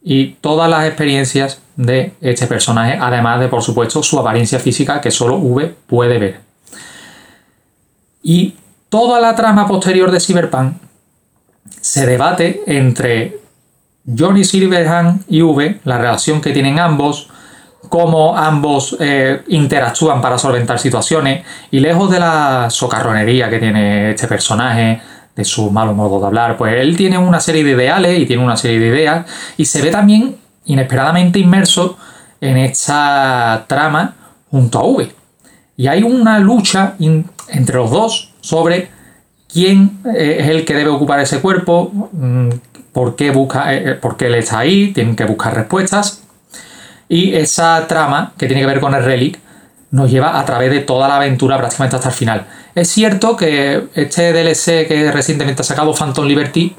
y 0.03 0.33
todas 0.43 0.69
las 0.69 0.85
experiencias 0.85 1.63
de 1.77 2.15
este 2.21 2.47
personaje, 2.47 2.99
además 3.01 3.41
de, 3.41 3.49
por 3.49 3.63
supuesto, 3.63 4.03
su 4.03 4.19
apariencia 4.19 4.59
física 4.59 5.01
que 5.01 5.11
solo 5.11 5.37
V 5.37 5.75
puede 5.87 6.19
ver. 6.19 6.41
Y 8.23 8.55
toda 8.89 9.21
la 9.21 9.37
trama 9.37 9.67
posterior 9.67 10.11
de 10.11 10.21
Cyberpunk 10.21 10.77
se 11.81 12.07
debate 12.07 12.63
entre 12.67 13.39
Johnny 14.07 14.45
Silverhand 14.45 15.25
y 15.29 15.43
V, 15.43 15.81
la 15.85 15.99
relación 15.99 16.41
que 16.41 16.53
tienen 16.53 16.79
ambos, 16.79 17.29
cómo 17.89 18.37
ambos 18.37 18.97
eh, 18.99 19.43
interactúan 19.49 20.21
para 20.21 20.39
solventar 20.39 20.79
situaciones, 20.79 21.45
y 21.71 21.81
lejos 21.81 22.11
de 22.11 22.21
la 22.21 22.69
socarronería 22.71 23.51
que 23.51 23.59
tiene 23.59 24.11
este 24.11 24.27
personaje, 24.27 25.01
de 25.35 25.45
su 25.45 25.71
malo 25.71 25.93
modo 25.93 26.19
de 26.19 26.27
hablar, 26.27 26.57
pues 26.57 26.75
él 26.77 26.97
tiene 26.97 27.19
una 27.19 27.41
serie 27.41 27.63
de 27.63 27.73
ideales 27.73 28.19
y 28.19 28.27
tiene 28.27 28.43
una 28.43 28.57
serie 28.57 28.81
de 28.81 28.87
ideas, 28.87 29.27
y 29.57 29.67
se 29.67 29.83
ve 29.83 29.91
también 29.91 30.37
inesperadamente 30.67 31.39
inmerso 31.39 31.97
en 32.41 32.59
esta 32.59 33.65
trama 33.67 34.15
junto 34.51 34.79
a 34.79 34.85
V. 34.85 35.13
Y 35.77 35.87
hay 35.89 36.03
una 36.03 36.39
lucha 36.39 36.95
entre 37.49 37.77
los 37.77 37.91
dos 37.91 38.33
sobre 38.41 38.91
quién 39.53 39.99
eh, 40.15 40.39
es 40.41 40.49
el 40.49 40.65
que 40.65 40.75
debe 40.75 40.91
ocupar 40.91 41.21
ese 41.21 41.41
cuerpo, 41.41 42.11
mm, 42.13 42.49
por 42.93 43.17
qué, 43.17 43.31
busca, 43.31 43.75
eh, 43.75 43.95
por 43.95 44.17
qué 44.17 44.27
él 44.27 44.37
está 44.37 44.61
ahí, 44.61 44.93
tienen 44.93 45.17
que 45.17 45.25
buscar 45.25 45.55
respuestas. 45.55 46.23
Y 47.09 47.35
esa 47.35 47.87
trama, 47.87 48.33
que 48.37 48.47
tiene 48.47 48.63
que 48.63 48.67
ver 48.67 48.81
con 48.81 48.95
el 48.95 49.05
relic, 49.05 49.39
nos 49.91 50.11
lleva 50.11 50.39
a 50.39 50.45
través 50.45 50.71
de 50.71 50.81
toda 50.81 51.09
la 51.09 51.17
aventura 51.17 51.57
prácticamente 51.59 51.97
hasta 51.97 52.09
el 52.09 52.15
final. 52.15 52.47
Es 52.75 52.89
cierto 52.89 53.37
que 53.37 53.85
este 53.95 54.33
DLC 54.33 54.87
que 54.87 55.11
recientemente 55.13 55.63
ha 55.63 55.65
sacado 55.65 55.95
Phantom 55.95 56.27
Liberty 56.27 56.75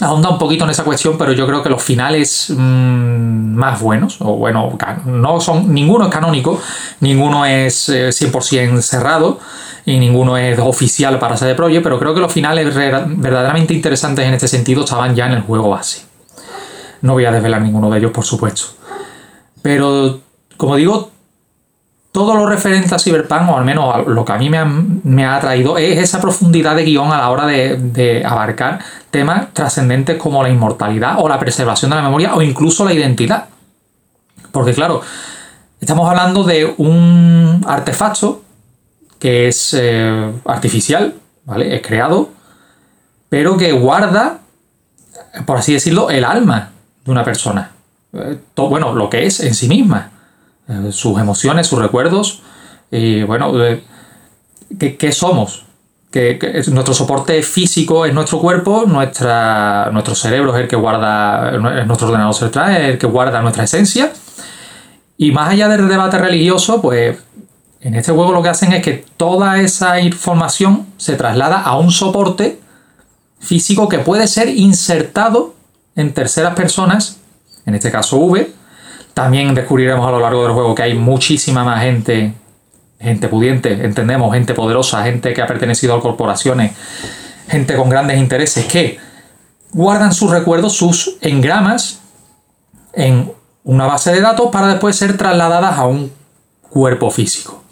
ahonda 0.00 0.28
un 0.30 0.38
poquito 0.38 0.64
en 0.64 0.70
esa 0.70 0.84
cuestión, 0.84 1.16
pero 1.16 1.32
yo 1.32 1.46
creo 1.46 1.62
que 1.62 1.68
los 1.68 1.82
finales 1.82 2.52
mm, 2.54 3.54
más 3.54 3.80
buenos, 3.80 4.20
o 4.20 4.36
bueno, 4.36 4.76
no 5.06 5.40
son, 5.40 5.72
ninguno 5.72 6.06
es 6.06 6.10
canónico, 6.10 6.60
ninguno 7.00 7.46
es 7.46 7.88
100% 7.88 8.78
eh, 8.78 8.82
cerrado 8.82 9.38
y 9.84 9.98
ninguno 9.98 10.36
es 10.36 10.58
oficial 10.58 11.18
para 11.18 11.36
CD 11.36 11.54
Projekt, 11.54 11.82
pero 11.82 11.98
creo 11.98 12.14
que 12.14 12.20
los 12.20 12.32
finales 12.32 12.74
verdaderamente 12.74 13.72
interesantes 13.72 14.26
en 14.26 14.34
este 14.34 14.48
sentido 14.48 14.84
estaban 14.84 15.14
ya 15.14 15.26
en 15.26 15.32
el 15.32 15.42
juego 15.42 15.70
base. 15.70 16.04
No 17.02 17.14
voy 17.14 17.24
a 17.24 17.30
desvelar 17.30 17.62
ninguno 17.62 17.90
de 17.90 17.98
ellos, 17.98 18.10
por 18.10 18.24
supuesto. 18.24 18.66
Pero, 19.62 20.20
como 20.56 20.76
digo, 20.76 21.10
todo 22.16 22.34
lo 22.34 22.46
referente 22.46 22.94
a 22.94 22.98
Cyberpunk, 22.98 23.50
o 23.50 23.58
al 23.58 23.64
menos 23.66 24.06
lo 24.06 24.24
que 24.24 24.32
a 24.32 24.38
mí 24.38 24.48
me 24.48 25.26
ha, 25.26 25.36
atraído, 25.36 25.76
es 25.76 25.98
esa 25.98 26.18
profundidad 26.18 26.74
de 26.74 26.84
guion 26.84 27.12
a 27.12 27.18
la 27.18 27.28
hora 27.28 27.44
de, 27.44 28.22
abarcar 28.24 28.78
temas 29.10 29.52
trascendentes 29.52 30.16
como 30.16 30.42
la 30.42 30.48
inmortalidad 30.48 31.16
o 31.18 31.28
la 31.28 31.38
preservación 31.38 31.90
de 31.90 31.98
la 31.98 32.02
memoria 32.02 32.34
o 32.34 32.40
incluso 32.40 32.86
la 32.86 32.94
identidad. 32.94 33.48
Porque 34.50 34.72
claro, 34.72 35.02
estamos 35.78 36.08
hablando 36.08 36.42
de 36.42 36.72
un 36.78 37.62
artefacto 37.68 38.40
que 39.18 39.48
es 39.48 39.76
eh, 39.78 40.32
artificial, 40.46 41.16
¿vale? 41.44 41.76
Es 41.76 41.82
creado, 41.82 42.30
pero 43.28 43.58
que 43.58 43.72
guarda, 43.72 44.38
por 45.44 45.58
así 45.58 45.74
decirlo, 45.74 46.08
el 46.08 46.24
alma 46.24 46.70
de 47.04 47.10
una 47.10 47.24
persona. 47.24 47.72
Eh, 48.14 48.38
bueno, 48.56 48.94
lo 48.94 49.10
que 49.10 49.26
es 49.26 49.40
en 49.40 49.52
sí 49.52 49.68
misma. 49.68 50.12
Eh, 50.68 50.90
sus 50.90 51.18
emociones, 51.20 51.68
sus 51.68 51.78
recuerdos, 51.78 52.42
y 52.90 53.22
bueno, 53.22 53.52
eh, 53.62 53.84
¿qué, 54.78 55.12
somos? 55.12 55.64
Que, 56.10 56.38
nuestro 56.68 56.94
soporte 56.94 57.40
físico 57.42 58.04
es 58.04 58.12
nuestro 58.12 58.40
cuerpo, 58.40 58.84
nuestra, 58.86 59.90
nuestro 59.92 60.14
cerebro 60.14 60.56
es 60.56 60.62
el 60.62 60.68
que 60.68 60.76
guarda, 60.76 61.52
nuestro 61.84 62.08
ordenador 62.08 62.34
central 62.34 62.76
es 62.76 62.88
el 62.90 62.98
que 62.98 63.06
guarda 63.06 63.40
nuestra 63.42 63.64
esencia. 63.64 64.12
Y 65.18 65.30
más 65.30 65.50
allá 65.50 65.68
del 65.68 65.88
debate 65.88 66.18
religioso, 66.18 66.82
pues 66.82 67.16
en 67.80 67.94
este 67.94 68.12
juego 68.12 68.32
lo 68.32 68.42
que 68.42 68.48
hacen 68.48 68.72
es 68.72 68.82
que 68.82 69.04
toda 69.16 69.60
esa 69.60 70.00
información 70.00 70.86
se 70.96 71.14
traslada 71.14 71.60
a 71.60 71.78
un 71.78 71.92
soporte 71.92 72.58
físico 73.38 73.88
que 73.88 74.00
puede 74.00 74.26
ser 74.26 74.48
insertado 74.48 75.54
en 75.94 76.12
terceras 76.12 76.54
personas, 76.54 77.18
en 77.64 77.74
este 77.74 77.90
caso 77.90 78.18
V, 78.18 78.52
también 79.16 79.54
descubriremos 79.54 80.06
a 80.06 80.10
lo 80.10 80.20
largo 80.20 80.42
del 80.42 80.52
juego 80.52 80.74
que 80.74 80.82
hay 80.82 80.94
muchísima 80.94 81.64
más 81.64 81.80
gente, 81.80 82.34
gente 83.00 83.28
pudiente, 83.28 83.72
entendemos, 83.72 84.30
gente 84.34 84.52
poderosa, 84.52 85.02
gente 85.04 85.32
que 85.32 85.40
ha 85.40 85.46
pertenecido 85.46 85.94
a 85.94 86.02
corporaciones, 86.02 86.72
gente 87.48 87.76
con 87.76 87.88
grandes 87.88 88.18
intereses 88.18 88.66
que 88.66 88.98
guardan 89.72 90.12
sus 90.12 90.30
recuerdos, 90.30 90.74
sus 90.74 91.16
engramas 91.22 92.00
en 92.92 93.32
una 93.64 93.86
base 93.86 94.12
de 94.12 94.20
datos 94.20 94.50
para 94.52 94.68
después 94.68 94.96
ser 94.96 95.16
trasladadas 95.16 95.78
a 95.78 95.86
un 95.86 96.12
cuerpo 96.68 97.10
físico. 97.10 97.64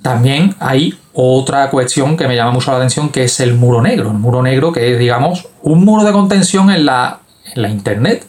También 0.00 0.54
hay 0.60 0.96
otra 1.12 1.70
cuestión 1.70 2.16
que 2.16 2.28
me 2.28 2.36
llama 2.36 2.52
mucho 2.52 2.70
la 2.70 2.76
atención, 2.76 3.08
que 3.08 3.24
es 3.24 3.40
el 3.40 3.54
muro 3.54 3.82
negro. 3.82 4.12
El 4.12 4.18
muro 4.18 4.42
negro 4.42 4.70
que 4.70 4.92
es, 4.92 4.98
digamos, 5.00 5.48
un 5.62 5.84
muro 5.84 6.04
de 6.04 6.12
contención 6.12 6.70
en 6.70 6.86
la, 6.86 7.18
en 7.52 7.62
la 7.62 7.68
Internet 7.68 8.24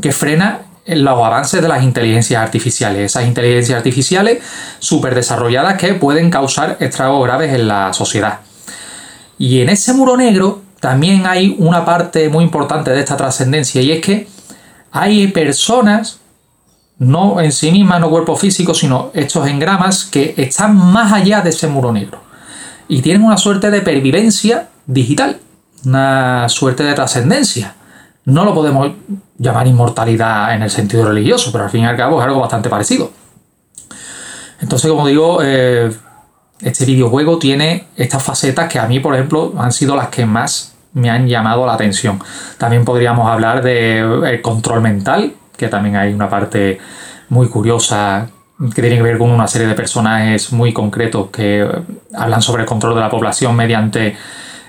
que 0.00 0.12
frena 0.12 0.67
los 0.88 1.24
avances 1.24 1.60
de 1.60 1.68
las 1.68 1.82
inteligencias 1.82 2.42
artificiales, 2.42 3.02
esas 3.02 3.26
inteligencias 3.26 3.76
artificiales 3.76 4.38
súper 4.78 5.14
desarrolladas 5.14 5.76
que 5.76 5.94
pueden 5.94 6.30
causar 6.30 6.76
estragos 6.80 7.24
graves 7.24 7.52
en 7.54 7.68
la 7.68 7.92
sociedad. 7.92 8.40
Y 9.38 9.60
en 9.60 9.68
ese 9.68 9.92
muro 9.92 10.16
negro 10.16 10.62
también 10.80 11.26
hay 11.26 11.54
una 11.58 11.84
parte 11.84 12.28
muy 12.28 12.44
importante 12.44 12.90
de 12.90 13.00
esta 13.00 13.16
trascendencia 13.16 13.82
y 13.82 13.92
es 13.92 14.00
que 14.00 14.28
hay 14.90 15.28
personas, 15.28 16.18
no 16.98 17.40
en 17.40 17.52
sí 17.52 17.70
mismas, 17.70 18.00
no 18.00 18.10
cuerpos 18.10 18.40
físicos, 18.40 18.78
sino 18.78 19.10
estos 19.14 19.46
engramas 19.46 20.04
que 20.04 20.34
están 20.36 20.76
más 20.76 21.12
allá 21.12 21.40
de 21.40 21.50
ese 21.50 21.68
muro 21.68 21.92
negro 21.92 22.28
y 22.88 23.02
tienen 23.02 23.22
una 23.22 23.36
suerte 23.36 23.70
de 23.70 23.82
pervivencia 23.82 24.70
digital, 24.86 25.38
una 25.84 26.48
suerte 26.48 26.82
de 26.82 26.94
trascendencia. 26.94 27.74
No 28.28 28.44
lo 28.44 28.52
podemos 28.52 28.92
llamar 29.38 29.66
inmortalidad 29.66 30.54
en 30.54 30.60
el 30.60 30.68
sentido 30.68 31.08
religioso, 31.08 31.50
pero 31.50 31.64
al 31.64 31.70
fin 31.70 31.80
y 31.80 31.86
al 31.86 31.96
cabo 31.96 32.20
es 32.20 32.26
algo 32.26 32.40
bastante 32.40 32.68
parecido. 32.68 33.10
Entonces, 34.60 34.90
como 34.90 35.06
digo, 35.06 35.40
eh, 35.42 35.90
este 36.60 36.84
videojuego 36.84 37.38
tiene 37.38 37.86
estas 37.96 38.22
facetas 38.22 38.70
que 38.70 38.78
a 38.78 38.86
mí, 38.86 39.00
por 39.00 39.14
ejemplo, 39.14 39.54
han 39.56 39.72
sido 39.72 39.96
las 39.96 40.08
que 40.08 40.26
más 40.26 40.74
me 40.92 41.08
han 41.08 41.26
llamado 41.26 41.64
la 41.64 41.72
atención. 41.72 42.20
También 42.58 42.84
podríamos 42.84 43.26
hablar 43.30 43.62
del 43.62 44.20
de 44.20 44.42
control 44.42 44.82
mental, 44.82 45.32
que 45.56 45.68
también 45.68 45.96
hay 45.96 46.12
una 46.12 46.28
parte 46.28 46.78
muy 47.30 47.48
curiosa 47.48 48.28
que 48.74 48.82
tiene 48.82 48.96
que 48.96 49.02
ver 49.04 49.16
con 49.16 49.30
una 49.30 49.46
serie 49.46 49.68
de 49.68 49.74
personajes 49.74 50.52
muy 50.52 50.74
concretos 50.74 51.30
que 51.30 51.66
hablan 52.14 52.42
sobre 52.42 52.64
el 52.64 52.68
control 52.68 52.94
de 52.94 53.00
la 53.00 53.08
población 53.08 53.56
mediante 53.56 54.14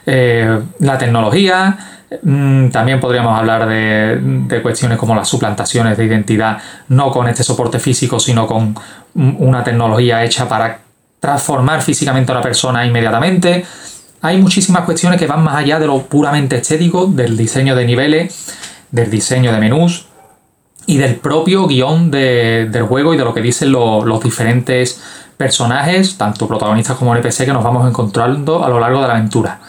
eh, 0.06 0.62
la 0.80 0.98
tecnología. 0.98 1.99
Mm, 2.24 2.70
también 2.70 3.00
podríamos 3.00 3.38
hablar 3.38 3.68
de, 3.68 4.62
cuestiones 4.62 4.98
como 4.98 5.16
las 5.16 5.28
suplantaciones 5.28 5.98
de 5.98 6.06
identidad, 6.06 6.58
no 6.88 7.12
con 7.12 7.28
este 7.28 7.44
soporte 7.44 7.80
físico, 7.80 8.20
sino 8.20 8.48
con 8.48 8.76
una 9.14 9.64
tecnología 9.64 10.24
hecha 10.24 10.48
para 10.48 10.80
transformar 11.20 11.82
físicamente 11.82 12.32
a 12.32 12.36
una 12.36 12.42
persona 12.42 12.86
inmediatamente. 12.86 13.66
Hay 14.22 14.38
muchísimas 14.42 14.84
cuestiones 14.84 15.20
que 15.20 15.28
van 15.28 15.44
más 15.44 15.56
allá 15.56 15.80
de 15.80 15.88
lo 15.88 16.04
puramente 16.04 16.58
estético, 16.58 17.06
del 17.06 17.38
diseño 17.38 17.76
de 17.76 17.86
niveles, 17.86 18.58
del 18.92 19.10
diseño 19.10 19.52
de 19.52 19.60
menús 19.60 20.08
y 20.88 20.98
del 20.98 21.16
propio 21.18 21.68
guion 21.68 22.10
del 22.10 22.84
juego 22.84 23.14
y 23.14 23.18
de 23.18 23.24
lo 23.24 23.34
que 23.34 23.42
dicen 23.42 23.72
los 23.72 24.24
diferentes 24.24 25.02
personajes, 25.38 26.18
tanto 26.18 26.48
protagonistas 26.48 26.98
como 26.98 27.16
NPC, 27.16 27.46
que 27.46 27.54
nos 27.54 27.64
vamos 27.64 27.88
encontrando 27.88 28.64
a 28.66 28.70
lo 28.70 28.80
largo 28.80 29.02
de 29.02 29.08
la 29.08 29.14
aventura. 29.14 29.60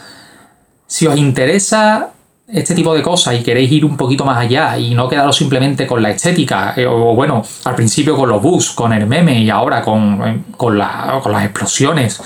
Si 0.87 1.07
os 1.07 1.15
interesa 1.15 2.09
este 2.51 2.75
tipo 2.75 2.93
de 2.93 3.01
cosas 3.01 3.39
y 3.39 3.43
queréis 3.43 3.71
ir 3.71 3.85
un 3.85 3.95
poquito 3.95 4.25
más 4.25 4.37
allá 4.37 4.77
y 4.77 4.93
no 4.93 5.07
quedaros 5.07 5.35
simplemente 5.35 5.87
con 5.87 6.01
la 6.01 6.09
estética, 6.09 6.73
eh, 6.75 6.85
o 6.85 7.15
bueno, 7.15 7.43
al 7.63 7.75
principio 7.75 8.15
con 8.15 8.29
los 8.29 8.41
bugs, 8.41 8.71
con 8.71 8.91
el 8.93 9.07
meme 9.07 9.39
y 9.39 9.49
ahora 9.49 9.81
con, 9.81 10.21
eh, 10.25 10.41
con, 10.57 10.79
con 11.21 11.31
las 11.31 11.43
explosiones, 11.43 12.21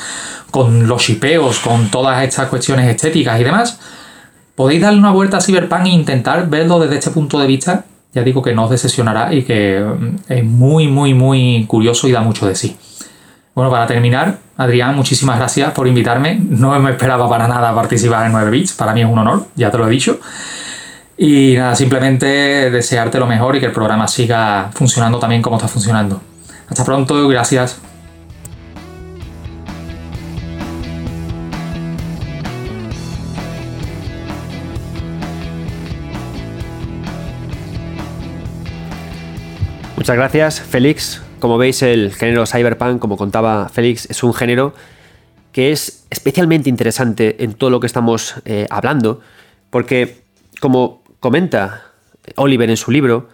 con 0.50 0.88
los 0.88 1.02
shipeos, 1.02 1.60
con 1.60 1.90
todas 1.90 2.24
estas 2.24 2.50
cuestiones 2.50 2.88
estéticas 2.88 3.40
y 3.40 3.44
demás, 3.44 3.80
podéis 4.56 4.82
darle 4.82 5.00
una 5.00 5.12
vuelta 5.12 5.38
a 5.38 5.42
Cyberpunk 5.42 5.86
e 5.86 5.90
intentar 5.90 6.50
verlo 6.50 6.80
desde 6.80 6.98
este 6.98 7.12
punto 7.12 7.40
de 7.40 7.48
vista. 7.48 7.86
Ya 8.14 8.24
digo 8.24 8.42
que 8.42 8.54
no 8.54 8.64
os 8.64 8.70
decepcionará 8.70 9.34
y 9.34 9.44
que 9.44 9.80
mm, 9.80 10.32
es 10.32 10.44
muy, 10.44 10.88
muy, 10.88 11.14
muy 11.14 11.66
curioso 11.68 12.08
y 12.08 12.12
da 12.12 12.22
mucho 12.22 12.48
de 12.48 12.56
sí. 12.56 12.78
Bueno, 13.56 13.72
para 13.72 13.88
terminar, 13.88 14.40
Adrián, 14.58 14.98
muchísimas 14.98 15.38
gracias 15.38 15.72
por 15.72 15.88
invitarme. 15.88 16.38
No 16.38 16.78
me 16.78 16.92
esperaba 16.92 17.30
para 17.30 17.48
nada 17.48 17.74
participar 17.74 18.26
en 18.26 18.34
9 18.34 18.52
Bits. 18.52 18.74
Para 18.74 18.94
mí 18.94 19.00
es 19.00 19.08
un 19.08 19.18
honor, 19.18 19.46
ya 19.56 19.72
te 19.72 19.78
lo 19.78 19.88
he 19.88 19.90
dicho. 19.90 20.20
Y 21.18 21.56
nada, 21.56 21.74
simplemente 21.74 22.70
desearte 22.70 23.18
lo 23.18 23.26
mejor 23.26 23.56
y 23.56 23.62
que 23.62 23.68
el 23.68 23.72
programa 23.72 24.10
siga 24.10 24.72
funcionando 24.74 25.20
también 25.20 25.42
como 25.42 25.56
está 25.56 25.70
funcionando. 25.70 26.20
Hasta 26.68 26.84
pronto, 26.84 27.30
gracias. 27.30 27.80
Muchas 39.96 40.16
gracias, 40.18 40.60
Félix. 40.60 41.22
Como 41.46 41.60
veis, 41.60 41.84
el 41.84 42.12
género 42.12 42.48
cyberpunk, 42.48 43.00
como 43.00 43.18
contaba 43.18 43.70
Félix, 43.70 44.10
es 44.10 44.24
un 44.24 44.34
género 44.34 44.74
que 45.52 45.72
es 45.72 46.08
especialmente 46.10 46.72
interesante 46.72 47.44
en 47.44 47.54
todo 47.54 47.70
lo 47.70 47.80
que 47.80 47.86
estamos 47.86 48.34
eh, 48.46 48.66
hablando, 48.72 49.22
porque, 49.70 50.24
como 50.60 51.04
comenta 51.20 51.92
Oliver 52.36 52.68
en 52.72 52.78
su 52.78 52.90
libro, 52.90 53.30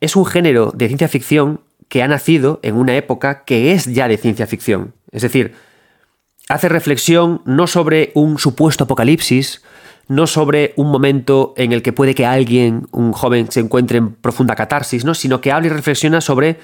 es 0.00 0.16
un 0.16 0.24
género 0.24 0.72
de 0.74 0.86
ciencia 0.86 1.06
ficción 1.06 1.60
que 1.90 2.02
ha 2.02 2.08
nacido 2.08 2.60
en 2.62 2.76
una 2.76 2.96
época 2.96 3.44
que 3.44 3.72
es 3.72 3.92
ya 3.92 4.08
de 4.08 4.16
ciencia 4.16 4.46
ficción. 4.46 4.94
Es 5.12 5.20
decir, 5.20 5.52
hace 6.48 6.70
reflexión 6.70 7.42
no 7.44 7.66
sobre 7.66 8.10
un 8.14 8.38
supuesto 8.38 8.84
apocalipsis, 8.84 9.62
no 10.08 10.26
sobre 10.26 10.72
un 10.76 10.90
momento 10.90 11.52
en 11.58 11.72
el 11.72 11.82
que 11.82 11.92
puede 11.92 12.14
que 12.14 12.24
alguien, 12.24 12.86
un 12.90 13.12
joven, 13.12 13.50
se 13.50 13.60
encuentre 13.60 13.98
en 13.98 14.14
profunda 14.14 14.54
catarsis, 14.54 15.04
¿no? 15.04 15.12
sino 15.12 15.42
que 15.42 15.52
habla 15.52 15.66
y 15.66 15.70
reflexiona 15.70 16.22
sobre 16.22 16.58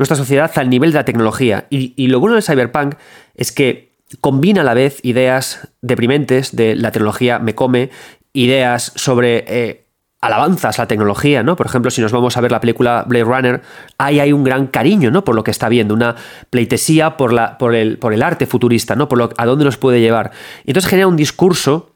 nuestra 0.00 0.16
sociedad 0.16 0.50
al 0.56 0.70
nivel 0.70 0.92
de 0.92 0.98
la 0.98 1.04
tecnología. 1.04 1.66
Y, 1.68 2.06
lo 2.06 2.20
bueno 2.20 2.34
del 2.34 2.42
cyberpunk 2.42 2.94
es 3.34 3.52
que 3.52 3.92
combina 4.22 4.62
a 4.62 4.64
la 4.64 4.72
vez 4.72 4.98
ideas 5.02 5.68
deprimentes 5.82 6.56
de 6.56 6.74
la 6.74 6.90
tecnología 6.90 7.38
me 7.38 7.54
come, 7.54 7.90
ideas 8.32 8.92
sobre 8.96 9.44
eh, 9.46 9.84
alabanzas 10.22 10.78
a 10.78 10.84
la 10.84 10.88
tecnología, 10.88 11.42
¿no? 11.42 11.54
Por 11.54 11.66
ejemplo, 11.66 11.90
si 11.90 12.00
nos 12.00 12.12
vamos 12.12 12.34
a 12.38 12.40
ver 12.40 12.50
la 12.50 12.60
película 12.60 13.04
Blade 13.06 13.24
Runner, 13.24 13.60
ahí 13.98 14.20
hay 14.20 14.32
un 14.32 14.42
gran 14.42 14.68
cariño, 14.68 15.10
¿no? 15.10 15.22
Por 15.22 15.34
lo 15.34 15.44
que 15.44 15.50
está 15.50 15.68
viendo, 15.68 15.92
una 15.92 16.16
pleitesía 16.48 17.18
por, 17.18 17.34
el 17.74 18.22
arte 18.22 18.46
futurista, 18.46 18.96
¿no? 18.96 19.06
Por 19.06 19.18
lo, 19.18 19.28
a 19.36 19.44
dónde 19.44 19.66
nos 19.66 19.76
puede 19.76 20.00
llevar. 20.00 20.30
Y 20.64 20.70
entonces 20.70 20.88
genera 20.88 21.08
un 21.08 21.16
discurso 21.16 21.90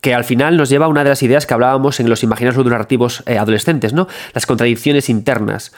que 0.00 0.12
al 0.12 0.24
final 0.24 0.56
nos 0.56 0.70
lleva 0.70 0.86
a 0.86 0.88
una 0.88 1.04
de 1.04 1.10
las 1.10 1.22
ideas 1.22 1.46
que 1.46 1.54
hablábamos 1.54 2.00
en 2.00 2.08
los 2.08 2.24
imaginarios 2.24 2.66
narrativos 2.66 3.22
eh, 3.26 3.38
adolescentes, 3.38 3.92
¿no? 3.92 4.08
Las 4.32 4.44
contradicciones 4.44 5.08
internas 5.08 5.72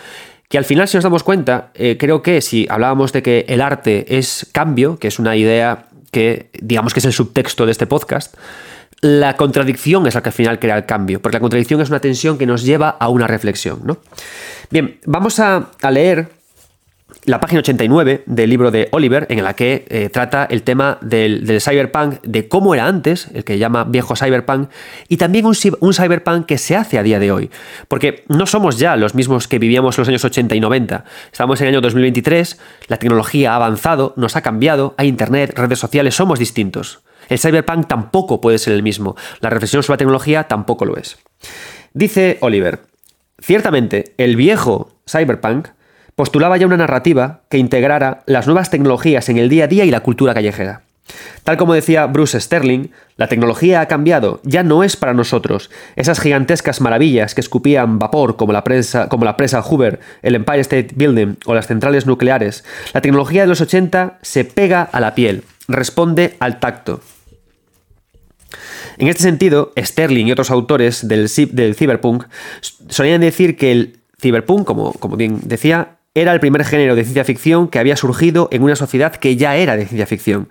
que 0.49 0.59
al 0.59 0.65
final, 0.65 0.89
si 0.89 0.97
nos 0.97 1.05
damos 1.05 1.23
cuenta, 1.23 1.71
eh, 1.75 1.97
creo 1.99 2.23
que 2.23 2.41
si 2.41 2.67
hablábamos 2.71 3.13
de 3.13 3.23
que 3.23 3.45
el 3.49 3.61
arte 3.61 4.19
es 4.19 4.47
cambio, 4.53 4.99
que 4.99 5.09
es 5.09 5.19
una 5.19 5.37
idea 5.37 5.87
que 6.13 6.51
digamos 6.61 6.93
que 6.95 7.01
es 7.01 7.05
el 7.05 7.13
subtexto 7.13 7.67
de 7.67 7.73
este 7.73 7.87
podcast, 7.87 8.37
la 9.01 9.37
contradicción 9.37 10.07
es 10.07 10.15
la 10.15 10.23
que 10.23 10.31
al 10.31 10.33
final 10.33 10.59
crea 10.59 10.77
el 10.77 10.87
cambio, 10.87 11.21
porque 11.21 11.37
la 11.37 11.41
contradicción 11.41 11.81
es 11.81 11.91
una 11.91 12.01
tensión 12.01 12.39
que 12.39 12.47
nos 12.47 12.63
lleva 12.63 12.91
a 12.91 13.09
una 13.09 13.27
reflexión. 13.27 13.81
¿no? 13.85 13.99
Bien, 14.71 14.99
vamos 15.05 15.39
a, 15.41 15.71
a 15.83 15.91
leer 15.91 16.29
la 17.25 17.41
página 17.41 17.61
89 17.61 18.23
del 18.27 18.51
libro 18.51 18.71
de 18.71 18.89
Oliver, 18.93 19.27
en 19.31 19.43
la 19.43 19.55
que 19.55 19.85
eh, 19.89 20.09
trata 20.11 20.47
el 20.49 20.63
tema 20.63 20.99
del, 21.01 21.61
cyberpunk, 21.61 22.21
de 22.23 22.49
cómo 22.49 22.75
era 22.75 22.87
antes, 22.87 23.29
el 23.35 23.45
que 23.45 23.59
llama 23.59 23.85
viejo 23.85 24.15
cyberpunk, 24.15 24.69
y 25.09 25.17
también 25.17 25.47
un, 25.47 25.55
cyberpunk 25.55 26.47
que 26.47 26.59
se 26.59 26.77
hace 26.77 26.99
a 26.99 27.03
día 27.03 27.19
de 27.19 27.33
hoy. 27.33 27.51
Porque 27.89 28.25
no 28.29 28.47
somos 28.47 28.79
ya 28.79 28.97
los 28.97 29.15
mismos 29.15 29.49
que 29.49 29.59
vivíamos 29.59 29.99
los 29.99 30.09
años 30.09 30.25
80 30.25 30.55
y 30.55 30.61
90. 30.61 31.05
Estamos 31.33 31.61
en 31.61 31.67
el 31.67 31.75
año 31.75 31.81
2023, 31.81 32.61
la 32.89 32.99
tecnología 32.99 33.53
ha 33.53 33.57
avanzado, 33.57 34.13
nos 34.17 34.37
ha 34.37 34.43
cambiado, 34.43 34.95
hay 34.97 35.09
internet, 35.09 35.53
redes 35.57 35.79
sociales, 35.79 36.15
somos 36.15 36.39
distintos. 36.39 37.01
El 37.29 37.39
cyberpunk 37.39 37.89
tampoco 37.89 38.41
puede 38.41 38.59
ser 38.59 38.75
el 38.75 38.83
mismo. 38.83 39.17
La 39.41 39.51
reflexión 39.51 39.83
sobre 39.83 39.95
la 39.95 39.99
tecnología 39.99 40.45
tampoco 40.45 40.85
lo 40.85 40.97
es. 40.97 41.19
Dice 41.93 42.39
Oliver, 42.41 42.83
ciertamente 43.41 44.15
el 44.17 44.37
viejo 44.37 44.91
cyberpunk 45.09 45.69
postulaba 46.17 46.57
ya 46.57 46.67
una 46.67 46.79
narrativa 46.79 47.43
que 47.49 47.59
integrara 47.59 48.23
las 48.27 48.47
nuevas 48.47 48.71
tecnologías 48.71 49.29
en 49.29 49.37
el 49.37 49.49
día 49.49 49.65
a 49.65 49.69
día 49.69 49.85
y 49.85 49.91
la 49.91 50.01
cultura 50.01 50.35
callejera. 50.35 50.83
Tal 51.45 51.57
como 51.57 51.75
decía 51.75 52.07
Bruce 52.07 52.41
Sterling, 52.41 52.89
la 53.17 53.29
tecnología 53.29 53.81
ha 53.81 53.87
cambiado, 53.87 54.41
ya 54.43 54.65
no 54.65 54.83
es 54.83 54.97
para 54.97 55.15
nosotros. 55.15 55.71
Esas 55.95 56.19
gigantescas 56.19 56.81
maravillas 56.81 57.35
que 57.35 57.41
escupían 57.41 58.01
vapor 58.01 58.37
como 58.37 58.53
la, 58.53 58.65
como 59.09 59.25
la 59.25 59.37
presa 59.37 59.63
Hoover, 59.63 60.01
el 60.23 60.35
Empire 60.35 60.61
State 60.61 60.89
Building 60.97 61.37
o 61.45 61.55
las 61.55 61.69
centrales 61.69 62.07
nucleares, 62.07 62.65
la 62.93 63.03
tecnología 63.03 63.43
de 63.43 63.49
los 63.49 63.61
80 63.61 64.19
se 64.23 64.45
pega 64.45 64.83
a 64.83 64.99
la 64.99 65.15
piel, 65.15 65.45
responde 65.69 66.37
al 66.41 66.59
tacto. 66.59 67.01
En 68.99 69.09
este 69.09 69.23
sentido, 69.23 69.73
Sterling 69.79 70.27
y 70.27 70.33
otros 70.33 70.51
autores 70.51 71.07
del, 71.07 71.31
del 71.53 71.75
cyberpunk 71.75 72.25
solían 72.89 73.21
decir 73.21 73.57
que 73.57 73.71
el 73.71 74.01
cyberpunk, 74.21 74.67
como, 74.67 74.95
como 74.95 75.17
bien 75.17 75.41
decía, 75.45 75.96
era 76.17 76.33
el 76.33 76.41
primer 76.41 76.65
género 76.65 76.95
de 76.97 77.05
ciencia 77.05 77.25
ficción 77.25 77.69
que 77.69 77.79
había 77.79 77.95
surgido 77.95 78.49
en 78.51 78.63
una 78.63 78.75
sociedad 78.75 79.15
que 79.15 79.37
ya 79.37 79.57
era 79.57 79.77
de 79.77 79.85
ciencia 79.85 80.07
ficción. 80.07 80.49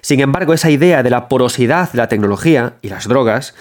Sin 0.00 0.18
embargo, 0.18 0.52
esa 0.54 0.70
idea 0.70 1.04
de 1.04 1.10
la 1.10 1.28
porosidad 1.28 1.92
de 1.92 1.98
la 1.98 2.08
tecnología 2.08 2.74
y 2.82 2.88
las 2.88 3.06
drogas 3.06 3.54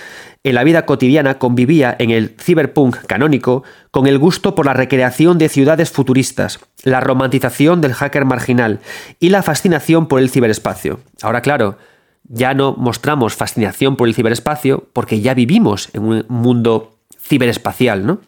en 0.44 0.56
la 0.56 0.64
vida 0.64 0.88
cotidiana 0.88 1.38
convivía 1.38 1.96
en 2.00 2.10
el 2.10 2.36
cyberpunk 2.42 3.06
canónico 3.06 3.64
con 3.92 4.08
el 4.08 4.18
gusto 4.18 4.56
por 4.56 4.66
la 4.66 4.74
recreación 4.74 5.38
de 5.38 5.48
ciudades 5.48 5.92
futuristas, 5.92 6.60
la 6.82 7.02
romantización 7.02 7.82
del 7.82 7.94
hacker 7.94 8.26
marginal 8.26 8.80
y 9.20 9.30
la 9.30 9.44
fascinación 9.44 10.08
por 10.08 10.22
el 10.22 10.32
ciberespacio. 10.32 11.02
Ahora, 11.22 11.42
claro, 11.42 11.78
ya 12.24 12.56
no 12.56 12.74
mostramos 12.76 13.36
fascinación 13.36 13.96
por 13.96 14.08
el 14.08 14.16
ciberespacio 14.16 14.88
porque 14.92 15.22
ya 15.22 15.36
vivimos 15.36 15.92
en 15.94 16.04
un 16.04 16.26
mundo 16.30 16.96
ciberespacial, 17.22 18.08
¿no? 18.08 18.22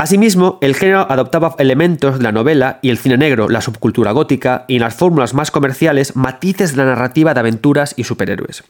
Asimismo, 0.00 0.58
el 0.60 0.76
género 0.76 1.10
adoptaba 1.10 1.56
elementos 1.58 2.18
de 2.18 2.22
la 2.22 2.30
novela 2.30 2.78
y 2.82 2.90
el 2.90 2.98
cine 2.98 3.16
negro, 3.16 3.48
la 3.48 3.60
subcultura 3.60 4.12
gótica 4.12 4.64
y 4.68 4.76
en 4.76 4.82
las 4.82 4.94
fórmulas 4.94 5.34
más 5.34 5.50
comerciales 5.50 6.14
matices 6.14 6.70
de 6.70 6.76
la 6.76 6.84
narrativa 6.84 7.34
de 7.34 7.40
aventuras 7.40 7.94
y 7.96 8.04
superhéroes. 8.04 8.62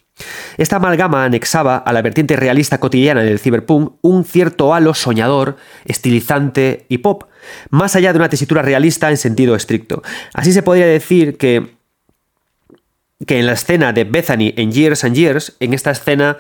Esta 0.57 0.77
amalgama 0.77 1.25
anexaba 1.25 1.77
a 1.77 1.93
la 1.93 2.01
vertiente 2.01 2.35
realista 2.35 2.81
cotidiana 2.81 3.21
del 3.21 3.41
cyberpunk 3.41 3.97
un 4.01 4.25
cierto 4.25 4.73
halo 4.73 4.95
soñador, 4.95 5.59
estilizante 5.85 6.87
y 6.89 6.97
pop, 6.99 7.25
más 7.69 7.95
allá 7.95 8.15
de 8.15 8.21
una 8.21 8.31
tesitura 8.31 8.63
realista 8.63 9.11
en 9.11 9.19
sentido 9.19 9.55
estricto. 9.55 10.03
Así 10.33 10.55
se 10.55 10.63
podría 10.63 10.87
decir 10.87 11.37
que 11.37 11.77
que 13.27 13.41
en 13.41 13.47
la 13.47 13.53
escena 13.53 13.93
de 13.93 14.05
Bethany 14.05 14.55
en 14.57 14.71
Years 14.71 15.05
and 15.05 15.17
Years, 15.17 15.57
en 15.61 15.75
esta 15.75 15.91
escena 15.91 16.37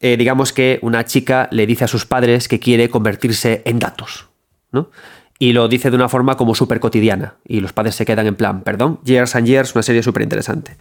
eh, 0.00 0.16
digamos 0.16 0.52
que 0.52 0.78
una 0.82 1.04
chica 1.04 1.48
le 1.52 1.66
dice 1.66 1.84
a 1.84 1.88
sus 1.88 2.06
padres 2.06 2.48
que 2.48 2.58
quiere 2.58 2.88
convertirse 2.88 3.62
en 3.66 3.78
datos, 3.78 4.28
¿no? 4.72 4.90
Y 5.38 5.52
lo 5.52 5.68
dice 5.68 5.90
de 5.90 5.96
una 5.96 6.08
forma 6.08 6.36
como 6.36 6.54
súper 6.54 6.80
cotidiana. 6.80 7.36
Y 7.46 7.60
los 7.60 7.72
padres 7.72 7.94
se 7.94 8.04
quedan 8.04 8.26
en 8.26 8.34
plan, 8.34 8.62
perdón, 8.62 9.00
Years 9.04 9.36
and 9.36 9.46
Years, 9.46 9.74
una 9.74 9.82
serie 9.82 10.02
súper 10.02 10.22
interesante. 10.22 10.76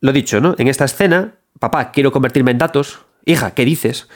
Lo 0.00 0.12
dicho, 0.12 0.40
¿no? 0.40 0.54
En 0.58 0.68
esta 0.68 0.84
escena, 0.84 1.34
papá, 1.58 1.90
quiero 1.90 2.12
convertirme 2.12 2.50
en 2.50 2.58
datos. 2.58 3.00
Hija, 3.24 3.52
¿qué 3.52 3.64
dices? 3.64 4.08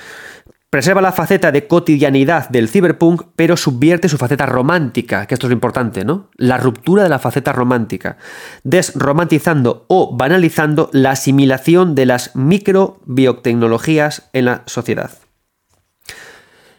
Preserva 0.73 1.03
la 1.03 1.13
faceta 1.13 1.53
de 1.53 1.67
cotidianidad 1.67 2.49
del 2.49 2.67
cyberpunk, 2.67 3.25
pero 3.37 3.59
subvierte 3.59 4.09
su 4.09 4.17
faceta 4.17 4.47
romántica, 4.47 5.27
que 5.27 5.35
esto 5.35 5.47
es 5.47 5.51
lo 5.51 5.55
importante, 5.55 6.03
¿no? 6.03 6.31
La 6.37 6.57
ruptura 6.57 7.03
de 7.03 7.11
la 7.11 7.19
faceta 7.19 7.53
romántica, 7.53 8.17
desromantizando 8.65 9.85
o 9.89 10.17
banalizando 10.17 10.89
la 10.95 11.11
asimilación 11.11 11.95
de 11.95 12.07
las 12.07 12.35
microbiotecnologías 12.35 14.31
en 14.33 14.47
la 14.47 14.63
sociedad. 14.65 15.11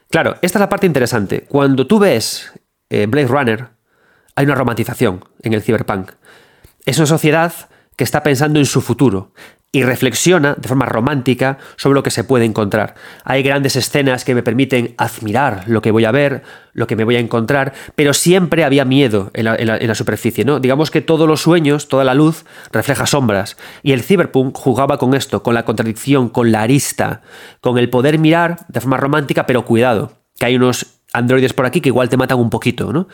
Claro, 0.09 0.37
esta 0.41 0.57
es 0.57 0.61
la 0.61 0.69
parte 0.69 0.87
interesante. 0.87 1.45
Cuando 1.47 1.85
tú 1.85 1.99
ves 1.99 2.51
eh, 2.89 3.05
Blade 3.05 3.27
Runner, 3.27 3.67
hay 4.33 4.45
una 4.45 4.55
romantización 4.55 5.23
en 5.43 5.53
el 5.53 5.61
cyberpunk. 5.61 6.13
Es 6.87 6.97
una 6.97 7.05
sociedad 7.05 7.53
que 7.95 8.05
está 8.05 8.23
pensando 8.23 8.57
en 8.57 8.65
su 8.65 8.81
futuro. 8.81 9.33
Y 9.75 9.83
reflexiona 9.83 10.53
de 10.55 10.67
forma 10.67 10.85
romántica 10.85 11.57
sobre 11.77 11.95
lo 11.95 12.03
que 12.03 12.11
se 12.11 12.23
puede 12.23 12.45
encontrar. 12.45 12.93
Hay 13.25 13.41
grandes 13.41 13.75
escenas 13.75 14.23
que 14.23 14.35
me 14.35 14.43
permiten 14.43 14.93
admirar 14.99 15.63
lo 15.65 15.81
que 15.81 15.89
voy 15.89 16.05
a 16.05 16.11
ver, 16.11 16.43
lo 16.73 16.85
que 16.85 16.95
me 16.95 17.03
voy 17.03 17.15
a 17.15 17.19
encontrar, 17.19 17.73
pero 17.95 18.13
siempre 18.13 18.63
había 18.63 18.85
miedo 18.85 19.31
en 19.33 19.45
la, 19.45 19.95
superficie, 19.95 20.45
¿no? 20.45 20.59
Digamos 20.59 20.91
que 20.91 21.01
todos 21.01 21.27
los 21.27 21.41
sueños, 21.41 21.87
toda 21.87 22.03
la 22.03 22.13
luz, 22.13 22.45
refleja 22.71 23.07
sombras. 23.07 23.57
Y 23.81 23.93
el 23.93 24.03
cyberpunk 24.03 24.55
jugaba 24.55 24.99
con 24.99 25.15
esto, 25.15 25.41
con 25.41 25.55
la 25.55 25.65
contradicción, 25.65 26.29
con 26.29 26.51
la 26.51 26.61
arista, 26.61 27.21
con 27.59 27.79
el 27.79 27.89
poder 27.89 28.19
mirar 28.19 28.67
de 28.67 28.79
forma 28.79 28.97
romántica, 28.97 29.47
pero 29.47 29.65
cuidado, 29.65 30.13
que 30.37 30.45
hay 30.45 30.55
unos 30.55 31.02
androides 31.13 31.53
por 31.53 31.65
aquí 31.65 31.79
que 31.79 31.89
igual 31.89 32.09
te 32.09 32.17
matan 32.17 32.39
un 32.39 32.49
poquito, 32.49 32.91
¿no? 32.91 33.07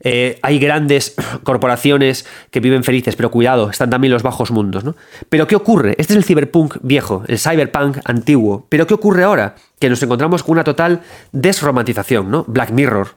Eh, 0.00 0.38
hay 0.42 0.58
grandes 0.58 1.14
corporaciones 1.44 2.26
que 2.50 2.60
viven 2.60 2.82
felices, 2.82 3.14
pero 3.14 3.30
cuidado, 3.30 3.70
están 3.70 3.90
también 3.90 4.12
los 4.12 4.22
bajos 4.22 4.50
mundos, 4.50 4.84
¿no? 4.84 4.96
Pero 5.28 5.46
¿qué 5.46 5.54
ocurre? 5.54 5.90
Este 5.98 6.14
es 6.14 6.16
el 6.16 6.24
cyberpunk 6.24 6.78
viejo, 6.82 7.22
el 7.28 7.38
cyberpunk 7.38 7.98
antiguo. 8.04 8.66
Pero 8.68 8.86
¿qué 8.86 8.94
ocurre 8.94 9.22
ahora? 9.22 9.54
Que 9.78 9.90
nos 9.90 10.02
encontramos 10.02 10.42
con 10.42 10.52
una 10.52 10.64
total 10.64 11.02
desromantización, 11.32 12.30
¿no? 12.30 12.44
Black 12.48 12.70
Mirror. 12.70 13.08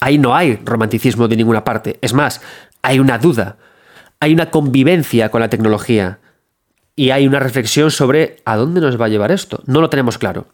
Ahí 0.00 0.18
no 0.18 0.36
hay 0.36 0.60
romanticismo 0.64 1.26
de 1.26 1.36
ninguna 1.36 1.64
parte. 1.64 1.98
Es 2.02 2.12
más, 2.12 2.42
hay 2.82 2.98
una 2.98 3.18
duda. 3.18 3.56
Hay 4.20 4.32
una 4.32 4.50
convivencia 4.50 5.30
con 5.30 5.40
la 5.40 5.48
tecnología 5.48 6.18
y 6.98 7.12
hay 7.12 7.28
una 7.28 7.38
reflexión 7.38 7.92
sobre 7.92 8.38
a 8.44 8.56
dónde 8.56 8.80
nos 8.80 9.00
va 9.00 9.04
a 9.04 9.08
llevar 9.08 9.30
esto. 9.30 9.62
No 9.66 9.80
lo 9.80 9.88
tenemos 9.88 10.18
claro. 10.18 10.48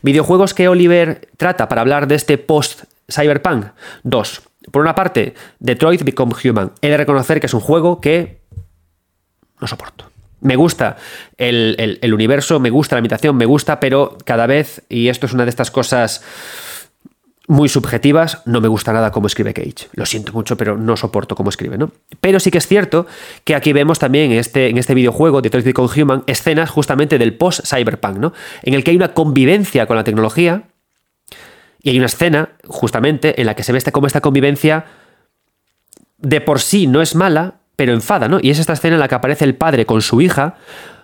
Videojuegos 0.00 0.54
que 0.54 0.66
Oliver 0.66 1.28
trata 1.36 1.68
para 1.68 1.82
hablar 1.82 2.06
de 2.06 2.14
este 2.14 2.38
post-cyberpunk. 2.38 3.66
Dos. 4.02 4.40
Por 4.70 4.80
una 4.80 4.94
parte, 4.94 5.34
Detroit 5.58 6.02
Become 6.02 6.32
Human. 6.42 6.72
He 6.80 6.88
de 6.88 6.96
reconocer 6.96 7.38
que 7.38 7.48
es 7.48 7.52
un 7.52 7.60
juego 7.60 8.00
que 8.00 8.40
no 9.60 9.66
soporto. 9.66 10.10
Me 10.40 10.56
gusta 10.56 10.96
el, 11.36 11.98
el 12.00 12.14
universo, 12.14 12.60
me 12.60 12.70
gusta 12.70 12.96
la 12.96 13.00
imitación, 13.00 13.36
me 13.36 13.44
gusta, 13.44 13.78
pero 13.78 14.16
cada 14.24 14.46
vez, 14.46 14.82
y 14.88 15.08
esto 15.08 15.26
es 15.26 15.34
una 15.34 15.44
de 15.44 15.50
estas 15.50 15.70
cosas 15.70 16.24
muy 17.50 17.68
subjetivas, 17.68 18.42
no 18.44 18.60
me 18.60 18.68
gusta 18.68 18.92
nada 18.92 19.10
cómo 19.10 19.26
escribe 19.26 19.52
Cage. 19.52 19.88
Lo 19.94 20.06
siento 20.06 20.32
mucho, 20.32 20.56
pero 20.56 20.78
no 20.78 20.96
soporto 20.96 21.34
cómo 21.34 21.50
escribe, 21.50 21.78
¿no? 21.78 21.90
Pero 22.20 22.38
sí 22.38 22.52
que 22.52 22.58
es 22.58 22.68
cierto 22.68 23.08
que 23.42 23.56
aquí 23.56 23.72
vemos 23.72 23.98
también 23.98 24.30
en 24.30 24.38
este, 24.38 24.68
en 24.68 24.78
este 24.78 24.94
videojuego, 24.94 25.42
Detroit 25.42 25.66
Become 25.66 25.88
Human, 26.00 26.22
escenas 26.28 26.70
justamente 26.70 27.18
del 27.18 27.34
post-cyberpunk, 27.34 28.18
¿no? 28.18 28.32
En 28.62 28.74
el 28.74 28.84
que 28.84 28.92
hay 28.92 28.96
una 28.96 29.14
convivencia 29.14 29.86
con 29.86 29.96
la 29.96 30.04
tecnología 30.04 30.68
y 31.82 31.90
hay 31.90 31.96
una 31.96 32.06
escena, 32.06 32.50
justamente, 32.68 33.40
en 33.40 33.46
la 33.46 33.56
que 33.56 33.64
se 33.64 33.72
ve 33.72 33.82
cómo 33.90 34.06
esta 34.06 34.20
convivencia 34.20 34.84
de 36.18 36.40
por 36.40 36.60
sí 36.60 36.86
no 36.86 37.02
es 37.02 37.16
mala, 37.16 37.54
pero 37.74 37.92
enfada, 37.92 38.28
¿no? 38.28 38.38
Y 38.40 38.50
es 38.50 38.60
esta 38.60 38.74
escena 38.74 38.94
en 38.94 39.00
la 39.00 39.08
que 39.08 39.16
aparece 39.16 39.44
el 39.44 39.56
padre 39.56 39.86
con 39.86 40.02
su 40.02 40.20
hija, 40.20 40.54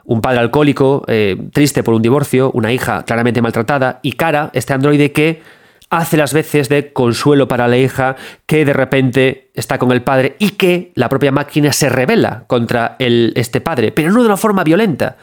un 0.04 0.20
padre 0.20 0.38
alcohólico, 0.38 1.04
eh, 1.08 1.36
triste 1.52 1.82
por 1.82 1.94
un 1.94 2.02
divorcio, 2.02 2.52
una 2.52 2.72
hija 2.72 3.04
claramente 3.04 3.42
maltratada, 3.42 3.98
y 4.02 4.12
Cara, 4.12 4.50
este 4.52 4.74
androide 4.74 5.10
que 5.10 5.42
hace 5.90 6.16
las 6.16 6.32
veces 6.32 6.68
de 6.68 6.92
consuelo 6.92 7.48
para 7.48 7.68
la 7.68 7.76
hija 7.76 8.16
que 8.46 8.64
de 8.64 8.72
repente 8.72 9.50
está 9.54 9.78
con 9.78 9.92
el 9.92 10.02
padre 10.02 10.36
y 10.38 10.50
que 10.50 10.92
la 10.94 11.08
propia 11.08 11.32
máquina 11.32 11.72
se 11.72 11.88
revela 11.88 12.44
contra 12.46 12.96
este 12.98 13.60
padre, 13.60 13.92
pero 13.92 14.10
no 14.10 14.20
de 14.20 14.26
una 14.26 14.36
forma 14.36 14.64
violenta, 14.64 15.16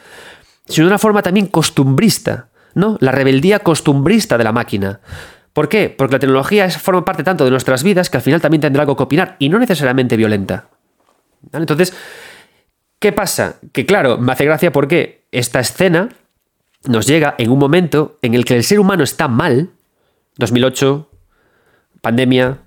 sino 0.66 0.86
de 0.86 0.92
una 0.92 1.00
forma 1.00 1.22
también 1.22 1.48
costumbrista, 1.48 2.48
¿no? 2.76 2.98
La 3.02 3.12
rebeldía 3.12 3.60
costumbrista 3.60 4.38
de 4.38 4.44
la 4.44 4.54
máquina. 4.54 5.02
¿Por 5.52 5.70
qué? 5.70 5.94
Porque 5.96 6.14
la 6.14 6.20
tecnología 6.20 6.70
forma 6.70 7.06
parte 7.06 7.24
tanto 7.24 7.46
de 7.46 7.52
nuestras 7.52 7.84
vidas 7.84 8.10
que 8.10 8.18
al 8.18 8.24
final 8.24 8.42
también 8.42 8.62
tendrá 8.62 8.82
algo 8.82 8.96
que 8.96 9.04
opinar 9.04 9.36
y 9.40 9.50
no 9.50 9.60
necesariamente 9.60 10.18
violenta. 10.18 10.70
Entonces, 11.52 11.94
¿qué 13.00 13.12
pasa? 13.12 13.58
Que 13.72 13.86
claro, 13.86 14.18
me 14.18 14.32
hace 14.32 14.46
gracia 14.46 14.72
porque 14.72 15.26
esta 15.32 15.60
escena 15.60 16.10
nos 16.88 17.06
llega 17.06 17.36
en 17.38 17.52
un 17.52 17.60
momento 17.60 18.18
en 18.22 18.34
el 18.34 18.46
que 18.46 18.56
el 18.56 18.64
ser 18.64 18.80
humano 18.80 19.04
está 19.04 19.28
mal, 19.28 19.70
2008, 20.38 21.10
pandemia, 22.02 22.64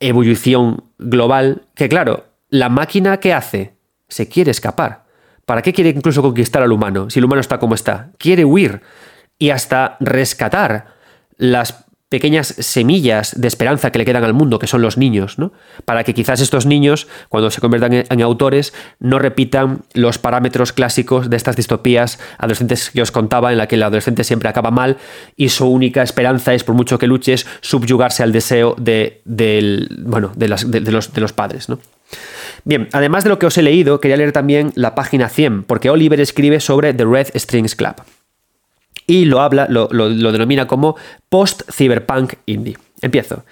ebullición 0.00 0.90
global, 0.98 1.68
que 1.74 1.88
claro, 1.88 2.26
la 2.48 2.68
máquina 2.68 3.18
que 3.18 3.32
hace 3.32 3.76
se 4.08 4.28
quiere 4.28 4.50
escapar. 4.50 5.06
¿Para 5.44 5.62
qué 5.62 5.72
quiere 5.72 5.90
incluso 5.90 6.22
conquistar 6.22 6.62
al 6.62 6.72
humano 6.72 7.08
si 7.08 7.18
el 7.18 7.24
humano 7.24 7.40
está 7.40 7.58
como 7.58 7.74
está? 7.74 8.10
Quiere 8.18 8.44
huir 8.44 8.82
y 9.38 9.50
hasta 9.50 9.96
rescatar 10.00 10.94
las 11.36 11.85
pequeñas 12.08 12.54
semillas 12.58 13.34
de 13.40 13.48
esperanza 13.48 13.90
que 13.90 13.98
le 13.98 14.04
quedan 14.04 14.22
al 14.22 14.32
mundo, 14.32 14.60
que 14.60 14.68
son 14.68 14.80
los 14.80 14.96
niños, 14.96 15.38
¿no? 15.38 15.52
Para 15.84 16.04
que 16.04 16.14
quizás 16.14 16.40
estos 16.40 16.64
niños, 16.64 17.08
cuando 17.28 17.50
se 17.50 17.60
conviertan 17.60 18.04
en, 18.08 18.22
autores, 18.22 18.72
no 19.00 19.18
repitan 19.18 19.82
los 19.92 20.18
parámetros 20.18 20.72
clásicos 20.72 21.28
de 21.30 21.36
estas 21.36 21.56
distopías 21.56 22.20
adolescentes 22.38 22.90
que 22.90 23.02
os 23.02 23.10
contaba, 23.10 23.50
en 23.50 23.58
la 23.58 23.66
que 23.66 23.74
el 23.74 23.82
adolescente 23.82 24.22
siempre 24.22 24.48
acaba 24.48 24.70
mal 24.70 24.98
y 25.36 25.48
su 25.48 25.66
única 25.66 26.04
esperanza 26.04 26.54
es, 26.54 26.62
por 26.62 26.76
mucho 26.76 26.98
que 26.98 27.08
luches, 27.08 27.44
subyugarse 27.60 28.22
al 28.22 28.30
deseo 28.32 28.76
de, 28.78 29.22
bueno, 29.24 30.32
de, 30.36 30.48
los, 30.48 30.70
de 30.70 31.20
los 31.20 31.32
padres, 31.32 31.68
¿no? 31.68 31.80
Bien, 32.64 32.88
además 32.92 33.24
de 33.24 33.30
lo 33.30 33.38
que 33.38 33.46
os 33.46 33.58
he 33.58 33.62
leído, 33.62 34.00
quería 34.00 34.16
leer 34.16 34.32
también 34.32 34.72
la 34.76 34.94
página 34.94 35.28
100, 35.28 35.64
porque 35.64 35.90
Oliver 35.90 36.20
escribe 36.20 36.60
sobre 36.60 36.94
The 36.94 37.04
Red 37.04 37.28
Strings 37.36 37.74
Club 37.74 37.96
y 39.06 39.24
lo 39.24 39.40
habla, 39.40 39.66
lo, 39.68 39.88
denomina 39.88 40.66
como 40.66 40.96
post-cyberpunk 41.28 42.34
indie. 42.46 42.76
Empiezo. 43.00 43.44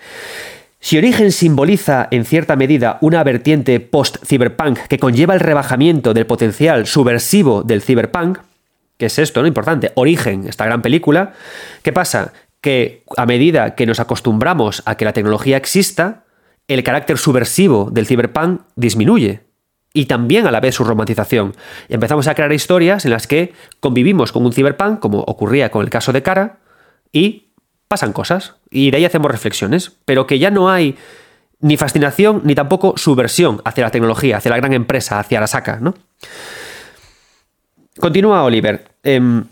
Si 0.81 0.99
Origen 0.99 1.33
simboliza 1.33 2.09
en 2.11 2.25
cierta 2.25 2.57
medida 2.57 2.99
una 3.01 3.25
vertiente 3.25 3.81
post-cyberpunk 3.81 4.81
que 4.81 4.99
conlleva 4.99 5.35
el 5.35 5.41
rebajamiento 5.41 6.13
del 6.13 6.27
potencial 6.27 6.87
subversivo 6.87 7.63
del 7.63 7.83
cyberpunk, 7.83 8.39
que 8.99 9.07
es 9.07 9.19
esto, 9.19 9.41
¿no? 9.41 9.49
Importante. 9.49 9.93
Origen, 9.95 10.47
esta 10.47 10.67
gran 10.67 10.83
película. 10.83 11.33
¿Qué 11.83 11.93
pasa? 11.93 12.33
Que 12.61 13.03
a 13.17 13.27
medida 13.27 13.75
que 13.75 13.87
nos 13.87 13.99
acostumbramos 13.99 14.83
a 14.85 14.97
que 14.97 15.05
la 15.05 15.13
tecnología 15.13 15.57
exista, 15.57 16.25
el 16.69 16.83
carácter 16.83 17.19
subversivo 17.19 17.89
del 17.91 18.07
cyberpunk 18.07 18.61
disminuye 18.77 19.41
y 19.97 20.07
también 20.07 20.47
a 20.47 20.51
la 20.51 20.61
vez 20.61 20.75
su 20.75 20.85
romantización. 20.85 21.55
Empezamos 21.89 22.27
a 22.27 22.35
crear 22.35 22.53
historias 22.53 23.05
en 23.05 23.13
las 23.13 23.27
que 23.27 23.55
convivimos 23.81 24.33
con 24.33 24.45
un 24.45 24.53
ciberpunk, 24.53 24.99
como 24.99 25.21
ocurría 25.21 25.71
con 25.71 25.83
el 25.83 25.89
caso 25.89 26.13
de 26.13 26.23
Cara, 26.23 26.59
y 27.13 27.53
pasan 27.89 28.13
cosas. 28.13 28.57
Y 28.71 28.91
de 28.91 28.99
ahí 28.99 29.05
hacemos 29.05 29.31
reflexiones, 29.31 29.93
pero 30.05 30.27
que 30.27 30.41
ya 30.41 30.51
no 30.51 30.69
hay 30.69 30.97
ni 31.61 31.77
fascinación 31.77 32.43
ni 32.45 32.57
tampoco 32.57 32.95
subversión 32.97 33.63
hacia 33.65 33.85
la 33.85 33.91
tecnología, 33.91 34.37
hacia 34.37 34.51
la 34.51 34.57
gran 34.57 34.73
empresa, 34.73 35.21
hacia 35.21 35.41
la 35.41 35.47
saca, 35.47 35.79
¿no? 35.81 35.95
Continúa 38.01 38.43
Oliver. 38.43 38.85
Em, 39.05 39.45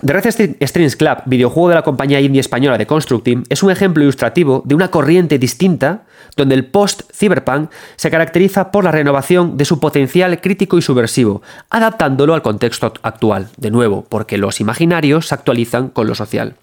The 0.00 0.12
Red 0.12 0.60
Strings 0.64 0.94
Club, 0.94 1.22
videojuego 1.26 1.70
de 1.70 1.74
la 1.74 1.82
compañía 1.82 2.20
indie 2.20 2.40
española 2.40 2.78
de 2.78 2.86
Constructing, 2.86 3.42
es 3.48 3.64
un 3.64 3.72
ejemplo 3.72 4.04
ilustrativo 4.04 4.62
de 4.64 4.76
una 4.76 4.92
corriente 4.92 5.40
distinta 5.40 6.04
donde 6.36 6.54
el 6.54 6.66
post-cyberpunk 6.66 7.68
se 7.96 8.08
caracteriza 8.08 8.70
por 8.70 8.84
la 8.84 8.92
renovación 8.92 9.56
de 9.56 9.64
su 9.64 9.80
potencial 9.80 10.40
crítico 10.40 10.78
y 10.78 10.82
subversivo, 10.82 11.42
adaptándolo 11.68 12.34
al 12.34 12.42
contexto 12.42 12.92
actual, 13.02 13.48
de 13.56 13.72
nuevo, 13.72 14.06
porque 14.08 14.38
los 14.38 14.60
imaginarios 14.60 15.26
se 15.26 15.34
actualizan 15.34 15.88
con 15.88 16.06
lo 16.06 16.14
social. 16.14 16.54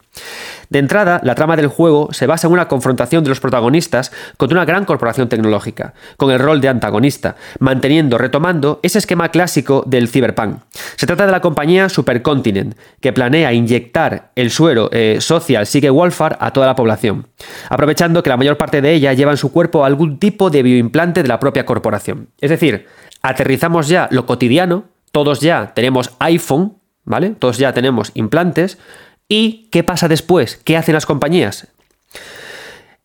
De 0.69 0.79
entrada, 0.79 1.21
la 1.23 1.35
trama 1.35 1.55
del 1.55 1.67
juego 1.67 2.09
se 2.11 2.27
basa 2.27 2.47
en 2.47 2.53
una 2.53 2.67
confrontación 2.67 3.23
de 3.23 3.29
los 3.29 3.39
protagonistas 3.39 4.11
contra 4.37 4.57
una 4.57 4.65
gran 4.65 4.85
corporación 4.85 5.29
tecnológica, 5.29 5.93
con 6.17 6.31
el 6.31 6.39
rol 6.39 6.61
de 6.61 6.69
antagonista, 6.69 7.35
manteniendo, 7.59 8.17
retomando 8.17 8.79
ese 8.83 8.97
esquema 8.97 9.29
clásico 9.29 9.83
del 9.85 10.07
cyberpunk. 10.07 10.59
Se 10.95 11.05
trata 11.05 11.25
de 11.25 11.31
la 11.31 11.41
compañía 11.41 11.89
Supercontinent, 11.89 12.75
que 12.99 13.13
planea 13.13 13.53
inyectar 13.53 14.31
el 14.35 14.51
suero 14.51 14.89
eh, 14.91 15.17
social 15.19 15.67
Sigue 15.67 15.89
Wolfar 15.89 16.37
a 16.39 16.51
toda 16.51 16.67
la 16.67 16.75
población, 16.75 17.27
aprovechando 17.69 18.23
que 18.23 18.29
la 18.29 18.37
mayor 18.37 18.57
parte 18.57 18.81
de 18.81 18.93
ella 18.93 19.13
lleva 19.13 19.31
en 19.31 19.37
su 19.37 19.51
cuerpo 19.51 19.85
algún 19.85 20.19
tipo 20.19 20.49
de 20.49 20.63
bioimplante 20.63 21.21
de 21.21 21.29
la 21.29 21.39
propia 21.39 21.65
corporación. 21.65 22.29
Es 22.39 22.49
decir, 22.49 22.87
aterrizamos 23.21 23.87
ya 23.87 24.07
lo 24.11 24.25
cotidiano, 24.25 24.85
todos 25.11 25.39
ya 25.39 25.73
tenemos 25.73 26.11
iPhone, 26.19 26.77
¿vale? 27.05 27.31
Todos 27.31 27.57
ya 27.57 27.73
tenemos 27.73 28.11
implantes, 28.15 28.77
¿Y 29.27 29.69
qué 29.71 29.83
pasa 29.83 30.07
después? 30.07 30.59
¿Qué 30.63 30.77
hacen 30.77 30.93
las 30.93 31.05
compañías? 31.05 31.67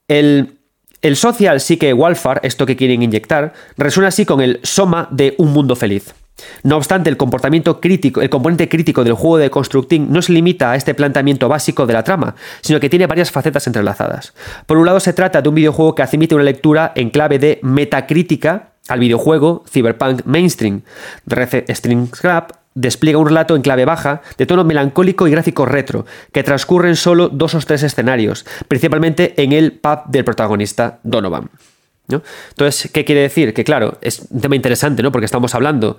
El, 0.09 0.59
social 1.14 1.60
psique 1.60 1.94
welfare, 1.94 2.40
esto 2.42 2.66
que 2.66 2.76
quieren 2.76 3.02
inyectar, 3.02 3.55
resuena 3.76 4.09
así 4.09 4.26
con 4.26 4.40
el 4.40 4.60
soma 4.62 5.09
de 5.10 5.34
un 5.38 5.52
mundo 5.52 5.76
feliz. 5.76 6.14
No 6.62 6.76
obstante, 6.76 7.10
el 7.10 7.16
comportamiento 7.16 7.80
crítico, 7.80 8.22
el 8.22 8.30
componente 8.30 8.68
crítico 8.68 9.05
del 9.05 9.12
juego 9.12 9.38
de 9.38 9.51
Constructing 9.51 10.10
no 10.10 10.22
se 10.22 10.32
limita 10.32 10.72
a 10.72 10.76
este 10.76 10.94
planteamiento 10.94 11.48
básico 11.48 11.86
de 11.86 11.92
la 11.92 12.02
trama, 12.02 12.34
sino 12.62 12.80
que 12.80 12.88
tiene 12.88 13.06
varias 13.06 13.30
facetas 13.30 13.66
entrelazadas. 13.66 14.32
Por 14.66 14.78
un 14.78 14.86
lado, 14.86 15.01
se 15.01 15.12
trata 15.12 15.42
de 15.42 15.48
un 15.48 15.55
videojuego 15.55 15.94
que 15.94 16.02
admite 16.02 16.34
una 16.34 16.44
lectura 16.44 16.92
en 16.94 17.10
clave 17.10 17.38
de 17.38 17.60
metacrítica 17.62 18.72
al 18.88 19.01
videojuego 19.01 19.64
Cyberpunk 19.70 20.24
Mainstream. 20.24 20.82
Strings 21.28 22.20
Club 22.20 22.60
despliega 22.74 23.18
un 23.18 23.26
relato 23.26 23.56
en 23.56 23.62
clave 23.62 23.84
baja, 23.84 24.22
de 24.38 24.47
tono 24.47 24.64
melancólico 24.64 25.26
y 25.26 25.30
gráfico 25.30 25.66
retro, 25.66 26.06
que 26.32 26.42
transcurre 26.42 26.88
en 26.88 26.97
solo 26.97 27.28
dos 27.28 27.55
o 27.55 27.60
tres 27.60 27.82
escenarios, 27.82 28.47
principalmente 28.68 29.40
en 29.42 29.52
el 29.52 29.72
pub 29.72 30.05
del 30.06 30.24
protagonista 30.24 31.01
Donovan. 31.02 31.51
Entonces, 32.51 32.90
¿qué 32.92 33.05
quiere 33.05 33.22
decir? 33.22 33.55
Que 33.55 33.64
claro, 33.64 33.98
es 34.01 34.26
un 34.30 34.40
tema 34.40 34.56
interesante, 34.56 35.02
¿no? 35.02 35.12
Porque 35.12 35.26
estamos 35.26 35.55
hablando 35.55 35.98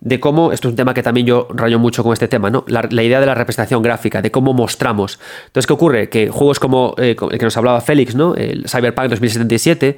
de 0.00 0.18
cómo, 0.18 0.52
esto 0.52 0.68
es 0.68 0.72
un 0.72 0.76
tema 0.76 0.94
que 0.94 1.02
también 1.02 1.26
yo 1.26 1.46
rayo 1.50 1.78
mucho 1.78 2.02
con 2.02 2.12
este 2.12 2.26
tema, 2.26 2.50
¿no? 2.50 2.64
La, 2.66 3.02
idea 3.02 3.20
de 3.20 3.26
la 3.26 3.34
representación 3.34 3.82
gráfica, 3.82 4.20
de 4.20 4.30
cómo 4.30 4.52
mostramos. 4.52 5.20
Entonces, 5.46 5.66
¿qué 5.66 5.72
ocurre? 5.72 6.08
Que 6.08 6.28
juegos 6.28 6.58
como 6.58 6.94
eh, 6.98 7.16
el 7.30 7.38
que 7.38 7.44
nos 7.44 7.56
hablaba 7.56 7.80
Félix, 7.80 8.14
¿no? 8.14 8.34
El 8.34 8.68
Cyberpunk 8.68 9.10
2077, 9.10 9.96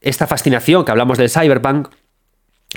esta 0.00 0.26
fascinación 0.26 0.84
que 0.84 0.90
hablamos 0.92 1.18
del 1.18 1.28
Cyberpunk, 1.28 1.88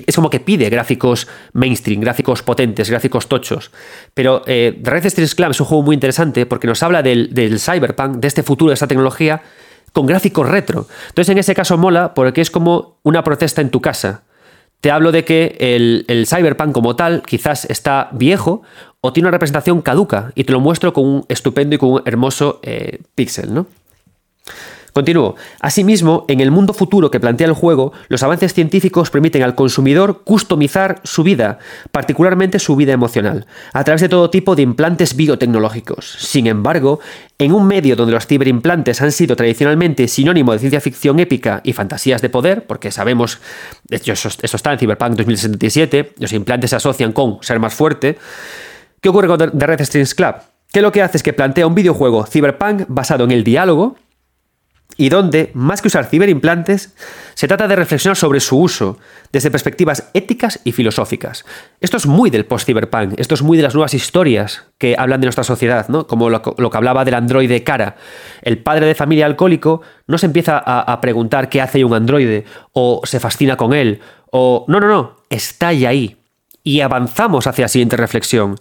es 0.08 0.16
como 0.16 0.30
que 0.30 0.40
pide 0.40 0.70
gráficos 0.70 1.28
mainstream, 1.54 2.02
gráficos 2.02 2.42
potentes, 2.42 2.90
gráficos 2.90 3.28
tochos. 3.28 3.72
Pero 4.14 4.42
eh, 4.48 4.80
Red 4.82 5.06
Street 5.06 5.30
Club 5.36 5.52
es 5.52 5.60
un 5.60 5.68
juego 5.68 5.84
muy 5.84 5.94
interesante 5.94 6.46
porque 6.46 6.68
nos 6.68 6.82
habla 6.82 7.04
del, 7.04 7.60
cyberpunk, 7.60 8.18
de 8.18 8.28
este 8.28 8.44
futuro, 8.44 8.70
de 8.70 8.74
esta 8.74 8.88
tecnología, 8.88 9.44
con 9.92 10.08
gráficos 10.08 10.50
retro. 10.50 10.88
Entonces, 11.10 11.30
en 11.30 11.38
ese 11.38 11.54
caso 11.54 11.78
mola 11.78 12.16
porque 12.16 12.42
es 12.42 12.50
como 12.50 12.98
una 13.04 13.24
protesta 13.24 13.62
en 13.62 13.70
tu 13.70 13.82
casa. 13.82 14.24
Te 14.82 14.92
hablo 14.92 15.12
de 15.12 15.24
que 15.24 15.56
el, 15.60 16.26
cyberpunk 16.28 16.74
como 16.74 16.96
tal 16.96 17.22
quizás 17.22 17.66
está 17.66 18.10
viejo 18.12 18.64
o 19.00 19.14
tiene 19.14 19.28
una 19.28 19.36
representación 19.36 19.82
caduca 19.82 20.32
y 20.36 20.44
te 20.44 20.52
lo 20.52 20.60
muestro 20.60 20.92
con 20.92 21.06
un 21.06 21.26
estupendo 21.30 21.76
y 21.76 21.78
con 21.78 21.90
un 21.90 22.02
hermoso 22.06 22.60
eh, 22.64 23.00
pixel, 23.16 23.54
¿no? 23.54 23.68
Continúo. 24.94 25.36
Asimismo, 25.60 26.24
en 26.28 26.40
el 26.40 26.52
mundo 26.52 26.72
futuro 26.72 27.10
que 27.10 27.20
plantea 27.20 27.48
el 27.48 27.54
juego, 27.54 27.94
los 28.10 28.22
avances 28.22 28.54
científicos 28.54 29.10
permiten 29.10 29.42
al 29.42 29.56
consumidor 29.56 30.22
customizar 30.24 31.02
su 31.04 31.24
vida, 31.24 31.58
particularmente 31.92 32.60
su 32.60 32.76
vida 32.76 32.94
emocional, 32.94 33.48
a 33.74 33.84
través 33.84 34.02
de 34.02 34.10
todo 34.10 34.30
tipo 34.30 34.56
de 34.56 34.62
implantes 34.62 35.16
biotecnológicos. 35.16 36.16
Sin 36.20 36.46
embargo, 36.46 37.00
en 37.40 37.54
un 37.54 37.66
medio 37.66 37.96
donde 37.96 38.14
los 38.14 38.28
ciberimplantes 38.28 39.02
han 39.02 39.12
sido 39.12 39.36
tradicionalmente 39.36 40.08
sinónimo 40.08 40.54
de 40.54 40.60
ciencia 40.60 40.80
ficción 40.80 41.20
épica 41.20 41.62
y 41.64 41.74
fantasías 41.74 42.22
de 42.22 42.30
poder, 42.30 42.68
porque 42.68 42.92
sabemos, 42.92 43.40
de 43.88 43.98
eso, 43.98 44.30
está 44.44 44.74
en 44.74 44.78
Cyberpunk 44.78 45.16
2077, 45.16 46.14
los 46.20 46.34
implantes 46.34 46.70
se 46.70 46.76
asocian 46.76 47.14
con 47.14 47.40
ser 47.42 47.60
más 47.60 47.74
fuerte, 47.74 48.20
¿qué 49.02 49.10
ocurre 49.10 49.28
con 49.28 49.40
The 49.40 49.66
Red 49.66 49.84
Strings 49.84 50.14
Club? 50.14 50.36
Que 50.72 50.82
lo 50.82 50.92
que 50.92 51.02
hace 51.02 51.18
es 51.18 51.24
que 51.24 51.34
plantea 51.34 51.68
un 51.68 51.76
videojuego 51.76 52.26
Cyberpunk 52.26 52.84
basado 52.88 53.24
en 53.24 53.32
el 53.32 53.44
diálogo, 53.44 53.96
y 54.98 55.10
donde, 55.10 55.52
más 55.54 55.82
que 55.82 55.88
usar 55.88 56.06
ciberimplantes, 56.06 56.96
se 57.34 57.48
trata 57.48 57.68
de 57.68 57.76
reflexionar 57.76 58.16
sobre 58.16 58.40
su 58.40 58.60
uso 58.60 58.98
desde 59.32 59.52
perspectivas 59.52 60.10
éticas 60.14 60.60
y 60.64 60.72
filosóficas. 60.72 61.46
Esto 61.82 61.98
es 61.98 62.06
muy 62.06 62.30
del 62.30 62.46
post-cyberpunk, 62.46 63.14
esto 63.18 63.34
es 63.36 63.42
muy 63.42 63.58
de 63.58 63.64
las 63.64 63.74
nuevas 63.74 63.94
historias 63.94 64.66
que 64.78 64.96
hablan 64.98 65.22
de 65.22 65.26
nuestra 65.26 65.44
sociedad, 65.44 65.88
¿no? 65.90 66.08
como 66.08 66.30
lo, 66.30 66.42
que 66.42 66.78
hablaba 66.78 67.06
del 67.06 67.16
androide 67.16 67.64
cara. 67.64 67.96
El 68.42 68.60
padre 68.60 68.86
de 68.86 68.96
familia 68.96 69.26
alcohólico 69.26 69.82
no 70.08 70.18
se 70.18 70.28
empieza 70.28 70.62
a, 70.64 70.82
a 70.82 71.02
preguntar 71.02 71.50
qué 71.50 71.62
hace 71.62 71.84
un 71.84 71.94
androide, 71.94 72.46
o 72.72 73.02
se 73.04 73.20
fascina 73.20 73.58
con 73.58 73.74
él, 73.74 74.00
o 74.32 74.66
no, 74.68 74.80
no, 74.80 74.88
no, 74.88 75.18
está 75.30 75.70
ahí. 75.70 76.18
Y 76.64 76.82
avanzamos 76.82 77.46
hacia 77.48 77.66
la 77.66 77.70
siguiente 77.70 77.98
reflexión. 77.98 78.56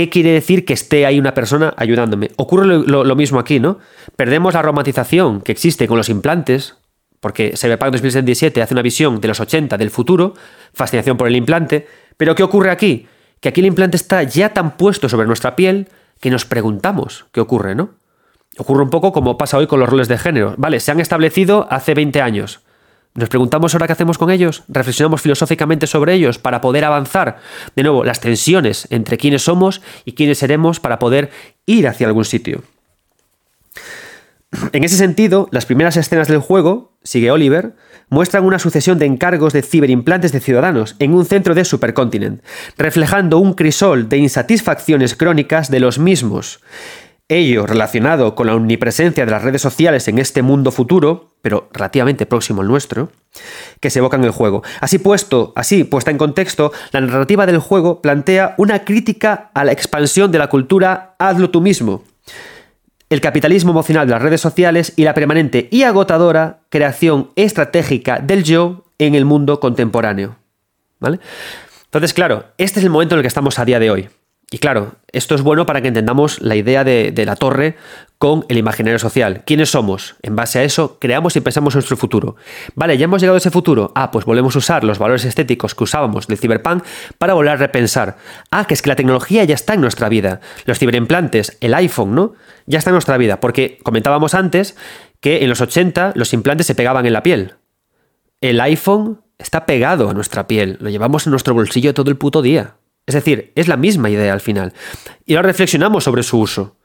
¿Qué 0.00 0.08
quiere 0.08 0.32
decir 0.32 0.64
que 0.64 0.72
esté 0.72 1.04
ahí 1.04 1.20
una 1.20 1.34
persona 1.34 1.74
ayudándome? 1.76 2.30
Ocurre 2.36 2.64
lo, 2.66 3.16
mismo 3.16 3.38
aquí, 3.38 3.60
¿no? 3.60 3.80
Perdemos 4.16 4.54
la 4.54 4.62
romantización 4.62 5.42
que 5.42 5.52
existe 5.52 5.86
con 5.86 5.98
los 5.98 6.08
implantes, 6.08 6.76
porque 7.20 7.52
Cyberpunk 7.54 7.92
2077 7.92 8.62
hace 8.62 8.72
una 8.72 8.80
visión 8.80 9.20
de 9.20 9.28
los 9.28 9.40
80 9.40 9.76
del 9.76 9.90
futuro, 9.90 10.32
fascinación 10.72 11.18
por 11.18 11.28
el 11.28 11.36
implante, 11.36 11.86
pero 12.16 12.34
¿qué 12.34 12.42
ocurre 12.42 12.70
aquí? 12.70 13.08
Que 13.40 13.50
aquí 13.50 13.60
el 13.60 13.66
implante 13.66 13.98
está 13.98 14.22
ya 14.22 14.54
tan 14.54 14.78
puesto 14.78 15.10
sobre 15.10 15.26
nuestra 15.26 15.54
piel 15.54 15.88
que 16.18 16.30
nos 16.30 16.46
preguntamos 16.46 17.26
qué 17.30 17.42
ocurre, 17.42 17.74
¿no? 17.74 17.90
Ocurre 18.56 18.84
un 18.84 18.88
poco 18.88 19.12
como 19.12 19.36
pasa 19.36 19.58
hoy 19.58 19.66
con 19.66 19.80
los 19.80 19.88
roles 19.90 20.08
de 20.08 20.16
género. 20.16 20.54
Vale, 20.56 20.80
se 20.80 20.92
han 20.92 21.00
establecido 21.00 21.68
hace 21.70 21.92
20 21.92 22.22
años. 22.22 22.62
Nos 23.14 23.28
preguntamos 23.28 23.74
ahora 23.74 23.86
qué 23.86 23.92
hacemos 23.92 24.18
con 24.18 24.30
ellos, 24.30 24.62
reflexionamos 24.68 25.20
filosóficamente 25.20 25.86
sobre 25.88 26.14
ellos 26.14 26.38
para 26.38 26.60
poder 26.60 26.84
avanzar, 26.84 27.38
de 27.74 27.82
nuevo, 27.82 28.04
las 28.04 28.20
tensiones 28.20 28.86
entre 28.90 29.18
quiénes 29.18 29.42
somos 29.42 29.82
y 30.04 30.12
quiénes 30.12 30.38
seremos 30.38 30.78
para 30.78 31.00
poder 31.00 31.30
ir 31.66 31.88
hacia 31.88 32.06
algún 32.06 32.24
sitio. 32.24 32.62
En 34.72 34.84
ese 34.84 34.96
sentido, 34.96 35.48
las 35.52 35.66
primeras 35.66 35.96
escenas 35.96 36.28
del 36.28 36.38
juego, 36.38 36.96
sigue 37.02 37.30
Oliver, 37.30 37.74
muestran 38.08 38.44
una 38.44 38.58
sucesión 38.58 38.98
de 38.98 39.06
encargos 39.06 39.52
de 39.52 39.62
ciberimplantes 39.62 40.32
de 40.32 40.40
ciudadanos 40.40 40.96
en 40.98 41.14
un 41.14 41.24
centro 41.24 41.54
de 41.54 41.64
supercontinent, 41.64 42.42
reflejando 42.76 43.38
un 43.38 43.54
crisol 43.54 44.08
de 44.08 44.18
insatisfacciones 44.18 45.14
crónicas 45.14 45.70
de 45.70 45.80
los 45.80 45.98
mismos. 45.98 46.60
Ello 47.30 47.64
relacionado 47.64 48.34
con 48.34 48.48
la 48.48 48.56
omnipresencia 48.56 49.24
de 49.24 49.30
las 49.30 49.44
redes 49.44 49.62
sociales 49.62 50.08
en 50.08 50.18
este 50.18 50.42
mundo 50.42 50.72
futuro, 50.72 51.30
pero 51.42 51.68
relativamente 51.72 52.26
próximo 52.26 52.60
al 52.60 52.66
nuestro, 52.66 53.12
que 53.78 53.88
se 53.88 54.00
evoca 54.00 54.16
en 54.16 54.24
el 54.24 54.32
juego. 54.32 54.64
Así 54.80 54.98
puesto, 54.98 55.52
así 55.54 55.84
puesta 55.84 56.10
en 56.10 56.18
contexto, 56.18 56.72
la 56.90 57.00
narrativa 57.00 57.46
del 57.46 57.60
juego 57.60 58.02
plantea 58.02 58.56
una 58.58 58.84
crítica 58.84 59.52
a 59.54 59.64
la 59.64 59.70
expansión 59.70 60.32
de 60.32 60.38
la 60.38 60.48
cultura 60.48 61.14
hazlo 61.20 61.50
tú 61.50 61.60
mismo, 61.60 62.02
el 63.08 63.20
capitalismo 63.20 63.70
emocional 63.70 64.08
de 64.08 64.12
las 64.12 64.22
redes 64.22 64.40
sociales 64.40 64.92
y 64.96 65.04
la 65.04 65.14
permanente 65.14 65.68
y 65.70 65.84
agotadora 65.84 66.62
creación 66.68 67.30
estratégica 67.36 68.18
del 68.18 68.42
yo 68.42 68.86
en 68.98 69.14
el 69.14 69.24
mundo 69.24 69.60
contemporáneo. 69.60 70.36
¿Vale? 70.98 71.20
Entonces, 71.84 72.12
claro, 72.12 72.46
este 72.58 72.80
es 72.80 72.84
el 72.84 72.90
momento 72.90 73.14
en 73.14 73.20
el 73.20 73.22
que 73.22 73.28
estamos 73.28 73.60
a 73.60 73.64
día 73.64 73.78
de 73.78 73.92
hoy. 73.92 74.08
Y 74.52 74.58
claro, 74.58 74.96
esto 75.12 75.36
es 75.36 75.42
bueno 75.42 75.64
para 75.64 75.80
que 75.80 75.86
entendamos 75.86 76.40
la 76.40 76.56
idea 76.56 76.82
de, 76.82 77.12
la 77.24 77.36
torre 77.36 77.76
con 78.18 78.44
el 78.48 78.58
imaginario 78.58 78.98
social. 78.98 79.44
¿Quiénes 79.46 79.70
somos? 79.70 80.16
En 80.22 80.34
base 80.34 80.58
a 80.58 80.64
eso, 80.64 80.98
creamos 80.98 81.36
y 81.36 81.40
pensamos 81.40 81.76
nuestro 81.76 81.96
futuro. 81.96 82.34
Vale, 82.74 82.98
ya 82.98 83.04
hemos 83.04 83.20
llegado 83.20 83.36
a 83.36 83.38
ese 83.38 83.52
futuro. 83.52 83.92
Ah, 83.94 84.10
pues 84.10 84.24
volvemos 84.24 84.56
a 84.56 84.58
usar 84.58 84.82
los 84.82 84.98
valores 84.98 85.24
estéticos 85.24 85.76
que 85.76 85.84
usábamos 85.84 86.26
del 86.26 86.38
ciberpunk 86.38 86.82
para 87.16 87.34
volver 87.34 87.52
a 87.52 87.56
repensar. 87.56 88.16
Ah, 88.50 88.66
que 88.66 88.74
es 88.74 88.82
que 88.82 88.88
la 88.88 88.96
tecnología 88.96 89.44
ya 89.44 89.54
está 89.54 89.74
en 89.74 89.82
nuestra 89.82 90.08
vida. 90.08 90.40
Los 90.64 90.80
ciberimplantes, 90.80 91.56
el 91.60 91.72
iPhone, 91.72 92.16
¿no? 92.16 92.34
Ya 92.66 92.78
está 92.78 92.90
en 92.90 92.94
nuestra 92.94 93.18
vida. 93.18 93.38
Porque 93.38 93.78
comentábamos 93.84 94.34
antes 94.34 94.76
que 95.20 95.44
en 95.44 95.48
los 95.48 95.60
80 95.60 96.12
los 96.16 96.32
implantes 96.32 96.66
se 96.66 96.74
pegaban 96.74 97.06
en 97.06 97.12
la 97.12 97.22
piel. 97.22 97.54
El 98.40 98.60
iPhone 98.60 99.20
está 99.38 99.64
pegado 99.64 100.10
a 100.10 100.14
nuestra 100.14 100.48
piel. 100.48 100.76
Lo 100.80 100.90
llevamos 100.90 101.26
en 101.26 101.30
nuestro 101.30 101.54
bolsillo 101.54 101.94
todo 101.94 102.10
el 102.10 102.16
puto 102.16 102.42
día. 102.42 102.74
Es 103.10 103.14
decir, 103.14 103.52
es 103.56 103.66
la 103.66 103.76
misma 103.76 104.08
idea 104.08 104.32
al 104.32 104.40
final. 104.40 104.72
Y 105.26 105.34
ahora 105.34 105.48
reflexionamos 105.48 106.04
sobre 106.04 106.22
su 106.22 106.38
uso. 106.38 106.76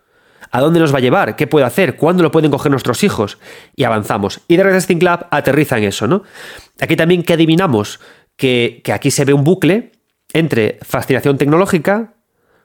¿A 0.51 0.59
dónde 0.59 0.79
nos 0.79 0.91
va 0.91 0.97
a 0.97 1.01
llevar? 1.01 1.35
¿Qué 1.35 1.45
puede 1.45 1.65
hacer? 1.65 1.97
¿Cuándo 1.97 2.23
lo 2.23 2.31
pueden 2.31 2.49
coger 2.49 2.71
nuestros 2.71 3.03
hijos? 3.03 3.37
Y 3.75 3.83
avanzamos. 3.83 4.41
Y 4.47 4.57
The 4.57 4.63
Resting 4.63 4.97
Club 4.97 5.25
aterriza 5.29 5.77
en 5.77 5.83
eso, 5.83 6.07
¿no? 6.07 6.23
Aquí 6.79 6.95
también 6.95 7.21
que 7.21 7.33
adivinamos 7.33 7.99
que, 8.35 8.81
aquí 8.91 9.11
se 9.11 9.23
ve 9.23 9.33
un 9.33 9.43
bucle 9.43 9.91
entre 10.33 10.79
fascinación 10.81 11.37
tecnológica, 11.37 12.15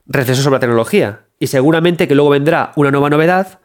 receso 0.06 0.42
sobre 0.42 0.56
la 0.56 0.60
tecnología. 0.60 1.26
Y 1.38 1.48
seguramente 1.48 2.08
que 2.08 2.14
luego 2.14 2.30
vendrá 2.30 2.72
una 2.76 2.90
nueva 2.90 3.10
novedad 3.10 3.60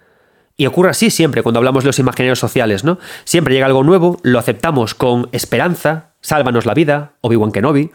y 0.58 0.66
ocurre 0.66 0.90
así 0.90 1.10
siempre 1.10 1.42
cuando 1.42 1.60
hablamos 1.60 1.84
de 1.84 1.90
los 1.90 2.00
imaginarios 2.00 2.40
sociales, 2.40 2.84
¿no? 2.84 3.00
Siempre 3.24 3.54
llega 3.54 3.66
algo 3.66 3.84
nuevo, 3.84 4.20
lo 4.24 4.40
aceptamos 4.40 4.96
con 4.96 5.30
esperanza, 5.32 6.16
sálvanos 6.22 6.66
la 6.66 6.74
vida, 6.74 7.14
Obi-Wan 7.22 7.52
Kenobi, 7.52 7.92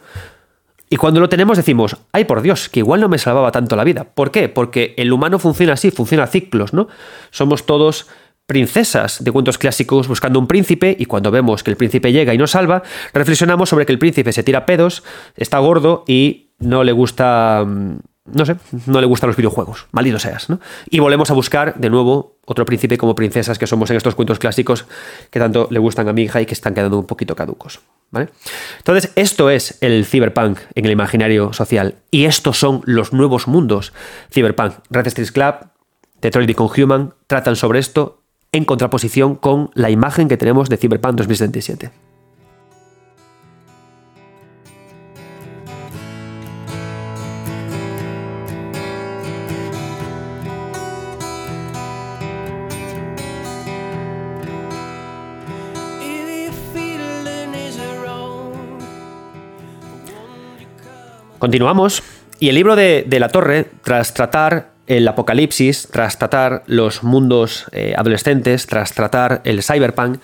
y 0.93 0.97
cuando 0.97 1.21
lo 1.21 1.29
tenemos 1.29 1.57
decimos, 1.57 1.97
ay 2.13 2.25
por 2.25 2.43
Dios, 2.43 2.69
que 2.69 2.81
igual 2.81 3.01
no 3.01 3.09
me 3.09 3.19
salvaba 3.19 3.53
tanto 3.53 3.77
la 3.77 3.85
vida. 3.85 4.05
¿Por 4.13 4.33
qué? 4.33 4.49
Porque 4.49 4.95
el 4.99 5.13
humano 5.13 5.39
funciona 5.39 5.75
así, 5.75 5.93
funciona 5.93 6.27
ciclos, 6.27 6.75
¿no? 6.75 6.89
Somos 7.31 7.65
todos 7.65 8.09
princesas 8.47 9.23
de 9.23 9.31
cuentos 9.31 9.59
clásicos 9.59 10.09
buscando 10.09 10.41
un 10.41 10.49
príncipe 10.49 10.97
y 10.99 11.05
cuando 11.05 11.31
vemos 11.31 11.63
que 11.63 11.71
el 11.71 11.77
príncipe 11.77 12.11
llega 12.11 12.35
y 12.35 12.39
nos 12.39 12.51
salva, 12.51 12.83
reflexionamos 13.15 13.69
sobre 13.69 13.87
que 13.87 13.93
el 13.93 14.01
príncipe 14.01 14.33
se 14.33 14.43
tira 14.43 14.67
pedos, 14.67 15.05
está 15.37 15.61
gordo 15.61 16.03
y 16.09 16.51
no 16.59 16.83
le 16.83 16.91
gusta 16.91 17.65
mm, 17.65 17.99
no 18.33 18.47
sé, 18.47 18.57
no 18.87 19.01
le 19.01 19.07
gustan 19.07 19.29
los 19.29 19.37
videojuegos, 19.37 19.87
maldito 19.93 20.19
seas, 20.19 20.49
¿no? 20.51 20.61
Y 20.89 20.99
volvemos 21.01 21.31
a 21.31 21.35
buscar 21.35 21.75
de 21.77 21.91
nuevo 21.91 22.37
otro 22.45 22.65
príncipe 22.65 22.99
como 22.99 23.15
princesas 23.15 23.59
que 23.59 23.67
somos 23.67 23.91
en 23.91 23.97
estos 23.97 24.15
cuentos 24.15 24.39
clásicos 24.39 24.87
que 25.31 25.39
tanto 25.39 25.69
le 25.71 25.79
gustan 25.79 26.09
a 26.09 26.13
mi 26.13 26.23
hija 26.23 26.41
y 26.41 26.47
que 26.47 26.55
están 26.55 26.75
quedando 26.75 26.99
un 26.99 27.07
poquito 27.07 27.37
caducos, 27.37 27.81
¿vale? 28.11 28.29
Entonces, 28.79 29.13
esto 29.17 29.51
es 29.51 29.79
el 29.81 30.05
cyberpunk 30.05 30.59
en 30.75 30.85
el 30.85 30.91
imaginario 30.91 31.53
social 31.53 31.97
y 32.11 32.25
estos 32.25 32.59
son 32.59 32.83
los 32.85 33.13
nuevos 33.13 33.47
mundos 33.47 33.93
cyberpunk. 34.33 34.75
Red 34.91 35.07
Street 35.09 35.31
Club, 35.33 35.55
Detroit 36.21 36.55
con 36.55 36.69
Human 36.77 37.15
tratan 37.27 37.57
sobre 37.57 37.79
esto 37.79 38.23
en 38.53 38.65
contraposición 38.65 39.37
con 39.37 39.71
la 39.75 39.91
imagen 39.91 40.29
que 40.29 40.37
tenemos 40.37 40.69
de 40.69 40.77
Cyberpunk 40.77 41.15
2077. 41.15 42.10
Continuamos. 61.41 62.03
Y 62.39 62.51
el 62.51 62.55
libro 62.55 62.77
de, 62.77 63.07
La 63.19 63.31
Torre, 63.31 63.67
tras 63.83 64.13
tratar 64.13 64.73
el 64.87 65.09
apocalipsis, 65.09 65.89
tras 65.91 66.19
tratar 66.19 66.63
los 66.67 67.03
mundos 67.03 67.65
eh, 67.73 67.95
adolescentes, 67.97 68.67
tras 68.67 68.93
tratar 68.93 69.41
el 69.45 69.63
cyberpunk, 69.63 70.21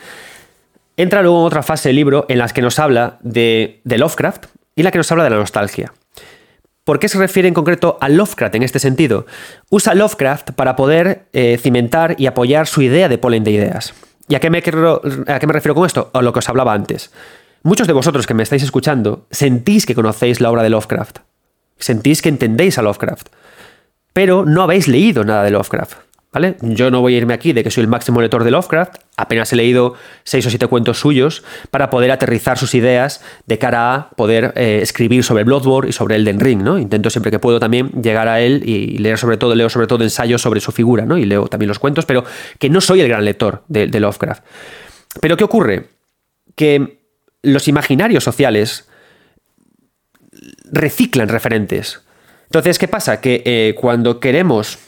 entra 0.99 1.23
luego 1.23 1.41
en 1.41 1.47
otra 1.47 1.63
fase 1.63 1.89
del 1.89 1.97
libro 1.97 2.27
en 2.29 2.37
las 2.37 2.53
que 2.53 2.61
nos 2.61 2.79
habla 2.79 3.17
de, 3.23 3.81
Lovecraft 3.85 4.47
y 4.75 4.83
la 4.83 4.91
que 4.91 4.99
nos 4.99 5.11
habla 5.11 5.25
de 5.25 5.31
la 5.31 5.37
nostalgia. 5.37 5.95
¿Por 6.85 6.99
qué 6.99 7.09
se 7.09 7.19
refiere 7.19 7.49
en 7.49 7.55
concreto 7.55 7.97
a 8.03 8.11
Lovecraft 8.11 8.55
en 8.55 8.63
este 8.63 8.79
sentido? 8.79 9.25
Usa 9.71 9.95
Lovecraft 9.95 10.51
para 10.51 10.77
poder 10.77 11.29
eh, 11.33 11.59
cimentar 11.59 12.15
y 12.19 12.27
apoyar 12.27 12.67
su 12.67 12.83
idea 12.83 13.09
de 13.09 13.17
polen 13.17 13.43
de 13.43 13.53
ideas. 13.53 13.95
¿Y 14.29 14.35
a 14.35 14.41
qué 14.41 14.51
me 14.51 14.61
refiero 14.61 15.75
con 15.75 15.87
esto? 15.87 16.11
A 16.13 16.21
lo 16.21 16.35
que 16.35 16.41
os 16.41 16.49
hablaba 16.51 16.75
antes. 16.75 17.11
Muchos 17.67 17.89
de 17.89 17.93
vosotros 17.93 18.29
que 18.29 18.35
me 18.35 18.45
estáis 18.45 18.63
escuchando 18.63 19.27
sentís 19.33 19.87
que 19.87 19.97
conocéis 19.97 20.41
la 20.41 20.53
obra 20.53 20.63
de 20.63 20.71
Lovecraft. 20.71 21.19
Sentís 21.81 22.23
que 22.23 22.29
entendéis 22.29 22.79
a 22.79 22.83
Lovecraft. 22.83 23.27
Pero 24.13 24.45
no 24.45 24.63
habéis 24.63 24.87
leído 24.87 25.25
nada 25.25 25.43
de 25.43 25.51
Lovecraft. 25.51 25.97
Yo 26.61 26.93
no 26.93 27.01
voy 27.01 27.15
a 27.15 27.17
irme 27.17 27.35
aquí 27.35 27.53
de 27.53 27.65
que 27.65 27.73
soy 27.73 27.81
el 27.81 27.89
máximo 27.89 28.21
lector 28.21 28.45
de 28.45 28.53
Lovecraft, 28.53 28.99
apenas 29.17 29.53
he 29.53 29.57
leído 29.57 29.95
seis 30.23 30.47
o 30.47 30.51
siete 30.51 30.69
cuentos 30.69 31.01
suyos 31.01 31.43
para 31.73 31.91
poder 31.91 32.13
aterrizar 32.13 32.57
sus 32.57 32.73
ideas 32.77 33.21
de 33.47 33.59
cara 33.59 33.95
a 33.95 34.11
poder 34.11 34.53
eh, 34.55 34.79
escribir 34.81 35.25
sobre 35.25 35.43
Bloodborne 35.43 35.91
y 35.91 35.93
sobre 35.93 36.15
Elden 36.15 36.39
Ring, 36.39 36.63
¿no? 36.63 36.79
Intento 36.79 37.11
siempre 37.11 37.33
que 37.33 37.41
puedo 37.41 37.59
también 37.59 37.91
llegar 38.01 38.29
a 38.29 38.41
él 38.41 38.63
y 38.65 38.99
leer 38.99 39.19
sobre 39.19 39.39
todo, 39.39 39.57
leo 39.57 39.71
sobre 39.71 39.89
todo 39.89 40.05
ensayos 40.05 40.41
sobre 40.41 40.61
su 40.61 40.71
figura, 40.71 41.05
¿no? 41.05 41.19
Y 41.19 41.25
leo 41.25 41.49
también 41.49 41.67
los 41.67 41.81
cuentos, 41.81 42.07
pero 42.07 42.23
que 42.61 42.71
no 42.71 42.81
soy 42.81 43.01
el 43.01 43.09
gran 43.09 43.25
lector 43.25 43.65
de, 43.67 43.89
Lovecraft. 43.99 44.45
Pero 45.21 45.37
¿qué 45.37 45.43
ocurre? 45.43 45.89
Que 46.55 47.06
los 47.47 47.69
imaginarios 47.69 48.25
sociales 48.25 48.89
reciclan 50.71 51.29
referentes. 51.29 52.03
Entonces, 52.45 52.79
¿qué 52.79 52.89
pasa? 52.89 53.21
Que 53.21 53.43
eh, 53.45 53.75
cuando 53.81 54.21
queremos 54.21 54.79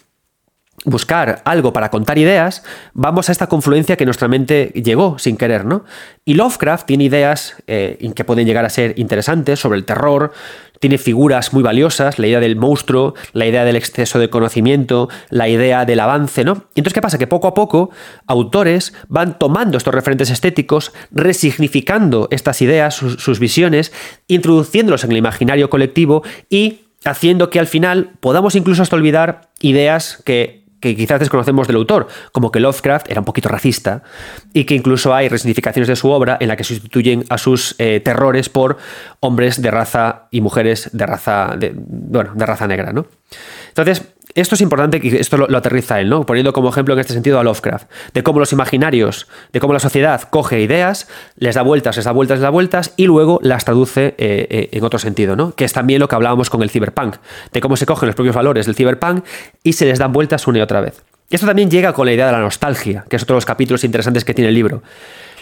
buscar 0.85 1.43
algo 1.45 1.73
para 1.73 1.91
contar 1.91 2.19
ideas, 2.19 2.63
vamos 2.93 3.29
a 3.29 3.33
esta 3.33 3.49
confluencia 3.49 3.97
que 3.97 4.05
nuestra 4.05 4.29
mente 4.29 4.73
llegó 4.75 5.19
sin 5.19 5.37
querer, 5.37 5.65
¿no? 5.65 5.85
Y 6.25 6.35
Lovecraft 6.35 6.87
tiene 6.87 7.05
ideas 7.05 7.57
eh, 7.67 8.13
que 8.15 8.25
pueden 8.25 8.47
llegar 8.47 8.65
a 8.65 8.71
ser 8.71 8.99
interesantes 8.99 9.59
sobre 9.59 9.79
el 9.79 9.85
terror, 9.85 10.33
tiene 10.81 10.99
figuras 10.99 11.53
muy 11.53 11.63
valiosas, 11.63 12.19
la 12.19 12.27
idea 12.27 12.41
del 12.41 12.57
monstruo, 12.57 13.15
la 13.33 13.47
idea 13.47 13.65
del 13.65 13.77
exceso 13.77 14.19
de 14.19 14.31
conocimiento, 14.31 15.09
la 15.31 15.49
idea 15.49 15.85
del 15.85 16.01
avance, 16.01 16.45
¿no? 16.45 16.65
Y 16.75 16.81
entonces, 16.81 16.95
¿qué 16.95 17.03
pasa? 17.03 17.19
Que 17.19 17.27
poco 17.27 17.49
a 17.49 17.55
poco 17.55 17.91
autores 18.27 18.93
van 19.09 19.39
tomando 19.39 19.79
estos 19.79 19.95
referentes 19.95 20.31
estéticos, 20.31 20.93
resignificando 21.11 22.29
estas 22.31 22.63
ideas, 22.63 22.95
sus, 22.95 23.15
sus 23.15 23.39
visiones, 23.39 23.93
introduciéndolos 24.27 25.05
en 25.05 25.13
el 25.13 25.17
imaginario 25.19 25.71
colectivo 25.71 26.23
y 26.49 26.81
haciendo 27.05 27.51
que 27.51 27.61
al 27.61 27.67
final 27.67 28.13
podamos 28.21 28.55
incluso 28.55 28.83
hasta 28.83 28.97
olvidar 28.97 29.51
ideas 29.61 30.23
que 30.25 30.68
que 30.81 30.97
quizás 30.97 31.21
desconocemos 31.21 31.67
del 31.67 31.77
autor, 31.77 32.09
como 32.33 32.51
que 32.51 32.61
Lovecraft 32.61 33.11
era 33.11 33.21
un 33.21 33.25
poquito 33.25 33.49
racista 33.49 34.03
y 34.53 34.65
que 34.65 34.75
incluso 34.75 35.15
hay 35.15 35.29
resignificaciones 35.29 35.89
de 35.89 35.97
su 35.97 36.11
obra 36.11 36.37
en 36.41 36.49
la 36.49 36.57
que 36.57 36.65
sustituyen 36.65 37.25
a 37.29 37.39
sus 37.39 37.75
eh, 37.79 38.01
terrores 38.01 38.49
por 38.49 38.77
hombres 39.21 39.61
de 39.61 39.71
raza 39.71 40.29
y 40.31 40.41
mujeres 40.41 40.91
de 40.93 41.07
raza, 41.07 41.55
de, 41.59 41.73
bueno, 41.75 42.33
de 42.35 42.47
raza 42.47 42.67
negra, 42.67 42.93
¿no? 42.93 43.07
Entonces, 43.69 44.03
esto 44.41 44.55
es 44.55 44.61
importante 44.61 45.01
que 45.01 45.21
esto 45.21 45.37
lo, 45.37 45.57
aterriza 45.57 46.01
él, 46.01 46.09
¿no? 46.09 46.25
Poniendo 46.27 46.53
como 46.53 46.69
ejemplo 46.69 46.95
en 46.95 47.01
este 47.01 47.13
sentido 47.13 47.39
a 47.39 47.45
Lovecraft, 47.45 47.91
de 48.15 48.23
cómo 48.23 48.41
los 48.41 48.53
imaginarios, 48.53 49.27
de 49.53 49.61
cómo 49.61 49.73
la 49.73 49.81
sociedad 49.81 50.23
coge 50.23 50.61
ideas, 50.61 51.09
les 51.37 51.55
da 51.55 51.63
vueltas, 51.63 51.97
les 51.97 52.05
da 52.05 52.13
vueltas, 52.13 52.39
les 52.39 52.43
da 52.43 52.51
vueltas 52.51 52.93
y 52.97 53.07
luego 53.07 53.39
las 53.43 53.65
traduce 53.65 54.15
eh, 54.19 54.47
eh, 54.51 54.69
en 54.73 54.85
otro 54.85 54.99
sentido, 54.99 55.37
¿no? 55.37 55.55
Que 55.55 55.65
es 55.65 55.73
también 55.73 56.01
lo 56.01 56.09
que 56.09 56.15
hablábamos 56.15 56.51
con 56.51 56.63
el 56.63 56.71
cyberpunk, 56.71 57.17
de 57.53 57.61
cómo 57.61 57.77
se 57.77 57.87
cogen 57.87 58.07
los 58.07 58.17
propios 58.17 58.35
valores 58.35 58.67
del 58.67 58.75
cyberpunk 58.75 59.25
y 59.63 59.75
se 59.75 59.87
les 59.87 59.99
dan 59.99 60.13
vueltas 60.13 60.47
una 60.47 60.59
y 60.59 60.63
otra 60.63 60.81
vez. 60.81 61.03
Esto 61.31 61.47
también 61.47 61.71
llega 61.71 61.93
con 61.93 62.07
la 62.07 62.13
idea 62.13 62.27
de 62.27 62.33
la 62.33 62.41
nostalgia, 62.41 63.05
que 63.09 63.17
es 63.17 63.23
otro 63.23 63.35
de 63.35 63.39
los 63.39 63.47
capítulos 63.47 63.85
interesantes 63.85 64.25
que 64.25 64.35
tiene 64.35 64.49
el 64.49 64.55
libro. 64.55 64.83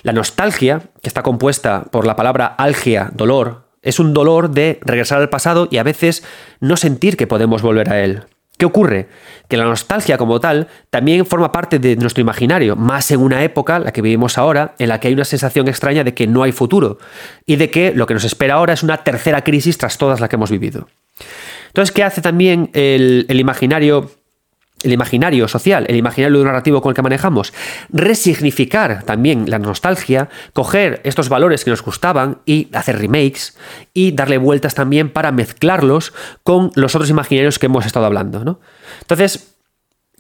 La 0.02 0.12
nostalgia, 0.12 0.82
que 1.02 1.08
está 1.08 1.22
compuesta 1.22 1.84
por 1.90 2.06
la 2.06 2.16
palabra 2.16 2.46
algia, 2.46 3.10
dolor, 3.14 3.66
es 3.82 4.00
un 4.00 4.12
dolor 4.12 4.50
de 4.50 4.80
regresar 4.82 5.20
al 5.20 5.28
pasado 5.28 5.68
y 5.70 5.78
a 5.78 5.84
veces 5.84 6.24
no 6.60 6.76
sentir 6.76 7.16
que 7.16 7.28
podemos 7.28 7.62
volver 7.62 7.88
a 7.90 8.02
él. 8.02 8.24
¿Qué 8.56 8.64
ocurre? 8.64 9.08
Que 9.48 9.56
la 9.56 9.64
nostalgia 9.64 10.16
como 10.16 10.40
tal 10.40 10.68
también 10.88 11.26
forma 11.26 11.52
parte 11.52 11.78
de 11.78 11.96
nuestro 11.96 12.22
imaginario, 12.22 12.74
más 12.74 13.10
en 13.10 13.20
una 13.20 13.42
época, 13.42 13.78
la 13.78 13.92
que 13.92 14.00
vivimos 14.00 14.38
ahora, 14.38 14.74
en 14.78 14.88
la 14.88 14.98
que 14.98 15.08
hay 15.08 15.14
una 15.14 15.24
sensación 15.24 15.68
extraña 15.68 16.04
de 16.04 16.14
que 16.14 16.26
no 16.26 16.42
hay 16.42 16.52
futuro 16.52 16.98
y 17.44 17.56
de 17.56 17.70
que 17.70 17.92
lo 17.92 18.06
que 18.06 18.14
nos 18.14 18.24
espera 18.24 18.54
ahora 18.54 18.72
es 18.72 18.82
una 18.82 19.04
tercera 19.04 19.44
crisis 19.44 19.76
tras 19.76 19.98
todas 19.98 20.20
las 20.20 20.30
que 20.30 20.36
hemos 20.36 20.50
vivido. 20.50 20.88
Entonces, 21.68 21.92
¿qué 21.92 22.02
hace 22.02 22.22
también 22.22 22.70
el, 22.72 23.26
el 23.28 23.38
imaginario 23.38 24.10
el 24.82 24.92
imaginario 24.92 25.48
social, 25.48 25.86
el 25.88 25.96
imaginario 25.96 26.44
narrativo 26.44 26.82
con 26.82 26.90
el 26.90 26.94
que 26.96 27.02
manejamos, 27.02 27.52
resignificar 27.90 29.02
también 29.04 29.48
la 29.48 29.58
nostalgia, 29.58 30.28
coger 30.52 31.00
estos 31.04 31.28
valores 31.28 31.64
que 31.64 31.70
nos 31.70 31.82
gustaban 31.82 32.38
y 32.44 32.68
hacer 32.72 32.98
remakes 32.98 33.56
y 33.94 34.12
darle 34.12 34.38
vueltas 34.38 34.74
también 34.74 35.10
para 35.10 35.32
mezclarlos 35.32 36.12
con 36.42 36.70
los 36.74 36.94
otros 36.94 37.10
imaginarios 37.10 37.58
que 37.58 37.66
hemos 37.66 37.86
estado 37.86 38.06
hablando. 38.06 38.44
¿no? 38.44 38.60
Entonces, 39.00 39.55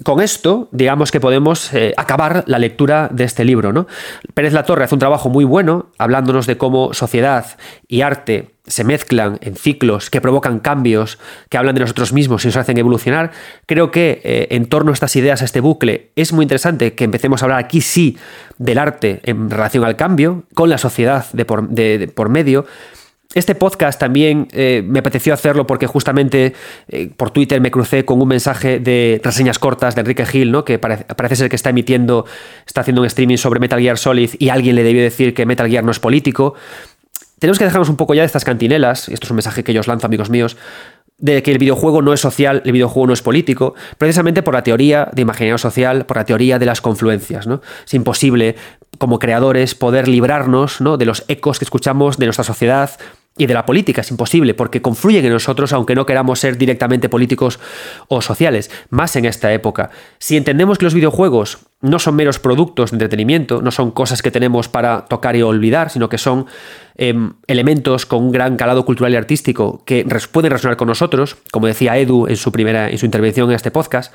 con 0.02 0.20
esto, 0.20 0.68
digamos 0.72 1.10
que 1.10 1.20
podemos 1.20 1.72
eh, 1.72 1.94
acabar 1.96 2.44
la 2.46 2.58
lectura 2.58 3.08
de 3.10 3.24
este 3.24 3.44
libro. 3.44 3.72
¿no? 3.72 3.86
Pérez 4.34 4.52
Torre 4.66 4.84
hace 4.84 4.94
un 4.94 4.98
trabajo 4.98 5.30
muy 5.30 5.44
bueno 5.44 5.86
hablándonos 5.96 6.46
de 6.46 6.58
cómo 6.58 6.92
sociedad 6.92 7.46
y 7.88 8.02
arte 8.02 8.50
se 8.66 8.84
mezclan 8.84 9.38
en 9.40 9.54
ciclos 9.54 10.10
que 10.10 10.20
provocan 10.20 10.58
cambios, 10.58 11.18
que 11.48 11.56
hablan 11.56 11.74
de 11.76 11.82
nosotros 11.82 12.12
mismos 12.12 12.44
y 12.44 12.48
nos 12.48 12.56
hacen 12.56 12.76
evolucionar. 12.76 13.30
Creo 13.64 13.90
que 13.90 14.20
eh, 14.22 14.48
en 14.50 14.66
torno 14.66 14.90
a 14.90 14.94
estas 14.94 15.16
ideas, 15.16 15.40
a 15.40 15.46
este 15.46 15.60
bucle, 15.60 16.10
es 16.14 16.32
muy 16.32 16.42
interesante 16.42 16.94
que 16.94 17.04
empecemos 17.04 17.40
a 17.40 17.46
hablar 17.46 17.60
aquí 17.60 17.80
sí 17.80 18.18
del 18.58 18.78
arte 18.78 19.20
en 19.22 19.48
relación 19.48 19.84
al 19.84 19.96
cambio, 19.96 20.44
con 20.52 20.68
la 20.68 20.78
sociedad 20.78 21.24
de 21.32 21.44
por 21.44 22.28
medio 22.28 22.66
este 23.36 23.54
podcast 23.54 24.00
también 24.00 24.48
eh, 24.52 24.82
me 24.84 25.00
apeteció 25.00 25.34
hacerlo 25.34 25.66
porque 25.66 25.86
justamente 25.86 26.54
eh, 26.88 27.10
por 27.14 27.30
Twitter 27.30 27.60
me 27.60 27.70
crucé 27.70 28.06
con 28.06 28.20
un 28.20 28.28
mensaje 28.28 28.80
de 28.80 29.20
reseñas 29.22 29.58
cortas 29.58 29.94
de 29.94 30.00
Enrique 30.00 30.24
Gil, 30.24 30.50
¿no? 30.50 30.64
que 30.64 30.78
parece, 30.78 31.36
ser 31.36 31.50
que 31.50 31.56
está 31.56 31.68
emitiendo, 31.68 32.24
está 32.66 32.80
haciendo 32.80 33.02
un 33.02 33.06
streaming 33.06 33.36
sobre 33.36 33.60
Metal 33.60 33.78
Gear 33.78 33.98
Solid 33.98 34.30
y 34.38 34.48
alguien 34.48 34.74
le 34.74 34.82
debió 34.82 35.02
decir 35.02 35.34
que 35.34 35.44
Metal 35.44 35.68
Gear 35.68 35.84
no 35.84 35.90
es 35.90 36.00
político. 36.00 36.54
Tenemos 37.38 37.58
que 37.58 37.66
dejarnos 37.66 37.90
un 37.90 37.96
poco 37.96 38.14
ya 38.14 38.22
de 38.22 38.26
estas 38.26 38.46
cantinelas, 38.46 39.10
y 39.10 39.12
esto 39.12 39.26
es 39.26 39.30
un 39.30 39.36
mensaje 39.36 39.62
que 39.62 39.74
yo 39.74 39.80
os 39.80 39.86
lanzo, 39.86 40.06
amigos 40.06 40.30
míos, 40.30 40.56
de 41.18 41.42
que 41.42 41.52
el 41.52 41.58
videojuego 41.58 42.00
no 42.00 42.14
es 42.14 42.20
social, 42.20 42.62
el 42.64 42.72
videojuego 42.72 43.08
no 43.08 43.12
es 43.12 43.20
político, 43.20 43.74
precisamente 43.98 44.42
por 44.42 44.54
la 44.54 44.62
teoría 44.62 45.10
de 45.12 45.22
imaginario 45.22 45.58
social, 45.58 46.06
por 46.06 46.16
la 46.16 46.24
teoría 46.24 46.58
de 46.58 46.66
las 46.66 46.80
confluencias. 46.80 47.46
¿no? 47.46 47.60
Es 47.84 47.92
imposible, 47.92 48.56
como 48.98 49.18
creadores, 49.18 49.74
poder 49.74 50.08
librarnos 50.08 50.80
¿no? 50.80 50.96
de 50.96 51.04
los 51.04 51.24
ecos 51.28 51.58
que 51.58 51.66
escuchamos 51.66 52.18
de 52.18 52.26
nuestra 52.26 52.44
sociedad, 52.44 52.90
y 53.38 53.46
de 53.46 53.54
la 53.54 53.66
política. 53.66 54.00
Es 54.00 54.10
imposible 54.10 54.54
porque 54.54 54.82
confluyen 54.82 55.24
en 55.24 55.32
nosotros 55.32 55.72
aunque 55.72 55.94
no 55.94 56.06
queramos 56.06 56.40
ser 56.40 56.56
directamente 56.56 57.08
políticos 57.08 57.60
o 58.08 58.20
sociales, 58.20 58.70
más 58.90 59.16
en 59.16 59.24
esta 59.24 59.52
época. 59.52 59.90
Si 60.18 60.36
entendemos 60.36 60.78
que 60.78 60.84
los 60.84 60.94
videojuegos 60.94 61.58
no 61.80 61.98
son 61.98 62.16
meros 62.16 62.38
productos 62.38 62.90
de 62.90 62.96
entretenimiento, 62.96 63.60
no 63.60 63.70
son 63.70 63.90
cosas 63.90 64.22
que 64.22 64.30
tenemos 64.30 64.68
para 64.68 65.04
tocar 65.04 65.36
y 65.36 65.42
olvidar, 65.42 65.90
sino 65.90 66.08
que 66.08 66.18
son 66.18 66.46
em, 66.96 67.34
elementos 67.46 68.06
con 68.06 68.24
un 68.24 68.32
gran 68.32 68.56
calado 68.56 68.84
cultural 68.84 69.12
y 69.12 69.16
artístico 69.16 69.82
que 69.84 70.06
pueden 70.32 70.50
resonar 70.50 70.76
con 70.76 70.88
nosotros, 70.88 71.36
como 71.52 71.66
decía 71.66 71.98
Edu 71.98 72.26
en 72.26 72.36
su 72.36 72.50
primera 72.52 72.90
en 72.90 72.98
su 72.98 73.04
intervención 73.04 73.50
en 73.50 73.56
este 73.56 73.70
podcast, 73.70 74.12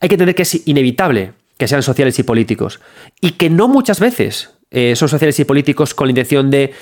hay 0.00 0.08
que 0.08 0.14
entender 0.14 0.34
que 0.34 0.42
es 0.42 0.66
inevitable 0.66 1.32
que 1.58 1.68
sean 1.68 1.82
sociales 1.82 2.18
y 2.18 2.22
políticos 2.22 2.80
y 3.20 3.32
que 3.32 3.50
no 3.50 3.68
muchas 3.68 4.00
veces 4.00 4.53
eh, 4.74 4.96
son 4.96 5.08
sociales 5.08 5.38
y 5.38 5.44
políticos 5.44 5.94
con 5.94 6.08
la 6.08 6.10
intención 6.10 6.50
de 6.50 6.72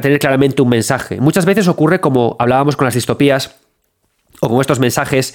tener 0.00 0.18
claramente 0.18 0.62
un 0.62 0.70
mensaje. 0.70 1.20
Muchas 1.20 1.44
veces 1.44 1.68
ocurre 1.68 2.00
como 2.00 2.34
hablábamos 2.38 2.76
con 2.76 2.86
las 2.86 2.94
distopías 2.94 3.56
o 4.40 4.48
con 4.48 4.60
estos 4.60 4.80
mensajes 4.80 5.34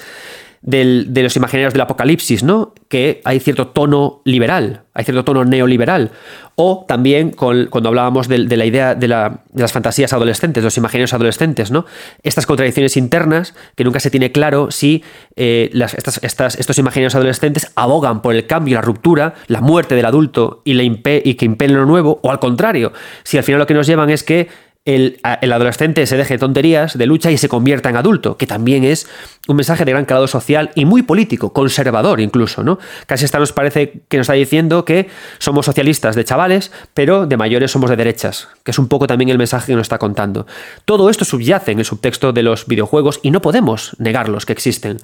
de 0.62 1.24
los 1.24 1.36
imaginarios 1.36 1.74
del 1.74 1.82
apocalipsis, 1.82 2.44
¿no? 2.44 2.74
Que 2.88 3.22
hay 3.26 3.40
cierto 3.40 3.68
tono 3.70 4.22
liberal, 4.26 4.84
hay 4.94 5.04
cierto 5.04 5.24
tono 5.24 5.44
neoliberal. 5.44 6.12
O 6.56 6.86
también 6.88 7.32
cuando 7.32 7.90
hablábamos 7.90 8.28
de, 8.28 8.38
la 8.40 8.66
idea 8.66 8.94
de, 8.94 9.08
las 9.08 9.72
fantasías 9.72 10.14
adolescentes, 10.14 10.64
los 10.64 10.78
imaginarios 10.78 11.14
adolescentes, 11.14 11.72
¿no? 11.72 11.86
Estas 12.22 12.46
contradicciones 12.46 12.96
internas 12.96 13.56
que 13.76 13.84
nunca 13.84 14.00
se 14.00 14.12
tiene 14.12 14.32
claro 14.32 14.70
si 14.70 15.04
eh, 15.36 15.72
estos 15.74 16.78
imaginarios 16.78 17.16
adolescentes 17.16 17.72
abogan 17.76 18.22
por 18.22 18.36
el 18.36 18.46
cambio, 18.46 18.76
la 18.76 18.82
ruptura, 18.82 19.34
la 19.48 19.62
muerte 19.62 19.96
del 19.96 20.06
adulto 20.06 20.62
y, 20.64 20.80
y 20.80 21.34
que 21.36 21.46
impelen 21.46 21.78
lo 21.78 21.86
nuevo, 21.88 22.20
o 22.22 22.30
al 22.30 22.40
contrario, 22.40 22.94
si 23.24 23.40
al 23.40 23.44
final 23.44 23.60
lo 23.60 23.66
que 23.66 23.74
nos 23.74 23.88
llevan 23.88 24.12
es 24.12 24.24
que 24.24 24.48
el, 24.84 25.20
adolescente 25.24 26.08
se 26.08 26.18
deje 26.18 26.40
tonterías 26.40 26.98
de 26.98 27.06
lucha 27.06 27.30
y 27.30 27.38
se 27.38 27.48
convierta 27.48 27.90
en 27.90 27.98
adulto, 27.98 28.38
que 28.38 28.48
también 28.48 28.84
es 28.84 29.08
un 29.48 29.56
mensaje 29.56 29.86
de 29.86 29.92
gran 29.92 30.06
calado 30.06 30.28
social 30.28 30.72
y 30.74 30.86
muy 30.86 31.04
político, 31.04 31.54
conservador 31.54 32.20
incluso, 32.20 32.64
¿no? 32.64 32.80
Casi 33.06 33.26
hasta 33.26 33.38
nos 33.38 33.54
parece 33.54 34.02
que 34.08 34.18
nos 34.18 34.26
está 34.26 34.34
diciendo 34.34 34.84
que 34.84 35.08
somos 35.38 35.68
socialistas 35.68 36.16
de 36.16 36.26
chavales, 36.26 36.72
pero 36.96 37.28
de 37.28 37.38
mayores 37.38 37.70
somos 37.70 37.92
de 37.92 37.96
derechas, 37.96 38.48
que 38.64 38.72
es 38.72 38.80
un 38.80 38.88
poco 38.88 39.06
también 39.06 39.30
el 39.30 39.38
mensaje 39.38 39.68
que 39.68 39.76
nos 39.76 39.84
está 39.84 40.00
contando. 40.00 40.48
Todo 40.86 41.12
esto 41.12 41.26
subyace 41.26 41.72
en 41.72 41.80
el 41.80 41.86
subtexto 41.86 42.34
de 42.34 42.42
los 42.42 42.66
videojuegos 42.66 43.20
y 43.22 43.30
no 43.30 43.42
podemos 43.42 43.96
negarlos 44.00 44.48
que 44.48 44.54
existen. 44.54 44.98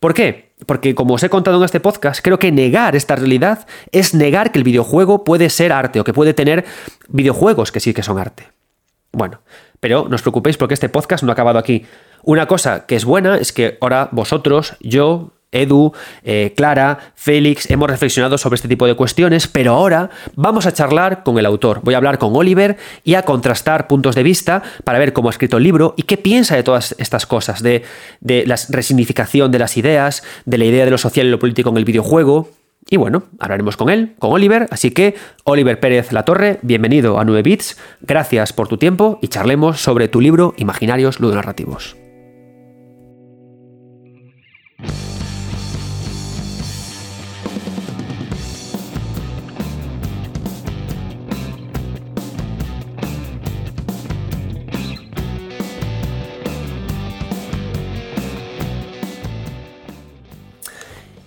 ¿Por 0.00 0.14
qué? 0.14 0.54
Porque 0.64 0.94
como 0.94 1.14
os 1.14 1.22
he 1.22 1.28
contado 1.28 1.58
en 1.58 1.64
este 1.64 1.80
podcast, 1.80 2.22
creo 2.24 2.38
que 2.38 2.50
negar 2.50 2.96
esta 2.96 3.14
realidad 3.14 3.66
es 3.92 4.14
negar 4.14 4.52
que 4.52 4.58
el 4.58 4.64
videojuego 4.64 5.22
puede 5.22 5.50
ser 5.50 5.70
arte 5.72 6.00
o 6.00 6.04
que 6.04 6.14
puede 6.14 6.32
tener 6.32 6.64
videojuegos 7.08 7.72
que 7.72 7.80
sí 7.80 7.92
que 7.92 8.02
son 8.02 8.18
arte. 8.18 8.57
Bueno, 9.12 9.40
Pero 9.80 10.06
no 10.08 10.16
os 10.16 10.22
preocupéis 10.22 10.56
porque 10.56 10.74
este 10.74 10.88
podcast 10.88 11.22
no 11.22 11.30
ha 11.30 11.34
acabado 11.34 11.58
aquí. 11.58 11.86
Una 12.24 12.46
cosa 12.46 12.84
que 12.86 12.96
es 12.96 13.04
buena 13.04 13.36
es 13.36 13.52
que 13.52 13.78
ahora 13.80 14.08
vosotros, 14.10 14.74
yo, 14.80 15.32
Edu, 15.50 15.92
eh, 16.24 16.52
Clara, 16.56 17.12
Félix, 17.14 17.70
hemos 17.70 17.88
reflexionado 17.88 18.36
sobre 18.36 18.56
este 18.56 18.68
tipo 18.68 18.86
de 18.86 18.94
cuestiones, 18.94 19.46
pero 19.46 19.74
ahora 19.74 20.10
vamos 20.34 20.66
a 20.66 20.72
charlar 20.72 21.22
con 21.22 21.38
el 21.38 21.46
autor. 21.46 21.80
Voy 21.82 21.94
a 21.94 21.96
hablar 21.96 22.18
con 22.18 22.36
Oliver 22.36 22.76
y 23.04 23.14
a 23.14 23.22
contrastar 23.22 23.86
puntos 23.86 24.14
de 24.14 24.22
vista 24.22 24.62
para 24.84 24.98
ver 24.98 25.12
cómo 25.12 25.28
ha 25.28 25.30
escrito 25.30 25.56
el 25.56 25.62
libro 25.62 25.94
y 25.96 26.02
qué 26.02 26.18
piensa 26.18 26.54
de 26.56 26.64
todas 26.64 26.94
estas 26.98 27.24
cosas, 27.24 27.62
de, 27.62 27.84
de 28.20 28.46
la 28.46 28.56
resignificación 28.68 29.50
de 29.50 29.58
las 29.58 29.76
ideas, 29.76 30.22
de 30.44 30.58
la 30.58 30.64
idea 30.64 30.84
de 30.84 30.90
lo 30.90 30.98
social 30.98 31.26
y 31.26 31.30
lo 31.30 31.38
político 31.38 31.70
en 31.70 31.78
el 31.78 31.84
videojuego. 31.84 32.50
Y 32.90 32.96
bueno, 32.96 33.24
hablaremos 33.38 33.76
con 33.76 33.90
él, 33.90 34.14
con 34.18 34.32
Oliver. 34.32 34.66
Así 34.70 34.92
que, 34.92 35.14
Oliver 35.44 35.78
Pérez 35.78 36.10
Latorre, 36.12 36.58
bienvenido 36.62 37.20
a 37.20 37.24
9 37.24 37.42
Bits. 37.42 37.76
Gracias 38.00 38.54
por 38.54 38.68
tu 38.68 38.78
tiempo 38.78 39.18
y 39.20 39.28
charlemos 39.28 39.80
sobre 39.80 40.08
tu 40.08 40.22
libro 40.22 40.54
Imaginarios 40.56 41.20
Ludonarrativos. 41.20 41.97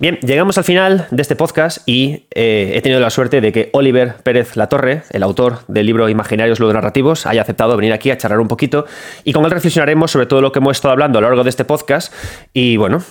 Bien, 0.02 0.18
llegamos 0.24 0.58
al 0.58 0.64
final 0.64 1.06
de 1.12 1.22
este 1.22 1.36
podcast 1.36 1.88
y 1.88 2.26
eh, 2.32 2.72
he 2.74 2.82
tenido 2.82 3.00
la 3.00 3.12
suerte 3.12 3.40
de 3.40 3.52
que 3.52 3.70
Oliver 3.72 4.16
Pérez 4.24 4.56
Latorre, 4.56 5.04
el 5.12 5.22
autor 5.22 5.60
del 5.68 5.86
libro 5.86 6.10
Imaginarios 6.10 6.60
Ludonarrativos, 6.60 7.28
haya 7.28 7.44
aceptado 7.44 7.78
venir 7.78 7.94
aquí 7.94 8.10
a 8.10 8.18
charlar 8.18 8.40
un 8.40 8.48
poquito 8.48 8.88
y 9.26 9.32
con 9.32 9.46
él 9.46 9.52
reflexionaremos 9.52 10.10
sobre 10.10 10.26
todo 10.26 10.42
lo 10.42 10.52
que 10.52 10.58
hemos 10.58 10.76
estado 10.76 10.94
hablando 10.94 11.20
a 11.20 11.22
lo 11.22 11.28
largo 11.28 11.44
de 11.44 11.52
este 11.52 11.66
podcast. 11.66 12.12
Y 12.52 12.78
bueno, 12.78 13.04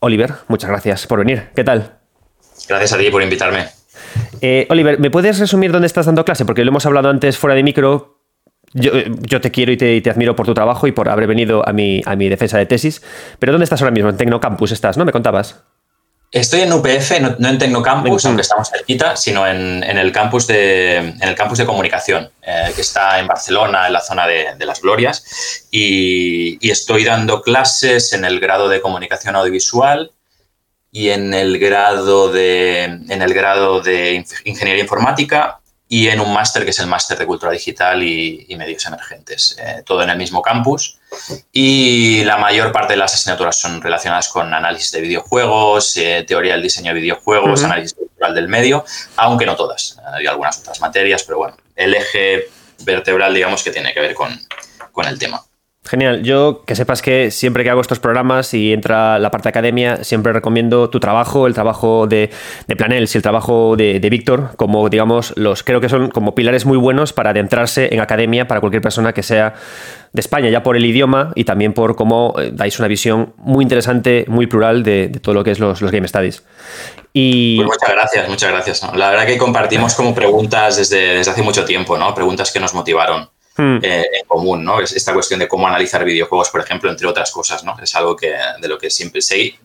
Oliver, 0.00 0.32
muchas 0.48 0.70
gracias 0.70 1.06
por 1.06 1.18
venir. 1.18 1.50
¿Qué 1.54 1.62
tal? 1.62 1.98
Gracias 2.66 2.94
a 2.94 2.96
ti 2.96 3.10
por 3.10 3.22
invitarme. 3.22 3.66
Eh, 4.40 4.66
Oliver, 4.70 4.98
¿me 4.98 5.10
puedes 5.10 5.38
resumir 5.38 5.72
dónde 5.72 5.88
estás 5.88 6.06
dando 6.06 6.24
clase? 6.24 6.46
Porque 6.46 6.64
lo 6.64 6.70
hemos 6.70 6.86
hablado 6.86 7.10
antes 7.10 7.36
fuera 7.36 7.54
de 7.54 7.62
micro, 7.62 8.22
yo, 8.72 9.42
te 9.42 9.50
quiero 9.50 9.72
y 9.72 9.76
te, 9.76 10.08
admiro 10.08 10.34
por 10.34 10.46
tu 10.46 10.54
trabajo 10.54 10.86
y 10.86 10.92
por 10.92 11.10
haber 11.10 11.26
venido 11.26 11.68
a 11.68 11.74
mi, 11.74 12.00
a 12.06 12.16
mi 12.16 12.30
defensa 12.30 12.56
de 12.56 12.64
tesis. 12.64 13.02
Pero 13.38 13.52
¿dónde 13.52 13.64
estás 13.64 13.82
ahora 13.82 13.92
mismo? 13.92 14.08
En 14.08 14.16
Tecnocampus 14.16 14.72
estás, 14.72 14.96
¿no? 14.96 15.04
Me 15.04 15.12
contabas. 15.12 15.62
Estoy 16.30 16.60
en 16.60 16.72
UPF, 16.72 17.20
no, 17.20 17.48
en 17.48 17.58
Tecnocampus, 17.58 18.26
aunque 18.26 18.42
estamos 18.42 18.68
cerquita, 18.68 19.16
sino 19.16 19.46
en, 19.46 19.82
el 19.82 20.12
campus 20.12 20.46
de, 20.46 20.96
en 20.96 21.22
el 21.22 21.34
campus 21.34 21.56
de 21.56 21.64
comunicación, 21.64 22.30
eh, 22.42 22.70
que 22.74 22.82
está 22.82 23.18
en 23.18 23.26
Barcelona, 23.26 23.86
en 23.86 23.94
la 23.94 24.00
zona 24.02 24.26
de, 24.26 24.66
las 24.66 24.82
Glorias. 24.82 25.68
Y, 25.70 26.58
y, 26.60 26.70
estoy 26.70 27.04
dando 27.04 27.40
clases 27.40 28.12
en 28.12 28.26
el 28.26 28.40
grado 28.40 28.68
de 28.68 28.82
comunicación 28.82 29.36
audiovisual 29.36 30.12
y 30.92 31.10
en 31.10 31.32
el 31.32 31.58
grado 31.58 32.30
de, 32.30 32.84
en 32.84 33.22
el 33.22 33.32
grado 33.32 33.80
de 33.80 34.24
ingeniería 34.44 34.82
informática 34.82 35.60
y 35.88 36.08
en 36.08 36.20
un 36.20 36.32
máster 36.34 36.64
que 36.64 36.70
es 36.70 36.78
el 36.78 36.86
máster 36.86 37.18
de 37.18 37.26
cultura 37.26 37.52
digital 37.52 38.02
y, 38.02 38.54
medios 38.58 38.84
emergentes, 38.84 39.56
eh, 39.58 39.82
todo 39.84 40.02
en 40.02 40.10
el 40.10 40.18
mismo 40.18 40.42
campus. 40.42 40.97
Y 41.52 42.24
la 42.24 42.36
mayor 42.36 42.72
parte 42.72 42.92
de 42.92 42.98
las 42.98 43.14
asignaturas 43.14 43.58
son 43.58 43.80
relacionadas 43.80 44.28
con 44.28 44.52
análisis 44.52 44.92
de 44.92 45.00
videojuegos, 45.00 45.96
eh, 45.96 46.24
teoría 46.26 46.52
del 46.52 46.62
diseño 46.62 46.92
de 46.92 47.00
videojuegos, 47.00 47.64
análisis 47.64 47.94
cultural 47.94 48.34
del 48.34 48.48
medio, 48.48 48.84
aunque 49.16 49.46
no 49.46 49.56
todas. 49.56 49.98
Hay 50.12 50.26
algunas 50.26 50.58
otras 50.58 50.80
materias, 50.80 51.22
pero 51.24 51.38
bueno, 51.38 51.56
el 51.76 51.94
eje 51.94 52.48
vertebral, 52.84 53.34
digamos, 53.34 53.62
que 53.62 53.70
tiene 53.70 53.92
que 53.92 54.00
ver 54.00 54.14
con, 54.14 54.38
con 54.92 55.06
el 55.06 55.18
tema. 55.18 55.42
Genial. 55.88 56.22
Yo 56.22 56.62
que 56.66 56.76
sepas 56.76 57.00
que 57.00 57.30
siempre 57.30 57.64
que 57.64 57.70
hago 57.70 57.80
estos 57.80 57.98
programas 57.98 58.52
y 58.52 58.74
entra 58.74 59.18
la 59.18 59.30
parte 59.30 59.48
academia, 59.48 60.04
siempre 60.04 60.34
recomiendo 60.34 60.90
tu 60.90 61.00
trabajo, 61.00 61.46
el 61.46 61.54
trabajo 61.54 62.06
de, 62.06 62.28
de 62.66 62.76
Planels 62.76 63.14
y 63.14 63.18
el 63.18 63.22
trabajo 63.22 63.74
de, 63.74 63.98
Víctor, 64.10 64.50
como 64.56 64.90
digamos, 64.90 65.32
los 65.36 65.62
creo 65.62 65.80
que 65.80 65.88
son 65.88 66.10
como 66.10 66.34
pilares 66.34 66.66
muy 66.66 66.76
buenos 66.76 67.14
para 67.14 67.30
adentrarse 67.30 67.88
en 67.92 68.00
academia 68.00 68.46
para 68.46 68.60
cualquier 68.60 68.82
persona 68.82 69.14
que 69.14 69.22
sea 69.22 69.54
de 70.12 70.20
España, 70.20 70.50
ya 70.50 70.62
por 70.62 70.76
el 70.76 70.84
idioma 70.84 71.32
y 71.34 71.44
también 71.44 71.72
por 71.72 71.96
cómo 71.96 72.34
eh, 72.38 72.50
dais 72.52 72.78
una 72.78 72.88
visión 72.88 73.32
muy 73.38 73.62
interesante, 73.62 74.26
muy 74.28 74.46
plural 74.46 74.82
de, 74.82 75.08
todo 75.22 75.34
lo 75.34 75.42
que 75.42 75.52
es 75.52 75.58
los, 75.58 75.80
Game 75.80 76.06
Studies. 76.06 76.42
Y... 77.14 77.56
Pues 77.56 77.68
muchas 77.68 77.94
gracias, 77.94 78.28
muchas 78.28 78.50
gracias. 78.50 78.82
La 78.94 79.08
verdad 79.08 79.24
que 79.24 79.38
compartimos 79.38 79.94
como 79.94 80.14
preguntas 80.14 80.76
desde, 80.76 81.16
desde 81.16 81.30
hace 81.30 81.42
mucho 81.42 81.64
tiempo, 81.64 81.96
¿no? 81.96 82.14
Preguntas 82.14 82.52
que 82.52 82.60
nos 82.60 82.74
motivaron. 82.74 83.30
Hmm. 83.58 83.78
Eh, 83.82 84.04
en 84.20 84.26
común, 84.28 84.62
¿no? 84.62 84.80
Es 84.80 84.92
esta 84.92 85.12
cuestión 85.12 85.40
de 85.40 85.48
cómo 85.48 85.66
analizar 85.66 86.04
videojuegos, 86.04 86.48
por 86.48 86.60
ejemplo, 86.60 86.88
entre 86.90 87.08
otras 87.08 87.32
cosas, 87.32 87.64
¿no? 87.64 87.74
Es 87.82 87.92
algo 87.96 88.14
que, 88.14 88.32
de 88.60 88.68
lo 88.68 88.78
que 88.78 88.88
siempre 88.88 89.20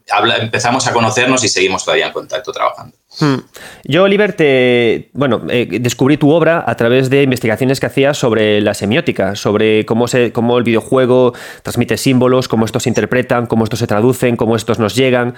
habla, 0.10 0.38
empezamos 0.38 0.88
a 0.88 0.94
conocernos 0.94 1.44
y 1.44 1.48
seguimos 1.48 1.86
todavía 1.86 2.08
en 2.08 2.12
contacto 2.12 2.52
trabajando. 2.52 2.98
Hmm. 3.20 3.36
Yo, 3.84 4.02
Oliver, 4.02 4.34
te, 4.34 5.12
bueno, 5.14 5.44
eh, 5.48 5.68
descubrí 5.80 6.18
tu 6.18 6.32
obra 6.32 6.64
a 6.66 6.76
través 6.76 7.12
de 7.12 7.22
investigaciones 7.22 7.80
que 7.80 7.86
hacías 7.86 8.18
sobre 8.18 8.62
la 8.62 8.74
semiótica, 8.74 9.36
sobre 9.36 9.86
cómo, 9.86 10.08
se, 10.08 10.32
cómo 10.32 10.58
el 10.58 10.64
videojuego 10.64 11.34
transmite 11.62 11.96
símbolos, 11.98 12.48
cómo 12.48 12.66
estos 12.66 12.84
se 12.84 12.90
interpretan, 12.90 13.46
cómo 13.46 13.64
estos 13.64 13.78
se 13.78 13.86
traducen, 13.86 14.38
cómo 14.38 14.56
estos 14.56 14.80
nos 14.80 14.96
llegan. 14.96 15.36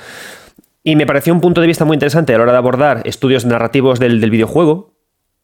Y 0.82 0.96
me 0.96 1.06
pareció 1.06 1.34
un 1.34 1.42
punto 1.42 1.60
de 1.60 1.68
vista 1.68 1.84
muy 1.84 1.96
interesante 1.96 2.34
a 2.34 2.38
la 2.38 2.44
hora 2.44 2.52
de 2.54 2.58
abordar 2.60 3.02
estudios 3.04 3.44
narrativos 3.44 4.00
del, 4.00 4.22
del 4.22 4.30
videojuego, 4.30 4.95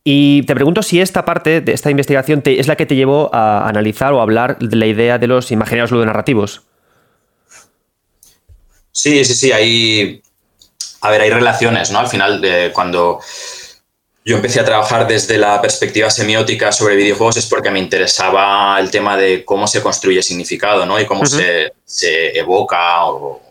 y 0.04 0.44
te 0.44 0.56
pregunto 0.56 0.82
si 0.82 1.00
esta 1.00 1.26
parte 1.26 1.62
de 1.62 1.74
esta 1.74 1.92
investigación 1.92 2.42
es 2.46 2.68
la 2.68 2.76
que 2.76 2.86
te 2.86 2.96
llevó 2.96 3.34
a 3.34 3.68
analizar 3.68 4.14
o 4.14 4.22
hablar 4.22 4.58
de 4.58 4.76
la 4.76 4.88
idea 4.88 5.20
de 5.20 5.28
los 5.28 5.52
imaginarios 5.52 5.92
ludonarrativos. 5.92 6.64
Sí, 8.92 9.24
sí, 9.24 9.36
sí, 9.36 9.52
hay, 9.52 10.22
a 11.02 11.12
ver, 11.12 11.22
hay 11.22 11.30
relaciones, 11.30 11.92
¿no? 11.92 12.00
Al 12.00 12.08
final, 12.08 12.42
de 12.42 12.72
cuando 12.74 13.20
yo 14.26 14.36
empecé 14.36 14.60
a 14.60 14.66
trabajar 14.66 15.08
desde 15.08 15.38
la 15.38 15.62
perspectiva 15.62 16.10
semiótica 16.10 16.72
sobre 16.72 16.96
videojuegos 16.96 17.38
es 17.38 17.46
porque 17.46 17.72
me 17.72 17.80
interesaba 17.80 18.80
el 18.80 18.92
tema 18.92 19.18
de 19.18 19.46
cómo 19.46 19.68
se 19.68 19.82
construye 19.82 20.22
significado, 20.22 20.86
¿no? 20.86 21.00
Y 21.00 21.06
cómo 21.06 21.26
se, 21.26 21.72
evoca 22.38 23.06
o... 23.06 23.42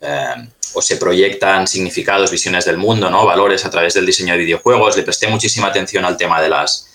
Eh, 0.00 0.48
o 0.74 0.82
se 0.82 0.96
proyectan 0.96 1.66
significados, 1.66 2.30
visiones 2.30 2.64
del 2.64 2.76
mundo, 2.76 3.10
¿no? 3.10 3.24
valores 3.26 3.64
a 3.64 3.70
través 3.70 3.94
del 3.94 4.06
diseño 4.06 4.34
de 4.34 4.40
videojuegos. 4.40 4.96
Le 4.96 5.02
presté 5.02 5.28
muchísima 5.28 5.68
atención 5.68 6.04
al 6.04 6.16
tema 6.16 6.40
de 6.40 6.48
las, 6.48 6.88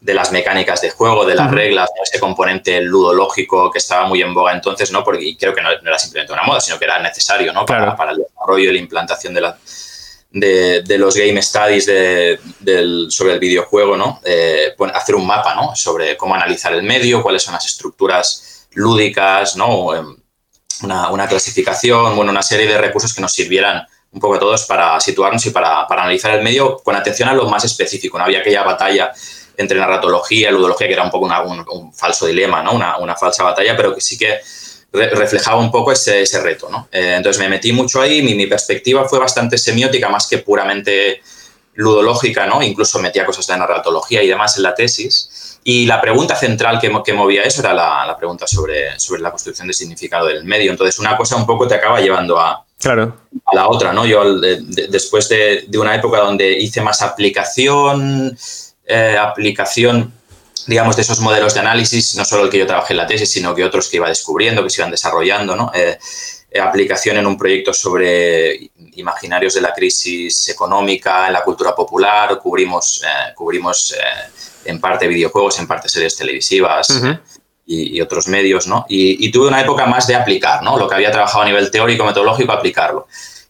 de 0.00 0.14
las 0.14 0.32
mecánicas 0.32 0.80
de 0.80 0.90
juego, 0.90 1.24
de 1.24 1.34
las 1.34 1.50
reglas, 1.50 1.90
ese 2.02 2.20
componente 2.20 2.80
ludológico 2.80 3.70
que 3.70 3.78
estaba 3.78 4.06
muy 4.06 4.22
en 4.22 4.34
boga 4.34 4.52
entonces, 4.52 4.90
¿no? 4.92 5.02
porque 5.02 5.36
creo 5.38 5.54
que 5.54 5.62
no, 5.62 5.70
era 5.70 5.98
simplemente 5.98 6.32
una 6.32 6.42
moda, 6.42 6.60
sino 6.60 6.78
que 6.78 6.84
era 6.84 6.98
necesario 7.00 7.52
¿no? 7.52 7.64
para, 7.64 7.96
para 7.96 8.12
el 8.12 8.18
desarrollo 8.18 8.70
y 8.70 8.72
la 8.74 8.78
implantación 8.78 9.34
de, 9.34 9.40
la, 9.40 9.58
de, 10.34 10.98
los 10.98 11.16
game 11.16 11.40
studies 11.40 11.86
del, 11.86 13.06
sobre 13.10 13.34
el 13.34 13.38
videojuego, 13.38 13.96
¿no? 13.96 14.20
Eh, 14.24 14.74
hacer 14.92 15.14
un 15.14 15.26
mapa 15.26 15.54
¿no? 15.54 15.74
sobre 15.76 16.16
cómo 16.16 16.34
analizar 16.34 16.72
el 16.72 16.82
medio, 16.82 17.22
cuáles 17.22 17.42
son 17.42 17.54
las 17.54 17.64
estructuras 17.64 18.66
lúdicas, 18.72 19.56
¿no? 19.56 20.18
Em, 20.82 20.90
una, 21.12 21.28
clasificación, 21.28 22.16
bueno, 22.16 22.30
una 22.30 22.42
serie 22.42 22.66
de 22.66 22.78
recursos 22.78 23.14
que 23.14 23.20
nos 23.20 23.32
sirvieran 23.32 23.86
un 24.12 24.20
poco 24.20 24.36
a 24.36 24.38
todos 24.38 24.64
para 24.64 25.00
situarnos 25.00 25.44
y 25.46 25.50
para, 25.50 25.86
para 25.86 26.02
analizar 26.02 26.34
el 26.34 26.42
medio 26.42 26.76
con 26.78 26.94
atención 26.94 27.28
a 27.28 27.34
lo 27.34 27.48
más 27.48 27.64
específico. 27.64 28.18
No 28.18 28.24
había 28.24 28.40
aquella 28.40 28.62
batalla 28.62 29.12
entre 29.56 29.78
narratología 29.78 30.50
y 30.50 30.52
ludología, 30.52 30.86
que 30.86 30.92
era 30.92 31.02
un 31.02 31.10
poco 31.10 31.26
un, 31.26 31.92
falso 31.92 32.26
dilema, 32.26 32.62
¿no? 32.62 32.72
Una, 32.72 32.98
una, 32.98 33.16
falsa 33.16 33.44
batalla, 33.44 33.76
pero 33.76 33.94
que 33.94 34.00
sí 34.00 34.18
que 34.18 34.40
reflejaba 34.92 35.60
un 35.60 35.70
poco 35.70 35.92
ese, 35.92 36.22
ese 36.22 36.40
reto. 36.40 36.68
¿no? 36.70 36.88
Eh, 36.92 37.14
entonces 37.16 37.40
me 37.42 37.48
metí 37.48 37.72
mucho 37.72 38.00
ahí, 38.00 38.22
mi, 38.22 38.34
mi, 38.34 38.46
perspectiva 38.46 39.08
fue 39.08 39.18
bastante 39.18 39.58
semiótica 39.58 40.08
más 40.08 40.28
que 40.28 40.38
puramente 40.38 41.22
ludológica, 41.74 42.46
¿no? 42.46 42.62
incluso 42.62 42.98
metía 42.98 43.26
cosas 43.26 43.46
de 43.46 43.56
narratología 43.56 44.22
y 44.22 44.28
demás 44.28 44.56
en 44.56 44.62
la 44.62 44.74
tesis. 44.74 45.58
Y 45.64 45.86
la 45.86 46.00
pregunta 46.00 46.36
central 46.36 46.78
que, 46.78 46.92
que 47.04 47.12
movía 47.14 47.42
eso 47.42 47.62
era 47.62 47.72
la, 47.72 48.14
pregunta 48.18 48.46
sobre, 48.46 48.98
sobre 49.00 49.22
la 49.22 49.30
construcción 49.30 49.66
de 49.66 49.72
significado 49.72 50.26
del 50.26 50.44
medio. 50.44 50.70
Entonces, 50.70 50.98
una 50.98 51.16
cosa 51.16 51.36
un 51.36 51.46
poco 51.46 51.66
te 51.66 51.74
acaba 51.74 52.00
llevando 52.00 52.38
a, 52.38 52.64
claro. 52.78 53.16
a 53.46 53.56
la 53.56 53.68
otra, 53.68 53.92
¿no? 53.94 54.04
Yo, 54.04 54.38
después 54.38 55.28
de, 55.30 55.66
una 55.78 55.94
época 55.94 56.18
donde 56.18 56.52
hice 56.52 56.82
más 56.82 57.00
aplicación, 57.00 58.36
eh, 58.84 59.16
aplicación, 59.18 60.12
digamos, 60.66 60.96
de 60.96 61.02
esos 61.02 61.20
modelos 61.20 61.54
de 61.54 61.60
análisis, 61.60 62.14
no 62.14 62.26
solo 62.26 62.44
el 62.44 62.50
que 62.50 62.58
yo 62.58 62.66
trabajé 62.66 62.92
en 62.92 62.98
la 62.98 63.06
tesis, 63.06 63.32
sino 63.32 63.54
que 63.54 63.64
otros 63.64 63.88
que 63.88 63.96
iba 63.96 64.08
descubriendo, 64.08 64.62
que 64.62 64.68
se 64.68 64.82
iban 64.82 64.90
desarrollando, 64.90 65.56
¿no? 65.56 65.70
Eh, 65.74 65.98
aplicación 66.60 67.16
en 67.16 67.26
un 67.26 67.36
proyecto 67.36 67.72
sobre 67.72 68.70
imaginarios 68.96 69.54
de 69.54 69.60
la 69.60 69.72
crisis 69.72 70.48
económica 70.48 71.26
en 71.26 71.32
la 71.32 71.42
cultura 71.42 71.74
popular, 71.74 72.38
cubrimos, 72.38 73.02
cubrimos 73.34 73.94
en 74.64 74.80
parte 74.80 75.08
videojuegos, 75.08 75.58
en 75.58 75.66
parte 75.66 75.88
series 75.88 76.16
televisivas 76.16 77.02
y, 77.66 78.00
otros 78.00 78.28
medios, 78.28 78.66
¿no? 78.66 78.86
Y, 78.88 79.30
tuve 79.30 79.48
una 79.48 79.60
época 79.60 79.86
más 79.86 80.06
de 80.06 80.14
aplicar, 80.14 80.62
¿no? 80.62 80.78
Lo 80.78 80.88
que 80.88 80.94
había 80.94 81.10
trabajado 81.10 81.42
a 81.42 81.46
nivel 81.46 81.70
teórico, 81.70 82.04
metodológico, 82.04 82.52
aplicarlo. 82.52 83.06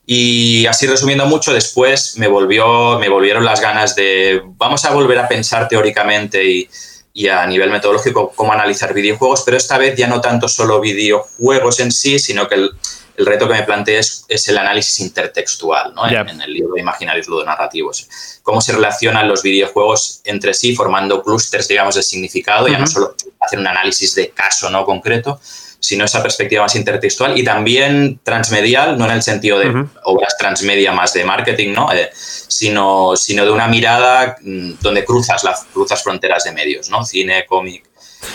Y 0.06 0.66
así 0.66 0.86
resumiendo 0.86 1.26
mucho, 1.26 1.52
después 1.52 2.18
me, 2.18 2.28
volvió, 2.28 2.98
me 2.98 3.08
volvieron 3.08 3.44
las 3.44 3.60
ganas 3.60 3.96
de 3.96 4.42
vamos 4.44 4.84
a 4.84 4.92
volver 4.92 5.18
a 5.18 5.28
pensar 5.28 5.66
teóricamente 5.66 6.44
y, 6.44 6.68
y 7.16 7.28
a 7.28 7.46
nivel 7.46 7.70
metodológico 7.70 8.32
cómo 8.34 8.52
analizar 8.52 8.92
videojuegos, 8.92 9.42
pero 9.44 9.56
esta 9.56 9.78
vez 9.78 9.96
ya 9.96 10.08
no 10.08 10.20
tanto 10.20 10.48
solo 10.48 10.80
videojuegos 10.80 11.78
en 11.78 11.92
sí, 11.92 12.18
sino 12.18 12.48
que 12.48 12.56
el, 12.56 12.70
el 13.16 13.24
reto 13.24 13.46
que 13.46 13.54
me 13.54 13.62
planteé 13.62 13.98
es, 13.98 14.24
es, 14.28 14.48
el 14.48 14.58
análisis 14.58 14.98
intertextual 14.98 15.94
¿no? 15.94 16.08
en, 16.08 16.28
en, 16.28 16.42
el 16.42 16.52
libro 16.52 16.74
de 16.74 16.80
Imaginarios 16.80 17.28
Ludonarrativos. 17.28 18.08
Cómo 18.42 18.60
se 18.60 18.72
relacionan 18.72 19.28
los 19.28 19.44
videojuegos 19.44 20.22
entre 20.24 20.54
sí 20.54 20.74
formando 20.74 21.22
clústeres, 21.22 21.68
digamos, 21.68 21.94
de 21.94 22.02
significado, 22.02 22.64
uh 22.64 22.68
-huh. 22.68 22.72
ya 22.72 22.78
no 22.78 22.86
solo 22.88 23.14
hacer 23.38 23.60
un 23.60 23.68
análisis 23.68 24.16
de 24.16 24.30
caso 24.30 24.68
no 24.68 24.84
concreto, 24.84 25.40
sino 25.84 26.04
esa 26.04 26.22
perspectiva 26.22 26.62
más 26.62 26.74
intertextual 26.76 27.38
y 27.38 27.44
también 27.44 28.20
transmedial, 28.22 28.98
no 28.98 29.04
en 29.04 29.12
el 29.12 29.22
sentido 29.22 29.58
de 29.58 29.68
uh 29.68 29.72
-huh. 29.72 29.88
obras 30.04 30.36
transmedia 30.38 30.92
más 30.92 31.12
de 31.12 31.24
marketing, 31.24 31.74
¿no? 31.74 31.92
Eh, 31.92 32.10
sino, 32.14 33.16
sino 33.16 33.44
de 33.44 33.50
una 33.50 33.68
mirada 33.68 34.36
mm, 34.40 34.74
donde 34.80 35.04
cruzas 35.04 35.44
las 35.44 35.64
cruzas 35.72 36.02
fronteras 36.02 36.44
de 36.44 36.52
medios, 36.52 36.88
¿no? 36.88 37.04
Cine, 37.04 37.44
cómic, 37.46 37.84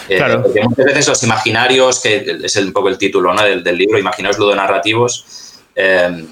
eh, 0.08 0.18
claro. 0.18 0.44
porque 0.44 0.62
muchas 0.62 0.86
veces 0.86 1.08
los 1.08 1.24
imaginarios, 1.24 2.00
que 2.02 2.38
es 2.44 2.56
un 2.56 2.74
poco 2.74 2.90
el 2.90 2.98
título 2.98 3.34
¿no? 3.34 3.44
del, 3.44 3.64
del, 3.64 3.78
libro, 3.78 3.98
imaginarios 3.98 4.38
ludonarrativos, 4.38 5.26
eh, 5.76 6.26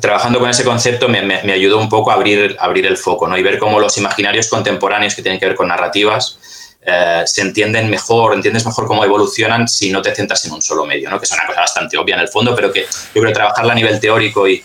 trabajando 0.00 0.38
con 0.38 0.50
ese 0.50 0.64
concepto 0.64 1.08
me, 1.08 1.22
me, 1.22 1.42
me, 1.44 1.52
ayudó 1.52 1.78
un 1.78 1.88
poco 1.88 2.10
a 2.10 2.14
abrir, 2.14 2.56
abrir 2.58 2.86
el 2.86 2.96
foco 2.96 3.26
¿no? 3.26 3.38
y 3.38 3.42
ver 3.42 3.58
cómo 3.58 3.80
los 3.80 3.96
imaginarios 3.96 4.48
contemporáneos 4.48 5.14
que 5.14 5.22
tienen 5.22 5.40
que 5.40 5.46
ver 5.46 5.54
con 5.56 5.68
narrativas 5.68 6.38
eh, 6.82 7.22
se 7.26 7.42
entienden 7.42 7.90
mejor, 7.90 8.34
entiendes 8.34 8.64
mejor 8.64 8.86
cómo 8.86 9.04
evolucionan 9.04 9.68
si 9.68 9.92
no 9.92 10.00
te 10.00 10.14
centras 10.14 10.42
en 10.46 10.52
un 10.52 10.62
solo 10.62 10.86
medio, 10.86 11.10
¿no? 11.10 11.18
que 11.18 11.26
es 11.26 11.32
una 11.32 11.46
cosa 11.46 11.60
bastante 11.60 11.98
obvia 11.98 12.14
en 12.14 12.22
el 12.22 12.28
fondo, 12.28 12.54
pero 12.54 12.72
que 12.72 12.86
yo 13.14 13.20
creo 13.20 13.32
trabajarla 13.32 13.72
a 13.72 13.76
nivel 13.76 14.00
teórico 14.00 14.48
y, 14.48 14.62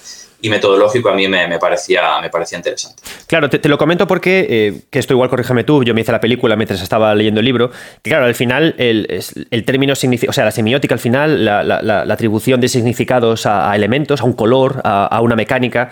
metodológico 0.47 1.09
a 1.09 1.15
mí 1.15 1.27
me, 1.27 1.57
parecía, 1.57 2.21
me 2.21 2.29
parecía 2.29 2.59
interesante. 2.59 3.01
Claro, 3.25 3.49
te, 3.49 3.67
lo 3.67 3.79
comento 3.79 4.05
porque, 4.05 4.45
eh, 4.47 4.81
que 4.91 4.99
esto 4.99 5.11
igual 5.11 5.27
corrígeme 5.27 5.63
tú, 5.63 5.83
yo 5.83 5.95
me 5.95 6.01
hice 6.01 6.11
la 6.11 6.19
película 6.19 6.55
mientras 6.55 6.83
estaba 6.83 7.15
leyendo 7.15 7.39
el 7.39 7.47
libro, 7.47 7.71
que 8.03 8.11
claro, 8.11 8.25
al 8.25 8.35
final 8.35 8.75
el, 8.77 9.07
el 9.49 9.65
término, 9.65 9.93
o 9.93 9.95
sea, 9.95 10.45
la 10.45 10.51
semiótica 10.51 10.93
al 10.93 10.99
final, 10.99 11.43
la, 11.43 12.05
atribución 12.13 12.61
de 12.61 12.67
significados 12.67 13.47
a, 13.47 13.75
elementos, 13.75 14.21
a 14.21 14.25
un 14.25 14.33
color, 14.33 14.81
a 14.83 15.19
una 15.19 15.35
mecánica, 15.35 15.89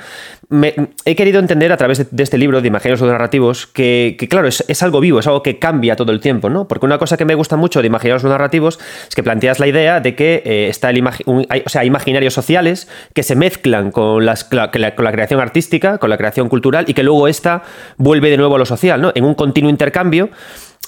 me, 0.53 0.75
he 1.05 1.15
querido 1.15 1.39
entender 1.39 1.71
a 1.71 1.77
través 1.77 2.11
de, 2.11 2.23
este 2.23 2.37
libro 2.37 2.61
de 2.61 2.67
Imaginarios 2.67 3.01
narrativos 3.01 3.65
que, 3.65 4.15
claro, 4.29 4.47
es, 4.47 4.83
algo 4.83 4.99
vivo, 4.99 5.19
es 5.19 5.25
algo 5.25 5.41
que 5.41 5.57
cambia 5.57 5.95
todo 5.95 6.11
el 6.11 6.19
tiempo, 6.19 6.49
¿no? 6.49 6.67
Porque 6.67 6.85
una 6.85 6.99
cosa 6.99 7.17
que 7.17 7.25
me 7.25 7.33
gusta 7.33 7.57
mucho 7.57 7.81
de 7.81 7.87
Imaginarios 7.87 8.23
narrativos 8.23 8.79
es 9.07 9.15
que 9.15 9.23
planteas 9.23 9.59
la 9.59 9.67
idea 9.67 9.99
de 9.99 10.15
que 10.15 10.43
eh, 10.45 10.67
está 10.69 10.91
el 10.91 11.03
un, 11.25 11.45
hay, 11.49 11.63
o 11.65 11.69
sea, 11.69 11.83
imaginarios 11.83 12.33
sociales 12.33 12.87
que 13.13 13.23
se 13.23 13.35
mezclan 13.35 13.91
con 13.91 14.25
la 14.25 14.35
creación 14.35 15.39
artística, 15.39 15.97
con 15.97 16.11
la 16.11 16.17
creación 16.17 16.49
cultural 16.49 16.85
y 16.87 16.93
que 16.93 17.01
luego 17.01 17.27
esta 17.27 17.63
vuelve 17.97 18.29
de 18.29 18.37
nuevo 18.37 18.55
a 18.55 18.59
lo 18.59 18.65
social, 18.65 19.01
¿no? 19.01 19.11
En 19.15 19.25
un 19.25 19.33
continuo 19.33 19.71
intercambio 19.71 20.29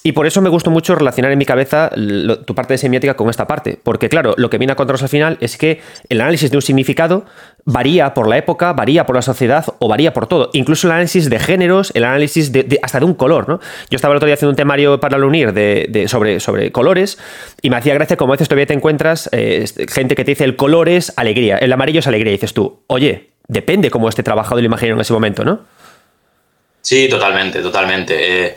y 0.05 0.11
por 0.11 0.27
eso 0.27 0.39
me 0.39 0.49
gustó 0.49 0.69
mucho 0.69 0.93
relacionar 0.93 1.31
en 1.31 1.39
mi 1.39 1.45
cabeza 1.45 1.89
tu 2.45 2.53
parte 2.53 2.75
de 2.75 2.77
semiótica 2.77 3.15
con 3.15 3.27
esta 3.31 3.47
parte. 3.47 3.79
Porque, 3.81 4.07
claro, 4.07 4.35
lo 4.37 4.51
que 4.51 4.59
viene 4.59 4.71
a 4.71 4.75
contaros 4.75 5.01
al 5.01 5.09
final 5.09 5.39
es 5.41 5.57
que 5.57 5.81
el 6.09 6.21
análisis 6.21 6.51
de 6.51 6.57
un 6.57 6.61
significado 6.61 7.25
varía 7.63 8.13
por 8.13 8.27
la 8.27 8.37
época, 8.37 8.71
varía 8.73 9.07
por 9.07 9.15
la 9.15 9.23
sociedad 9.23 9.65
o 9.79 9.87
varía 9.87 10.13
por 10.13 10.27
todo. 10.27 10.51
Incluso 10.53 10.85
el 10.85 10.91
análisis 10.91 11.27
de 11.27 11.39
géneros, 11.39 11.91
el 11.95 12.03
análisis 12.03 12.51
hasta 12.83 12.99
de 12.99 13.05
un 13.05 13.15
color, 13.15 13.49
¿no? 13.49 13.59
Yo 13.89 13.95
estaba 13.95 14.11
el 14.11 14.17
otro 14.17 14.27
día 14.27 14.35
haciendo 14.35 14.51
un 14.51 14.55
temario 14.55 14.99
para 14.99 15.17
la 15.17 15.25
UNIR 15.25 15.53
de, 15.53 16.05
sobre, 16.07 16.39
sobre 16.39 16.71
colores 16.71 17.17
y 17.63 17.71
me 17.71 17.77
hacía 17.77 17.95
gracia 17.95 18.15
como 18.15 18.33
a 18.33 18.35
veces 18.35 18.47
todavía 18.47 18.67
te 18.67 18.75
encuentras 18.75 19.27
eh, 19.31 19.65
gente 19.89 20.13
que 20.13 20.23
te 20.23 20.33
dice 20.33 20.43
el 20.43 20.55
color 20.55 20.87
es 20.87 21.13
alegría, 21.15 21.57
el 21.57 21.73
amarillo 21.73 22.01
es 22.01 22.05
alegría. 22.05 22.31
Dices 22.31 22.53
tú, 22.53 22.83
oye, 22.85 23.31
depende 23.47 23.89
cómo 23.89 24.07
esté 24.07 24.21
trabajado 24.21 24.59
el 24.59 24.65
imaginario 24.65 24.93
en 24.93 25.01
ese 25.01 25.13
momento, 25.13 25.43
¿no? 25.43 25.61
Sí, 26.81 27.09
totalmente, 27.09 27.63
totalmente. 27.63 28.49
Eh 28.49 28.55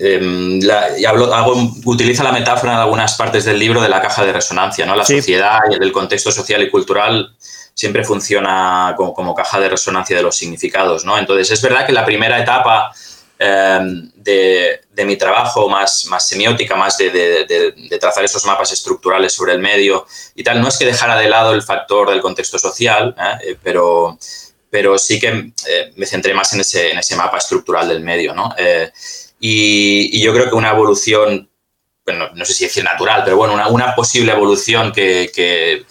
eh, 0.00 0.20
la, 0.62 0.96
y 0.96 1.04
hablo, 1.04 1.34
hago, 1.34 1.54
utiliza 1.84 2.22
la 2.22 2.30
metáfora 2.30 2.74
en 2.74 2.78
algunas 2.78 3.16
partes 3.16 3.44
del 3.44 3.58
libro 3.58 3.82
de 3.82 3.88
la 3.88 4.00
caja 4.00 4.24
de 4.24 4.32
resonancia, 4.32 4.86
¿no? 4.86 4.94
La 4.94 5.04
sí. 5.04 5.16
sociedad 5.16 5.58
y 5.68 5.82
el 5.82 5.90
contexto 5.90 6.30
social 6.30 6.62
y 6.62 6.70
cultural 6.70 7.34
siempre 7.74 8.04
funciona 8.04 8.94
como, 8.96 9.12
como, 9.12 9.34
caja 9.34 9.58
de 9.58 9.68
resonancia 9.68 10.16
de 10.16 10.22
los 10.22 10.36
significados, 10.36 11.04
¿no? 11.04 11.18
Entonces, 11.18 11.50
es 11.50 11.60
verdad 11.60 11.84
que 11.84 11.92
la 11.92 12.04
primera 12.04 12.40
etapa 12.40 12.92
eh, 13.40 13.78
de, 14.14 14.80
de, 14.92 15.04
mi 15.04 15.16
trabajo 15.16 15.68
más, 15.68 16.06
más 16.06 16.28
semiótica, 16.28 16.76
más 16.76 16.96
de, 16.96 17.10
de, 17.10 17.72
de, 17.88 17.98
trazar 17.98 18.24
esos 18.24 18.44
mapas 18.46 18.72
estructurales 18.72 19.32
sobre 19.32 19.52
el 19.52 19.60
medio 19.60 20.06
y 20.34 20.44
tal, 20.44 20.60
no 20.60 20.68
es 20.68 20.76
que 20.76 20.84
dejara 20.84 21.16
de 21.16 21.28
lado 21.28 21.54
el 21.54 21.62
factor 21.62 22.10
del 22.10 22.20
contexto 22.20 22.58
social, 22.58 23.16
¿eh? 23.18 23.56
pero, 23.62 24.18
pero 24.70 24.98
sí 24.98 25.18
que 25.18 25.52
eh, 25.68 25.92
me 25.96 26.06
centré 26.06 26.34
más 26.34 26.52
en 26.52 26.60
ese, 26.60 26.90
en 26.90 26.98
ese 26.98 27.16
mapa 27.16 27.38
estructural 27.38 27.88
del 27.88 28.00
medio, 28.00 28.34
¿no? 28.34 28.54
Eh, 28.58 28.90
y, 29.40 30.10
y, 30.12 30.20
yo 30.22 30.32
creo 30.32 30.48
que 30.48 30.54
una 30.54 30.70
evolución, 30.70 31.48
bueno, 32.04 32.30
no 32.34 32.44
sé 32.44 32.54
si 32.54 32.64
decir 32.64 32.84
natural, 32.84 33.22
pero 33.24 33.36
bueno, 33.36 33.54
una, 33.54 33.68
una 33.68 33.94
posible 33.94 34.32
evolución 34.32 34.92
que, 34.92 35.30
que, 35.34 35.84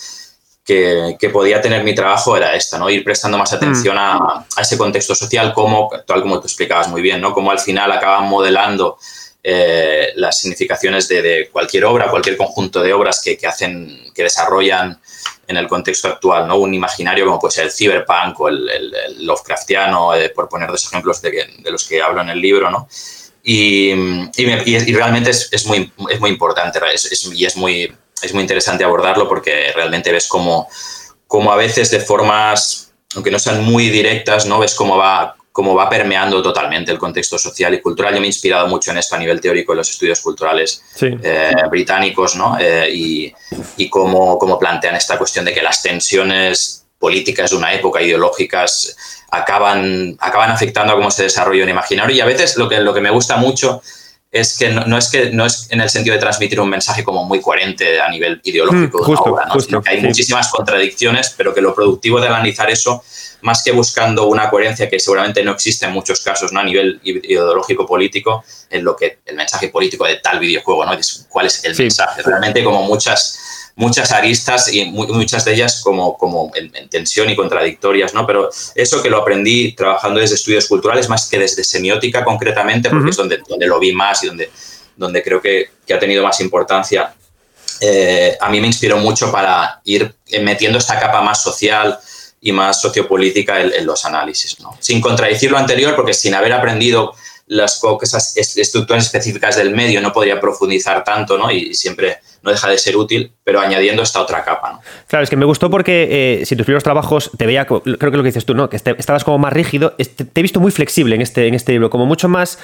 que, 0.66 1.16
que, 1.20 1.30
podía 1.30 1.62
tener 1.62 1.84
mi 1.84 1.96
trabajo 1.96 2.36
era 2.36 2.56
esta, 2.56 2.78
¿no? 2.78 2.90
Ir 2.90 3.04
prestando 3.04 3.38
más 3.38 3.54
atención 3.54 3.96
mm. 3.96 4.00
a, 4.00 4.46
a, 4.56 4.62
ese 4.62 4.78
contexto 4.78 5.16
social, 5.16 5.54
como, 5.54 5.90
tal 6.06 6.22
como 6.22 6.40
tú 6.40 6.48
explicabas 6.48 6.90
muy 6.90 7.02
bien, 7.02 7.22
¿no? 7.22 7.34
Como 7.34 7.52
al 7.52 7.60
final 7.60 7.92
acaban 7.92 8.28
modelando 8.28 8.98
eh, 9.50 10.12
las 10.16 10.40
significaciones 10.40 11.08
de, 11.08 11.22
de, 11.22 11.50
cualquier 11.50 11.86
obra, 11.86 12.10
cualquier 12.10 12.36
conjunto 12.36 12.82
de 12.84 12.92
obras 12.92 13.22
que, 13.24 13.38
que, 13.38 13.48
hacen, 13.48 14.12
que 14.14 14.24
desarrollan 14.24 15.00
en 15.48 15.56
el 15.56 15.70
contexto 15.70 16.10
actual, 16.10 16.50
¿no? 16.50 16.58
Un 16.58 16.74
imaginario 16.74 17.26
como 17.26 17.40
puede 17.40 17.54
ser 17.54 17.66
el 17.68 17.72
cyberpunk 17.72 18.38
o 18.42 18.50
el, 18.50 18.70
el, 18.70 18.94
el 18.94 19.26
Lovecraftiano, 19.26 20.14
eh, 20.16 20.32
por 20.32 20.50
poner 20.50 20.70
dos 20.70 20.84
ejemplos 20.86 21.22
de, 21.22 21.48
de, 21.60 21.72
los 21.72 21.88
que 21.88 22.02
hablo 22.02 22.22
en 22.24 22.30
el 22.30 22.42
libro, 22.42 22.70
¿no? 22.70 22.90
Y, 23.50 23.92
y, 23.92 23.96
me, 23.96 24.62
y, 24.66 24.94
realmente 24.94 25.30
es, 25.30 25.48
es, 25.54 25.66
muy, 25.66 25.90
es 26.10 26.20
muy 26.20 26.32
importante 26.32 26.82
es, 26.94 27.06
es, 27.10 27.32
y 27.32 27.46
es 27.46 27.56
muy, 27.56 27.90
es 28.22 28.34
muy 28.34 28.42
interesante 28.42 28.84
abordarlo 28.84 29.26
porque 29.26 29.72
realmente 29.74 30.12
ves 30.12 30.28
cómo, 30.28 30.68
cómo 31.28 31.54
a 31.54 31.56
veces 31.56 31.90
de 31.90 32.02
formas, 32.02 32.92
aunque 33.16 33.32
no 33.32 33.40
sean 33.40 33.64
muy 33.64 33.90
directas, 33.90 34.46
¿no? 34.48 34.60
ves 34.60 34.76
cómo 34.76 34.98
va, 34.98 35.38
cómo 35.54 35.76
va 35.76 35.90
permeando 35.90 36.44
totalmente 36.44 36.92
el 36.92 36.98
contexto 36.98 37.40
social 37.40 37.74
y 37.74 37.80
cultural. 37.80 38.14
Yo 38.14 38.20
me 38.20 38.26
he 38.26 38.32
inspirado 38.32 38.68
mucho 38.68 38.92
en 38.92 38.98
esto 38.98 39.16
a 39.16 39.20
nivel 39.20 39.40
teórico 39.40 39.72
en 39.72 39.78
los 39.78 39.90
estudios 39.92 40.20
culturales 40.20 40.84
sí. 40.94 41.08
eh, 41.24 41.54
británicos 41.72 42.36
¿no? 42.36 42.58
Eh, 42.60 42.90
y, 42.94 43.34
y 43.78 43.90
cómo, 43.90 44.38
cómo 44.38 44.60
plantean 44.60 44.96
esta 44.96 45.18
cuestión 45.18 45.46
de 45.46 45.54
que 45.54 45.62
las 45.62 45.82
tensiones 45.82 46.87
políticas 47.00 47.52
de 47.52 47.58
una 47.58 47.74
época, 47.74 48.02
ideológicas, 48.02 48.96
acaban, 49.32 50.16
acaban 50.20 50.52
afectando 50.52 50.94
a 50.94 50.96
cómo 50.96 51.12
se 51.12 51.24
desarrolla 51.24 51.64
un 51.64 51.70
imaginario. 51.70 52.16
Y 52.16 52.22
a 52.22 52.26
veces 52.26 52.58
lo 52.58 52.68
que, 52.68 52.80
lo 52.80 52.94
que 52.94 53.02
me 53.02 53.10
gusta 53.10 53.38
mucho 53.38 53.82
es 54.32 54.58
que 54.58 54.70
no, 54.70 54.86
no, 54.86 54.98
es 54.98 55.10
que 55.10 55.32
no 55.32 55.46
es 55.46 55.68
en 55.72 55.80
el 55.80 55.90
sentido 55.90 56.14
de 56.14 56.20
transmitir 56.20 56.60
un 56.60 56.70
mensaje 56.70 57.04
como 57.04 57.24
muy 57.24 57.40
coherente 57.40 58.02
a 58.02 58.10
nivel 58.10 58.42
ideológico 58.44 59.00
mm, 59.00 59.04
justo, 59.04 59.24
de 59.24 59.30
una 59.30 59.36
obra, 59.36 59.46
¿no? 59.46 59.54
justo, 59.54 59.70
sino 59.70 59.82
que 59.82 59.90
hay 59.90 60.02
sí. 60.02 60.08
muchísimas 60.08 60.50
contradicciones, 60.50 61.34
pero 61.38 61.54
que 61.54 61.62
lo 61.62 61.74
productivo 61.74 62.20
de 62.20 62.28
analizar 62.28 62.70
eso, 62.70 63.04
más 63.42 63.64
que 63.64 63.72
buscando 63.72 64.28
una 64.28 64.50
coherencia 64.50 64.90
que 64.90 65.00
seguramente 65.00 65.44
no 65.44 65.54
existe 65.54 65.86
en 65.86 65.94
muchos 65.94 66.20
casos 66.22 66.52
¿no? 66.52 66.60
a 66.60 66.64
nivel 66.64 67.00
ideológico 67.04 67.86
político, 67.86 68.44
en 68.70 68.84
lo 68.84 68.96
que 68.96 69.20
el 69.26 69.36
mensaje 69.36 69.70
político 69.70 70.06
de 70.06 70.18
tal 70.18 70.40
videojuego, 70.40 70.86
¿no? 70.86 70.92
¿Cuál 71.30 71.46
es 71.46 71.64
el 71.64 71.76
sí. 71.76 71.84
mensaje? 71.84 72.22
Realmente 72.22 72.64
como 72.64 72.84
muchas 72.84 73.40
muchas 73.78 74.12
aristas 74.12 74.74
y 74.74 74.86
muchas 74.86 75.46
de 75.46 75.54
ellas 75.54 75.82
como, 75.84 76.18
como 76.18 76.52
en, 76.56 76.76
en, 76.76 76.90
tensión 76.90 77.30
y 77.30 77.36
contradictorias, 77.36 78.14
¿no? 78.14 78.26
Pero 78.26 78.50
eso 78.74 79.04
que 79.04 79.10
lo 79.10 79.18
aprendí 79.18 79.74
trabajando 79.74 80.20
desde 80.20 80.36
estudios 80.36 80.68
culturales 80.68 81.08
más 81.08 81.30
que 81.30 81.38
desde 81.38 81.64
semiótica 81.64 82.26
concretamente, 82.26 82.90
porque 82.90 83.04
uh 83.04 83.08
-huh. 83.08 83.12
es 83.12 83.16
donde, 83.16 83.40
donde 83.48 83.68
lo 83.68 83.80
vi 83.80 83.94
más 83.94 84.24
y 84.24 84.28
donde, 84.28 84.50
donde 84.96 85.22
creo 85.22 85.40
que, 85.40 85.70
que 85.86 85.94
ha 85.94 86.00
tenido 86.00 86.24
más 86.24 86.42
importancia. 86.42 87.14
Eh, 87.80 88.36
a 88.42 88.50
mí 88.50 88.60
me 88.60 88.66
inspiró 88.66 88.98
mucho 88.98 89.32
para 89.32 89.80
ir 89.86 90.12
metiendo 90.42 90.80
esta 90.80 91.00
capa 91.00 91.22
más 91.22 91.44
social 91.44 92.00
y 92.42 92.52
más 92.52 92.82
sociopolítica 92.82 93.62
en, 93.62 93.72
en 93.74 93.86
los 93.86 94.06
análisis, 94.06 94.60
¿no? 94.60 94.76
Sin 94.80 95.00
contradecir 95.00 95.52
lo 95.52 95.58
anterior, 95.60 95.96
porque 95.96 96.16
sin 96.16 96.34
haber 96.34 96.54
aprendido 96.54 97.14
las 97.48 97.80
esas 98.02 98.36
estructuras 98.36 99.06
específicas 99.06 99.56
del 99.56 99.72
medio 99.72 100.02
no 100.02 100.12
podría 100.12 100.40
profundizar 100.40 101.04
tanto, 101.04 101.38
¿no? 101.38 101.50
Y 101.50 101.74
siempre 101.74 102.20
no 102.48 102.54
deja 102.54 102.70
de 102.70 102.78
ser 102.78 102.96
útil, 102.96 103.34
pero 103.44 103.60
añadiendo 103.60 104.02
esta 104.02 104.22
otra 104.22 104.44
capa. 104.44 104.74
¿no? 104.74 104.82
Claro, 105.08 105.24
es 105.24 105.30
que 105.30 105.36
me 105.36 105.46
gustó 105.46 105.70
porque 105.70 106.40
eh, 106.42 106.46
si 106.46 106.56
tus 106.56 106.66
primeros 106.66 106.84
trabajos 106.84 107.30
te 107.38 107.46
veía, 107.46 107.66
creo 107.66 107.84
que 107.84 108.18
lo 108.18 108.24
que 108.24 108.30
dices 108.30 108.46
tú, 108.46 108.56
¿no? 108.56 108.70
Que 108.70 108.78
estabas 108.78 109.24
como 109.24 109.38
más 109.38 109.52
rígido, 109.52 109.92
te, 109.92 110.26
he 110.34 110.42
visto 110.42 110.60
muy 110.60 110.72
flexible 110.72 111.16
en 111.16 111.22
este, 111.22 111.48
en 111.48 111.54
este 111.54 111.74
libro, 111.74 111.90
como 111.90 112.06
mucho 112.06 112.30
más, 112.30 112.58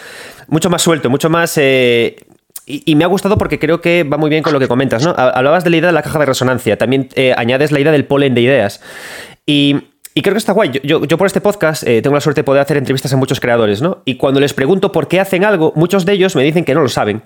mucho 0.48 0.70
más 0.70 0.82
suelto, 0.82 1.10
mucho 1.10 1.30
más... 1.30 1.58
Eh, 1.58 2.16
y, 2.66 2.96
me 2.96 3.04
ha 3.04 3.08
gustado 3.08 3.38
porque 3.38 3.60
creo 3.60 3.82
que 3.82 4.06
va 4.06 4.16
muy 4.16 4.30
bien 4.30 4.42
con 4.42 4.54
lo 4.54 4.60
que 4.60 4.70
comentas, 4.70 5.04
¿no? 5.04 5.14
Hablabas 5.18 5.66
de 5.66 5.70
la 5.70 5.78
idea 5.78 5.88
de 5.88 5.94
la 5.94 6.02
caja 6.02 6.18
de 6.18 6.26
resonancia, 6.26 6.78
también 6.78 7.10
eh, 7.16 7.34
añades 7.36 7.74
la 7.74 7.82
idea 7.82 7.92
del 7.92 8.06
polen 8.06 8.34
de 8.36 8.40
ideas. 8.40 8.80
Y, 9.46 9.90
y 10.14 10.22
creo 10.22 10.34
que 10.34 10.38
está 10.38 10.54
guay. 10.54 10.72
Yo, 10.82 11.04
yo, 11.04 11.18
por 11.18 11.28
este 11.28 11.42
podcast 11.42 11.84
tengo 11.84 12.14
la 12.14 12.22
suerte 12.22 12.40
de 12.40 12.46
poder 12.46 12.62
hacer 12.62 12.78
entrevistas 12.78 13.12
a 13.12 13.18
muchos 13.18 13.42
creadores, 13.42 13.82
¿no? 13.82 14.02
Y 14.06 14.16
cuando 14.16 14.40
les 14.40 14.54
pregunto 14.54 14.94
por 14.94 15.10
qué 15.10 15.20
hacen 15.20 15.44
algo, 15.44 15.74
muchos 15.76 16.06
de 16.06 16.14
ellos 16.14 16.38
me 16.38 16.44
dicen 16.44 16.64
que 16.64 16.74
no 16.74 16.82
lo 16.82 16.88
saben. 16.88 17.24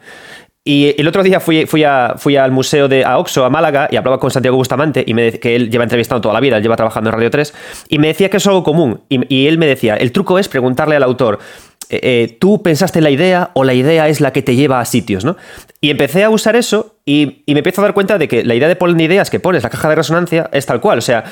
Y 0.68 0.94
el 1.00 1.08
otro 1.08 1.24
día 1.24 1.40
fui, 1.40 1.66
fui, 1.66 1.86
a, 1.86 2.16
fui 2.18 2.36
al 2.36 2.52
museo 2.52 2.90
de 2.90 3.06
Oxo, 3.06 3.46
a 3.46 3.50
Málaga, 3.50 3.88
y 3.90 3.96
hablaba 3.96 4.20
con 4.20 4.32
Santiago 4.32 4.58
Bustamante, 4.58 5.02
y 5.08 5.14
me, 5.14 5.40
que 5.40 5.56
él 5.56 5.70
lleva 5.70 5.86
entrevistando 5.86 6.20
toda 6.20 6.34
la 6.34 6.42
vida, 6.42 6.58
él 6.58 6.62
lleva 6.62 6.76
trabajando 6.76 7.10
en 7.10 7.14
Radio 7.14 7.32
3, 7.32 7.54
y 7.88 8.00
me 8.00 8.08
decía 8.08 8.30
que 8.30 8.36
es 8.36 8.46
algo 8.48 8.64
común. 8.64 9.00
Y, 9.08 9.48
él 9.48 9.58
me 9.60 9.66
decía, 9.66 9.96
el 9.96 10.12
truco 10.12 10.38
es 10.40 10.50
preguntarle 10.50 10.98
al 10.98 11.04
autor, 11.04 11.40
eh, 11.90 12.02
eh, 12.04 12.38
tú 12.38 12.62
pensaste 12.62 13.00
la 13.00 13.10
idea 13.10 13.52
o 13.54 13.64
la 13.64 13.74
idea 13.74 14.10
es 14.10 14.20
la 14.20 14.34
que 14.34 14.42
te 14.42 14.58
lleva 14.58 14.82
a 14.82 14.86
sitios, 14.86 15.24
¿no? 15.24 15.38
Y 15.80 15.90
empecé 15.90 16.26
a 16.26 16.30
usar 16.30 16.58
eso 16.58 16.98
y, 17.06 17.44
y 17.46 17.54
me 17.54 17.62
empiezo 17.62 17.80
a 17.80 17.86
dar 17.86 17.94
cuenta 17.94 18.18
de 18.18 18.28
que 18.28 18.44
la 18.44 18.54
idea 18.54 18.68
de 18.68 18.76
poner 18.76 19.00
ideas 19.00 19.30
que 19.30 19.40
pones, 19.40 19.64
la 19.64 19.70
caja 19.70 19.88
de 19.88 19.96
resonancia, 19.96 20.50
es 20.52 20.66
tal 20.66 20.82
cual. 20.82 20.98
O 20.98 21.02
sea, 21.02 21.24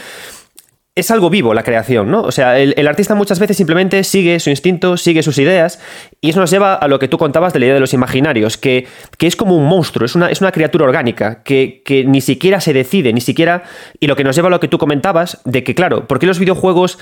es 0.98 1.12
algo 1.12 1.30
vivo 1.30 1.54
la 1.54 1.64
creación, 1.64 2.10
¿no? 2.10 2.22
O 2.22 2.32
sea, 2.32 2.58
el, 2.58 2.88
artista 2.88 3.16
muchas 3.16 3.38
veces 3.38 3.58
simplemente 3.58 4.02
sigue 4.06 4.40
su 4.40 4.50
instinto, 4.50 4.96
sigue 4.96 5.24
sus 5.24 5.38
ideas, 5.38 5.82
y 6.22 6.30
eso 6.30 6.40
nos 6.40 6.50
lleva 6.50 6.74
a 6.74 6.88
lo 6.88 7.00
que 7.00 7.10
tú 7.10 7.18
contabas 7.18 7.52
de 7.52 7.60
la 7.60 7.66
idea 7.66 7.74
de 7.74 7.82
los 7.82 7.94
imaginarios, 7.94 8.58
que, 8.58 8.88
que 9.18 9.28
es 9.28 9.36
como 9.36 9.58
un 9.58 9.66
monstruo, 9.66 10.06
es 10.06 10.16
una, 10.16 10.30
es 10.30 10.40
una 10.40 10.54
criatura 10.54 10.86
orgánica, 10.86 11.44
que, 11.44 11.82
que, 11.84 12.06
ni 12.06 12.22
siquiera 12.22 12.62
se 12.62 12.72
decide, 12.72 13.12
ni 13.12 13.20
siquiera. 13.20 13.64
Y 14.00 14.08
lo 14.08 14.16
que 14.16 14.24
nos 14.24 14.38
lleva 14.38 14.48
a 14.48 14.52
lo 14.52 14.62
que 14.62 14.70
tú 14.70 14.78
comentabas, 14.78 15.42
de 15.44 15.66
que, 15.66 15.76
claro, 15.76 16.08
¿por 16.08 16.18
qué 16.18 16.28
los 16.28 16.40
videojuegos 16.40 16.98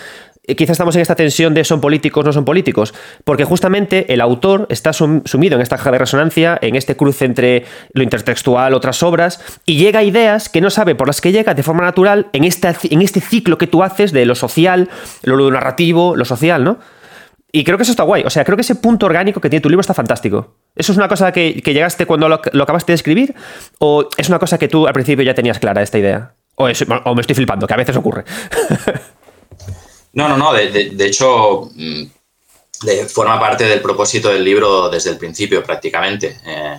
eh, 0.45 0.56
quizás 0.56 0.72
estamos 0.72 0.95
en 0.95 1.02
esta 1.02 1.15
tensión 1.15 1.53
de 1.53 1.64
son 1.64 1.80
políticos, 1.80 2.26
no 2.26 2.34
son 2.34 2.44
políticos, 2.44 2.94
porque 3.24 3.45
justamente 3.45 4.14
el 4.14 4.20
autor 4.20 4.68
está 4.70 4.91
sumido 4.91 5.56
en 5.56 5.61
esta 5.61 5.78
caja 5.78 5.91
de 5.91 5.98
resonancia, 5.99 6.60
en 6.61 6.76
este 6.76 6.98
cruce 6.98 7.26
entre 7.26 7.65
lo 7.94 8.03
intertextual, 8.03 8.74
otras 8.74 9.03
obras, 9.03 9.40
y 9.65 9.78
llega 9.78 9.99
a 9.99 10.03
ideas 10.03 10.49
que 10.49 10.60
no 10.60 10.70
sabe 10.70 10.95
por 10.95 11.07
las 11.07 11.22
que 11.22 11.32
llega 11.32 11.53
de 11.53 11.64
forma 11.64 11.84
natural 11.84 12.28
en, 12.34 12.44
en 12.44 13.02
este 13.02 13.22
ciclo 13.22 13.57
que 13.57 13.68
tú 13.68 13.84
haces 13.84 14.11
de 14.11 14.26
lo 14.26 14.36
social, 14.36 14.90
lo 15.24 15.49
narrativo, 15.49 16.15
lo 16.15 16.26
social, 16.26 16.64
¿no? 16.64 16.80
Y 17.56 17.64
creo 17.64 17.78
que 17.78 17.84
eso 17.84 17.91
está 17.91 18.02
guay. 18.02 18.24
O 18.26 18.32
sea, 18.32 18.44
creo 18.44 18.57
que 18.57 18.61
ese 18.61 18.74
punto 18.74 19.06
orgánico 19.06 19.40
que 19.40 19.48
tiene 19.48 19.61
tu 19.61 19.70
libro 19.70 19.82
está 19.82 19.94
fantástico. 19.94 20.56
¿Eso 20.76 20.91
es 20.91 20.98
una 20.98 21.07
cosa 21.07 21.32
que, 21.32 21.53
llegaste 21.53 22.07
cuando 22.07 22.28
lo, 22.28 22.64
acabaste 22.64 22.94
de 22.94 22.95
escribir? 22.95 23.36
¿O 23.78 24.10
es 24.18 24.28
una 24.28 24.40
cosa 24.40 24.57
que 24.57 24.68
tú 24.68 24.88
al 24.88 24.94
principio 24.94 25.24
ya 25.24 25.36
tenías 25.36 25.60
clara 25.60 25.84
esta 25.84 25.99
idea? 25.99 26.34
O, 26.56 26.65
o 26.65 27.15
me 27.15 27.22
estoy 27.22 27.36
flipando, 27.36 27.68
que 27.68 27.74
a 27.76 27.78
veces 27.78 27.95
ocurre. 27.95 28.24
No, 30.14 30.30
no, 30.30 30.38
no. 30.38 30.53
De, 30.53 31.06
hecho, 31.06 31.69
mm, 31.76 32.03
forma 33.07 33.40
parte 33.40 33.65
del 33.65 33.81
propósito 33.81 34.30
del 34.30 34.44
libro 34.44 34.90
desde 34.90 35.10
el 35.10 35.18
principio, 35.18 35.64
prácticamente. 35.64 36.40
Eh, 36.45 36.77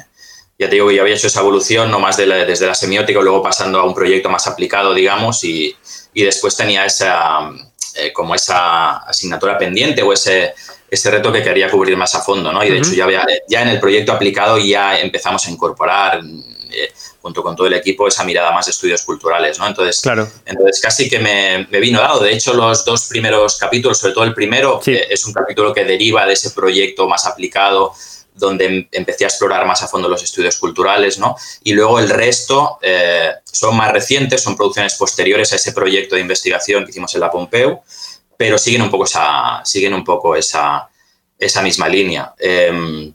ya 0.58 0.68
te 0.68 0.76
digo 0.76 0.88
que 0.88 0.94
yo 0.94 1.02
había 1.02 1.16
hecho 1.16 1.26
esa 1.26 1.40
evolución, 1.40 1.90
no 1.90 1.98
más 1.98 2.16
desde 2.16 2.66
la 2.66 2.74
semiótica, 2.74 3.20
luego 3.20 3.42
pasando 3.42 3.80
a 3.80 3.84
un 3.84 3.94
proyecto 3.94 4.28
más 4.28 4.46
aplicado, 4.46 4.94
digamos, 4.94 5.42
y, 5.42 5.76
después 6.14 6.56
tenía 6.56 6.84
esa, 6.84 7.50
eh, 7.96 8.12
como 8.12 8.36
esa 8.36 8.98
asignatura 8.98 9.58
pendiente 9.58 10.02
o 10.02 10.12
ese, 10.12 10.54
ese 10.88 11.10
reto 11.10 11.32
que 11.32 11.42
quería 11.42 11.68
cubrir 11.68 11.96
más 11.96 12.14
a 12.14 12.20
fondo, 12.20 12.52
¿no? 12.52 12.62
Y 12.62 12.70
de 12.70 12.78
hecho 12.78 12.92
ya, 12.92 13.08
ya 13.48 13.62
en 13.62 13.68
el 13.68 13.80
proyecto 13.80 14.12
aplicado 14.12 14.58
ya 14.58 15.00
empezamos 15.00 15.44
a 15.46 15.50
incorporar 15.50 16.20
eh, 16.70 16.92
junto 17.24 17.42
con 17.42 17.56
todo 17.56 17.66
el 17.66 17.72
equipo, 17.72 18.06
esa 18.06 18.22
mirada 18.22 18.52
más 18.52 18.66
de 18.66 18.72
estudios 18.72 19.02
culturales, 19.02 19.58
¿no? 19.58 19.66
Entonces, 19.66 19.98
claro. 20.02 20.28
entonces 20.44 20.78
casi 20.78 21.08
que 21.08 21.18
me, 21.18 21.64
vino 21.80 21.98
dado. 21.98 22.22
De 22.22 22.30
hecho, 22.30 22.52
los 22.52 22.84
dos 22.84 23.06
primeros 23.06 23.56
capítulos, 23.56 23.96
sobre 23.96 24.12
todo 24.12 24.24
el 24.24 24.34
primero, 24.34 24.78
eh, 24.84 25.06
es 25.08 25.24
un 25.24 25.32
capítulo 25.32 25.72
que 25.72 25.86
deriva 25.86 26.26
de 26.26 26.34
ese 26.34 26.50
proyecto 26.50 27.08
más 27.08 27.24
aplicado, 27.24 27.94
donde 28.34 28.66
em, 28.66 28.88
empecé 28.92 29.24
a 29.24 29.28
explorar 29.28 29.64
más 29.64 29.82
a 29.82 29.88
fondo 29.88 30.06
los 30.06 30.22
estudios 30.22 30.58
culturales, 30.58 31.18
¿no? 31.18 31.34
Y 31.62 31.72
luego 31.72 31.98
el 31.98 32.10
resto 32.10 32.78
eh, 32.82 33.30
son 33.42 33.74
más 33.74 33.90
recientes, 33.90 34.42
son 34.42 34.54
producciones 34.54 34.94
posteriores 34.96 35.50
a 35.54 35.56
ese 35.56 35.72
proyecto 35.72 36.16
de 36.16 36.20
investigación 36.20 36.84
que 36.84 36.90
hicimos 36.90 37.14
en 37.14 37.22
la 37.22 37.30
Pompeu, 37.30 37.80
pero 38.36 38.58
siguen 38.58 38.82
un 38.82 38.90
poco 38.90 39.04
esa, 39.04 39.62
siguen 39.64 39.94
un 39.94 40.04
poco 40.04 40.36
esa, 40.36 40.90
esa 41.38 41.62
misma 41.62 41.88
línea. 41.88 42.34
Em, 42.38 43.13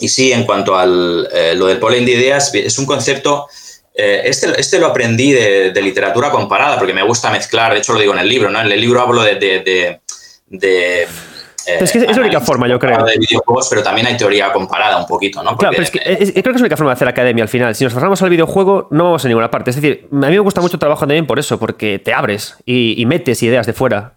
y 0.00 0.08
sí, 0.08 0.32
en 0.32 0.44
cuanto 0.44 0.76
a 0.76 0.84
eh, 0.84 1.54
lo 1.54 1.66
del 1.66 1.78
polen 1.78 2.04
de 2.04 2.12
ideas, 2.12 2.52
es 2.54 2.78
un 2.78 2.86
concepto, 2.86 3.46
eh, 3.94 4.22
este, 4.24 4.60
este, 4.60 4.78
lo 4.78 4.88
aprendí 4.88 5.32
de, 5.32 5.72
literatura 5.82 6.30
comparada, 6.30 6.78
porque 6.78 6.92
me 6.92 7.02
gusta 7.02 7.30
mezclar, 7.30 7.72
de 7.72 7.78
hecho 7.78 7.92
lo 7.92 8.00
digo 8.00 8.12
en 8.12 8.18
el 8.18 8.28
libro, 8.28 8.50
¿no? 8.50 8.60
En 8.60 8.70
el 8.70 8.80
libro 8.80 9.00
hablo 9.00 9.22
de... 9.22 9.36
de, 9.36 10.00
de, 10.48 11.08
es 11.66 11.90
que 11.90 11.98
es 11.98 12.16
la 12.16 12.22
única 12.22 12.40
forma, 12.40 12.68
yo 12.68 12.78
creo. 12.78 13.04
De 13.04 13.18
videojuegos, 13.18 13.66
pero 13.68 13.82
también 13.82 14.06
hay 14.06 14.16
teoría 14.16 14.52
comparada 14.52 14.98
un 14.98 15.06
poquito, 15.06 15.42
¿no? 15.42 15.56
claro, 15.56 15.72
pero 15.72 15.82
es 15.82 15.90
que 15.90 15.98
creo 15.98 16.22
que 16.22 16.38
es 16.38 16.44
la 16.44 16.60
única 16.60 16.76
forma 16.76 16.92
de 16.92 16.94
hacer 16.94 17.08
academia 17.08 17.42
al 17.42 17.48
final. 17.48 17.74
Si 17.74 17.82
nos 17.82 17.92
pasamos 17.92 18.22
al 18.22 18.30
videojuego, 18.30 18.86
no 18.92 19.04
vamos 19.04 19.24
a 19.24 19.28
ninguna 19.28 19.50
parte. 19.50 19.70
Es 19.70 19.76
decir, 19.76 20.06
a 20.12 20.14
mí 20.14 20.30
me 20.30 20.38
gusta 20.38 20.60
mucho 20.60 20.76
el 20.76 20.80
trabajo 20.80 21.00
también 21.00 21.26
por 21.26 21.40
eso, 21.40 21.58
porque 21.58 21.98
te 21.98 22.14
abres 22.14 22.54
y 22.66 23.04
metes 23.06 23.42
ideas 23.42 23.66
de 23.66 23.72
fuera. 23.72 24.15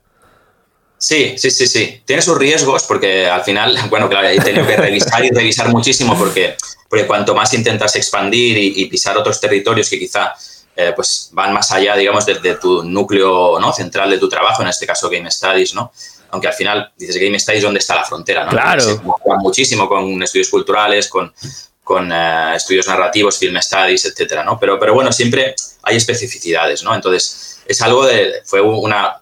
Sí, 1.00 1.36
sí, 1.38 1.50
sí, 1.50 1.66
sí. 1.66 2.02
Tiene 2.06 2.22
sus 2.22 2.38
riesgos 2.38 2.84
porque 2.84 3.28
al 3.28 3.42
final, 3.44 3.78
bueno, 3.90 4.10
claro, 4.10 4.28
he 4.28 4.38
tenido 4.40 4.68
que 4.68 4.76
revisar 4.76 5.24
y 5.24 5.30
revisar 5.30 5.70
muchísimo 5.70 6.18
porque, 6.18 6.56
porque 6.90 7.08
cuanto 7.08 7.34
más 7.34 7.54
intentas 7.54 7.96
expandir 7.96 8.58
y, 8.58 8.86
pisar 8.86 9.18
otros 9.18 9.40
territorios 9.40 9.90
que 9.90 9.98
quizá 9.98 10.36
eh, 10.76 10.92
pues 10.96 11.30
van 11.32 11.54
más 11.54 11.72
allá, 11.72 11.96
digamos, 11.96 12.26
de, 12.26 12.56
tu 12.56 12.84
núcleo 12.84 13.60
¿no? 13.60 13.72
central 13.72 14.10
de 14.10 14.18
tu 14.18 14.28
trabajo, 14.28 14.62
en 14.62 14.68
este 14.68 14.86
caso 14.86 15.10
Game 15.10 15.30
Studies, 15.32 15.74
¿no? 15.74 15.92
Aunque 16.32 16.48
al 16.48 16.54
final 16.54 16.92
dices 16.96 17.18
Game 17.18 17.40
Studies, 17.40 17.64
¿dónde 17.64 17.80
está 17.80 17.96
la 17.96 18.04
frontera? 18.06 18.44
¿no? 18.44 18.52
Claro. 18.52 18.82
Se 18.82 19.00
muchísimo 19.40 19.88
con 19.88 20.22
estudios 20.22 20.50
culturales, 20.50 21.08
con, 21.08 21.34
con 21.84 22.12
eh, 22.12 22.56
estudios 22.56 22.88
narrativos, 22.88 23.40
film 23.40 23.60
studies, 23.60 24.06
etcétera, 24.06 24.44
¿no? 24.44 24.60
Pero, 24.60 24.78
pero 24.78 24.94
bueno, 24.94 25.12
siempre 25.12 25.56
hay 25.82 25.96
especificidades, 25.96 26.84
¿no? 26.84 26.94
Entonces, 26.94 27.62
es 27.66 27.82
algo 27.82 28.06
de, 28.06 28.42
fue 28.46 28.62
una, 28.62 29.20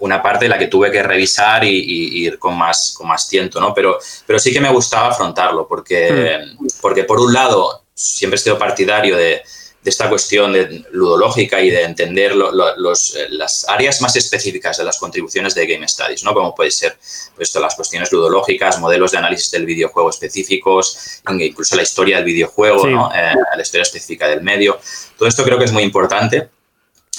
una, 0.00 0.22
parte 0.22 0.44
de 0.44 0.48
la 0.48 0.58
que 0.58 0.66
tuve 0.66 0.90
que 0.90 1.02
revisar 1.02 1.64
y, 1.64 2.24
ir 2.24 2.38
con 2.38 2.56
más, 2.56 2.94
con 2.96 3.08
más 3.08 3.28
tiento, 3.28 3.60
¿no? 3.60 3.74
Pero, 3.74 3.98
pero 4.26 4.38
sí 4.38 4.52
que 4.52 4.60
me 4.60 4.72
gustaba 4.72 5.08
afrontarlo, 5.08 5.66
porque, 5.66 6.38
hmm. 6.58 6.66
porque 6.80 7.04
por 7.04 7.20
un 7.20 7.32
lado 7.32 7.84
siempre 7.94 8.36
he 8.36 8.38
sido 8.38 8.58
partidario 8.58 9.16
de, 9.16 9.42
de 9.82 9.90
esta 9.90 10.08
cuestión 10.08 10.52
de 10.52 10.84
ludológica 10.90 11.60
y 11.60 11.70
de 11.70 11.84
entender 11.84 12.34
los, 12.34 13.14
eh, 13.14 13.26
las 13.30 13.68
áreas 13.68 14.00
más 14.00 14.16
específicas 14.16 14.76
de 14.76 14.84
las 14.84 14.98
contribuciones 14.98 15.54
de 15.54 15.66
Game 15.66 15.86
Studies, 15.86 16.24
¿no? 16.24 16.34
Como 16.34 16.54
puede 16.54 16.70
ser 16.70 16.96
pues, 17.36 17.54
las 17.54 17.74
cuestiones 17.76 18.10
ludológicas, 18.10 18.78
modelos 18.80 19.12
de 19.12 19.18
análisis 19.18 19.50
del 19.52 19.66
videojuego 19.66 20.10
específicos, 20.10 21.20
incluso 21.38 21.76
la 21.76 21.82
historia 21.82 22.16
del 22.16 22.24
videojuego, 22.24 22.86
¿no? 22.86 23.10
Eh, 23.14 23.34
la 23.56 23.62
historia 23.62 23.82
específica 23.82 24.26
del 24.26 24.42
medio. 24.42 24.78
Todo 25.16 25.28
esto 25.28 25.44
creo 25.44 25.58
que 25.58 25.64
es 25.64 25.72
muy 25.72 25.84
importante 25.84 26.48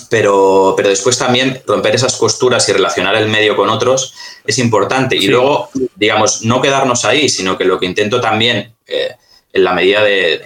pero, 0.09 0.73
pero 0.75 0.89
después 0.89 1.17
también 1.17 1.61
romper 1.65 1.95
esas 1.95 2.17
costuras 2.17 2.67
y 2.69 2.73
relacionar 2.73 3.15
el 3.15 3.27
medio 3.27 3.55
con 3.55 3.69
otros 3.69 4.13
es 4.45 4.57
importante. 4.59 5.15
Y 5.15 5.27
luego, 5.27 5.69
digamos, 5.95 6.43
no 6.43 6.61
quedarnos 6.61 7.05
ahí, 7.05 7.29
sino 7.29 7.57
que 7.57 7.65
lo 7.65 7.79
que 7.79 7.85
intento 7.85 8.21
también, 8.21 8.75
eh, 8.87 9.15
en 9.51 9.63
la 9.63 9.73
medida 9.73 10.03
de, 10.03 10.41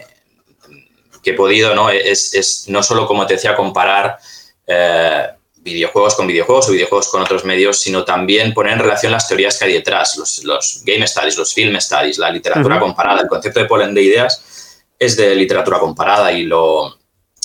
que 1.22 1.32
he 1.32 1.34
podido, 1.34 1.74
¿no? 1.74 1.90
Es, 1.90 2.34
es, 2.34 2.66
no 2.68 2.84
solo, 2.84 3.08
como 3.08 3.26
te 3.26 3.36
decía, 3.36 3.56
comparar 3.56 4.18
eh, 4.68 5.28
videojuegos 5.58 6.16
con 6.16 6.28
videojuegos 6.28 6.70
o 6.70 6.72
videojuegos 6.74 7.08
con 7.08 7.22
otros 7.22 7.46
medios, 7.46 7.80
sino 7.80 8.04
también 8.04 8.54
poner 8.54 8.74
en 8.74 8.80
relación 8.80 9.12
las 9.12 9.28
teorías 9.28 9.58
que 9.58 9.66
hay 9.66 9.74
detrás, 9.74 10.18
los, 10.18 10.44
los 10.44 10.82
game 10.86 11.08
studies, 11.08 11.38
los 11.38 11.54
film 11.54 11.80
studies, 11.80 12.18
la 12.18 12.30
literatura 12.30 12.80
comparada. 12.80 13.22
El 13.22 13.28
concepto 13.28 13.62
de 13.62 13.66
polen 13.66 13.94
de 13.94 14.04
ideas 14.04 14.84
es 15.00 15.16
de 15.16 15.36
literatura 15.36 15.80
comparada 15.80 16.32
y 16.32 16.44
lo, 16.44 16.98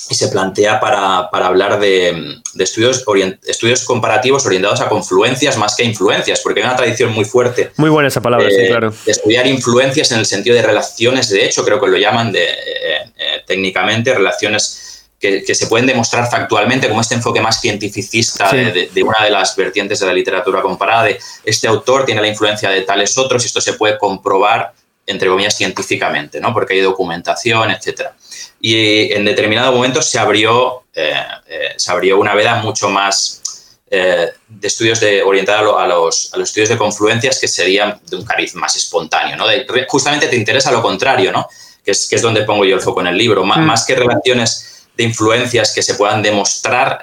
y 0.09 0.15
se 0.15 0.27
plantea 0.29 0.79
para, 0.79 1.29
hablar 1.31 1.79
de, 1.79 2.41
estudios, 2.57 3.03
estudios 3.45 3.83
comparativos 3.83 4.45
orientados 4.45 4.81
a 4.81 4.89
confluencias 4.89 5.57
más 5.57 5.75
que 5.75 5.83
a 5.83 5.85
influencias, 5.85 6.41
porque 6.41 6.61
hay 6.61 6.65
una 6.65 6.75
tradición 6.75 7.11
muy 7.11 7.25
fuerte. 7.25 7.71
Muy 7.77 7.89
buena 7.89 8.07
esa 8.07 8.21
palabra, 8.21 8.49
sí, 8.49 8.67
claro. 8.67 8.93
De 9.05 9.11
estudiar 9.11 9.45
influencias 9.47 10.11
en 10.11 10.19
el 10.19 10.25
sentido 10.25 10.55
de 10.55 10.61
relaciones, 10.61 11.29
de 11.29 11.45
hecho, 11.45 11.63
creo 11.63 11.79
que 11.79 11.87
lo 11.87 11.97
llaman 11.97 12.31
de, 12.31 12.43
eh, 12.43 13.11
eh, 13.17 13.43
técnicamente, 13.45 14.13
relaciones 14.13 14.89
que, 15.19 15.53
se 15.53 15.67
pueden 15.67 15.85
demostrar 15.85 16.29
factualmente, 16.29 16.87
como 16.87 17.01
este 17.01 17.15
enfoque 17.15 17.41
más 17.41 17.59
cientificista 17.59 18.51
de, 18.51 18.89
de, 18.93 19.03
una 19.03 19.23
de 19.23 19.29
las 19.29 19.55
vertientes 19.55 19.99
de 19.99 20.05
la 20.05 20.13
literatura 20.13 20.61
comparada, 20.61 21.03
de 21.03 21.19
este 21.43 21.67
autor 21.67 22.05
tiene 22.05 22.21
la 22.21 22.27
influencia 22.27 22.69
de 22.69 22.81
tales 22.81 23.17
otros 23.17 23.43
y 23.43 23.47
esto 23.47 23.59
se 23.59 23.73
puede 23.73 23.97
comprobar, 23.97 24.73
entre 25.09 25.29
comillas, 25.29 25.57
científicamente, 25.57 26.39
¿no? 26.39 26.53
porque 26.53 26.75
hay 26.75 26.81
documentación, 26.81 27.71
etcétera 27.71 28.15
y 28.61 29.13
en 29.13 29.25
determinado 29.25 29.71
momento 29.71 30.01
se 30.01 30.19
abrió, 30.19 30.83
eh, 30.93 31.13
eh, 31.47 31.73
se 31.77 31.91
abrió 31.91 32.19
una 32.19 32.33
veda 32.33 32.55
mucho 32.55 32.89
más 32.89 33.41
eh, 33.89 34.29
de 34.47 34.67
estudios 34.67 34.99
de, 34.99 35.23
orientada 35.23 35.59
a 35.59 35.87
los, 35.87 36.33
a 36.33 36.37
los, 36.37 36.49
estudios 36.49 36.69
de 36.69 36.77
confluencias 36.77 37.39
que 37.39 37.47
serían 37.47 37.99
de 38.07 38.17
un 38.17 38.25
cariz 38.25 38.53
más 38.55 38.75
espontáneo. 38.75 39.37
¿no? 39.37 39.45
justamente 39.87 40.27
te 40.27 40.35
interesa 40.35 40.71
lo 40.71 40.81
contrario, 40.81 41.31
¿no? 41.31 41.47
que, 41.83 41.91
es, 41.91 42.07
que 42.07 42.17
es 42.17 42.21
donde 42.21 42.43
pongo 42.43 42.65
yo 42.65 42.75
el 42.75 42.81
foco 42.81 43.01
en 43.01 43.07
el 43.07 43.17
libro. 43.17 43.43
Mm. 43.43 43.61
Más 43.61 43.85
que 43.85 43.95
relaciones 43.95 44.87
de 44.95 45.05
influencias 45.05 45.73
que 45.73 45.81
se 45.81 45.95
puedan 45.95 46.21
demostrar, 46.21 46.99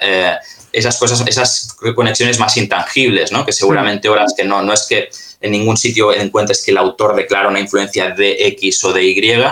esas 0.71 0.97
cosas, 0.99 1.23
esas 1.25 1.75
conexiones 1.95 2.37
más 2.37 2.55
intangibles, 2.57 3.31
¿no? 3.31 3.43
que 3.43 3.51
seguramente 3.51 4.07
horas 4.07 4.35
que 4.37 4.43
no, 4.43 4.61
no 4.61 4.71
es 4.71 4.85
que 4.87 5.09
en 5.39 5.51
ningún 5.51 5.77
sitio 5.77 6.13
encuentres 6.13 6.63
que 6.63 6.71
el 6.71 6.77
autor 6.77 7.15
declara 7.15 7.47
una 7.47 7.59
influencia 7.59 8.11
de 8.11 8.47
X 8.47 8.83
o 8.83 8.93
de 8.93 9.03
Y, 9.03 9.43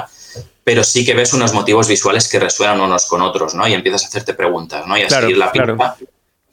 pero 0.64 0.84
sí 0.84 1.06
que 1.06 1.14
ves 1.14 1.34
unos 1.34 1.54
motivos 1.54 1.88
visuales 1.88 2.28
que 2.28 2.40
resuenan 2.40 2.82
unos 2.82 3.06
con 3.06 3.22
otros, 3.22 3.54
¿no? 3.54 3.68
Y 3.68 3.74
empiezas 3.74 4.04
a 4.04 4.08
hacerte 4.08 4.34
preguntas, 4.34 4.86
¿no? 4.88 4.98
Y 4.98 5.04
a 5.04 5.10
seguir 5.10 5.38
la 5.38 5.52
pista. 5.52 5.96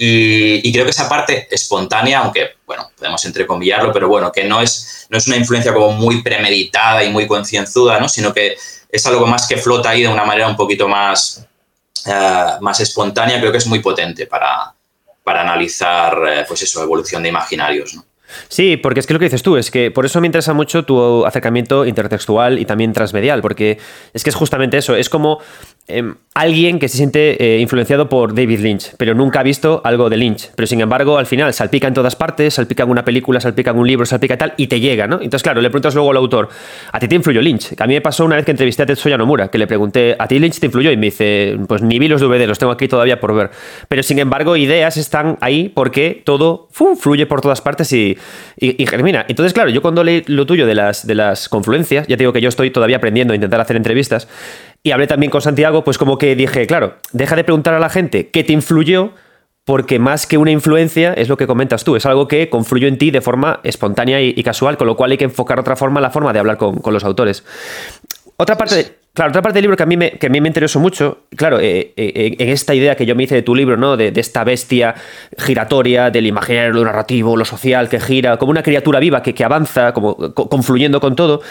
Y, 0.04 0.72
creo 0.72 0.84
que 0.84 0.90
esa 0.90 1.08
parte 1.08 1.46
espontánea, 1.50 2.18
aunque, 2.20 2.56
bueno, 2.66 2.90
podemos 2.98 3.24
entrecomillarlo, 3.24 3.92
pero 3.92 4.08
bueno, 4.08 4.32
que 4.32 4.42
no 4.44 4.60
es, 4.60 5.06
no 5.08 5.16
es 5.16 5.26
una 5.28 5.36
influencia 5.36 5.72
como 5.72 5.92
muy 5.92 6.22
premeditada 6.22 7.04
y 7.04 7.10
muy 7.10 7.26
concienzuda, 7.26 8.00
¿no? 8.00 8.08
Sino 8.08 8.34
que 8.34 8.56
es 8.88 9.06
algo 9.06 9.26
más 9.26 9.46
que 9.46 9.56
flota 9.56 9.90
ahí 9.90 10.02
de 10.02 10.08
una 10.08 10.24
manera 10.24 10.48
un 10.48 10.56
poquito 10.56 10.88
más, 10.88 11.46
eh, 12.04 12.50
más 12.60 12.80
espontánea, 12.80 13.38
creo 13.38 13.52
que 13.52 13.58
es 13.58 13.66
muy 13.66 13.78
potente 13.78 14.26
para, 14.26 14.74
para 15.22 15.42
analizar, 15.42 16.18
eh, 16.28 16.44
pues 16.48 16.62
eso, 16.62 16.82
evolución 16.82 17.22
de 17.22 17.28
imaginarios, 17.28 17.94
¿no? 17.94 18.04
Sí, 18.48 18.76
porque 18.76 19.00
es 19.00 19.06
que 19.06 19.12
lo 19.12 19.18
que 19.18 19.26
dices 19.26 19.42
tú, 19.42 19.56
es 19.56 19.70
que 19.70 19.90
por 19.90 20.04
eso 20.04 20.20
me 20.20 20.26
interesa 20.26 20.52
mucho 20.52 20.84
tu 20.84 21.24
acercamiento 21.24 21.86
intertextual 21.86 22.58
y 22.58 22.64
también 22.64 22.92
transmedial, 22.92 23.42
porque 23.42 23.78
es 24.12 24.24
que 24.24 24.30
es 24.30 24.36
justamente 24.36 24.78
eso, 24.78 24.94
es 24.96 25.08
como 25.08 25.40
em, 25.88 26.14
alguien 26.34 26.78
que 26.78 26.88
se 26.88 26.96
siente 26.96 27.56
eh, 27.56 27.60
influenciado 27.60 28.08
por 28.08 28.34
David 28.34 28.60
Lynch, 28.60 28.94
pero 28.96 29.14
nunca 29.14 29.40
ha 29.40 29.42
visto 29.42 29.82
algo 29.84 30.08
de 30.08 30.16
Lynch, 30.16 30.50
pero 30.56 30.66
sin 30.66 30.80
embargo 30.80 31.18
al 31.18 31.26
final 31.26 31.52
salpica 31.52 31.88
en 31.88 31.94
todas 31.94 32.16
partes, 32.16 32.54
salpica 32.54 32.84
en 32.84 32.90
una 32.90 33.04
película, 33.04 33.40
salpica 33.40 33.70
en 33.70 33.78
un 33.78 33.86
libro, 33.86 34.06
salpica 34.06 34.38
tal, 34.38 34.54
y 34.56 34.66
te 34.66 34.80
llega, 34.80 35.06
¿no? 35.06 35.16
Entonces 35.16 35.42
claro, 35.42 35.60
le 35.60 35.68
preguntas 35.68 35.94
luego 35.94 36.10
al 36.10 36.16
autor, 36.16 36.48
¿a 36.90 36.98
ti 36.98 37.06
te 37.06 37.16
influyó 37.16 37.42
Lynch? 37.42 37.78
A 37.78 37.86
mí 37.86 37.94
me 37.94 38.00
pasó 38.00 38.24
una 38.24 38.36
vez 38.36 38.46
que 38.46 38.52
entrevisté 38.52 38.82
a 38.84 38.86
Tetsuya 38.86 39.18
Nomura, 39.18 39.48
que 39.48 39.58
le 39.58 39.66
pregunté, 39.66 40.16
¿a 40.18 40.26
ti 40.26 40.38
Lynch 40.38 40.58
te 40.58 40.66
influyó? 40.66 40.90
Y 40.90 40.96
me 40.96 41.06
dice, 41.06 41.58
pues 41.68 41.82
ni 41.82 41.98
vi 41.98 42.08
los 42.08 42.22
DVD, 42.22 42.46
los 42.46 42.58
tengo 42.58 42.72
aquí 42.72 42.88
todavía 42.88 43.20
por 43.20 43.34
ver. 43.34 43.50
Pero 43.88 44.02
sin 44.02 44.18
embargo, 44.18 44.56
ideas 44.56 44.96
están 44.96 45.36
ahí 45.40 45.68
porque 45.68 46.22
todo 46.24 46.68
fluye 46.70 47.26
por 47.26 47.42
todas 47.42 47.60
partes 47.60 47.92
y, 47.92 48.16
y, 48.56 48.86
germina. 48.86 49.26
Entonces, 49.28 49.52
claro, 49.52 49.70
yo 49.70 49.82
cuando 49.82 50.02
leí 50.02 50.22
lo 50.26 50.46
tuyo 50.46 50.66
de 50.66 50.74
las, 50.74 51.06
de 51.06 51.14
las 51.14 51.48
confluencias, 51.48 52.06
ya 52.06 52.16
te 52.16 52.22
digo 52.22 52.32
que 52.32 52.40
yo 52.40 52.48
estoy 52.48 52.70
todavía 52.70 52.96
aprendiendo 52.96 53.32
a 53.32 53.34
intentar 53.34 53.60
hacer 53.60 53.76
entrevistas, 53.76 54.28
y 54.82 54.90
hablé 54.90 55.06
también 55.06 55.30
con 55.30 55.40
Santiago, 55.40 55.84
pues 55.84 55.98
como 55.98 56.18
que 56.18 56.34
dije, 56.34 56.66
claro, 56.66 56.96
deja 57.12 57.36
de 57.36 57.44
preguntar 57.44 57.74
a 57.74 57.78
la 57.78 57.88
gente 57.88 58.30
qué 58.30 58.42
te 58.42 58.52
influyó, 58.52 59.12
porque 59.64 59.98
más 59.98 60.26
que 60.26 60.38
una 60.38 60.50
influencia 60.50 61.12
es 61.14 61.28
lo 61.28 61.36
que 61.36 61.46
comentas 61.46 61.84
tú, 61.84 61.94
es 61.94 62.04
algo 62.04 62.26
que 62.26 62.50
confluyó 62.50 62.88
en 62.88 62.98
ti 62.98 63.10
de 63.12 63.20
forma 63.20 63.60
espontánea 63.62 64.20
y, 64.20 64.42
casual, 64.42 64.76
con 64.76 64.88
lo 64.88 64.96
cual 64.96 65.12
hay 65.12 65.18
que 65.18 65.24
enfocar 65.24 65.60
otra 65.60 65.76
forma 65.76 66.00
la 66.00 66.10
forma 66.10 66.32
de 66.32 66.40
hablar 66.40 66.56
con, 66.56 66.76
con 66.78 66.92
los 66.92 67.04
autores. 67.04 67.44
Otra 68.36 68.58
parte, 68.58 69.01
Claro, 69.14 69.28
otra 69.28 69.42
parte 69.42 69.56
del 69.56 69.64
libro 69.64 69.76
que 69.76 69.82
a 69.82 69.86
mí 69.86 69.98
me, 69.98 70.12
que 70.12 70.28
a 70.28 70.30
mí 70.30 70.40
me 70.40 70.48
interesó 70.48 70.80
mucho, 70.80 71.24
claro, 71.36 71.60
eh, 71.60 71.92
eh, 71.98 72.34
en 72.38 72.48
esta 72.48 72.74
idea 72.74 72.96
que 72.96 73.04
yo 73.04 73.14
me 73.14 73.24
hice 73.24 73.34
de 73.34 73.42
tu 73.42 73.54
libro, 73.54 73.76
¿no? 73.76 73.98
De, 73.98 74.10
esta 74.16 74.42
bestia 74.42 74.94
giratoria, 75.36 76.10
del 76.10 76.26
imaginario, 76.26 76.72
lo 76.72 76.84
narrativo, 76.84 77.36
lo 77.36 77.44
social, 77.44 77.90
que 77.90 78.00
gira, 78.00 78.38
como 78.38 78.52
una 78.52 78.62
criatura 78.62 79.00
viva 79.00 79.22
que, 79.22 79.34
que 79.34 79.44
avanza, 79.44 79.92
como 79.92 80.16
confluyendo 80.32 80.98
con 80.98 81.14
todo, 81.14 81.42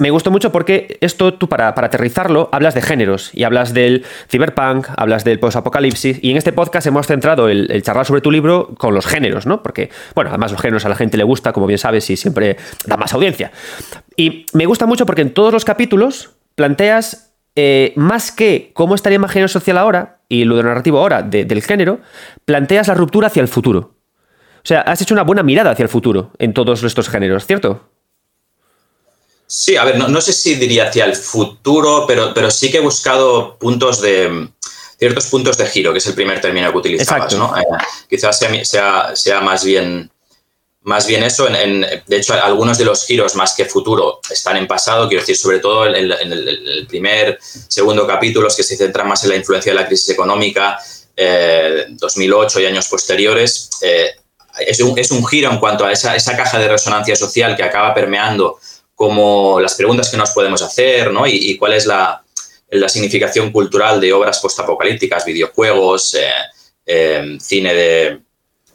me 0.00 0.10
gustó 0.10 0.32
mucho 0.32 0.50
porque 0.50 0.98
esto 1.00 1.34
tú 1.34 1.48
para, 1.48 1.72
para, 1.76 1.86
aterrizarlo 1.86 2.48
hablas 2.50 2.74
de 2.74 2.82
géneros 2.82 3.30
y 3.32 3.44
hablas 3.44 3.72
del 3.72 4.04
cyberpunk, 4.28 4.88
hablas 4.96 5.22
del 5.22 5.38
post-apocalipsis 5.38 6.18
y 6.20 6.32
en 6.32 6.36
este 6.36 6.52
podcast 6.52 6.84
hemos 6.88 7.06
centrado 7.06 7.48
el, 7.48 7.70
el, 7.70 7.84
charlar 7.84 8.06
sobre 8.06 8.22
tu 8.22 8.32
libro 8.32 8.74
con 8.76 8.92
los 8.92 9.06
géneros, 9.06 9.46
¿no? 9.46 9.62
Porque, 9.62 9.88
bueno, 10.16 10.30
además 10.30 10.50
los 10.50 10.60
géneros 10.60 10.84
a 10.84 10.88
la 10.88 10.96
gente 10.96 11.16
le 11.16 11.22
gusta, 11.22 11.52
como 11.52 11.68
bien 11.68 11.78
sabes, 11.78 12.10
y 12.10 12.16
siempre 12.16 12.56
da 12.86 12.96
más 12.96 13.14
audiencia. 13.14 13.52
Y 14.16 14.46
me 14.52 14.66
gusta 14.66 14.86
mucho 14.86 15.06
porque 15.06 15.22
en 15.22 15.32
todos 15.32 15.52
los 15.52 15.64
capítulos 15.64 16.30
planteas 16.54 17.32
eh, 17.56 17.92
más 17.96 18.32
que 18.32 18.72
cómo 18.74 18.94
estaría 18.94 19.18
el 19.18 19.28
género 19.28 19.48
social 19.48 19.78
ahora 19.78 20.20
y 20.28 20.44
lo 20.44 20.56
de 20.56 20.64
narrativo 20.64 20.98
ahora 20.98 21.22
del 21.22 21.62
género, 21.62 22.00
planteas 22.44 22.88
la 22.88 22.94
ruptura 22.94 23.28
hacia 23.28 23.42
el 23.42 23.48
futuro. 23.48 23.94
O 24.56 24.66
sea, 24.66 24.80
has 24.80 25.00
hecho 25.02 25.14
una 25.14 25.22
buena 25.22 25.42
mirada 25.42 25.70
hacia 25.70 25.82
el 25.82 25.88
futuro 25.88 26.32
en 26.38 26.54
todos 26.54 26.82
estos 26.82 27.08
géneros, 27.08 27.46
¿cierto? 27.46 27.88
Sí, 29.46 29.76
a 29.76 29.84
ver, 29.84 29.98
no, 29.98 30.20
sé 30.20 30.32
si 30.32 30.54
diría 30.54 30.88
hacia 30.88 31.04
el 31.04 31.14
futuro, 31.14 32.06
pero, 32.08 32.32
pero 32.34 32.50
sí 32.50 32.70
que 32.70 32.78
he 32.78 32.80
buscado 32.80 33.58
puntos 33.58 34.00
de 34.00 34.48
ciertos 34.98 35.26
puntos 35.26 35.58
de 35.58 35.66
giro, 35.66 35.92
que 35.92 35.98
es 35.98 36.06
el 36.06 36.14
primer 36.14 36.40
término 36.40 36.72
que 36.72 36.78
utilizabas, 36.78 37.36
¿no? 37.36 37.54
Eh, 37.56 37.62
quizás 38.08 38.38
sea, 38.62 39.14
sea 39.14 39.40
más 39.42 39.64
bien 39.64 40.10
más 40.84 41.06
bien 41.06 41.22
eso, 41.24 41.46
de 41.46 42.16
hecho, 42.16 42.34
algunos 42.34 42.76
de 42.76 42.84
los 42.84 43.06
giros 43.06 43.34
más 43.36 43.54
que 43.54 43.64
futuro 43.64 44.20
están 44.30 44.58
en 44.58 44.66
pasado, 44.66 45.08
quiero 45.08 45.22
decir, 45.22 45.36
sobre 45.36 45.58
todo 45.58 45.86
en, 45.86 45.94
el, 45.94 46.86
primer, 46.86 47.38
segundo 47.40 48.06
capítulo, 48.06 48.48
que 48.54 48.62
se 48.62 48.76
centran 48.76 49.08
más 49.08 49.24
en 49.24 49.30
la 49.30 49.36
influencia 49.36 49.72
de 49.72 49.80
la 49.80 49.86
crisis 49.86 50.10
económica, 50.10 50.78
2008 51.16 52.58
eh, 52.58 52.62
y 52.62 52.66
años 52.66 52.86
posteriores. 52.88 53.70
Eh, 53.80 54.10
es, 54.58 54.78
un, 54.80 54.98
es, 54.98 55.10
un, 55.10 55.26
giro 55.26 55.50
en 55.50 55.58
cuanto 55.58 55.86
a 55.86 55.92
esa, 55.92 56.14
esa, 56.16 56.36
caja 56.36 56.58
de 56.58 56.68
resonancia 56.68 57.16
social 57.16 57.56
que 57.56 57.62
acaba 57.62 57.94
permeando 57.94 58.58
como 58.94 59.58
las 59.60 59.76
preguntas 59.76 60.10
que 60.10 60.18
nos 60.18 60.32
podemos 60.32 60.60
hacer 60.60 61.10
¿no? 61.10 61.26
y, 61.26 61.56
cuál 61.56 61.72
es 61.72 61.86
la, 61.86 62.22
la, 62.68 62.90
significación 62.90 63.50
cultural 63.52 64.02
de 64.02 64.12
obras 64.12 64.38
postapocalípticas, 64.38 65.24
videojuegos, 65.24 66.14
eh, 66.84 67.38
cine 67.40 67.74
de 67.74 68.20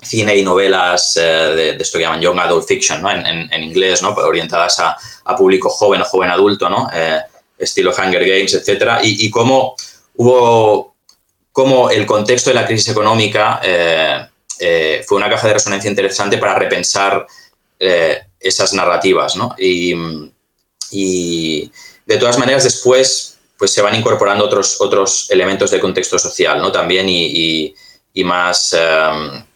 cine 0.02 0.36
y 0.38 0.44
novelas 0.44 1.18
eh, 1.18 1.22
de, 1.22 1.78
esto 1.80 1.98
que 1.98 2.04
llaman 2.04 2.22
young 2.22 2.40
adult 2.40 2.68
fiction, 2.68 3.02
¿no? 3.02 3.12
en, 3.12 3.26
en, 3.26 3.64
inglés, 3.64 4.02
¿no? 4.02 4.12
orientadas 4.12 4.80
a, 4.80 4.98
a, 5.26 5.36
público 5.36 5.70
joven 5.70 6.02
o 6.02 6.06
joven 6.06 6.30
adulto, 6.30 6.70
¿no? 6.70 6.90
Eh, 6.94 7.20
estilo 7.58 7.92
Hunger 7.92 8.26
Games, 8.26 8.54
etc. 8.54 9.00
Y, 9.04 9.26
y, 9.26 9.30
cómo 9.30 9.76
hubo, 10.16 10.96
cómo 11.52 11.90
el 11.90 12.06
contexto 12.06 12.50
de 12.50 12.54
la 12.54 12.66
crisis 12.66 12.90
económica 12.90 13.60
eh, 13.62 15.04
fue 15.06 15.18
una 15.18 15.30
caja 15.30 15.48
de 15.48 15.54
resonancia 15.54 15.90
interesante 15.90 16.38
para 16.38 16.56
repensar 16.56 17.26
esas 18.40 18.74
narrativas. 18.74 19.36
¿no? 19.36 19.56
Y, 19.58 19.94
de 22.06 22.18
todas 22.18 22.38
maneras 22.40 22.64
después 22.64 23.38
pues 23.58 23.72
se 23.72 23.82
van 23.82 23.94
incorporando 23.96 24.44
otros, 24.46 24.82
otros 24.82 25.30
elementos 25.30 25.70
de 25.70 25.80
contexto 25.80 26.18
social 26.18 26.60
¿no? 26.60 26.72
también 26.72 27.08
y 27.08 27.74
más 28.24 28.74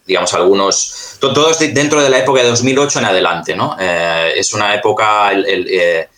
digamos, 0.06 0.34
algunos, 0.34 1.18
todos 1.20 1.60
dentro 1.60 2.02
de 2.02 2.10
la 2.10 2.20
época 2.20 2.42
de 2.42 2.50
2008 2.50 3.00
en 3.00 3.06
adelante, 3.06 3.56
¿no? 3.56 3.76
Eh, 3.80 4.34
es 4.36 4.54
una 4.54 4.76
época 4.76 5.32
eh, 5.34 6.10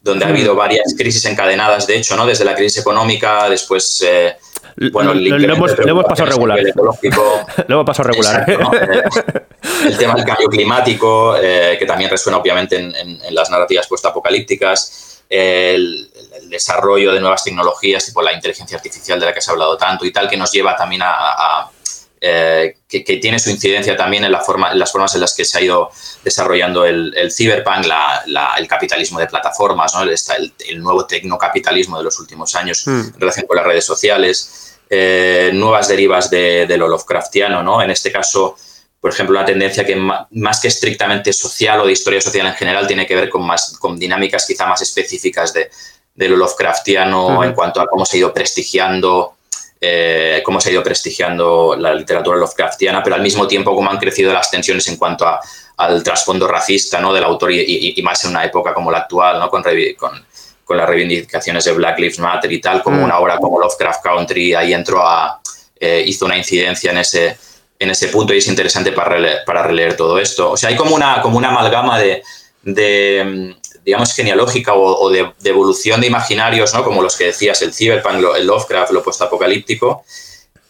donde 0.00 0.24
ha 0.24 0.28
habido 0.28 0.54
mm. 0.54 0.56
varias 0.56 0.94
crisis 0.96 1.24
encadenadas, 1.26 1.86
de 1.86 1.96
hecho, 1.96 2.16
¿no? 2.16 2.26
Desde 2.26 2.44
la 2.44 2.54
crisis 2.54 2.80
económica, 2.80 3.48
después... 3.48 4.02
Eh, 4.06 4.36
bueno, 4.92 5.12
el 5.12 5.24
lo, 5.28 5.54
hemos, 5.54 5.72
pasado 6.04 6.30
regular. 6.30 6.58
lo 7.68 7.74
hemos 7.74 7.86
pasado 7.86 8.08
regular. 8.08 8.44
el 9.84 9.98
tema 9.98 10.14
del 10.14 10.24
cambio 10.24 10.48
climático, 10.48 11.36
que 11.38 11.84
también 11.86 12.10
resuena 12.10 12.38
obviamente 12.38 12.76
en, 12.76 13.34
las 13.34 13.50
narrativas 13.50 13.86
postapocalípticas, 13.86 15.22
el, 15.28 16.10
el, 16.42 16.50
desarrollo 16.50 17.12
de 17.12 17.20
nuevas 17.20 17.44
tecnologías, 17.44 18.04
tipo 18.04 18.20
la 18.20 18.32
inteligencia 18.32 18.76
artificial 18.76 19.20
de 19.20 19.26
la 19.26 19.32
que 19.32 19.40
se 19.40 19.50
ha 19.50 19.52
hablado 19.52 19.76
tanto 19.76 20.04
y 20.04 20.12
tal, 20.12 20.28
que 20.28 20.36
nos 20.36 20.50
lleva 20.50 20.74
también 20.74 21.02
a 21.04 21.70
eh, 22.26 22.78
que, 22.88 23.02
tiene 23.02 23.38
su 23.38 23.50
incidencia 23.50 23.98
también 23.98 24.24
en, 24.24 24.32
la 24.32 24.40
forma, 24.40 24.72
las 24.72 24.90
formas 24.90 25.14
en 25.14 25.20
las 25.20 25.34
que 25.34 25.44
se 25.44 25.58
ha 25.58 25.60
ido 25.60 25.90
desarrollando 26.22 26.86
el, 26.86 27.12
el 27.14 27.30
cyberpunk, 27.30 27.84
el 28.56 28.66
capitalismo 28.66 29.18
de 29.18 29.26
plataformas, 29.26 29.92
¿no? 29.92 30.04
el, 30.04 30.82
nuevo 30.82 31.04
tecnocapitalismo 31.04 31.98
de 31.98 32.04
los 32.04 32.18
últimos 32.18 32.54
años 32.54 32.86
hmm. 32.86 33.00
en 33.14 33.20
relación 33.20 33.46
con 33.46 33.58
las 33.58 33.66
redes 33.66 33.84
sociales, 33.84 34.78
eh, 34.88 35.50
nuevas 35.52 35.86
derivas 35.86 36.30
de, 36.30 36.66
lo 36.78 36.88
Lovecraftiano, 36.88 37.62
¿no? 37.62 37.82
en 37.82 37.90
este 37.90 38.10
caso, 38.10 38.56
por 38.98 39.12
ejemplo, 39.12 39.36
una 39.36 39.44
tendencia 39.44 39.84
que 39.84 39.94
más 39.94 40.60
que 40.62 40.68
estrictamente 40.68 41.30
social 41.30 41.80
o 41.80 41.86
de 41.86 41.92
historia 41.92 42.22
social 42.22 42.46
en 42.46 42.54
general 42.54 42.86
tiene 42.86 43.06
que 43.06 43.16
ver 43.16 43.28
con, 43.28 43.46
más, 43.46 43.76
con 43.78 43.98
dinámicas 43.98 44.46
quizá 44.46 44.64
más 44.64 44.80
específicas 44.80 45.52
de, 45.52 45.68
lo 46.16 46.38
Lovecraftiano 46.38 47.40
hmm. 47.40 47.44
en 47.44 47.52
cuanto 47.52 47.82
a 47.82 47.86
cómo 47.86 48.06
se 48.06 48.16
ha 48.16 48.20
ido 48.20 48.32
prestigiando 48.32 49.33
eh, 49.86 50.42
cómo 50.42 50.62
se 50.62 50.70
ha 50.70 50.72
ido 50.72 50.82
prestigiando 50.82 51.76
la 51.78 51.94
literatura 51.94 52.38
Lovecraftiana, 52.38 53.02
pero 53.02 53.16
al 53.16 53.22
mismo 53.22 53.46
tiempo 53.46 53.74
cómo 53.74 53.90
han 53.90 53.98
crecido 53.98 54.32
las 54.32 54.50
tensiones 54.50 54.88
en 54.88 54.96
cuanto 54.96 55.26
al 55.76 56.02
trasfondo 56.02 56.48
racista 56.48 57.00
¿no? 57.00 57.12
del 57.12 57.22
autor 57.24 57.52
y, 57.52 58.00
más 58.02 58.24
en 58.24 58.30
una 58.30 58.44
época 58.44 58.72
como 58.72 58.90
la 58.90 58.98
actual, 58.98 59.38
¿no? 59.38 59.50
con, 59.50 59.62
con, 60.64 60.76
las 60.78 60.88
reivindicaciones 60.88 61.64
de 61.66 61.72
Black 61.72 61.98
Lives 61.98 62.18
Matter 62.18 62.50
y 62.50 62.62
tal, 62.62 62.82
como 62.82 62.96
mm. 62.96 63.04
una 63.04 63.18
obra 63.18 63.36
como 63.36 63.60
Lovecraft 63.60 64.02
Country, 64.02 64.54
ahí 64.54 64.72
entró 64.72 65.06
a, 65.06 65.38
eh, 65.78 66.02
hizo 66.06 66.24
una 66.24 66.38
incidencia 66.38 66.90
en 66.90 66.98
ese, 66.98 67.36
en 67.78 67.90
ese 67.90 68.08
punto 68.08 68.32
y 68.32 68.38
es 68.38 68.48
interesante 68.48 68.90
para 68.92 69.10
releer, 69.10 69.44
para 69.44 69.62
releer 69.62 69.98
todo 69.98 70.18
esto. 70.18 70.52
O 70.52 70.56
sea, 70.56 70.70
hay 70.70 70.76
como 70.76 70.94
una, 70.94 71.20
como 71.20 71.36
una 71.36 71.48
amalgama 71.48 71.98
de, 71.98 72.22
de 72.62 73.54
digamos, 73.84 74.14
genealógica 74.14 74.74
o, 74.74 75.10
de, 75.10 75.32
evolución 75.44 76.00
de 76.00 76.06
imaginarios, 76.06 76.72
¿no? 76.74 76.84
como 76.84 77.02
los 77.02 77.16
que 77.16 77.26
decías, 77.26 77.60
el 77.62 77.74
cyberpunk, 77.74 78.24
el 78.36 78.46
Lovecraft, 78.46 78.92
lo 78.92 79.02
postapocalíptico, 79.02 80.04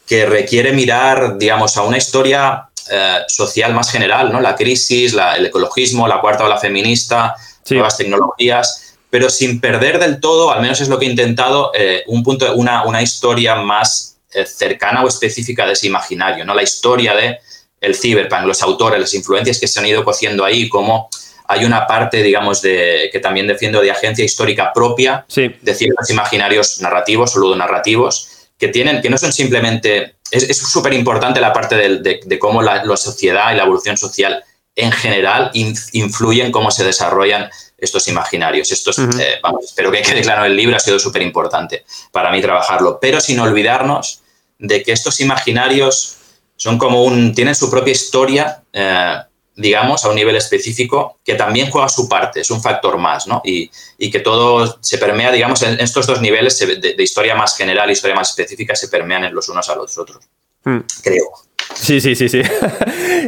que 0.07 0.27
requiere 0.27 0.73
mirar, 0.73 1.39
digamos, 1.39 1.77
a 1.77 1.83
una 1.83 1.97
historia 1.97 2.69
eh, 2.91 3.21
social 3.29 3.73
más 3.73 3.91
general, 3.91 4.31
¿no? 4.31 4.41
La 4.41 4.55
crisis, 4.55 5.17
el 5.37 5.47
ecologismo, 5.47 6.07
la 6.07 6.21
cuarta 6.21 6.45
ola 6.45 6.59
feminista, 6.59 7.35
nuevas 7.71 7.97
tecnologías, 7.97 8.97
pero 9.09 9.31
sin 9.31 9.61
perder 9.61 9.99
del 9.99 10.21
todo, 10.21 10.51
al 10.51 10.61
menos 10.61 10.81
es 10.81 10.89
lo 10.89 10.99
que 10.99 11.07
he 11.07 11.09
intentado, 11.09 11.73
eh, 11.75 12.03
un 12.09 12.23
punto, 12.23 12.53
una, 12.55 12.85
una 12.85 13.01
historia 13.01 13.55
más 13.55 14.19
eh, 14.33 14.45
cercana 14.45 15.03
o 15.03 15.09
específica 15.09 15.65
de 15.65 15.73
ese 15.73 15.87
imaginario, 15.87 16.45
¿no? 16.45 16.53
La 16.53 16.63
historia 16.63 17.15
de 17.15 17.39
el 17.81 17.95
cyberpunk, 17.95 18.45
los 18.45 18.63
autores, 18.63 19.01
las 19.01 19.15
influencias 19.15 19.59
que 19.59 19.69
se 19.69 19.79
han 19.79 19.87
ido 19.87 20.05
cociendo 20.05 20.45
ahí, 20.45 20.69
como 20.69 21.09
hay 21.47 21.65
una 21.65 21.87
parte, 21.87 22.23
digamos, 22.23 22.63
de, 22.63 23.11
que 23.13 23.21
también 23.21 23.47
defiendo 23.47 23.81
de 23.81 23.91
agencia 23.91 24.25
histórica 24.25 24.73
propia 24.73 25.27
de 25.35 25.75
ciertos 25.75 26.09
imaginarios 26.11 26.81
narrativos 26.81 27.37
o 27.37 27.55
narrativos 27.55 28.49
que 28.59 28.69
tienen, 28.69 29.03
que 29.03 29.11
no 29.11 29.19
son 29.19 29.33
simplemente. 29.33 30.17
Es 30.31 30.57
súper 30.59 30.95
importante 30.95 31.41
la 31.41 31.53
parte 31.53 31.77
de, 31.77 32.39
cómo 32.39 32.63
la, 32.63 32.85
sociedad 32.97 33.53
y 33.53 33.57
la 33.57 33.65
evolución 33.65 33.97
social 33.97 34.43
en 34.75 34.91
general 34.91 35.51
influyen 35.93 36.51
cómo 36.51 36.71
se 36.71 36.85
desarrollan 36.85 37.51
estos 37.79 38.09
imaginarios. 38.09 38.73
Estos, 38.73 38.99
eh, 38.99 39.41
espero 39.63 39.93
que 39.93 40.03
quede 40.03 40.23
claro 40.23 40.45
el 40.45 40.57
libro, 40.57 40.77
ha 40.77 40.81
sido 40.81 40.99
súper 40.99 41.23
importante 41.23 41.85
para 42.11 42.33
mí 42.33 42.41
trabajarlo, 42.41 42.99
pero 43.01 43.21
sin 43.21 43.39
olvidarnos 43.39 44.23
de 44.59 44.83
que 44.83 44.93
estos 44.93 45.21
imaginarios 45.21 46.17
son 46.57 46.79
como 46.79 47.05
un, 47.05 47.35
tienen 47.35 47.55
su 47.55 47.71
propia 47.71 47.93
historia. 47.93 48.63
Eh, 48.73 49.17
digamos, 49.57 50.05
a 50.05 50.09
un 50.09 50.17
nivel 50.17 50.37
específico, 50.37 51.19
que 51.25 51.35
también 51.35 51.71
juega 51.71 51.89
su 51.89 52.09
parte, 52.09 52.41
es 52.41 52.51
un 52.51 52.61
factor 52.61 52.99
más, 52.99 53.27
¿no? 53.27 53.41
Y, 53.45 53.71
que 54.11 54.21
todo 54.21 54.79
se 54.81 54.99
permea, 54.99 55.33
digamos, 55.33 55.63
en 55.63 55.81
estos 55.81 56.07
dos 56.07 56.21
niveles 56.21 56.59
de, 56.59 57.03
historia 57.03 57.35
más 57.35 57.57
general 57.57 57.89
y 57.89 57.93
historia 57.93 58.15
más 58.15 58.31
específica 58.31 58.77
se 58.77 58.89
permean 58.89 59.25
en 59.25 59.35
los 59.35 59.49
unos 59.49 59.69
a 59.69 59.75
los 59.75 59.97
otros, 59.99 60.25
hmm. 60.65 60.79
creo. 61.03 61.33
Sí, 61.75 62.01
sí, 62.01 62.15
sí, 62.15 62.29
sí. 62.29 62.43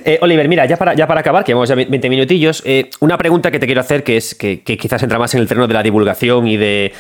Eh, 0.04 0.18
Oliver, 0.20 0.46
mira, 0.46 0.66
ya 0.66 0.76
para, 0.76 0.94
ya 0.94 1.06
para 1.06 1.20
acabar, 1.20 1.42
que 1.42 1.54
vamos 1.54 1.68
ya 1.70 1.74
20 1.74 2.10
minutillos, 2.10 2.62
eh, 2.66 2.90
una 3.00 3.16
pregunta 3.16 3.50
que 3.50 3.58
te 3.58 3.66
quiero 3.66 3.80
hacer 3.80 4.04
que 4.04 4.18
es 4.18 4.34
que, 4.34 4.62
quizás 4.62 5.02
entra 5.02 5.18
más 5.18 5.34
en 5.34 5.40
el 5.40 5.48
terreno 5.48 5.66
de 5.66 5.74
la 5.74 5.82
divulgación 5.82 6.46
y 6.46 6.56
de, 6.58 6.92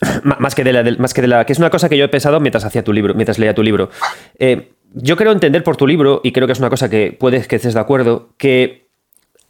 más 0.22 0.54
que 0.54 0.64
de 0.64 0.72
la, 0.72 0.84
más 0.98 1.14
que 1.14 1.22
de 1.22 1.28
la 1.28 1.44
que 1.44 1.52
es 1.52 1.58
una 1.58 1.70
cosa 1.70 1.88
que 1.88 1.96
yo 1.96 2.04
he 2.04 2.08
pensado 2.08 2.40
mientras 2.40 2.64
hacía 2.64 2.84
tu 2.84 2.92
libro 2.92 3.14
mientras 3.14 3.38
leía 3.38 3.54
tu 3.54 3.62
libro. 3.62 3.90
Eh, 4.38 4.72
yo 4.94 5.16
quiero 5.16 5.32
entender 5.32 5.62
por 5.62 5.76
tu 5.76 5.86
libro 5.86 6.20
y 6.24 6.32
creo 6.32 6.46
que 6.46 6.52
es 6.52 6.58
una 6.58 6.70
cosa 6.70 6.88
que 6.88 7.16
puedes 7.18 7.48
que 7.48 7.56
estés 7.56 7.74
de 7.74 7.80
acuerdo 7.80 8.30
que 8.38 8.86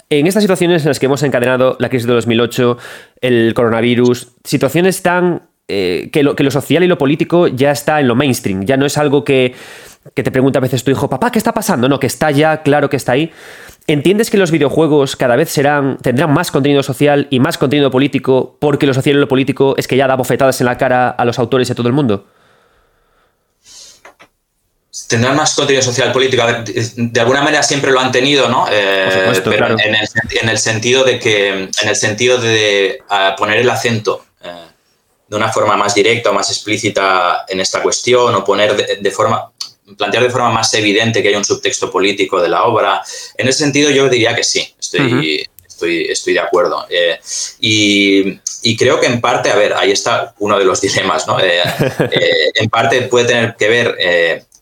en 0.08 0.26
estas 0.26 0.42
situaciones 0.42 0.82
en 0.82 0.88
las 0.88 0.98
que 0.98 1.06
hemos 1.06 1.22
encadenado 1.22 1.76
la 1.78 1.88
crisis 1.88 2.06
de 2.06 2.14
2008 2.14 2.78
el 3.20 3.54
coronavirus 3.54 4.32
situaciones 4.44 5.02
tan 5.02 5.42
que, 5.68 6.20
lo, 6.22 6.36
que 6.36 6.44
lo 6.44 6.52
social 6.52 6.84
y 6.84 6.86
lo 6.86 6.96
político 6.96 7.48
ya 7.48 7.72
está 7.72 8.00
en 8.00 8.06
lo 8.06 8.14
mainstream 8.14 8.64
ya 8.64 8.76
no 8.76 8.86
es 8.86 8.98
algo 8.98 9.24
que 9.24 9.54
que 10.14 10.22
te 10.22 10.30
pregunta 10.30 10.58
a 10.58 10.62
veces 10.62 10.84
tu 10.84 10.90
hijo, 10.90 11.08
papá, 11.08 11.30
¿qué 11.30 11.38
está 11.38 11.52
pasando? 11.52 11.88
No, 11.88 11.98
que 12.00 12.06
está 12.06 12.30
ya, 12.30 12.62
claro 12.62 12.88
que 12.88 12.96
está 12.96 13.12
ahí. 13.12 13.32
¿Entiendes 13.88 14.30
que 14.30 14.36
los 14.36 14.50
videojuegos 14.50 15.14
cada 15.14 15.36
vez 15.36 15.48
serán, 15.48 15.98
tendrán 15.98 16.32
más 16.32 16.50
contenido 16.50 16.82
social 16.82 17.28
y 17.30 17.38
más 17.38 17.56
contenido 17.56 17.90
político 17.90 18.56
porque 18.58 18.84
lo 18.84 18.94
social 18.94 19.16
y 19.16 19.20
lo 19.20 19.28
político 19.28 19.74
es 19.76 19.86
que 19.86 19.96
ya 19.96 20.08
da 20.08 20.16
bofetadas 20.16 20.60
en 20.60 20.66
la 20.66 20.76
cara 20.76 21.10
a 21.10 21.24
los 21.24 21.38
autores 21.38 21.68
y 21.68 21.72
a 21.72 21.74
todo 21.76 21.86
el 21.86 21.94
mundo? 21.94 22.26
Tendrán 25.08 25.36
más 25.36 25.54
contenido 25.54 25.82
social 25.82 26.10
político. 26.10 26.42
de 26.96 27.20
alguna 27.20 27.42
manera 27.42 27.62
siempre 27.62 27.92
lo 27.92 28.00
han 28.00 28.10
tenido, 28.10 28.48
¿no? 28.48 28.66
Eh, 28.68 29.40
pero 29.44 29.68
en, 29.78 29.94
el, 30.48 30.58
sentido 30.58 31.04
de 31.04 31.20
que, 31.20 31.50
en 31.50 31.88
el 31.88 31.94
sentido 31.94 32.38
de 32.38 33.02
poner 33.38 33.58
el 33.58 33.70
acento 33.70 34.24
eh, 34.42 34.50
de 35.28 35.36
una 35.36 35.52
forma 35.52 35.76
más 35.76 35.94
directa 35.94 36.30
o 36.30 36.32
más 36.32 36.50
explícita 36.50 37.44
en 37.46 37.60
esta 37.60 37.82
cuestión 37.82 38.34
o 38.34 38.42
poner 38.42 39.00
de 39.00 39.10
forma 39.12 39.52
plantear 39.94 40.22
de 40.22 40.30
forma 40.30 40.50
más 40.50 40.72
evidente 40.74 41.22
que 41.22 41.28
hay 41.28 41.34
un 41.34 41.44
subtexto 41.44 41.90
político 41.90 42.40
de 42.40 42.48
la 42.48 42.64
obra. 42.64 43.02
En 43.36 43.48
ese 43.48 43.60
sentido, 43.60 43.90
yo 43.90 44.08
diría 44.08 44.34
que 44.34 44.42
sí, 44.42 44.74
estoy, 44.78 45.46
estoy, 45.66 46.06
estoy 46.08 46.34
de 46.34 46.40
acuerdo. 46.40 46.86
Eh, 46.88 47.18
y, 47.60 48.76
creo 48.76 48.98
que 48.98 49.06
en 49.06 49.20
parte, 49.20 49.50
a 49.50 49.54
ver, 49.54 49.74
ahí 49.74 49.92
está 49.92 50.34
uno 50.38 50.58
de 50.58 50.64
los 50.64 50.80
dilemas, 50.82 51.26
¿no? 51.26 51.38
Eh, 51.38 51.62
eh, 52.10 52.50
en 52.54 52.68
parte 52.68 53.02
puede 53.02 53.26
tener 53.26 53.54
que 53.56 53.68
ver, 53.68 53.96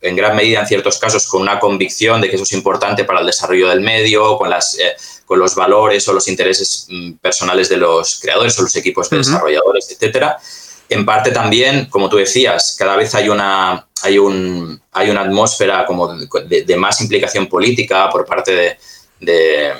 en 0.02 0.16
gran 0.16 0.36
medida, 0.36 0.60
en 0.60 0.66
ciertos 0.66 0.98
casos, 0.98 1.26
con 1.26 1.40
una 1.40 1.58
convicción 1.58 2.20
de 2.20 2.28
que 2.28 2.36
eso 2.36 2.44
es 2.44 2.52
importante 2.52 3.04
para 3.04 3.20
el 3.20 3.26
desarrollo 3.26 3.68
del 3.68 3.80
medio, 3.80 4.36
con 4.36 4.50
las 4.50 4.76
con 5.24 5.38
los 5.38 5.54
valores 5.54 6.06
o 6.06 6.12
los 6.12 6.28
intereses 6.28 6.86
mm, 6.90 7.12
personales 7.14 7.70
de 7.70 7.78
los 7.78 8.20
creadores 8.20 8.58
o 8.58 8.62
los 8.62 8.76
equipos 8.76 9.08
de 9.08 9.16
desarrolladores, 9.16 9.90
etcétera 9.90 10.38
en 10.94 11.04
parte 11.04 11.30
también, 11.30 11.86
como 11.86 12.08
tú 12.08 12.16
decías, 12.16 12.76
cada 12.78 12.96
vez 12.96 13.14
hay 13.14 13.28
una, 13.28 13.86
hay 14.02 14.18
un, 14.18 14.80
hay 14.92 15.10
una 15.10 15.22
atmósfera 15.22 15.84
como 15.84 16.14
de, 16.14 16.76
más 16.76 17.00
implicación 17.00 17.48
política 17.48 18.08
por 18.10 18.24
parte 18.24 18.78
de, 19.20 19.72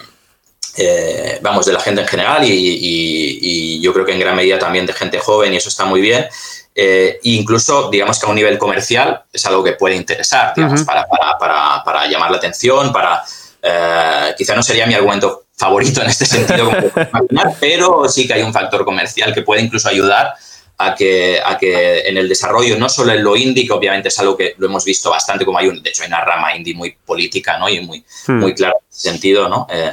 eh, 0.76 1.38
vamos, 1.40 1.66
de 1.66 1.72
la 1.72 1.80
gente 1.80 2.00
en 2.00 2.08
general 2.08 2.42
y, 2.44 3.80
yo 3.80 3.92
creo 3.92 4.06
que 4.06 4.12
en 4.12 4.20
gran 4.20 4.34
medida 4.34 4.58
también 4.58 4.86
de 4.86 4.94
gente 4.94 5.18
joven 5.18 5.52
y 5.52 5.56
eso 5.56 5.68
está 5.68 5.84
muy 5.84 6.00
bien. 6.00 6.26
Eh, 6.74 7.20
incluso, 7.22 7.90
digamos 7.90 8.18
que 8.18 8.26
a 8.26 8.30
un 8.30 8.34
nivel 8.34 8.58
comercial 8.58 9.22
es 9.32 9.44
algo 9.46 9.62
que 9.62 9.72
puede 9.72 9.94
interesar, 9.94 10.52
digamos, 10.56 10.82
para, 10.82 11.06
para, 11.06 11.84
para, 11.84 12.06
llamar 12.06 12.30
la 12.30 12.38
atención, 12.38 12.92
para... 12.92 13.22
Eh, 13.66 14.34
quizá 14.36 14.54
no 14.54 14.62
sería 14.62 14.86
mi 14.86 14.94
argumento 14.94 15.44
favorito 15.56 16.02
en 16.02 16.08
este 16.08 16.26
sentido, 16.26 16.70
pero 17.60 18.08
sí 18.08 18.26
que 18.26 18.34
hay 18.34 18.42
un 18.42 18.52
factor 18.52 18.84
comercial 18.84 19.32
que 19.32 19.42
puede 19.42 19.62
incluso 19.62 19.88
ayudar 19.88 20.34
a 20.78 20.94
que, 20.94 21.40
a 21.44 21.56
que 21.56 22.00
en 22.00 22.16
el 22.16 22.28
desarrollo, 22.28 22.76
no 22.78 22.88
solo 22.88 23.12
en 23.12 23.22
lo 23.22 23.36
indie, 23.36 23.66
que 23.66 23.72
obviamente 23.72 24.08
es 24.08 24.18
algo 24.18 24.36
que 24.36 24.54
lo 24.58 24.66
hemos 24.66 24.84
visto 24.84 25.10
bastante, 25.10 25.44
como 25.44 25.58
hay 25.58 25.68
un, 25.68 25.82
de 25.82 25.90
hecho 25.90 26.02
hay 26.02 26.08
una 26.08 26.24
rama 26.24 26.54
indie 26.56 26.74
muy 26.74 26.96
política, 27.04 27.58
¿no? 27.58 27.68
Y 27.68 27.80
muy, 27.80 28.04
hmm. 28.26 28.40
muy 28.40 28.54
clara 28.54 28.74
en 28.80 28.86
ese 28.90 29.10
sentido, 29.10 29.48
¿no? 29.48 29.66
Eh, 29.70 29.92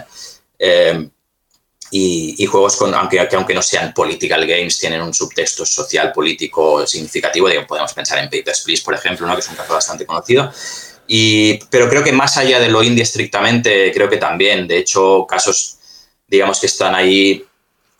eh, 0.59 1.09
y, 1.93 2.45
juegos 2.45 2.77
con, 2.77 2.93
aunque, 2.93 3.19
aunque 3.19 3.53
no 3.53 3.61
sean 3.61 3.93
political 3.93 4.47
games, 4.47 4.79
tienen 4.79 5.01
un 5.01 5.13
subtexto 5.13 5.65
social, 5.65 6.13
político 6.13 6.87
significativo. 6.87 7.49
podemos 7.67 7.93
pensar 7.93 8.17
en 8.19 8.29
Papers, 8.29 8.61
Please, 8.61 8.81
por 8.81 8.93
ejemplo, 8.93 9.27
¿no? 9.27 9.33
que 9.33 9.41
es 9.41 9.49
un 9.49 9.55
caso 9.55 9.73
bastante 9.73 10.05
conocido. 10.05 10.49
Y, 11.05 11.59
pero 11.69 11.89
creo 11.89 12.01
que 12.01 12.13
más 12.13 12.37
allá 12.37 12.61
de 12.61 12.69
lo 12.69 12.81
indie 12.81 13.03
estrictamente, 13.03 13.91
creo 13.93 14.09
que 14.09 14.15
también, 14.15 14.67
de 14.67 14.77
hecho, 14.77 15.25
casos, 15.27 15.79
digamos, 16.27 16.61
que 16.61 16.67
están 16.67 16.95
ahí 16.95 17.45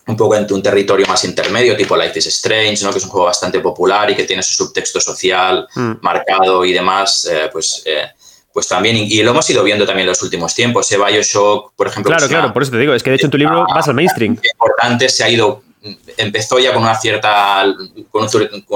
un 0.07 0.17
poco 0.17 0.35
en 0.35 0.51
un 0.51 0.63
territorio 0.63 1.05
más 1.07 1.23
intermedio, 1.23 1.75
tipo 1.75 1.95
Life 1.95 2.17
is 2.17 2.27
Strange, 2.27 2.83
¿no? 2.83 2.91
que 2.91 2.97
es 2.97 3.03
un 3.03 3.09
juego 3.09 3.27
bastante 3.27 3.59
popular 3.59 4.09
y 4.09 4.15
que 4.15 4.23
tiene 4.23 4.41
su 4.41 4.53
subtexto 4.53 4.99
social 4.99 5.67
mm. 5.75 5.91
marcado 6.01 6.65
y 6.65 6.73
demás, 6.73 7.27
eh, 7.31 7.49
pues, 7.51 7.83
eh, 7.85 8.05
pues 8.51 8.67
también, 8.67 8.97
y 8.97 9.21
lo 9.21 9.31
hemos 9.31 9.49
ido 9.49 9.63
viendo 9.63 9.85
también 9.85 10.05
en 10.05 10.09
los 10.09 10.21
últimos 10.21 10.53
tiempos. 10.53 10.91
Ese 10.91 11.01
Bioshock, 11.01 11.73
por 11.75 11.87
ejemplo. 11.87 12.11
Claro, 12.11 12.27
claro, 12.27 12.53
por 12.53 12.63
eso 12.63 12.71
te 12.71 12.79
digo, 12.79 12.93
es 12.93 13.03
que 13.03 13.11
de 13.11 13.15
hecho 13.15 13.27
en 13.27 13.31
tu 13.31 13.37
libro 13.37 13.65
vas 13.73 13.87
al 13.87 13.93
mainstream. 13.93 14.37
Importante, 14.51 15.07
se 15.07 15.23
ha 15.23 15.29
ido, 15.29 15.63
empezó 16.17 16.59
ya 16.59 16.73
con 16.73 16.83
una 16.83 16.95
cierta, 16.95 17.63
con 18.09 18.27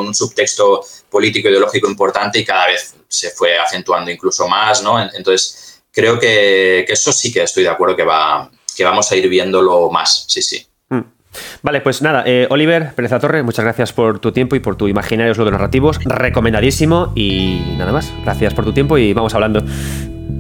un, 0.05 0.15
subtexto 0.15 0.85
político 1.09 1.49
ideológico 1.49 1.89
importante 1.89 2.39
y 2.39 2.45
cada 2.45 2.67
vez 2.67 2.95
se 3.07 3.31
fue 3.31 3.57
acentuando 3.57 4.11
incluso 4.11 4.47
más, 4.47 4.81
¿no? 4.81 5.01
Entonces, 5.01 5.81
creo 5.91 6.17
que, 6.19 6.85
que 6.87 6.93
eso 6.93 7.11
sí 7.11 7.33
que 7.33 7.43
estoy 7.43 7.63
de 7.63 7.69
acuerdo 7.69 7.97
que, 7.97 8.03
va, 8.03 8.49
que 8.75 8.83
vamos 8.85 9.11
a 9.11 9.15
ir 9.17 9.27
viéndolo 9.27 9.89
más, 9.89 10.25
sí, 10.29 10.41
sí. 10.41 10.65
Vale, 11.61 11.81
pues 11.81 12.01
nada, 12.01 12.23
eh, 12.25 12.47
Oliver 12.49 12.93
Pérez 12.95 13.11
Torre, 13.19 13.43
muchas 13.43 13.65
gracias 13.65 13.93
por 13.93 14.19
tu 14.19 14.31
tiempo 14.31 14.55
y 14.55 14.59
por 14.59 14.75
tu 14.75 14.87
imaginarios 14.87 15.37
de 15.37 15.51
narrativos. 15.51 15.99
Recomendadísimo 16.03 17.11
y 17.15 17.75
nada 17.77 17.91
más. 17.91 18.11
Gracias 18.23 18.53
por 18.53 18.65
tu 18.65 18.73
tiempo 18.73 18.97
y 18.97 19.13
vamos 19.13 19.33
hablando. 19.33 19.63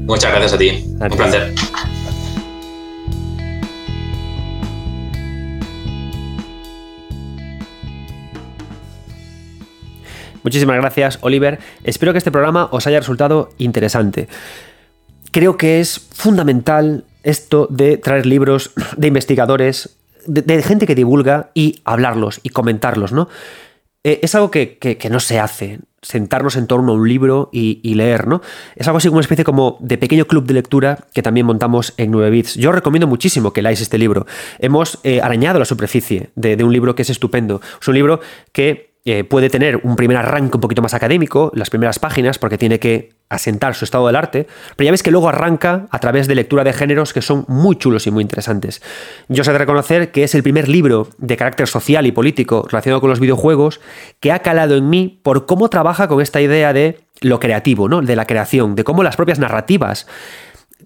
Muchas 0.05 0.31
gracias 0.31 0.53
a 0.53 0.57
ti. 0.57 0.85
Un 0.99 1.09
placer. 1.09 1.53
Muchísimas 10.45 10.77
gracias, 10.77 11.17
Oliver. 11.21 11.57
Espero 11.83 12.11
que 12.11 12.19
este 12.19 12.29
programa 12.29 12.69
os 12.71 12.85
haya 12.85 12.99
resultado 12.99 13.49
interesante. 13.57 14.27
Creo 15.31 15.57
que 15.57 15.79
es 15.79 15.99
fundamental 16.13 17.03
esto 17.23 17.67
de 17.71 17.97
traer 17.97 18.27
libros 18.27 18.71
de 18.95 19.07
investigadores 19.07 19.97
de, 20.25 20.61
gente 20.61 20.85
que 20.87 20.95
divulga 20.95 21.51
y 21.53 21.81
hablarlos 21.85 22.39
y 22.43 22.49
comentarlos, 22.49 23.11
¿no? 23.11 23.27
Eh, 24.03 24.19
es 24.21 24.35
algo 24.35 24.51
que, 24.51 24.77
no 25.09 25.19
se 25.19 25.39
hace, 25.39 25.79
sentarnos 26.01 26.57
en 26.57 26.67
torno 26.67 26.91
a 26.91 26.95
un 26.95 27.09
libro 27.09 27.49
y, 27.51 27.95
leer, 27.95 28.27
¿no? 28.27 28.41
Es 28.75 28.87
algo 28.87 28.97
así 28.97 29.07
como 29.07 29.17
una 29.17 29.23
especie 29.23 29.43
como 29.43 29.77
de 29.79 29.97
pequeño 29.97 30.25
club 30.25 30.45
de 30.45 30.53
lectura 30.53 30.99
que 31.13 31.23
también 31.23 31.47
montamos 31.47 31.93
en 31.97 32.11
9 32.11 32.29
bits. 32.29 32.55
Yo 32.55 32.71
recomiendo 32.71 33.07
muchísimo 33.07 33.51
que 33.51 33.63
leáis 33.63 33.81
este 33.81 33.97
libro. 33.97 34.27
Hemos 34.59 34.99
eh, 35.03 35.21
arañado 35.21 35.57
la 35.57 35.65
superficie 35.65 36.29
de, 36.35 36.55
de 36.55 36.63
un 36.63 36.71
libro 36.71 36.93
que 36.93 37.01
es 37.01 37.09
estupendo. 37.09 37.61
Es 37.81 37.87
un 37.87 37.95
libro 37.95 38.19
que 38.51 38.94
eh, 39.07 39.23
puede 39.23 39.51
tener 39.51 39.81
un 39.83 39.95
primer 39.95 40.17
arranque 40.17 40.57
un 40.57 40.61
poquito 40.61 40.81
más 40.81 40.95
académico, 40.95 41.51
las 41.53 41.69
primeras 41.69 41.99
páginas, 41.99 42.39
porque 42.39 42.57
tiene 42.57 42.79
que 42.79 43.13
asentar 43.29 43.75
su 43.75 43.85
estado 43.85 44.07
del 44.07 44.15
arte, 44.15 44.47
pero 44.75 44.85
ya 44.85 44.91
ves 44.91 45.03
que 45.03 45.11
luego 45.11 45.29
arranca 45.29 45.85
a 45.91 45.99
través 45.99 46.27
de 46.27 46.33
lectura 46.33 46.63
de 46.63 46.73
géneros 46.73 47.13
que 47.13 47.21
son 47.21 47.45
muy 47.47 47.75
chulos 47.75 48.07
y 48.07 48.11
muy 48.11 48.23
interesantes. 48.23 48.81
Yo 49.29 49.43
sé 49.43 49.51
de 49.51 49.59
reconocer 49.59 50.11
que 50.11 50.23
es 50.23 50.33
el 50.33 50.41
primer 50.41 50.67
libro 50.67 51.07
de 51.19 51.37
carácter 51.37 51.67
social 51.67 52.07
y 52.07 52.11
político 52.11 52.65
relacionado 52.67 52.99
con 52.99 53.11
los 53.11 53.19
videojuegos 53.19 53.79
que 54.19 54.31
ha 54.31 54.39
calado 54.39 54.75
en 54.75 54.89
mí 54.89 55.19
por 55.21 55.45
cómo 55.45 55.69
trabaja 55.69 56.07
con 56.07 56.19
esta 56.19 56.41
idea 56.41 56.73
de 56.73 56.99
lo 57.21 57.39
creativo, 57.39 57.87
¿no? 57.87 58.01
de 58.01 58.15
la 58.15 58.25
creación, 58.25 58.73
de 58.73 58.83
cómo 58.83 59.03
las 59.03 59.15
propias 59.15 59.37
narrativas 59.37 60.07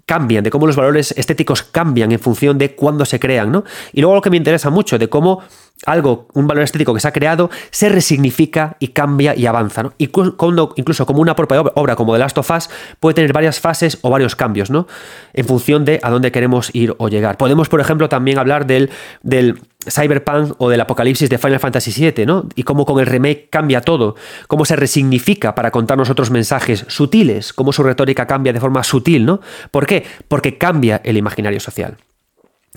cambian, 0.05 0.43
de 0.43 0.49
cómo 0.49 0.67
los 0.67 0.75
valores 0.75 1.13
estéticos 1.17 1.63
cambian 1.63 2.11
en 2.11 2.19
función 2.19 2.57
de 2.57 2.75
cuándo 2.75 3.05
se 3.05 3.19
crean, 3.19 3.51
¿no? 3.51 3.63
Y 3.93 4.01
luego 4.01 4.15
lo 4.15 4.21
que 4.21 4.29
me 4.29 4.37
interesa 4.37 4.69
mucho, 4.69 4.97
de 4.97 5.07
cómo 5.07 5.41
algo, 5.85 6.27
un 6.33 6.47
valor 6.47 6.63
estético 6.63 6.93
que 6.93 6.99
se 6.99 7.07
ha 7.07 7.13
creado, 7.13 7.49
se 7.71 7.89
resignifica 7.89 8.75
y 8.79 8.89
cambia 8.89 9.35
y 9.35 9.45
avanza, 9.45 9.83
¿no? 9.83 9.93
Y 9.97 10.07
cuando, 10.07 10.73
incluso 10.75 11.05
como 11.05 11.21
una 11.21 11.35
propia 11.35 11.61
obra 11.61 11.95
como 11.95 12.13
The 12.13 12.19
Last 12.19 12.37
of 12.37 12.51
Us 12.51 12.69
puede 12.99 13.13
tener 13.13 13.33
varias 13.33 13.59
fases 13.59 13.97
o 14.01 14.09
varios 14.09 14.35
cambios, 14.35 14.69
¿no? 14.69 14.87
En 15.33 15.45
función 15.45 15.85
de 15.85 15.99
a 16.03 16.09
dónde 16.09 16.31
queremos 16.31 16.69
ir 16.73 16.95
o 16.97 17.07
llegar. 17.07 17.37
Podemos, 17.37 17.69
por 17.69 17.79
ejemplo, 17.79 18.09
también 18.09 18.39
hablar 18.39 18.65
del, 18.65 18.89
del 19.23 19.59
Cyberpunk 19.89 20.55
o 20.57 20.69
del 20.69 20.81
apocalipsis 20.81 21.29
de 21.29 21.37
Final 21.37 21.59
Fantasy 21.59 21.91
VII, 21.91 22.25
¿no? 22.25 22.47
Y 22.55 22.63
cómo 22.63 22.85
con 22.85 22.99
el 22.99 23.05
remake 23.05 23.49
cambia 23.49 23.81
todo, 23.81 24.15
cómo 24.47 24.65
se 24.65 24.75
resignifica 24.75 25.55
para 25.55 25.71
contarnos 25.71 26.09
otros 26.09 26.31
mensajes 26.31 26.85
sutiles, 26.87 27.53
cómo 27.53 27.73
su 27.73 27.83
retórica 27.83 28.27
cambia 28.27 28.53
de 28.53 28.59
forma 28.59 28.83
sutil, 28.83 29.25
¿no? 29.25 29.41
¿Por 29.71 29.85
qué? 29.85 30.05
Porque 30.27 30.57
cambia 30.57 31.01
el 31.03 31.17
imaginario 31.17 31.59
social. 31.59 31.97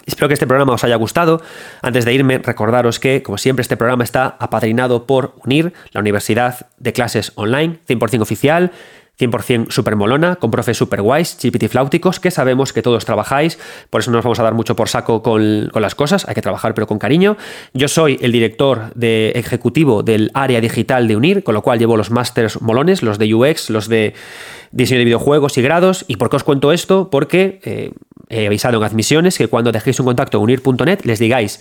Espero 0.07 0.29
que 0.29 0.35
este 0.35 0.47
programa 0.47 0.73
os 0.73 0.85
haya 0.85 0.97
gustado. 0.97 1.43
Antes 1.81 2.05
de 2.05 2.15
irme, 2.15 2.39
recordaros 2.39 2.99
que, 2.99 3.23
como 3.23 3.39
siempre, 3.39 3.63
este 3.63 3.77
programa 3.77 4.05
está 4.05 4.37
apadrinado 4.39 5.07
por 5.07 5.35
UNIR, 5.45 5.73
la 5.93 6.01
Universidad 6.01 6.67
de 6.79 6.93
Clases 6.93 7.33
Online, 7.37 7.79
100% 7.89 8.21
oficial. 8.21 8.73
100% 9.19 9.71
super 9.71 9.97
molona, 9.97 10.37
con 10.37 10.51
profes 10.51 10.77
super 10.77 11.03
guays, 11.03 11.37
flauticos, 11.69 12.19
que 12.19 12.31
sabemos 12.31 12.73
que 12.73 12.83
todos 12.83 13.05
trabajáis, 13.05 13.59
por 13.91 14.01
eso 14.01 14.11
no 14.11 14.19
nos 14.19 14.25
vamos 14.25 14.41
a 14.41 14.43
dar 14.43 14.55
mucho 14.55 14.75
por 14.75 14.89
saco 14.89 15.23
con, 15.23 15.69
con, 15.73 15.83
las 15.83 15.95
cosas, 15.95 16.27
hay 16.29 16.35
que 16.35 16.43
trabajar 16.43 16.75
pero 16.75 16.87
con 16.87 16.99
cariño. 16.99 17.37
Yo 17.75 17.89
soy 17.89 18.19
el 18.21 18.33
director 18.33 18.93
ejecutivo 19.01 20.03
del 20.03 20.31
área 20.35 20.61
digital 20.61 21.07
de 21.09 21.17
UNIR, 21.17 21.45
con 21.45 21.55
lo 21.55 21.63
cual 21.63 21.79
llevo 21.79 21.97
los 21.97 22.11
másters 22.11 22.61
molones, 22.61 23.03
los 23.03 23.19
de 23.19 23.35
UX, 23.35 23.71
los 23.71 23.89
de 23.89 24.15
diseño 24.71 24.99
de 24.99 25.05
videojuegos 25.05 25.59
y 25.59 25.63
grados. 25.63 26.05
¿Y 26.09 26.17
por 26.17 26.31
qué 26.31 26.37
os 26.37 26.45
cuento 26.45 26.73
esto? 26.73 27.11
Porque 27.11 27.61
eh, 27.65 27.93
he 28.29 28.47
avisado 28.47 28.79
en 28.79 28.85
admisiones 28.85 29.39
que 29.39 29.49
cuando 29.49 29.73
dejéis 29.73 30.01
un 30.01 30.07
contacto 30.07 30.39
en 30.39 30.45
unir.net 30.45 31.05
les 31.05 31.19
digáis 31.19 31.61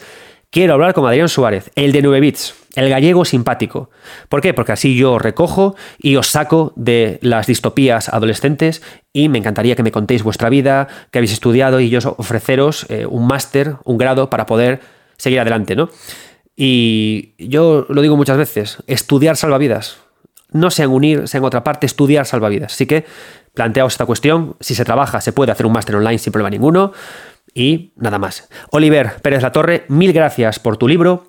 Quiero 0.54 0.74
hablar 0.74 0.94
con 0.94 1.08
Adrián 1.08 1.30
Suárez, 1.30 1.72
el 1.76 1.94
de 1.94 2.02
9 2.02 2.20
bits, 2.20 2.54
el 2.76 2.90
gallego 2.90 3.26
simpático. 3.26 3.90
¿Por 4.30 4.42
qué? 4.42 4.54
Porque 4.54 4.72
así 4.72 4.96
yo 4.96 5.20
recojo 5.20 5.76
y 6.00 6.16
os 6.16 6.28
saco 6.28 6.74
de 6.76 7.20
las 7.22 7.48
distopías 7.48 8.10
adolescentes 8.10 8.82
y 9.14 9.30
me 9.30 9.38
encantaría 9.38 9.76
que 9.76 9.84
me 9.84 9.92
contéis 9.92 10.24
vuestra 10.24 10.50
vida, 10.50 10.88
que 11.12 11.20
habéis 11.20 11.34
estudiado 11.34 11.80
y 11.80 11.90
yo 11.90 12.00
ofreceros 12.18 12.86
eh, 12.90 13.06
un 13.06 13.28
máster, 13.28 13.76
un 13.84 13.98
grado 13.98 14.30
para 14.30 14.46
poder 14.46 14.80
seguir 15.18 15.40
adelante, 15.40 15.76
¿no? 15.76 15.90
Y 16.56 17.34
yo 17.38 17.86
lo 17.90 18.02
digo 18.02 18.18
muchas 18.18 18.38
veces, 18.38 18.78
estudiar 18.88 19.36
salvavidas. 19.36 19.98
No 20.52 20.70
sea 20.70 20.86
en 20.86 20.92
unir, 20.92 21.28
sea 21.28 21.40
en 21.40 21.46
otra 21.46 21.64
parte, 21.64 21.86
estudiar 21.86 22.26
salvavidas. 22.26 22.74
Así 22.74 22.86
que 22.86 23.06
planteaos 23.54 23.94
esta 23.94 24.06
cuestión. 24.06 24.58
Si 24.60 24.76
se 24.76 24.84
trabaja, 24.86 25.22
se 25.22 25.32
puede 25.32 25.52
hacer 25.52 25.66
un 25.66 25.74
máster 25.74 25.96
online 25.96 26.18
sin 26.18 26.34
problema 26.34 26.50
ninguno. 26.50 26.92
Y 27.54 27.94
nada 27.96 28.20
más. 28.20 28.50
Oliver 28.72 29.16
Pérez 29.22 29.42
La 29.42 29.52
Torre, 29.52 29.86
mil 29.88 30.14
gracias 30.14 30.60
por 30.60 30.78
tu 30.78 30.88
libro. 30.88 31.28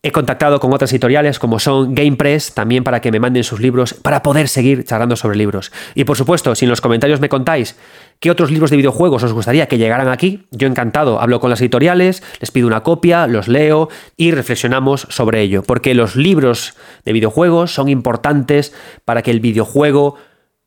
He 0.00 0.12
contactado 0.12 0.60
con 0.60 0.72
otras 0.72 0.92
editoriales 0.92 1.40
como 1.40 1.58
son 1.58 1.92
GamePress 1.92 2.54
también 2.54 2.84
para 2.84 3.00
que 3.00 3.10
me 3.10 3.18
manden 3.18 3.42
sus 3.42 3.58
libros 3.58 3.94
para 3.94 4.22
poder 4.22 4.46
seguir 4.46 4.84
charlando 4.84 5.16
sobre 5.16 5.36
libros. 5.36 5.72
Y 5.96 6.04
por 6.04 6.16
supuesto, 6.16 6.54
si 6.54 6.66
en 6.66 6.70
los 6.70 6.80
comentarios 6.80 7.18
me 7.18 7.28
contáis 7.28 7.76
qué 8.20 8.30
otros 8.30 8.52
libros 8.52 8.70
de 8.70 8.76
videojuegos 8.76 9.24
os 9.24 9.32
gustaría 9.32 9.66
que 9.66 9.76
llegaran 9.76 10.06
aquí, 10.06 10.46
yo 10.52 10.68
encantado 10.68 11.20
hablo 11.20 11.40
con 11.40 11.50
las 11.50 11.60
editoriales, 11.60 12.22
les 12.38 12.52
pido 12.52 12.68
una 12.68 12.84
copia, 12.84 13.26
los 13.26 13.48
leo 13.48 13.88
y 14.16 14.30
reflexionamos 14.30 15.08
sobre 15.10 15.40
ello. 15.40 15.64
Porque 15.64 15.94
los 15.94 16.14
libros 16.14 16.74
de 17.04 17.12
videojuegos 17.12 17.74
son 17.74 17.88
importantes 17.88 18.72
para 19.04 19.22
que 19.22 19.32
el 19.32 19.40
videojuego 19.40 20.14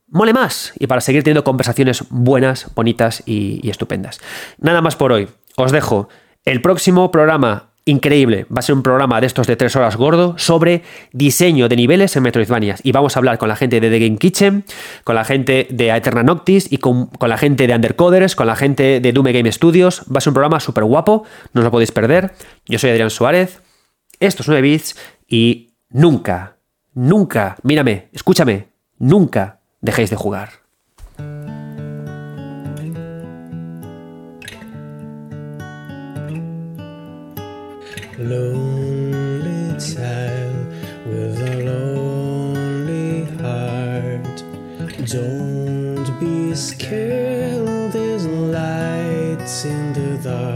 mole 0.10 0.34
más 0.34 0.74
y 0.78 0.88
para 0.88 1.00
seguir 1.00 1.24
teniendo 1.24 1.46
conversaciones 1.46 2.04
buenas, 2.10 2.70
bonitas 2.76 3.24
y, 3.26 3.70
estupendas. 3.70 4.20
Nada 4.58 4.82
más 4.82 4.98
por 4.98 5.14
hoy. 5.14 5.30
Os 5.56 5.72
dejo. 5.72 6.10
El 6.44 6.62
próximo 6.62 7.12
programa 7.12 7.71
increíble. 7.92 8.46
Va 8.46 8.60
a 8.60 8.62
ser 8.62 8.76
un 8.76 8.84
programa 8.84 9.22
de 9.22 9.28
estos 9.28 9.48
de 9.48 9.56
tres 9.56 9.76
horas 9.76 9.96
gordo 9.96 10.36
sobre 10.38 10.84
diseño 11.12 11.70
de 11.70 11.76
niveles 11.76 12.16
en 12.16 12.24
Metroidvanias. 12.24 12.82
Y 12.84 12.92
vamos 12.92 13.16
a 13.16 13.20
hablar 13.20 13.38
con 13.38 13.50
la 13.50 13.56
gente 13.56 13.80
de 13.80 13.90
The 13.90 14.00
Game 14.00 14.18
Kitchen, 14.18 14.64
con 15.04 15.16
la 15.16 15.24
gente 15.24 15.68
de 15.70 15.90
Eterna 15.90 16.24
Noctis 16.24 16.72
y 16.72 16.78
con, 16.78 17.10
la 17.20 17.38
gente 17.38 17.68
de 17.68 17.76
Undercoders, 17.76 18.36
con 18.36 18.48
la 18.48 18.56
gente 18.56 19.00
de 19.00 19.12
Doom 19.12 19.28
Game 19.28 19.52
Studios. 19.52 20.04
Va 20.14 20.18
a 20.18 20.22
ser 20.22 20.32
un 20.32 20.36
programa 20.36 20.60
súper 20.60 20.86
guapo, 20.86 21.24
no 21.54 21.62
os 21.62 21.66
lo 21.66 21.72
podéis 21.72 21.92
perder. 21.92 22.34
Yo 22.66 22.80
soy 22.80 22.90
Adrián 22.90 23.10
Suárez, 23.10 23.62
esto 24.20 24.44
es 24.44 24.48
9 24.48 24.62
bits 24.62 24.96
y 25.28 25.74
nunca, 25.90 26.58
nunca, 26.94 27.58
mírame, 27.64 28.10
escúchame, 28.14 28.70
nunca 28.98 29.60
dejéis 29.82 30.10
de 30.10 30.16
jugar. 30.16 30.61
Lonely 38.24 39.80
child 39.80 40.68
with 41.08 41.42
a 41.42 41.64
lonely 41.66 43.26
heart. 43.42 44.44
Don't 45.08 46.20
be 46.20 46.54
scared, 46.54 47.92
there's 47.92 48.28
lights 48.28 49.66
in 49.66 49.94
the 49.94 50.18
dark. 50.24 50.51